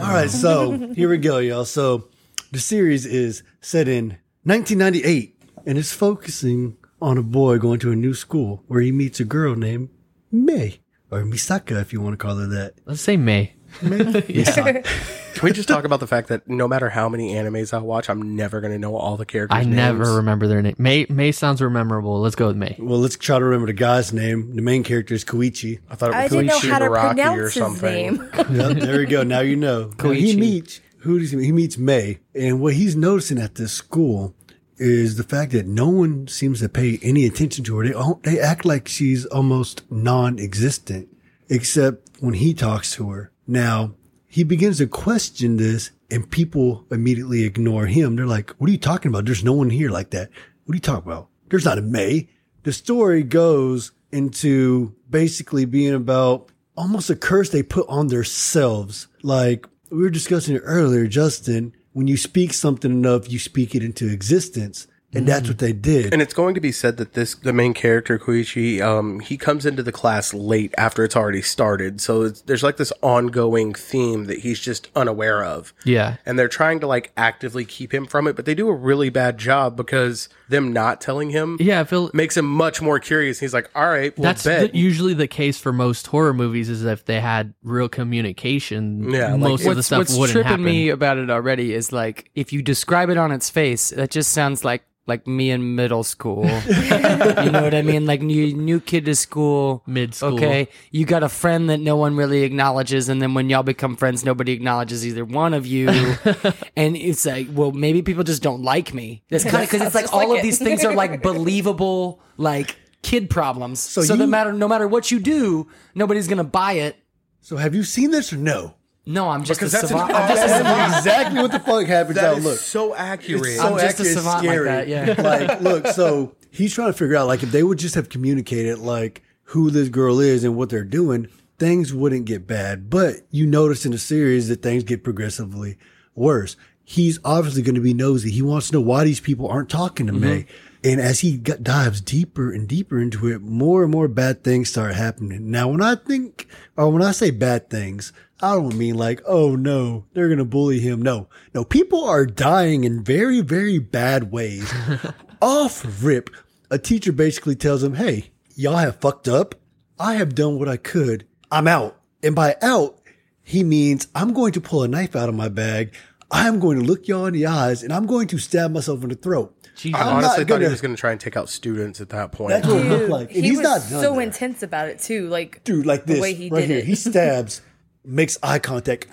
All 0.00 0.14
right, 0.14 0.30
so 0.30 0.92
here 0.94 1.10
we 1.10 1.18
go, 1.18 1.38
y'all. 1.38 1.64
So 1.66 2.08
the 2.52 2.60
series 2.60 3.04
is 3.04 3.42
set 3.60 3.88
in 3.88 4.16
1998 4.44 5.36
and 5.66 5.76
it's 5.76 5.92
focusing 5.92 6.76
on 7.00 7.18
a 7.18 7.22
boy 7.22 7.58
going 7.58 7.78
to 7.80 7.92
a 7.92 7.96
new 7.96 8.14
school 8.14 8.62
where 8.66 8.80
he 8.80 8.92
meets 8.92 9.20
a 9.20 9.24
girl 9.24 9.54
named 9.54 9.88
May 10.32 10.80
or 11.10 11.22
Misaka, 11.22 11.80
if 11.80 11.92
you 11.92 12.00
want 12.00 12.14
to 12.14 12.16
call 12.18 12.36
her 12.36 12.46
that. 12.46 12.74
let's 12.86 13.00
say 13.00 13.16
May. 13.16 13.54
Misaka. 13.80 14.84
Can 15.38 15.46
we 15.46 15.52
just 15.52 15.68
talk 15.68 15.84
about 15.84 16.00
the 16.00 16.06
fact 16.08 16.28
that 16.28 16.48
no 16.48 16.66
matter 16.66 16.88
how 16.88 17.08
many 17.08 17.32
animes 17.34 17.72
I 17.72 17.78
watch, 17.78 18.10
I'm 18.10 18.34
never 18.34 18.60
going 18.60 18.72
to 18.72 18.78
know 18.78 18.96
all 18.96 19.16
the 19.16 19.24
characters' 19.26 19.56
I 19.56 19.62
names? 19.62 19.76
never 19.76 20.16
remember 20.16 20.48
their 20.48 20.60
name. 20.62 20.74
May 20.78 21.06
May 21.08 21.30
sounds 21.30 21.60
memorable. 21.60 22.20
Let's 22.20 22.34
go 22.34 22.48
with 22.48 22.56
May. 22.56 22.74
well, 22.78 22.98
let's 22.98 23.16
try 23.16 23.38
to 23.38 23.44
remember 23.44 23.66
the 23.68 23.72
guy's 23.74 24.12
name. 24.12 24.56
The 24.56 24.62
main 24.62 24.82
character 24.82 25.14
is 25.14 25.24
Koichi. 25.24 25.78
I 25.88 25.94
thought 25.94 26.10
it 26.10 26.16
I 26.16 26.22
was 26.24 26.32
didn't 26.32 26.46
know 26.46 26.58
Koichi 26.58 26.68
how 26.70 26.78
to 26.80 26.84
Baraki 26.86 27.10
or 27.10 27.14
pronounce 27.14 27.54
his 27.54 27.62
something. 27.62 28.16
name. 28.16 28.30
Yep, 28.50 28.76
there 28.78 28.98
we 28.98 29.06
go. 29.06 29.22
Now 29.22 29.40
you 29.40 29.54
know. 29.54 29.92
Now, 30.02 30.10
he 30.10 30.34
Koichi. 30.34 30.38
meets 30.38 30.80
who 31.00 31.20
does 31.20 31.30
he 31.30 31.36
meet? 31.36 31.44
He 31.44 31.52
meets 31.52 31.78
May, 31.78 32.18
and 32.34 32.60
what 32.60 32.74
he's 32.74 32.96
noticing 32.96 33.38
at 33.38 33.54
this 33.54 33.72
school 33.72 34.34
is 34.78 35.16
the 35.16 35.24
fact 35.24 35.52
that 35.52 35.66
no 35.66 35.88
one 35.88 36.28
seems 36.28 36.60
to 36.60 36.68
pay 36.68 36.98
any 37.02 37.26
attention 37.26 37.64
to 37.64 37.78
her. 37.78 37.84
They 37.84 38.30
they 38.30 38.40
act 38.40 38.64
like 38.64 38.88
she's 38.88 39.26
almost 39.26 39.82
non-existent, 39.90 41.08
except 41.48 42.08
when 42.20 42.34
he 42.34 42.54
talks 42.54 42.94
to 42.94 43.10
her. 43.10 43.32
Now 43.46 43.94
he 44.26 44.44
begins 44.44 44.78
to 44.78 44.86
question 44.86 45.56
this, 45.56 45.90
and 46.10 46.30
people 46.30 46.84
immediately 46.90 47.44
ignore 47.44 47.86
him. 47.86 48.16
They're 48.16 48.26
like, 48.26 48.50
"What 48.58 48.68
are 48.68 48.72
you 48.72 48.78
talking 48.78 49.10
about? 49.10 49.24
There's 49.24 49.44
no 49.44 49.52
one 49.52 49.70
here 49.70 49.90
like 49.90 50.10
that. 50.10 50.30
What 50.64 50.74
are 50.74 50.76
you 50.76 50.80
talking 50.80 51.10
about? 51.10 51.28
There's 51.48 51.64
not 51.64 51.78
a 51.78 51.82
May." 51.82 52.28
The 52.64 52.72
story 52.72 53.22
goes 53.22 53.92
into 54.12 54.94
basically 55.08 55.64
being 55.64 55.94
about 55.94 56.50
almost 56.76 57.10
a 57.10 57.16
curse 57.16 57.50
they 57.50 57.62
put 57.62 57.88
on 57.88 58.08
themselves. 58.08 59.06
Like 59.22 59.66
we 59.90 60.02
were 60.02 60.10
discussing 60.10 60.56
it 60.56 60.62
earlier, 60.64 61.06
Justin, 61.06 61.72
when 61.98 62.06
you 62.06 62.16
speak 62.16 62.52
something 62.52 62.92
enough, 62.92 63.28
you 63.28 63.40
speak 63.40 63.74
it 63.74 63.82
into 63.82 64.08
existence. 64.08 64.86
And 65.12 65.26
that's 65.26 65.48
what 65.48 65.58
they 65.58 65.72
did. 65.72 66.12
And 66.12 66.22
it's 66.22 66.32
going 66.34 66.54
to 66.54 66.60
be 66.60 66.70
said 66.70 66.96
that 66.98 67.14
this, 67.14 67.34
the 67.34 67.52
main 67.52 67.74
character, 67.74 68.20
Koichi, 68.20 68.80
um, 68.80 69.18
he 69.18 69.36
comes 69.36 69.66
into 69.66 69.82
the 69.82 69.90
class 69.90 70.32
late 70.32 70.72
after 70.78 71.02
it's 71.02 71.16
already 71.16 71.42
started. 71.42 72.00
So 72.00 72.22
it's, 72.22 72.42
there's 72.42 72.62
like 72.62 72.76
this 72.76 72.92
ongoing 73.02 73.74
theme 73.74 74.26
that 74.26 74.40
he's 74.40 74.60
just 74.60 74.90
unaware 74.94 75.42
of. 75.42 75.74
Yeah. 75.84 76.18
And 76.24 76.38
they're 76.38 76.46
trying 76.46 76.78
to 76.80 76.86
like 76.86 77.10
actively 77.16 77.64
keep 77.64 77.92
him 77.92 78.06
from 78.06 78.28
it, 78.28 78.36
but 78.36 78.44
they 78.44 78.54
do 78.54 78.68
a 78.68 78.74
really 78.74 79.08
bad 79.08 79.38
job 79.38 79.76
because 79.76 80.28
them 80.48 80.72
not 80.72 81.00
telling 81.00 81.30
him 81.30 81.56
Yeah, 81.60 81.80
I 81.80 81.84
feel 81.84 82.10
makes 82.14 82.36
him 82.36 82.46
much 82.46 82.80
more 82.82 82.98
curious. 82.98 83.38
He's 83.38 83.54
like, 83.54 83.70
all 83.74 83.86
right, 83.88 84.16
well, 84.16 84.22
that's 84.24 84.44
bet. 84.44 84.72
the, 84.72 84.78
usually 84.78 85.14
the 85.14 85.28
case 85.28 85.58
for 85.58 85.72
most 85.72 86.06
horror 86.06 86.34
movies 86.34 86.68
is 86.68 86.84
if 86.84 87.04
they 87.04 87.20
had 87.20 87.54
real 87.62 87.88
communication, 87.88 89.10
Yeah, 89.10 89.32
like- 89.32 89.40
most 89.40 89.66
of 89.66 89.76
the 89.76 89.82
stuff 89.82 89.98
what's 89.98 90.16
wouldn't 90.16 90.32
tripping 90.32 90.48
happen. 90.50 90.64
me 90.64 90.88
about 90.90 91.18
it 91.18 91.30
already 91.30 91.74
is 91.74 91.92
like 91.92 92.30
if 92.34 92.52
you 92.52 92.62
describe 92.62 93.10
it 93.10 93.16
on 93.16 93.32
its 93.32 93.50
face, 93.50 93.90
that 93.90 94.10
just 94.10 94.32
sounds 94.32 94.64
like 94.64 94.82
like 95.06 95.26
me 95.26 95.50
in 95.50 95.74
middle 95.74 96.04
school. 96.04 96.44
you 96.66 97.50
know 97.50 97.62
what 97.62 97.74
I 97.74 97.80
mean? 97.80 98.04
Like 98.04 98.20
new 98.20 98.52
new 98.54 98.78
kid 98.78 99.06
to 99.06 99.14
school, 99.14 99.82
Mid-school. 99.86 100.34
Okay, 100.34 100.68
you 100.90 101.06
got 101.06 101.22
a 101.22 101.30
friend 101.30 101.70
that 101.70 101.78
no 101.80 101.96
one 101.96 102.14
really 102.14 102.42
acknowledges, 102.42 103.08
and 103.08 103.22
then 103.22 103.32
when 103.32 103.48
y'all 103.48 103.62
become 103.62 103.96
friends, 103.96 104.22
nobody 104.22 104.52
acknowledges 104.52 105.06
either 105.06 105.24
one 105.24 105.54
of 105.54 105.66
you. 105.66 105.88
and 106.76 106.94
it's 106.94 107.24
like, 107.24 107.48
well, 107.52 107.72
maybe 107.72 108.02
people 108.02 108.22
just 108.22 108.42
don't 108.42 108.60
like 108.62 108.92
me. 108.92 109.22
That's 109.30 109.44
kind 109.44 109.64
of 109.64 109.70
because 109.70 109.80
it's 109.80 109.94
like 109.94 110.12
all 110.12 110.28
like 110.28 110.37
of 110.38 110.42
these 110.44 110.58
things 110.58 110.84
are 110.84 110.94
like 110.94 111.22
believable, 111.58 112.20
like 112.36 112.76
kid 113.02 113.30
problems. 113.30 113.80
So, 113.80 114.02
you- 114.02 114.16
no 114.16 114.26
matter 114.26 114.52
no 114.52 114.68
matter 114.68 114.88
what 114.88 115.10
you 115.10 115.20
do, 115.20 115.68
nobody's 115.94 116.28
gonna 116.28 116.44
buy 116.44 116.72
it. 116.74 116.96
so 117.40 117.56
have 117.56 117.74
you 117.74 117.82
seen 117.84 118.10
this 118.10 118.32
or 118.32 118.36
no? 118.36 118.74
No, 119.06 119.30
I'm 119.30 119.42
just 119.42 119.58
Because 119.58 119.72
a 119.72 119.76
that's 119.78 119.88
savant. 119.88 120.10
an 120.10 120.16
I'm 120.16 120.28
just 120.28 120.44
a 120.44 120.48
savant. 120.58 120.96
Exactly 120.98 121.40
what 121.40 121.50
the 121.52 121.60
fuck 121.60 121.86
happens 121.86 122.16
that 122.16 122.24
out. 122.32 122.38
is 122.38 122.44
Look. 122.44 122.58
so 122.58 122.94
accurate. 122.94 123.46
It's 123.46 123.56
so 123.56 123.62
I'm 123.66 123.72
just 123.78 123.82
a 123.82 123.86
accurate, 123.88 124.06
it's 124.06 124.14
savant 124.22 124.44
like 124.44 124.52
scary. 124.52 124.64
that, 124.68 124.88
yeah. 124.88 125.14
like, 125.48 125.60
look, 125.62 125.86
so 125.86 126.34
he's 126.50 126.74
trying 126.74 126.88
to 126.92 126.98
figure 126.98 127.16
out, 127.16 127.26
like, 127.26 127.42
if 127.42 127.50
they 127.50 127.62
would 127.62 127.78
just 127.78 127.94
have 127.94 128.10
communicated, 128.10 128.80
like, 128.80 129.22
who 129.44 129.70
this 129.70 129.88
girl 129.88 130.20
is 130.20 130.44
and 130.44 130.56
what 130.56 130.68
they're 130.68 130.84
doing, 130.84 131.26
things 131.58 131.94
wouldn't 131.94 132.26
get 132.26 132.46
bad. 132.46 132.90
But 132.90 133.20
you 133.30 133.46
notice 133.46 133.86
in 133.86 133.92
the 133.92 133.98
series 133.98 134.48
that 134.48 134.60
things 134.62 134.84
get 134.84 135.02
progressively 135.02 135.78
worse. 136.14 136.56
He's 136.90 137.18
obviously 137.22 137.60
going 137.60 137.74
to 137.74 137.82
be 137.82 137.92
nosy. 137.92 138.30
He 138.30 138.40
wants 138.40 138.68
to 138.68 138.72
know 138.72 138.80
why 138.80 139.04
these 139.04 139.20
people 139.20 139.46
aren't 139.46 139.68
talking 139.68 140.06
to 140.06 140.12
mm-hmm. 140.14 140.22
May. 140.22 140.46
And 140.82 141.02
as 141.02 141.20
he 141.20 141.36
got, 141.36 141.62
dives 141.62 142.00
deeper 142.00 142.50
and 142.50 142.66
deeper 142.66 142.98
into 142.98 143.28
it, 143.28 143.42
more 143.42 143.82
and 143.82 143.92
more 143.92 144.08
bad 144.08 144.42
things 144.42 144.70
start 144.70 144.94
happening. 144.94 145.50
Now, 145.50 145.68
when 145.68 145.82
I 145.82 145.96
think, 145.96 146.48
or 146.78 146.88
when 146.88 147.02
I 147.02 147.10
say 147.10 147.30
bad 147.30 147.68
things, 147.68 148.14
I 148.40 148.54
don't 148.54 148.74
mean 148.74 148.94
like, 148.94 149.20
oh 149.26 149.54
no, 149.54 150.06
they're 150.14 150.28
going 150.28 150.38
to 150.38 150.46
bully 150.46 150.80
him. 150.80 151.02
No, 151.02 151.28
no, 151.52 151.62
people 151.62 152.04
are 152.04 152.24
dying 152.24 152.84
in 152.84 153.04
very, 153.04 153.42
very 153.42 153.78
bad 153.78 154.32
ways. 154.32 154.72
Off 155.42 155.84
rip, 156.02 156.30
a 156.70 156.78
teacher 156.78 157.12
basically 157.12 157.54
tells 157.54 157.82
him, 157.82 157.96
hey, 157.96 158.30
y'all 158.54 158.76
have 158.76 158.96
fucked 158.96 159.28
up. 159.28 159.56
I 159.98 160.14
have 160.14 160.34
done 160.34 160.58
what 160.58 160.70
I 160.70 160.78
could. 160.78 161.26
I'm 161.52 161.68
out. 161.68 162.00
And 162.22 162.34
by 162.34 162.56
out, 162.62 162.98
he 163.42 163.62
means 163.62 164.08
I'm 164.14 164.32
going 164.32 164.52
to 164.52 164.60
pull 164.62 164.84
a 164.84 164.88
knife 164.88 165.14
out 165.14 165.28
of 165.28 165.34
my 165.34 165.50
bag. 165.50 165.94
I'm 166.30 166.58
going 166.58 166.78
to 166.78 166.84
look 166.84 167.08
y'all 167.08 167.26
in 167.26 167.34
the 167.34 167.46
eyes 167.46 167.82
and 167.82 167.92
I'm 167.92 168.06
going 168.06 168.26
to 168.28 168.38
stab 168.38 168.72
myself 168.72 169.02
in 169.02 169.08
the 169.08 169.14
throat. 169.14 169.54
Jesus. 169.76 169.98
I 170.00 170.04
honestly 170.10 170.38
thought 170.44 170.48
gonna- 170.48 170.64
he 170.64 170.70
was 170.70 170.80
going 170.80 170.94
to 170.94 171.00
try 171.00 171.12
and 171.12 171.20
take 171.20 171.36
out 171.36 171.48
students 171.48 172.00
at 172.00 172.08
that 172.10 172.32
point. 172.32 172.50
That's 172.50 172.66
what 172.66 172.84
it 172.84 172.88
looked 172.88 173.08
like. 173.08 173.28
And 173.34 173.44
he 173.44 173.50
he's 173.50 173.58
was 173.58 173.64
not 173.64 173.80
done 173.90 174.02
so 174.02 174.12
there. 174.12 174.20
intense 174.22 174.62
about 174.62 174.88
it 174.88 174.98
too. 174.98 175.28
Like 175.28 175.62
dude, 175.64 175.86
like 175.86 176.04
this, 176.04 176.16
the 176.16 176.22
way 176.22 176.34
he 176.34 176.48
right 176.50 176.60
did 176.60 176.68
here. 176.70 176.78
it. 176.78 176.84
He 176.84 176.94
stabs, 176.96 177.62
makes 178.04 178.36
eye 178.42 178.58
contact, 178.58 179.06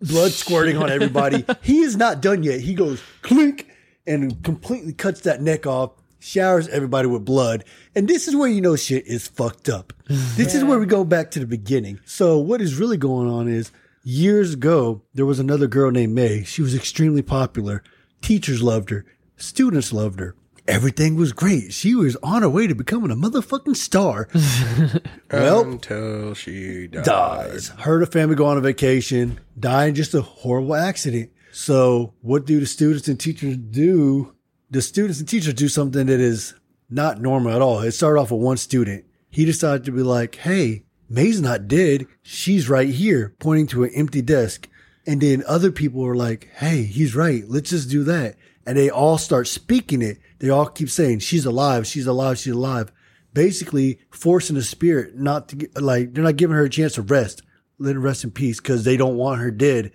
blood 0.00 0.30
squirting 0.32 0.76
on 0.76 0.90
everybody. 0.90 1.44
he 1.62 1.80
is 1.80 1.96
not 1.96 2.20
done 2.22 2.42
yet. 2.42 2.60
He 2.60 2.74
goes 2.74 3.02
clink 3.22 3.68
and 4.06 4.42
completely 4.44 4.92
cuts 4.92 5.22
that 5.22 5.40
neck 5.42 5.66
off, 5.66 5.92
showers 6.20 6.68
everybody 6.68 7.08
with 7.08 7.24
blood. 7.24 7.64
And 7.94 8.06
this 8.08 8.28
is 8.28 8.36
where 8.36 8.48
you 8.48 8.60
know 8.60 8.76
shit 8.76 9.06
is 9.06 9.26
fucked 9.28 9.68
up. 9.68 9.92
This 10.08 10.54
is 10.54 10.62
where 10.64 10.78
we 10.78 10.86
go 10.86 11.04
back 11.04 11.30
to 11.32 11.40
the 11.40 11.46
beginning. 11.46 12.00
So 12.04 12.38
what 12.38 12.60
is 12.60 12.76
really 12.78 12.96
going 12.98 13.28
on 13.28 13.48
is 13.48 13.72
years 14.04 14.54
ago, 14.54 15.02
there 15.14 15.26
was 15.26 15.38
another 15.40 15.66
girl 15.66 15.90
named 15.90 16.14
May. 16.14 16.44
She 16.44 16.62
was 16.62 16.74
extremely 16.74 17.22
popular. 17.22 17.82
Teachers 18.22 18.62
loved 18.62 18.90
her. 18.90 19.04
Students 19.36 19.92
loved 19.92 20.20
her. 20.20 20.36
everything 20.68 21.14
was 21.16 21.32
great. 21.32 21.72
She 21.74 21.94
was 21.94 22.16
on 22.22 22.40
her 22.42 22.48
way 22.48 22.66
to 22.66 22.74
becoming 22.74 23.10
a 23.10 23.16
motherfucking 23.16 23.76
star. 23.76 24.28
well, 25.30 25.60
Until 25.62 26.34
she 26.34 26.86
died. 26.86 27.04
dies. 27.04 27.68
Her 27.80 27.94
and 27.94 28.06
her 28.06 28.10
family 28.10 28.34
go 28.36 28.46
on 28.46 28.56
a 28.56 28.60
vacation, 28.62 29.40
die 29.58 29.86
in 29.86 29.94
just 29.94 30.14
a 30.14 30.22
horrible 30.22 30.74
accident. 30.74 31.30
So, 31.52 32.14
what 32.22 32.46
do 32.46 32.60
the 32.60 32.66
students 32.66 33.08
and 33.08 33.18
teachers 33.20 33.56
do? 33.56 34.34
The 34.70 34.80
students 34.82 35.20
and 35.20 35.28
teachers 35.28 35.54
do 35.54 35.68
something 35.68 36.06
that 36.06 36.18
is 36.20 36.54
not 36.90 37.20
normal 37.20 37.52
at 37.52 37.60
all. 37.62 37.80
It 37.80 37.92
started 37.92 38.18
off 38.20 38.30
with 38.30 38.40
one 38.40 38.56
student. 38.56 39.04
He 39.30 39.44
decided 39.44 39.84
to 39.84 39.92
be 39.92 40.02
like, 40.02 40.36
hey, 40.36 40.84
May's 41.14 41.40
not 41.40 41.68
dead. 41.68 42.08
She's 42.22 42.68
right 42.68 42.88
here, 42.88 43.36
pointing 43.38 43.68
to 43.68 43.84
an 43.84 43.90
empty 43.94 44.20
desk. 44.20 44.68
And 45.06 45.20
then 45.20 45.44
other 45.46 45.70
people 45.70 46.00
were 46.00 46.16
like, 46.16 46.48
hey, 46.56 46.82
he's 46.82 47.14
right. 47.14 47.44
Let's 47.46 47.70
just 47.70 47.88
do 47.88 48.02
that. 48.04 48.34
And 48.66 48.76
they 48.76 48.90
all 48.90 49.16
start 49.16 49.46
speaking 49.46 50.02
it. 50.02 50.18
They 50.40 50.48
all 50.48 50.66
keep 50.66 50.90
saying, 50.90 51.20
she's 51.20 51.46
alive. 51.46 51.86
She's 51.86 52.08
alive. 52.08 52.38
She's 52.38 52.54
alive. 52.54 52.90
Basically 53.32 54.00
forcing 54.10 54.56
the 54.56 54.62
spirit 54.64 55.14
not 55.14 55.48
to 55.50 55.56
get, 55.56 55.80
like, 55.80 56.14
they're 56.14 56.24
not 56.24 56.36
giving 56.36 56.56
her 56.56 56.64
a 56.64 56.70
chance 56.70 56.94
to 56.94 57.02
rest. 57.02 57.42
Let 57.78 57.94
her 57.94 58.00
rest 58.00 58.24
in 58.24 58.32
peace 58.32 58.58
because 58.58 58.82
they 58.82 58.96
don't 58.96 59.16
want 59.16 59.40
her 59.40 59.52
dead. 59.52 59.92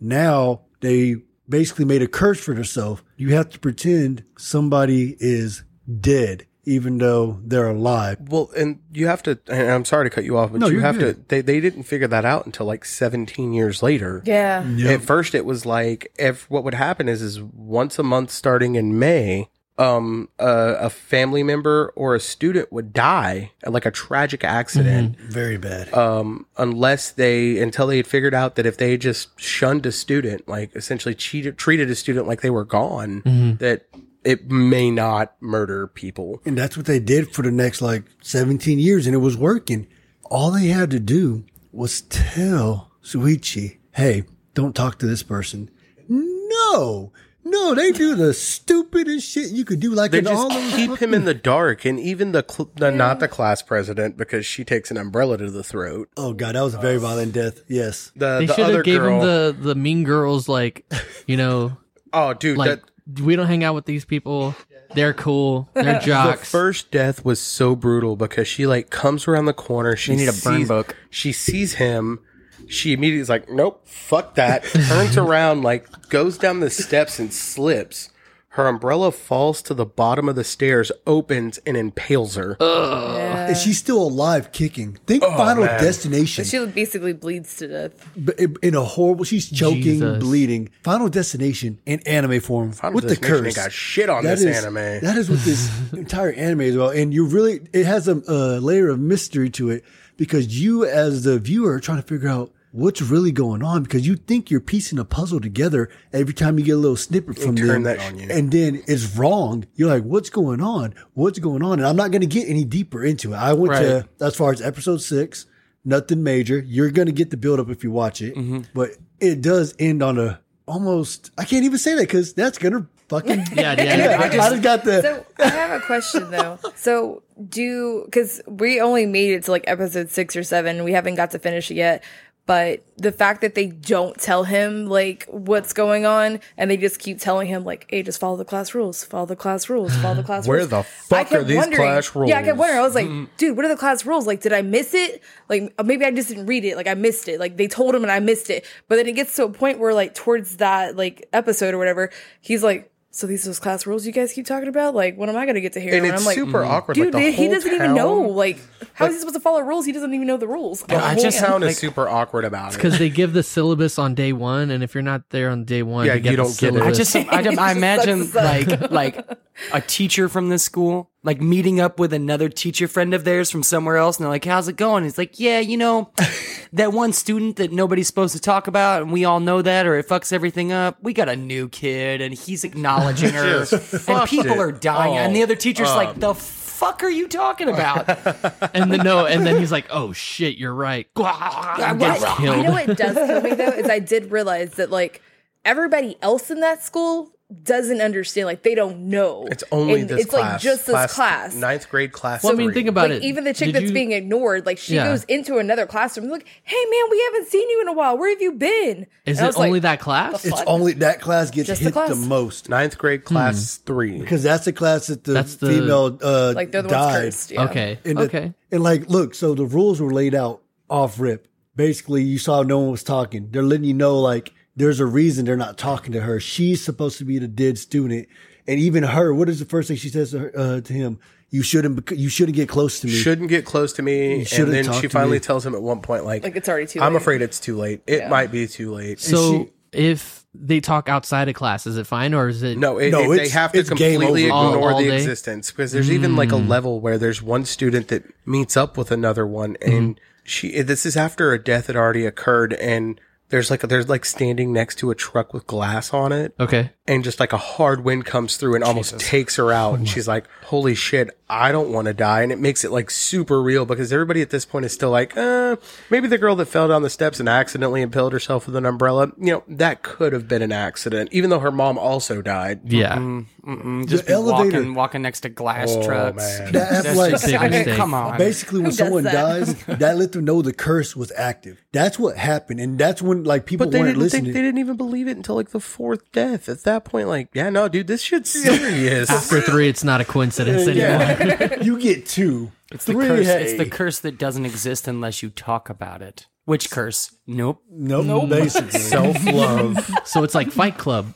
Now 0.00 0.62
they 0.80 1.16
basically 1.48 1.84
made 1.84 2.02
a 2.02 2.08
curse 2.08 2.40
for 2.40 2.54
themselves. 2.54 3.02
You 3.16 3.34
have 3.34 3.50
to 3.50 3.60
pretend 3.60 4.24
somebody 4.36 5.16
is 5.20 5.62
dead, 6.00 6.46
even 6.66 6.98
though 6.98 7.40
they're 7.44 7.68
alive. 7.68 8.18
Well, 8.28 8.50
and 8.56 8.80
you 8.92 9.06
have 9.06 9.22
to, 9.22 9.38
and 9.48 9.70
I'm 9.70 9.84
sorry 9.84 10.04
to 10.06 10.10
cut 10.14 10.24
you 10.24 10.36
off, 10.36 10.50
but 10.52 10.60
No, 10.60 10.66
you 10.68 10.80
have 10.80 10.98
good. 10.98 11.16
to, 11.16 11.28
they, 11.28 11.40
they 11.40 11.60
didn't 11.60 11.84
figure 11.84 12.08
that 12.08 12.24
out 12.24 12.44
until 12.44 12.66
like 12.66 12.84
17 12.84 13.52
years 13.52 13.82
later. 13.82 14.20
Yeah. 14.26 14.64
At 14.88 15.02
first, 15.02 15.34
it 15.34 15.44
was 15.44 15.64
like, 15.64 16.12
if 16.18 16.50
what 16.50 16.64
would 16.64 16.74
happen 16.74 17.08
is, 17.08 17.22
is 17.22 17.40
once 17.40 17.98
a 17.98 18.02
month 18.02 18.30
starting 18.32 18.74
in 18.74 18.98
May, 18.98 19.48
um, 19.78 20.28
a, 20.38 20.48
a 20.80 20.90
family 20.90 21.42
member 21.42 21.92
or 21.96 22.14
a 22.14 22.20
student 22.20 22.72
would 22.72 22.92
die, 22.94 23.52
like 23.66 23.84
a 23.86 23.90
tragic 23.90 24.42
accident. 24.42 25.16
Very 25.20 25.58
bad. 25.58 25.92
um, 25.94 26.46
unless 26.56 27.10
they 27.12 27.60
until 27.60 27.86
they 27.86 27.98
had 27.98 28.06
figured 28.06 28.32
out 28.34 28.54
that 28.56 28.64
if 28.64 28.78
they 28.78 28.96
just 28.96 29.38
shunned 29.38 29.84
a 29.86 29.92
student, 29.92 30.48
like 30.48 30.74
essentially 30.74 31.14
cheated, 31.14 31.58
treated 31.58 31.90
a 31.90 31.94
student 31.94 32.26
like 32.26 32.40
they 32.40 32.48
were 32.50 32.64
gone, 32.64 33.20
that 33.60 33.84
it 34.26 34.50
may 34.50 34.90
not 34.90 35.34
murder 35.40 35.86
people. 35.86 36.42
And 36.44 36.58
that's 36.58 36.76
what 36.76 36.86
they 36.86 36.98
did 36.98 37.32
for 37.32 37.42
the 37.42 37.50
next 37.52 37.80
like 37.80 38.02
17 38.22 38.78
years, 38.78 39.06
and 39.06 39.14
it 39.14 39.18
was 39.18 39.36
working. 39.36 39.86
All 40.24 40.50
they 40.50 40.66
had 40.66 40.90
to 40.90 40.98
do 41.00 41.44
was 41.72 42.00
tell 42.02 42.90
Suichi, 43.02 43.76
hey, 43.92 44.24
don't 44.54 44.74
talk 44.74 44.98
to 44.98 45.06
this 45.06 45.22
person. 45.22 45.70
No, 46.08 47.12
no, 47.44 47.74
they 47.76 47.92
do 47.92 48.16
the 48.16 48.34
stupidest 48.34 49.28
shit 49.28 49.50
you 49.52 49.64
could 49.64 49.78
do. 49.78 49.92
Like 49.92 50.10
They 50.10 50.18
in 50.18 50.26
all 50.26 50.48
just 50.50 50.70
those 50.72 50.74
keep 50.74 50.98
him 50.98 51.14
in 51.14 51.24
the 51.24 51.34
dark, 51.34 51.84
and 51.84 52.00
even 52.00 52.32
the, 52.32 52.44
cl- 52.48 52.70
the 52.74 52.90
not 52.90 53.20
the 53.20 53.28
class 53.28 53.62
president 53.62 54.16
because 54.16 54.44
she 54.44 54.64
takes 54.64 54.90
an 54.90 54.96
umbrella 54.96 55.38
to 55.38 55.50
the 55.50 55.62
throat. 55.62 56.08
Oh 56.16 56.32
god, 56.32 56.56
that 56.56 56.62
was 56.62 56.74
a 56.74 56.78
very 56.78 56.96
violent 56.98 57.32
death. 57.32 57.60
Yes. 57.68 58.10
The 58.16 58.40
They 58.40 58.46
the 58.46 58.54
should 58.54 58.64
other 58.64 58.74
have 58.78 58.84
gave 58.84 58.98
girl, 59.00 59.20
him 59.20 59.26
the 59.26 59.56
the 59.60 59.74
mean 59.76 60.02
girls 60.02 60.48
like, 60.48 60.92
you 61.28 61.36
know, 61.36 61.76
oh 62.12 62.34
dude, 62.34 62.58
like 62.58 62.80
that, 62.80 62.90
we 63.22 63.36
don't 63.36 63.46
hang 63.46 63.64
out 63.64 63.74
with 63.74 63.84
these 63.84 64.04
people. 64.04 64.54
They're 64.94 65.14
cool. 65.14 65.68
They're 65.74 65.84
the 65.94 65.98
jocks. 65.98 66.50
first 66.50 66.90
death 66.90 67.24
was 67.24 67.40
so 67.40 67.76
brutal 67.76 68.16
because 68.16 68.48
she 68.48 68.66
like 68.66 68.90
comes 68.90 69.28
around 69.28 69.46
the 69.46 69.52
corner. 69.52 69.96
She 69.96 70.16
need 70.16 70.28
a 70.28 70.32
burn 70.32 70.60
sees, 70.60 70.68
book. 70.68 70.96
She 71.10 71.32
sees 71.32 71.74
him. 71.74 72.20
She 72.68 72.92
immediately 72.92 73.20
is 73.20 73.28
like, 73.28 73.48
"Nope, 73.48 73.86
fuck 73.86 74.34
that." 74.34 74.64
Turns 74.88 75.16
around, 75.16 75.62
like 75.62 76.08
goes 76.08 76.36
down 76.38 76.60
the 76.60 76.70
steps 76.70 77.18
and 77.18 77.32
slips. 77.32 78.10
Her 78.56 78.66
umbrella 78.68 79.12
falls 79.12 79.60
to 79.62 79.74
the 79.74 79.84
bottom 79.84 80.30
of 80.30 80.34
the 80.34 80.42
stairs, 80.42 80.90
opens 81.06 81.58
and 81.66 81.76
impales 81.76 82.36
her. 82.36 82.56
Yeah. 82.58 83.48
And 83.48 83.56
she's 83.56 83.76
still 83.76 84.02
alive, 84.02 84.50
kicking. 84.50 84.94
Think 85.06 85.22
oh, 85.22 85.36
Final 85.36 85.66
man. 85.66 85.78
Destination. 85.78 86.44
She 86.46 86.64
basically 86.64 87.12
bleeds 87.12 87.54
to 87.58 87.68
death. 87.68 87.92
But 88.16 88.40
in- 88.40 88.56
in 88.62 88.74
a 88.74 88.82
horrible, 88.82 89.24
she's 89.24 89.50
choking, 89.50 89.82
Jesus. 90.00 90.18
bleeding. 90.20 90.70
Final 90.82 91.10
Destination 91.10 91.78
in 91.84 92.00
anime 92.06 92.40
form 92.40 92.72
Final 92.72 92.94
with 92.94 93.04
the 93.04 93.10
Destination 93.10 93.44
curse. 93.44 93.46
ain't 93.46 93.56
got 93.56 93.72
shit 93.72 94.08
on 94.08 94.24
That 94.24 94.38
this 94.38 94.44
is- 94.44 94.56
anime. 94.64 95.00
That 95.02 95.16
is 95.18 95.28
what 95.28 95.40
this 95.40 95.70
entire 95.92 96.32
anime 96.32 96.62
is 96.62 96.76
about, 96.76 96.96
and 96.96 97.12
you 97.12 97.26
really 97.26 97.60
it 97.74 97.84
has 97.84 98.08
a, 98.08 98.22
a 98.26 98.58
layer 98.58 98.88
of 98.88 98.98
mystery 98.98 99.50
to 99.50 99.68
it 99.68 99.84
because 100.16 100.58
you, 100.58 100.86
as 100.86 101.24
the 101.24 101.38
viewer, 101.38 101.72
are 101.74 101.80
trying 101.80 102.00
to 102.00 102.06
figure 102.08 102.30
out 102.30 102.50
what's 102.76 103.00
really 103.02 103.32
going 103.32 103.62
on 103.62 103.82
because 103.82 104.06
you 104.06 104.16
think 104.16 104.50
you're 104.50 104.60
piecing 104.60 104.98
a 104.98 105.04
puzzle 105.04 105.40
together 105.40 105.88
every 106.12 106.34
time 106.34 106.58
you 106.58 106.64
get 106.64 106.72
a 106.72 106.76
little 106.76 106.96
snippet 106.96 107.38
from 107.38 107.56
turn 107.56 107.66
them, 107.68 107.82
that 107.84 107.98
on 108.00 108.18
you. 108.18 108.28
and 108.30 108.52
then 108.52 108.82
it's 108.86 109.16
wrong. 109.16 109.64
You're 109.74 109.88
like, 109.88 110.02
what's 110.04 110.30
going 110.30 110.60
on? 110.60 110.94
What's 111.14 111.38
going 111.38 111.62
on? 111.62 111.78
And 111.78 111.86
I'm 111.86 111.96
not 111.96 112.10
going 112.10 112.20
to 112.20 112.26
get 112.26 112.48
any 112.48 112.64
deeper 112.64 113.04
into 113.04 113.32
it. 113.32 113.36
I 113.36 113.52
went 113.54 113.72
to 113.74 114.08
as 114.24 114.36
far 114.36 114.52
as 114.52 114.60
episode 114.60 114.98
six, 115.00 115.46
nothing 115.84 116.22
major. 116.22 116.58
You're 116.58 116.90
going 116.90 117.06
to 117.06 117.12
get 117.12 117.30
the 117.30 117.36
build 117.36 117.58
up 117.60 117.70
if 117.70 117.82
you 117.82 117.90
watch 117.90 118.20
it, 118.22 118.34
Mm-hmm. 118.34 118.60
but 118.74 118.90
it 119.20 119.40
does 119.40 119.74
end 119.78 120.02
on 120.02 120.18
a 120.18 120.40
almost. 120.66 121.30
I 121.38 121.44
can't 121.44 121.64
even 121.64 121.78
say 121.78 121.94
that 121.94 122.02
because 122.02 122.34
that's 122.34 122.58
gonna 122.58 122.86
fucking 123.08 123.44
yeah, 123.54 123.80
yeah. 123.80 124.18
I 124.22 124.28
just, 124.28 124.62
got 124.62 124.84
the. 124.84 125.00
So 125.02 125.26
I 125.38 125.48
have 125.48 125.80
a 125.80 125.84
question 125.86 126.30
though. 126.30 126.58
So 126.76 127.22
do 127.48 128.02
because 128.04 128.40
we 128.46 128.80
only 128.80 129.06
made 129.06 129.30
it 129.32 129.44
to 129.44 129.50
like 129.50 129.64
episode 129.66 130.10
six 130.10 130.36
or 130.36 130.42
seven. 130.42 130.84
We 130.84 130.92
haven't 130.92 131.14
got 131.16 131.30
to 131.32 131.38
finish 131.38 131.70
it 131.70 131.74
yet. 131.74 132.02
But 132.46 132.84
the 132.96 133.10
fact 133.10 133.40
that 133.40 133.56
they 133.56 133.66
don't 133.66 134.16
tell 134.16 134.44
him 134.44 134.86
like 134.86 135.26
what's 135.28 135.72
going 135.72 136.06
on 136.06 136.38
and 136.56 136.70
they 136.70 136.76
just 136.76 137.00
keep 137.00 137.18
telling 137.18 137.48
him 137.48 137.64
like, 137.64 137.86
hey, 137.90 138.04
just 138.04 138.20
follow 138.20 138.36
the 138.36 138.44
class 138.44 138.72
rules, 138.72 139.02
follow 139.02 139.26
the 139.26 139.34
class 139.34 139.68
rules, 139.68 139.94
follow 139.96 140.14
the 140.14 140.22
class 140.24 140.46
rules. 140.46 140.48
Where 140.48 140.58
rules. 140.58 140.70
the 140.70 140.78
I 140.78 140.82
fuck 140.82 141.28
kept 141.28 141.32
are 141.32 141.44
these 141.44 141.66
class 141.66 142.14
rules? 142.14 142.30
Yeah, 142.30 142.38
I 142.38 142.44
kept 142.44 142.56
wondering. 142.56 142.78
I 142.78 142.82
was 142.82 142.94
like, 142.94 143.36
dude, 143.36 143.56
what 143.56 143.64
are 143.64 143.68
the 143.68 143.76
class 143.76 144.06
rules? 144.06 144.28
Like, 144.28 144.42
did 144.42 144.52
I 144.52 144.62
miss 144.62 144.94
it? 144.94 145.22
Like, 145.48 145.74
uh, 145.76 145.82
maybe 145.82 146.04
I 146.04 146.12
just 146.12 146.28
didn't 146.28 146.46
read 146.46 146.64
it. 146.64 146.76
Like, 146.76 146.86
I 146.86 146.94
missed 146.94 147.26
it. 147.26 147.40
Like, 147.40 147.56
they 147.56 147.66
told 147.66 147.96
him 147.96 148.04
and 148.04 148.12
I 148.12 148.20
missed 148.20 148.48
it. 148.48 148.64
But 148.88 148.96
then 148.96 149.08
it 149.08 149.16
gets 149.16 149.34
to 149.36 149.44
a 149.44 149.50
point 149.50 149.80
where, 149.80 149.92
like, 149.92 150.14
towards 150.14 150.58
that 150.58 150.96
like 150.96 151.28
episode 151.32 151.74
or 151.74 151.78
whatever, 151.78 152.10
he's 152.40 152.62
like, 152.62 152.92
so 153.16 153.26
these 153.26 153.44
are 153.44 153.48
those 153.48 153.58
class 153.58 153.86
rules 153.86 154.04
you 154.06 154.12
guys 154.12 154.32
keep 154.32 154.46
talking 154.46 154.68
about? 154.68 154.94
Like, 154.94 155.16
when 155.16 155.28
am 155.28 155.36
I 155.36 155.46
gonna 155.46 155.60
get 155.60 155.72
to 155.72 155.80
hear? 155.80 155.94
and 155.94 156.04
them? 156.04 156.12
it's 156.14 156.22
I'm 156.22 156.26
like, 156.26 156.34
super 156.36 156.58
mm-hmm. 156.60 156.70
awkward. 156.70 156.94
dude, 156.94 157.14
like, 157.14 157.34
he 157.34 157.48
doesn't 157.48 157.72
even 157.72 157.94
know. 157.94 158.22
town- 158.24 158.34
Like, 158.34 158.58
how 158.94 159.06
is 159.06 159.14
he 159.14 159.18
supposed 159.20 159.34
to 159.36 159.40
follow 159.40 159.60
rules? 159.60 159.86
He 159.86 159.92
doesn't 159.92 160.12
even 160.12 160.26
know 160.26 160.36
the 160.36 160.46
rules. 160.48 160.82
The 160.82 160.96
I 160.96 161.14
whole 161.14 161.22
just- 161.22 161.38
town 161.38 161.62
like- 161.62 161.70
is 161.70 161.78
super 161.78 162.08
awkward 162.08 162.44
about 162.44 162.72
it. 162.72 162.76
because 162.76 162.98
they 162.98 163.08
give 163.08 163.32
the 163.32 163.42
syllabus 163.42 163.98
on 163.98 164.14
day 164.14 164.32
one, 164.32 164.70
and 164.70 164.84
if 164.84 164.94
you're 164.94 165.02
not 165.02 165.22
there 165.30 165.50
on 165.50 165.64
day 165.64 165.82
one, 165.82 166.06
Yeah, 166.06 166.14
you, 166.14 166.30
you 166.30 166.30
the 166.32 166.36
don't 166.36 166.58
get 166.58 166.76
it. 166.76 166.82
I 166.82 166.92
just, 166.92 167.16
I, 167.16 167.24
I 167.30 167.72
imagine 167.72 168.24
sucks 168.26 168.32
to 168.66 168.68
suck. 168.70 168.90
like, 168.90 169.16
like 169.16 169.38
a 169.72 169.80
teacher 169.80 170.28
from 170.28 170.48
this 170.50 170.62
school, 170.62 171.10
like 171.26 171.40
meeting 171.40 171.80
up 171.80 171.98
with 171.98 172.12
another 172.12 172.48
teacher 172.48 172.86
friend 172.86 173.12
of 173.12 173.24
theirs 173.24 173.50
from 173.50 173.62
somewhere 173.64 173.96
else, 173.96 174.16
and 174.16 174.24
they're 174.24 174.30
like, 174.30 174.44
"How's 174.44 174.68
it 174.68 174.76
going?" 174.76 175.02
He's 175.04 175.18
like, 175.18 175.38
"Yeah, 175.40 175.58
you 175.58 175.76
know, 175.76 176.10
that 176.72 176.92
one 176.92 177.12
student 177.12 177.56
that 177.56 177.72
nobody's 177.72 178.06
supposed 178.06 178.34
to 178.34 178.40
talk 178.40 178.68
about, 178.68 179.02
and 179.02 179.12
we 179.12 179.24
all 179.24 179.40
know 179.40 179.60
that, 179.60 179.86
or 179.86 179.98
it 179.98 180.06
fucks 180.08 180.32
everything 180.32 180.72
up. 180.72 180.96
We 181.02 181.12
got 181.12 181.28
a 181.28 181.36
new 181.36 181.68
kid, 181.68 182.20
and 182.20 182.32
he's 182.32 182.62
acknowledging 182.64 183.34
her, 183.34 183.66
and 184.08 184.28
people 184.28 184.52
it 184.52 184.58
are 184.58 184.72
dying, 184.72 185.18
and 185.18 185.34
the 185.34 185.42
other 185.42 185.56
teacher's 185.56 185.88
up. 185.88 185.96
like, 185.96 186.20
"The 186.20 186.32
fuck 186.32 187.02
are 187.02 187.10
you 187.10 187.26
talking 187.26 187.68
about?" 187.68 188.08
and 188.74 188.92
then 188.92 189.00
no, 189.00 189.26
and 189.26 189.44
then 189.44 189.58
he's 189.58 189.72
like, 189.72 189.86
"Oh 189.90 190.12
shit, 190.12 190.56
you're 190.56 190.72
right." 190.74 191.12
Gets 191.16 192.20
You 192.22 192.36
killed. 192.36 192.64
know 192.64 192.70
what 192.70 192.96
does 192.96 193.16
kill 193.16 193.40
me 193.42 193.50
though 193.50 193.72
is 193.72 193.90
I 193.90 193.98
did 193.98 194.30
realize 194.30 194.74
that 194.74 194.90
like 194.90 195.20
everybody 195.64 196.16
else 196.22 196.50
in 196.52 196.60
that 196.60 196.84
school 196.84 197.32
doesn't 197.62 198.00
understand. 198.00 198.46
Like 198.46 198.64
they 198.64 198.74
don't 198.74 199.08
know. 199.08 199.46
It's 199.50 199.62
only 199.70 200.00
And 200.00 200.10
this 200.10 200.22
It's 200.22 200.30
class. 200.30 200.52
like 200.54 200.60
just 200.60 200.86
this 200.86 201.12
class. 201.14 201.54
Ninth 201.54 201.88
grade 201.88 202.10
class. 202.10 202.42
Well, 202.42 202.52
I 202.52 202.56
mean, 202.56 202.72
think 202.72 202.88
about 202.88 203.10
like 203.10 203.18
it. 203.22 203.24
even 203.24 203.44
the 203.44 203.54
chick 203.54 203.66
Did 203.66 203.76
that's 203.76 203.84
you- 203.86 203.92
being 203.92 204.10
ignored, 204.12 204.66
like 204.66 204.78
she 204.78 204.96
Yeah. 204.96 205.06
goes 205.06 205.22
into 205.24 205.58
another 205.58 205.86
classroom, 205.86 206.28
like, 206.28 206.44
"Hey 206.64 206.84
man, 206.90 207.02
we 207.10 207.22
haven't 207.30 207.48
seen 207.48 207.70
you 207.70 207.80
in 207.82 207.88
a 207.88 207.92
while. 207.92 208.18
Where 208.18 208.30
have 208.30 208.42
you 208.42 208.50
been?" 208.52 209.06
Is 209.26 209.38
And 209.38 209.44
it 209.44 209.46
was 209.46 209.56
like, 209.56 209.66
only 209.68 209.78
that 209.80 210.00
class? 210.00 210.44
it's 210.44 210.60
only 210.66 210.94
that 210.94 211.20
class 211.20 211.50
gets 211.52 211.68
Just 211.68 211.82
hit 211.82 211.86
the, 211.86 211.92
class. 211.92 212.16
most 212.16 212.68
ninth 212.68 212.98
grade 212.98 213.24
class 213.24 213.76
three. 213.76 214.18
because 214.18 214.42
that's 214.42 214.64
the 214.64 214.72
class 214.72 215.06
that 215.06 215.22
the, 215.22 215.32
That's 215.32 215.54
the- 215.54 215.68
female 215.68 216.18
uh, 216.22 216.52
Like 216.56 216.72
they're 216.72 216.82
the 216.82 216.88
died. 216.88 217.12
ones 217.12 217.24
cursed. 217.36 217.50
Yeah. 217.52 217.64
Okay. 217.66 217.98
And 218.04 218.18
the- 218.18 218.22
okay. 218.22 218.54
and 218.72 218.82
like, 218.82 219.08
look, 219.08 219.36
so 219.36 219.54
the 219.54 219.66
rules 219.66 220.00
were 220.00 220.12
laid 220.12 220.34
out 220.34 220.62
off 220.90 221.20
rip. 221.20 221.46
Basically, 221.76 222.22
you 222.24 222.38
saw 222.38 222.62
no 222.62 222.78
one 222.80 222.90
was 222.90 223.02
talking. 223.04 223.48
They're 223.52 223.62
letting 223.62 223.84
you 223.84 223.94
know, 223.94 224.18
like, 224.18 224.52
there's 224.76 225.00
a 225.00 225.06
reason 225.06 225.44
they're 225.44 225.56
not 225.56 225.78
talking 225.78 226.12
to 226.12 226.20
her. 226.20 226.38
She's 226.38 226.84
supposed 226.84 227.18
to 227.18 227.24
be 227.24 227.38
the 227.38 227.48
dead 227.48 227.78
student, 227.78 228.28
and 228.66 228.78
even 228.78 229.02
her. 229.02 229.32
What 229.34 229.48
is 229.48 229.58
the 229.58 229.64
first 229.64 229.88
thing 229.88 229.96
she 229.96 230.08
says 230.10 230.30
to, 230.32 230.38
her, 230.38 230.52
uh, 230.56 230.80
to 230.82 230.92
him? 230.92 231.18
You 231.50 231.62
shouldn't. 231.62 232.10
You 232.10 232.28
shouldn't 232.28 232.56
get 232.56 232.68
close 232.68 233.00
to 233.00 233.06
me. 233.06 233.12
Shouldn't 233.12 233.48
get 233.48 233.64
close 233.64 233.92
to 233.94 234.02
me. 234.02 234.44
And 234.56 234.72
then 234.72 234.92
she 235.00 235.08
finally 235.08 235.36
me. 235.36 235.40
tells 235.40 235.64
him 235.64 235.74
at 235.74 235.82
one 235.82 236.00
point, 236.00 236.24
like, 236.24 236.42
Like 236.42 236.56
it's 236.56 236.68
already 236.68 236.86
too. 236.86 237.00
I'm 237.00 237.12
late. 237.14 237.22
afraid 237.22 237.40
it's 237.42 237.60
too 237.60 237.76
late. 237.76 238.02
It 238.06 238.18
Yeah. 238.18 238.28
might 238.28 238.50
be 238.50 238.66
too 238.66 238.92
late. 238.92 239.20
So 239.20 239.68
if 239.92 240.44
they 240.52 240.80
talk 240.80 241.08
outside 241.08 241.48
of 241.48 241.54
class, 241.54 241.86
is 241.86 241.96
it 241.98 242.06
fine 242.06 242.34
or 242.34 242.48
is 242.48 242.62
it? 242.64 242.76
No, 242.78 242.98
it, 242.98 243.10
No, 243.12 243.30
it- 243.32 243.36
they 243.36 243.48
have 243.50 243.72
to 243.72 243.84
completely 243.84 244.26
over. 244.26 244.38
ignore 244.38 244.52
All- 244.90 244.94
all 244.94 244.98
the 244.98 245.08
day? 245.08 245.16
existence 245.16 245.70
because 245.70 245.92
there's 245.92 246.10
even 246.10 246.34
like 246.34 246.50
a 246.50 246.56
level 246.56 247.00
where 247.00 247.16
there's 247.16 247.40
one 247.40 247.64
student 247.64 248.08
that 248.08 248.24
meets 248.44 248.76
up 248.76 248.98
with 248.98 249.12
another 249.12 249.46
one, 249.46 249.76
and 249.80 250.20
she. 250.44 250.82
This 250.82 251.06
is 251.06 251.16
after 251.16 251.52
a 251.52 251.62
death 251.62 251.86
had 251.86 251.96
already 251.96 252.26
occurred, 252.26 252.72
and 252.74 253.20
there's 253.48 253.70
like 253.70 253.80
there's 253.82 254.08
like 254.08 254.24
standing 254.24 254.72
next 254.72 254.96
to 254.96 255.10
a 255.10 255.14
truck 255.14 255.52
with 255.54 255.66
glass 255.66 256.12
on 256.12 256.32
it, 256.32 256.54
Okay. 256.58 256.90
And 257.08 257.22
just 257.24 257.38
like 257.40 257.52
a 257.52 257.56
hard 257.58 258.04
wind 258.04 258.24
comes 258.26 258.56
through 258.56 258.74
and 258.74 258.84
almost 258.84 259.18
takes 259.18 259.56
her 259.56 259.72
out. 259.72 259.94
And 259.98 260.08
she's 260.08 260.26
like, 260.28 260.44
holy 260.64 260.94
shit, 260.94 261.30
I 261.48 261.70
don't 261.72 261.92
want 261.92 262.06
to 262.06 262.14
die. 262.14 262.42
And 262.42 262.50
it 262.50 262.58
makes 262.58 262.82
it 262.84 262.90
like 262.90 263.10
super 263.10 263.62
real 263.62 263.86
because 263.86 264.12
everybody 264.12 264.42
at 264.42 264.50
this 264.50 264.64
point 264.64 264.84
is 264.84 264.92
still 264.92 265.10
like, 265.10 265.36
uh, 265.36 265.76
maybe 266.10 266.26
the 266.28 266.38
girl 266.38 266.56
that 266.56 266.66
fell 266.66 266.88
down 266.88 267.02
the 267.02 267.10
steps 267.10 267.38
and 267.38 267.48
accidentally 267.48 268.02
impaled 268.02 268.32
herself 268.32 268.66
with 268.66 268.74
an 268.76 268.84
umbrella, 268.86 269.32
you 269.38 269.52
know, 269.52 269.62
that 269.68 270.02
could 270.02 270.32
have 270.32 270.48
been 270.48 270.62
an 270.62 270.72
accident, 270.72 271.28
even 271.32 271.50
though 271.50 271.60
her 271.60 271.70
mom 271.70 271.98
also 271.98 272.42
died. 272.42 272.80
Yeah. 272.84 273.16
Mm-mm, 273.16 274.08
just 274.08 274.24
The 274.24 274.28
be 274.28 274.32
elevator- 274.34 274.76
walking, 274.78 274.94
walking 274.94 275.22
next 275.22 275.40
to 275.40 275.48
glass 275.48 275.88
Oh, 275.90 276.02
trucks. 276.04 276.36
man. 276.36 276.72
That's 276.72 277.02
That's 277.02 277.16
like- 277.52 277.60
I 277.60 277.68
mean, 277.68 277.84
come 277.96 278.14
on. 278.14 278.38
Basically, 278.38 278.80
when 278.80 278.92
someone 278.92 279.24
that? 279.24 279.32
dies, 279.32 279.74
that 279.86 280.16
let 280.16 280.32
them 280.32 280.44
know 280.44 280.62
the 280.62 280.72
curse 280.72 281.14
was 281.16 281.32
active. 281.36 281.82
That's 281.92 282.18
what 282.18 282.36
happened, 282.36 282.78
and 282.80 282.98
that's 282.98 283.20
when 283.22 283.42
like 283.44 283.66
people 283.66 283.86
But 283.86 283.92
they 283.92 284.00
weren't 284.00 284.18
didn't 284.18 284.30
think 284.30 284.32
listening. 284.44 284.52
they 284.54 284.62
didn't 284.62 284.78
even 284.78 284.96
believe 284.96 285.26
it 285.28 285.36
until 285.36 285.54
like 285.56 285.70
the 285.70 285.80
fourth 285.80 286.30
death. 286.32 286.68
At 286.68 286.82
that 286.84 286.95
point, 287.04 287.28
like, 287.28 287.48
yeah, 287.54 287.70
no, 287.70 287.88
dude, 287.88 288.06
this 288.06 288.22
shit's 288.22 288.50
serious. 288.50 289.30
After 289.30 289.60
three, 289.60 289.88
it's 289.88 290.02
not 290.04 290.20
a 290.20 290.24
coincidence 290.24 290.86
anymore. 290.88 291.78
you 291.82 291.98
get 292.00 292.26
two. 292.26 292.72
It's 292.92 293.04
the 293.04 293.12
Three, 293.14 293.26
curse. 293.26 293.46
hey. 293.46 293.64
It's 293.64 293.78
the 293.78 293.88
curse 293.90 294.20
that 294.20 294.38
doesn't 294.38 294.64
exist 294.64 295.08
unless 295.08 295.42
you 295.42 295.50
talk 295.50 295.90
about 295.90 296.22
it. 296.22 296.46
Which 296.66 296.90
curse? 296.90 297.34
Nope. 297.46 297.82
Nope, 297.90 298.48
basically. 298.48 298.98
Self 299.00 299.44
love. 299.44 300.08
so 300.24 300.42
it's 300.44 300.54
like 300.54 300.70
Fight 300.70 300.96
Club, 300.98 301.34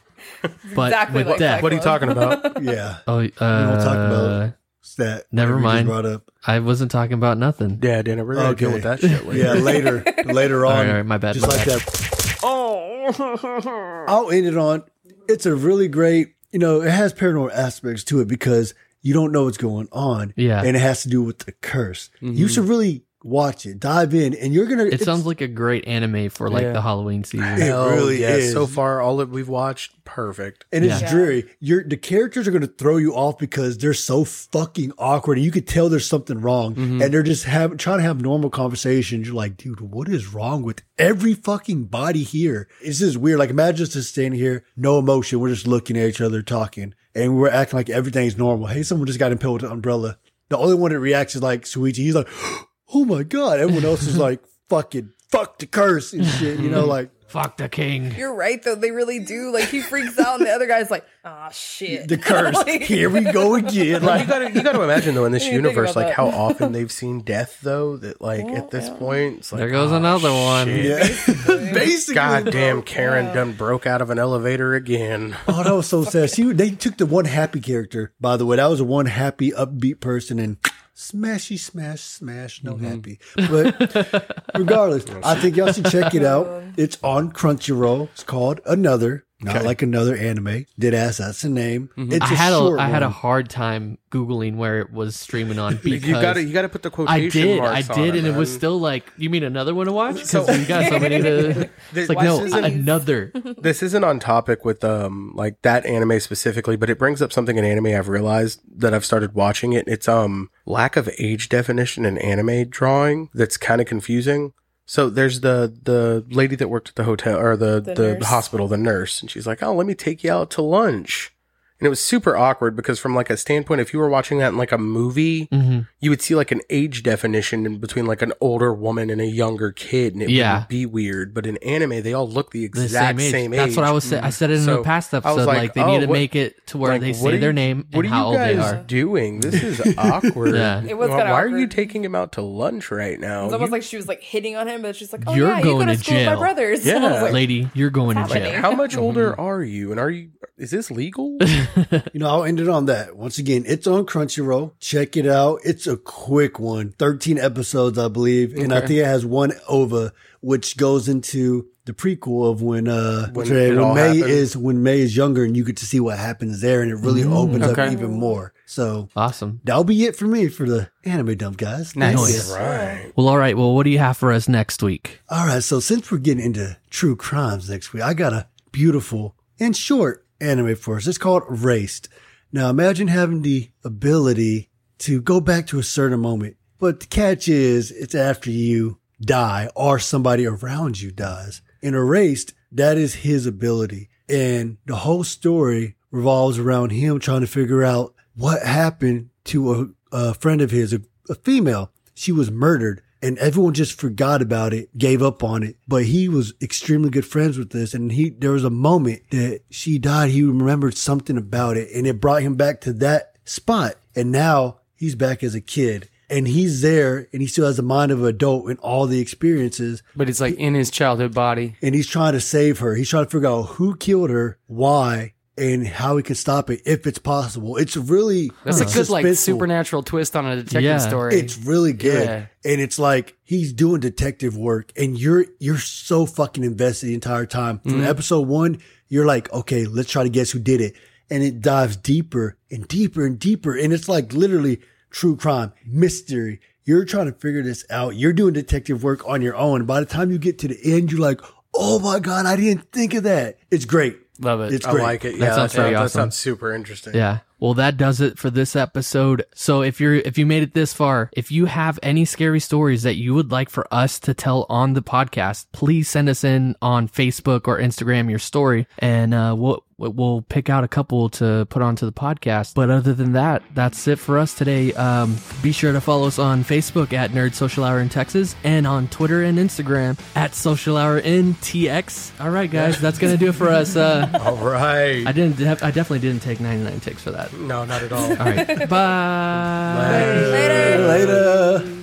but 0.75 0.89
Exactly 0.89 1.19
with 1.19 1.29
like 1.29 1.39
death. 1.39 1.55
Fight 1.57 1.63
what 1.65 1.73
are 1.73 1.75
you 1.77 1.81
talking 1.81 2.09
about? 2.11 2.63
yeah, 2.63 2.99
Oh, 3.07 3.19
uh, 3.19 3.23
we 3.23 3.29
don't 3.31 3.79
talk 3.79 3.97
about 3.97 4.55
that. 4.99 5.27
never 5.33 5.55
whatever 5.55 5.59
you 5.59 5.59
mind. 5.65 5.87
Brought 5.89 6.07
up. 6.07 6.31
I 6.47 6.59
wasn't 6.61 6.91
talking 6.91 7.15
about 7.15 7.39
nothing. 7.39 7.79
Yeah, 7.83 8.03
Dana, 8.03 8.25
we're 8.25 8.35
gonna 8.35 8.55
deal 8.55 8.69
Okay. 8.69 8.75
with 8.75 8.83
that 8.85 9.01
shit 9.01 9.27
later. 9.27 9.39
Yeah, 9.39 9.53
later, 9.55 10.05
later 10.27 10.67
on. 10.67 10.73
All 10.73 10.79
right, 10.79 10.89
all 10.89 10.95
right, 10.97 11.07
my 11.07 11.19
bad, 11.19 11.35
Just 11.35 11.47
my 11.49 11.55
like 11.57 11.67
bad. 11.67 11.81
that. 11.81 12.39
Oh. 12.43 14.05
I'll 14.09 14.31
end 14.31 14.47
it 14.47 14.57
on. 14.57 14.85
It's 15.31 15.47
a 15.47 15.55
really 15.55 15.89
great. 15.89 16.35
You 16.53 16.59
know, 16.59 16.83
it 16.83 16.91
has 16.91 17.15
paranormal 17.15 17.53
aspects 17.53 18.05
to 18.05 18.21
it 18.21 18.29
because 18.29 18.75
you 19.03 19.15
don't 19.15 19.33
know 19.33 19.45
what's 19.45 19.57
going 19.57 19.89
on. 19.93 20.35
Yeah. 20.37 20.63
and 20.63 20.77
it 20.77 20.81
has 20.81 21.03
to 21.03 21.09
do 21.09 21.23
with 21.23 21.41
the 21.41 21.53
curse. 21.53 22.11
You 22.21 22.33
mm-hmm. 22.33 22.47
should 22.49 22.65
really 22.65 23.05
watch 23.23 23.67
it, 23.67 23.79
dive 23.81 24.15
in, 24.15 24.35
and 24.35 24.55
you're 24.55 24.67
gonna. 24.67 24.85
It 24.85 25.03
sounds 25.03 25.27
like 25.27 25.41
a 25.41 25.49
great 25.49 25.87
anime 25.87 26.31
for 26.31 26.49
like 26.49 26.63
Yeah. 26.63 26.73
the 26.73 26.81
Halloween 26.83 27.25
season. 27.25 27.47
It 27.47 27.59
Hell 27.67 27.91
really 27.91 28.21
yeah, 28.23 28.37
is. 28.37 28.53
So 28.53 28.67
far, 28.67 29.01
all 29.01 29.19
that 29.19 29.29
we've 29.29 29.49
watched, 29.49 30.03
perfect. 30.05 30.65
and 30.73 30.85
it's 30.85 31.01
Yeah. 31.03 31.11
dreary. 31.11 31.45
You're 31.61 31.85
the 31.85 31.97
characters 31.97 32.49
are 32.49 32.51
going 32.51 32.63
to 32.63 32.67
throw 32.67 32.97
you 32.97 33.15
off 33.15 33.39
because 33.39 33.79
they're 33.79 33.93
so 33.95 34.25
fucking 34.25 34.93
awkward, 34.99 35.39
and 35.39 35.45
you 35.45 35.51
could 35.53 35.67
tell 35.69 35.89
there's 35.89 36.07
something 36.07 36.41
wrong, 36.41 36.75
Mm-hmm. 36.75 37.03
and 37.03 37.13
they're 37.15 37.23
just 37.23 37.45
have 37.45 37.77
trying 37.77 37.99
to 37.99 38.05
have 38.05 38.21
normal 38.21 38.51
conversations. 38.51 39.27
You're 39.27 39.37
like, 39.37 39.57
dude, 39.57 39.81
what 39.81 40.09
is 40.09 40.33
wrong 40.33 40.63
with 40.63 40.83
every 40.99 41.35
fucking 41.35 41.85
body 41.85 42.23
here? 42.23 42.69
It's 42.83 43.01
just 43.01 43.17
weird. 43.19 43.39
Like 43.39 43.51
imagine 43.51 43.87
just 43.87 44.09
standing 44.11 44.39
here, 44.41 44.65
no 44.77 44.99
emotion. 44.99 45.41
We're 45.41 45.51
just 45.51 45.67
looking 45.67 45.97
at 45.97 46.09
each 46.09 46.21
other, 46.21 46.43
talking, 46.43 46.95
and 47.15 47.37
we're 47.37 47.51
acting 47.51 47.77
like 47.77 47.91
everything's 47.91 48.39
normal. 48.39 48.67
Hey, 48.69 48.83
someone 48.83 49.07
just 49.07 49.19
got 49.19 49.33
impaled 49.33 49.61
with 49.63 49.71
an 49.71 49.77
umbrella. 49.77 50.17
The 50.49 50.59
only 50.59 50.75
one 50.75 50.91
that 50.91 50.99
reacts 50.99 51.37
is 51.37 51.43
like 51.43 51.63
Suichi. 51.63 51.97
He's 51.99 52.15
like, 52.15 52.27
oh 52.95 53.05
my 53.05 53.23
god. 53.23 53.59
Everyone 53.61 53.85
else 53.85 54.03
is 54.03 54.17
like, 54.19 54.41
fucking 54.69 55.13
fuck 55.31 55.59
the 55.59 55.67
curse 55.67 56.13
and 56.13 56.25
shit. 56.27 56.59
You 56.61 56.71
know, 56.71 56.85
like. 56.87 57.11
Fuck 57.31 57.59
the 57.59 57.69
king. 57.69 58.13
You're 58.17 58.35
right 58.35 58.61
though. 58.61 58.75
They 58.75 58.91
really 58.91 59.21
do. 59.21 59.53
Like 59.53 59.69
he 59.69 59.83
freaks 59.83 60.19
out, 60.19 60.39
and 60.41 60.47
the 60.49 60.51
other 60.51 60.67
guy's 60.67 60.91
like, 60.91 61.07
"Ah, 61.25 61.49
shit." 61.51 62.09
the 62.09 62.19
curse. 62.19 62.57
Like- 62.67 62.83
Here 62.83 63.09
we 63.09 63.21
go 63.21 63.55
again. 63.55 64.03
Like, 64.03 64.03
Like 64.03 64.21
you 64.23 64.27
gotta, 64.27 64.51
you 64.51 64.63
gotta 64.65 64.83
imagine 64.83 65.15
though 65.15 65.27
in 65.27 65.31
this 65.31 65.45
I 65.45 65.51
didn't 65.51 65.63
think 65.63 65.75
universe, 65.77 65.95
like 65.95 66.07
that. 66.09 66.17
how 66.17 66.27
often 66.27 66.73
they've 66.73 66.91
seen 66.91 67.21
death 67.21 67.61
though. 67.63 67.99
That 67.99 68.21
like 68.21 68.47
at 68.47 68.73
this 68.73 68.91
point, 68.91 69.37
it's 69.39 69.53
like 69.53 69.61
There 69.61 69.71
goes 69.71 69.93
oh, 69.93 69.95
another 69.99 70.33
one. 70.33 70.67
shit. 70.67 70.87
Yeah. 70.87 71.73
Basically. 71.73 72.15
Goddamn, 72.17 72.77
bro. 72.79 72.83
Karen 72.83 73.27
done 73.33 73.53
broke 73.53 73.87
out 73.87 74.03
of 74.03 74.11
an 74.11 74.19
elevator 74.19 74.75
again. 74.75 75.37
Oh, 75.47 75.63
that 75.63 75.73
was 75.73 75.87
so 75.87 76.03
sad. 76.03 76.31
See, 76.31 76.53
they 76.53 76.71
took 76.73 76.97
the 76.97 77.07
one 77.07 77.27
happy 77.27 77.61
character, 77.61 78.13
by 78.21 78.39
the 78.39 78.45
way. 78.45 78.57
That 78.57 78.67
was 78.67 78.81
a 78.81 78.85
one 78.85 79.07
happy, 79.07 79.53
upbeat 79.53 80.01
person 80.01 80.41
and 80.41 80.57
smashy, 80.95 81.59
smash, 81.59 82.01
smash, 82.01 82.63
no 82.63 82.75
mm-hmm. 82.75 82.85
happy. 82.85 83.19
But 83.37 84.59
regardless, 84.59 85.05
I 85.25 85.35
think 85.37 85.57
y'all 85.57 85.73
should 85.73 85.91
check 85.91 86.15
it 86.15 86.25
out. 86.25 86.49
It's 86.77 86.99
on 87.03 87.33
Crunchyroll. 87.33 88.09
It's 88.13 88.23
called 88.23 88.61
Another. 88.65 89.27
Not 89.43 89.65
like 89.65 89.83
another 89.83 90.17
anime. 90.17 90.67
Did 90.79 90.95
ask 90.95 91.19
that's 91.19 91.43
the 91.43 91.49
name. 91.49 91.89
It's 91.97 92.25
I 92.31 92.33
a 92.33 92.37
had 92.37 92.53
a 92.53 92.57
short 92.57 92.81
I 92.81 92.89
had 92.89 93.03
a 93.03 93.09
hard 93.09 93.49
time 93.49 93.99
googling 94.11 94.57
where 94.57 94.81
it 94.81 94.93
was 94.93 95.17
streaming 95.17 95.59
on 95.59 95.77
because 95.83 96.03
You 96.09 96.13
gotta, 96.15 96.43
you 96.43 96.53
gotta 96.53 96.69
put 96.69 96.83
the 96.83 96.89
I 96.91 96.95
quotation 96.95 97.31
did, 97.47 97.61
I 97.61 97.73
marks 97.73 97.91
on 97.91 97.97
did, 97.99 98.17
and 98.17 98.27
it 98.27 98.31
man. 98.31 98.39
was 98.39 98.53
still 98.53 98.79
like, 98.79 99.11
you 99.17 99.31
mean 99.31 99.43
another 99.45 99.75
one 99.75 99.87
to 99.87 99.93
watch? 99.93 100.17
Because 100.17 100.31
So- 100.31 100.53
you 100.53 100.67
got 100.67 100.89
so 100.91 100.99
many 100.99 101.23
to. 101.23 101.71
It's 101.95 102.09
like 102.09 102.19
no, 102.23 102.41
isn't- 102.45 102.65
another. 102.65 103.33
This 103.61 103.83
isn't 103.83 104.05
on 104.05 104.21
topic 104.21 104.65
with 104.65 104.85
um 104.85 105.33
like 105.35 105.63
that 105.63 105.87
anime 105.87 106.21
specifically, 106.21 106.77
but 106.77 106.91
it 106.91 106.99
brings 106.99 107.23
up 107.23 107.33
something 107.33 107.57
in 107.57 107.65
anime 107.65 107.87
I've 107.87 108.09
realized 108.09 108.61
that 108.77 108.93
I've 108.95 109.05
started 109.05 109.35
watching 109.35 109.73
it. 109.73 109.87
It's 109.89 110.09
um 110.09 110.51
lack 110.67 110.97
of 110.97 111.09
age 111.19 111.49
definition 111.49 112.05
in 112.05 112.19
anime 112.19 112.69
drawing 112.69 113.29
that's 113.35 113.57
kind 113.57 113.81
of 113.81 113.87
confusing. 113.87 114.53
So 114.91 115.09
there's 115.09 115.39
the 115.39 115.73
the 115.85 116.25
lady 116.31 116.57
that 116.57 116.67
worked 116.67 116.89
at 116.89 116.97
the 116.97 117.05
hotel 117.05 117.39
or 117.39 117.57
the 117.57 117.81
The 117.81 118.17
the, 118.19 118.27
hospital, 118.27 118.67
the 118.67 118.77
nurse, 118.77 119.21
and 119.21 119.31
she's 119.31 119.47
like, 119.47 119.63
"Oh, 119.63 119.73
let 119.73 119.87
me 119.87 119.95
take 119.95 120.25
you 120.25 120.33
out 120.33 120.51
to 120.51 120.63
lunch." 120.63 121.33
And 121.81 121.87
it 121.87 121.89
was 121.91 122.01
super 122.01 122.37
awkward 122.37 122.77
because 122.77 122.99
from 122.99 123.15
like 123.15 123.31
a 123.31 123.37
standpoint, 123.39 123.81
if 123.81 123.95
you 123.95 123.99
were 123.99 124.11
watching 124.11 124.37
that 124.39 124.49
in 124.49 124.59
like 124.59 124.71
a 124.71 124.77
movie, 124.79 125.49
Mhm. 125.51 125.87
you 125.99 126.11
would 126.11 126.21
see 126.21 126.35
like 126.35 126.51
an 126.53 126.61
age 126.69 127.03
definition 127.03 127.65
in 127.65 127.79
between 127.79 128.05
like 128.05 128.21
an 128.21 128.35
older 128.41 128.73
woman 128.75 129.09
and 129.09 129.19
a 129.21 129.27
younger 129.27 129.73
kid, 129.73 130.13
and 130.13 130.23
it 130.23 130.29
Yeah. 130.31 130.59
would 130.61 130.69
be 130.69 130.85
weird. 130.85 131.33
But 131.33 131.47
in 131.47 131.57
anime, 131.59 132.03
they 132.03 132.13
all 132.13 132.29
look 132.29 132.51
the 132.51 132.59
The 132.61 132.65
exact 132.67 133.19
same 133.19 133.27
age. 133.27 133.33
same 133.33 133.55
age. 133.55 133.59
That's 133.59 133.77
what 133.77 133.87
I 133.87 133.93
was. 133.93 134.05
Sa- 134.05 134.21
I 134.23 134.29
said 134.29 134.51
it 134.51 134.59
in 134.59 134.65
So, 134.65 134.81
a 134.81 134.85
past 134.85 135.15
I 135.15 135.19
was 135.19 135.25
episode. 135.27 135.47
like, 135.47 135.57
Like, 135.59 135.75
they 135.75 135.81
oh, 135.83 135.87
need 135.93 136.01
to 136.01 136.07
what- 136.07 136.13
make 136.13 136.37
it 136.37 136.67
to 136.67 136.79
where 136.79 136.93
Like, 136.93 137.01
they 137.01 137.13
say 137.15 137.35
are 137.35 137.39
their 137.39 137.53
name 137.55 137.87
What 137.93 138.05
and 138.05 138.13
are 138.13 138.17
how 138.17 138.21
you 138.21 138.27
old 138.39 138.47
they 138.49 138.55
guys 138.57 138.73
are. 138.75 138.83
doing? 138.87 139.41
This 139.41 139.63
is 139.63 139.81
awkward. 139.99 140.55
Yeah. 140.55 140.83
It 140.87 140.99
was 140.99 141.09
Why, 141.09 141.17
kinda 141.17 141.33
why 141.33 141.43
are 141.43 141.49
you 141.59 141.67
taking 141.67 142.05
him 142.05 142.15
out 142.15 142.33
to 142.33 142.43
lunch 142.43 142.91
right 142.91 143.19
now? 143.19 143.45
It's 143.47 143.55
almost 143.55 143.71
You- 143.71 143.73
like 143.73 143.83
she 143.85 143.97
was 143.97 144.07
like 144.07 144.23
hitting 144.23 144.55
on 144.57 144.69
him, 144.69 144.83
but 144.83 144.97
she's 144.97 145.13
like, 145.15 145.23
"Oh 145.27 145.35
You're 145.35 145.49
yeah, 145.49 145.59
you 145.59 145.65
going 145.65 145.87
go 145.87 145.93
to 145.93 145.97
to 145.99 146.05
school 146.05 146.15
with 146.19 146.27
my 146.27 146.33
jail. 146.33 146.41
brothers." 146.41 146.85
Yeah. 146.91 146.97
I 147.07 147.23
like, 147.23 147.33
Lady, 147.33 147.71
you're 147.73 147.89
going 147.91 148.17
to 148.17 148.27
jail. 148.33 148.61
how 148.61 148.73
much 148.73 148.99
older 148.99 149.39
are 149.41 149.63
you? 149.63 149.91
And 149.93 149.99
are 149.99 150.11
you? 150.11 150.29
Is 150.59 150.71
this 150.71 150.91
legal? 150.91 151.39
You 152.13 152.21
know, 152.21 152.29
I'll 152.29 152.45
end 152.45 152.61
it 152.61 152.69
on 152.69 152.87
that. 152.87 153.17
Once 153.17 153.39
again, 153.39 153.65
it's 153.67 153.87
on 153.87 154.07
Crunchyroll. 154.07 154.73
Check 154.81 155.17
it 155.17 155.27
out. 155.27 155.61
It's 155.65 155.87
a 155.87 155.97
quick 155.97 156.59
one. 156.59 156.93
13 156.99 157.39
episodes, 157.39 157.99
I 157.99 158.09
believe. 158.09 158.57
And 158.57 158.73
I 158.73 158.81
think 158.81 158.93
it 159.01 159.05
has 159.07 159.25
one 159.25 159.53
OVA, 159.69 160.13
which 160.41 160.77
goes 160.77 161.09
into 161.09 161.69
the 161.85 161.93
prequel 161.93 162.51
of 162.51 162.63
when, 162.63 162.89
uh, 162.89 163.31
When 163.33 163.49
when, 163.49 163.57
it 163.57 163.77
when 163.77 163.95
May 163.95 164.19
happened. 164.19 164.25
is, 164.25 164.57
when 164.57 164.83
May 164.83 165.01
is 165.01 165.17
younger 165.17 165.45
and 165.45 165.57
you 165.57 165.65
get 165.65 165.77
to 165.79 165.87
see 165.87 166.01
what 166.01 166.19
happens 166.19 166.61
there 166.61 166.83
and 166.83 166.91
it 166.91 166.97
really 166.97 167.25
opens 167.25 167.65
okay. 167.65 167.87
up 167.87 167.93
even 167.93 168.13
more. 168.13 168.53
So 168.67 169.09
Awesome. 169.17 169.61
that'll 169.65 169.85
be 169.85 170.05
it 170.05 170.15
for 170.17 170.27
me 170.27 170.49
for 170.49 170.69
the 170.69 170.91
anime 171.05 171.37
dump, 171.37 171.57
guys. 171.57 171.97
Nice. 171.97 172.17
Nice. 172.17 172.51
right. 172.53 173.13
Well, 173.17 173.29
all 173.29 173.39
right. 173.39 173.57
Well, 173.57 173.75
what 173.75 173.85
do 173.85 173.91
you 173.91 173.99
have 173.99 174.17
for 174.17 174.33
us 174.33 174.49
next 174.49 174.83
week? 174.83 175.21
All 175.29 175.47
right. 175.47 175.63
So 175.63 175.81
since 175.81 176.11
we're 176.11 176.19
getting 176.19 176.45
into 176.45 176.77
true 176.91 177.17
crimes 177.17 177.69
next 177.71 177.93
week, 177.93 178.03
I 178.03 178.15
got 178.15 178.33
a 178.33 178.47
beautiful 178.73 179.35
and 179.59 179.77
short 179.77 180.25
anime 180.41 180.77
for 180.77 180.97
us. 180.97 181.07
It's 181.07 181.19
called 181.19 181.45
Erased. 181.49 182.09
Now 182.53 182.71
imagine 182.71 183.09
having 183.09 183.43
the 183.43 183.71
ability 183.85 184.71
to 184.99 185.21
go 185.21 185.41
back 185.41 185.67
to 185.69 185.79
a 185.79 185.85
certain 185.85 186.21
moment, 186.21 186.57
but 186.79 187.01
the 187.01 187.07
catch 187.07 187.49
is 187.49 187.91
it's 187.91 188.15
after 188.15 188.51
you 188.51 188.99
die 189.21 189.69
or 189.75 189.99
somebody 189.99 190.47
around 190.47 191.01
you 191.01 191.11
dies. 191.11 191.63
In 191.83 191.95
Erased, 191.95 192.55
that 192.73 192.97
is 192.99 193.17
his 193.17 193.47
ability. 193.47 194.09
And 194.29 194.79
the 194.87 194.97
whole 194.97 195.25
story 195.25 195.97
revolves 196.11 196.59
around 196.59 196.91
him 196.91 197.19
trying 197.19 197.41
to 197.41 197.47
figure 197.47 197.85
out 197.85 198.15
what 198.35 198.63
happened 198.63 199.31
to 199.45 199.73
a, 199.73 199.87
a 200.13 200.35
friend 200.35 200.61
of 200.61 200.71
his, 200.71 200.93
a, 200.93 201.01
a 201.29 201.35
female. 201.35 201.93
She 202.15 202.33
was 202.33 202.51
murdered 202.51 203.03
and 203.23 203.37
everyone 203.39 203.75
just 203.75 204.01
forgot 204.01 204.41
about 204.43 204.73
it, 204.73 204.97
gave 204.97 205.23
up 205.23 205.45
on 205.45 205.63
it. 205.63 205.77
But 205.87 206.05
he 206.05 206.29
was 206.29 206.55
extremely 206.63 207.11
good 207.11 207.27
friends 207.27 207.59
with 207.59 207.71
this. 207.71 207.93
And 207.95 208.13
he, 208.13 208.31
there 208.31 208.53
was 208.53 208.65
a 208.65 208.71
moment 208.71 209.23
that 209.31 209.61
she 209.71 209.99
died. 209.99 210.31
He 210.31 210.43
remembered 210.43 210.97
something 210.97 211.37
about 211.37 211.77
it 211.77 211.91
and 211.95 212.07
it 212.07 212.21
brought 212.21 212.43
him 212.43 212.55
back 212.57 212.81
to 212.83 212.93
that 212.95 213.37
spot. 213.45 213.97
And 214.17 214.33
now 214.33 214.79
he's 214.97 215.15
back 215.15 215.43
as 215.43 215.55
a 215.55 215.61
kid 215.61 216.09
and 216.31 216.47
he's 216.49 216.81
there 216.83 217.29
and 217.33 217.43
he 217.43 217.49
still 217.49 217.67
has 217.67 217.77
the 217.77 217.83
mind 217.83 218.13
of 218.13 218.21
an 218.23 218.29
adult 218.29 218.69
and 218.71 218.79
all 218.79 219.07
the 219.07 219.21
experiences 219.21 220.03
But 220.15 220.29
it's 220.29 220.41
like 220.41 220.55
in 220.55 220.75
his 220.75 220.91
childhood 220.91 221.35
body. 221.35 221.75
and 221.83 221.95
he's 221.95 222.07
trying 222.07 222.33
to 222.35 222.41
save 222.41 222.79
her. 222.79 222.95
He's 222.95 223.09
trying 223.11 223.25
to 223.25 223.31
figure 223.31 223.49
out 223.49 223.63
who 223.63 223.97
killed 223.97 224.31
her, 224.31 224.59
why, 224.67 225.35
and 225.61 225.87
how 225.87 226.17
he 226.17 226.23
can 226.23 226.35
stop 226.35 226.71
it 226.71 226.81
if 226.87 227.07
it's 227.07 227.19
possible. 227.19 227.77
It's 227.77 227.97
really 227.97 228.51
That's 228.65 228.81
a 228.81 228.87
good 228.87 229.09
like 229.11 229.27
supernatural 229.37 230.03
twist 230.03 230.35
on 230.35 230.47
a 230.47 230.57
detective 230.57 230.83
Yeah. 230.83 230.99
story. 230.99 231.35
It's 231.39 231.59
really 231.59 231.93
good. 231.93 232.25
Yeah. 232.27 232.47
And 232.71 232.81
it's 232.81 232.99
like 232.99 233.37
he's 233.45 233.73
doing 233.73 234.01
detective 234.01 234.57
work 234.57 234.91
and 234.97 235.19
you're 235.19 235.45
you're 235.59 235.79
so 235.79 236.25
fucking 236.27 236.65
invested 236.65 237.07
the 237.09 237.15
entire 237.15 237.47
time. 237.47 237.79
From 237.81 237.93
Mm-hmm. 237.93 238.05
episode 238.05 238.49
1, 238.49 238.79
you're 239.09 239.27
like, 239.27 239.53
"Okay, 239.53 239.85
let's 239.87 240.11
try 240.11 240.23
to 240.23 240.31
guess 240.31 240.51
who 240.51 240.59
did 240.59 240.81
it." 240.81 240.95
And 241.31 241.43
it 241.43 241.61
dives 241.61 241.97
deeper 241.97 242.57
and 242.71 242.89
deeper 242.89 243.27
and 243.27 243.39
deeper 243.39 243.77
and 243.77 243.93
it's 243.93 244.09
like 244.09 244.33
literally 244.33 244.81
true 245.11 245.37
crime, 245.37 245.73
mystery. 245.87 246.61
You're 246.85 247.05
trying 247.05 247.27
to 247.27 247.33
figure 247.33 247.63
this 247.63 247.85
out. 247.91 248.17
You're 248.17 248.33
doing 248.33 248.55
detective 248.55 249.03
work 249.05 249.21
on 249.29 249.43
your 249.43 249.55
own. 249.57 249.85
By 249.85 250.01
the 250.01 250.07
time 250.07 250.31
you 250.33 250.39
get 250.39 250.59
to 250.61 250.69
the 250.69 250.79
end, 250.83 251.13
you're 251.13 251.21
like, 251.21 251.41
"Oh 251.75 251.99
my 251.99 252.19
god, 252.19 252.47
I 252.47 252.57
didn't 252.57 252.91
think 252.93 253.15
of 253.15 253.25
that." 253.25 253.59
It's 253.71 253.85
great. 253.85 254.17
Love 254.41 254.61
it. 254.63 254.73
It's 254.73 254.87
I 254.87 254.91
great. 254.93 255.03
like 255.03 255.25
it. 255.25 255.35
Yeah, 255.37 255.47
That 255.47 255.55
sounds 255.55 255.73
that, 255.73 255.79
pretty 255.81 255.95
that 255.95 256.03
awesome. 256.03 256.21
sounds 256.21 256.37
super 256.37 256.73
interesting. 256.75 257.15
Yeah. 257.15 257.41
Well, 257.61 257.75
that 257.75 257.97
does 257.97 258.21
it 258.21 258.39
for 258.39 258.51
this 258.51 258.75
episode. 258.75 259.45
So 259.55 259.83
if 259.83 260.01
you're 260.01 260.15
if 260.15 260.39
you 260.39 260.47
made 260.47 260.63
it 260.63 260.75
this 260.75 260.93
far, 260.93 261.31
if 261.33 261.53
you 261.53 261.67
have 261.67 261.99
any 262.03 262.25
scary 262.25 262.61
stories 262.61 263.03
that 263.03 263.17
you 263.17 263.35
would 263.35 263.53
like 263.53 263.69
for 263.69 263.87
us 263.93 264.19
to 264.21 264.35
tell 264.35 264.67
on 264.69 264.95
the 264.95 265.03
podcast, 265.03 265.67
please 265.73 266.09
send 266.09 266.29
us 266.29 266.43
in 266.43 266.75
on 266.81 267.07
Facebook 267.09 267.69
or 267.69 267.79
Instagram 267.79 268.31
your 268.31 268.39
story, 268.39 268.87
and 268.99 269.35
uh, 269.35 269.55
we'll 269.57 269.85
we'll 270.09 270.43
pick 270.49 270.71
out 270.71 270.83
a 270.83 270.89
couple 270.89 271.29
to 271.29 271.67
put 271.69 271.83
onto 271.83 272.07
the 272.07 272.13
podcast. 272.13 272.75
But 272.75 272.91
other 272.91 273.13
than 273.13 273.33
that, 273.33 273.63
that's 273.75 274.09
it 274.09 274.19
for 274.19 274.39
us 274.39 274.55
today. 274.55 274.93
Um, 274.95 275.37
be 275.63 275.73
sure 275.73 275.93
to 275.93 276.01
follow 276.01 276.27
us 276.27 276.39
on 276.39 276.65
Facebook 276.65 277.13
at 277.13 277.31
Nerd 277.33 277.55
Social 277.55 277.85
Hour 277.85 278.01
in 278.01 278.09
Texas 278.09 278.57
and 278.65 278.87
on 278.87 279.09
Twitter 279.09 279.43
and 279.43 279.59
Instagram 279.59 280.19
at 280.35 280.55
Social 280.55 280.97
Hour 280.97 281.19
in 281.19 281.55
TX. 281.55 282.41
All 282.41 282.51
right, 282.51 282.71
guys, 282.71 283.01
that's 283.01 283.19
gonna 283.19 283.37
do 283.37 283.49
it 283.49 283.55
for 283.55 283.69
us. 283.69 283.97
Uh, 283.97 284.29
All 284.41 284.57
right. 284.57 285.27
I 285.27 285.33
didn't. 285.33 285.61
I 285.61 285.91
definitely 285.91 286.21
didn't 286.21 286.43
take 286.43 286.61
99 286.61 287.01
takes 287.01 287.23
for 287.23 287.33
that. 287.33 287.50
No, 287.59 287.85
not 287.85 288.03
at 288.03 288.13
all. 288.13 288.31
all 288.31 288.37
right. 288.37 288.67
Bye. 288.89 290.35
Later. 290.51 291.07
Later. 291.07 291.79
Later. 291.79 291.97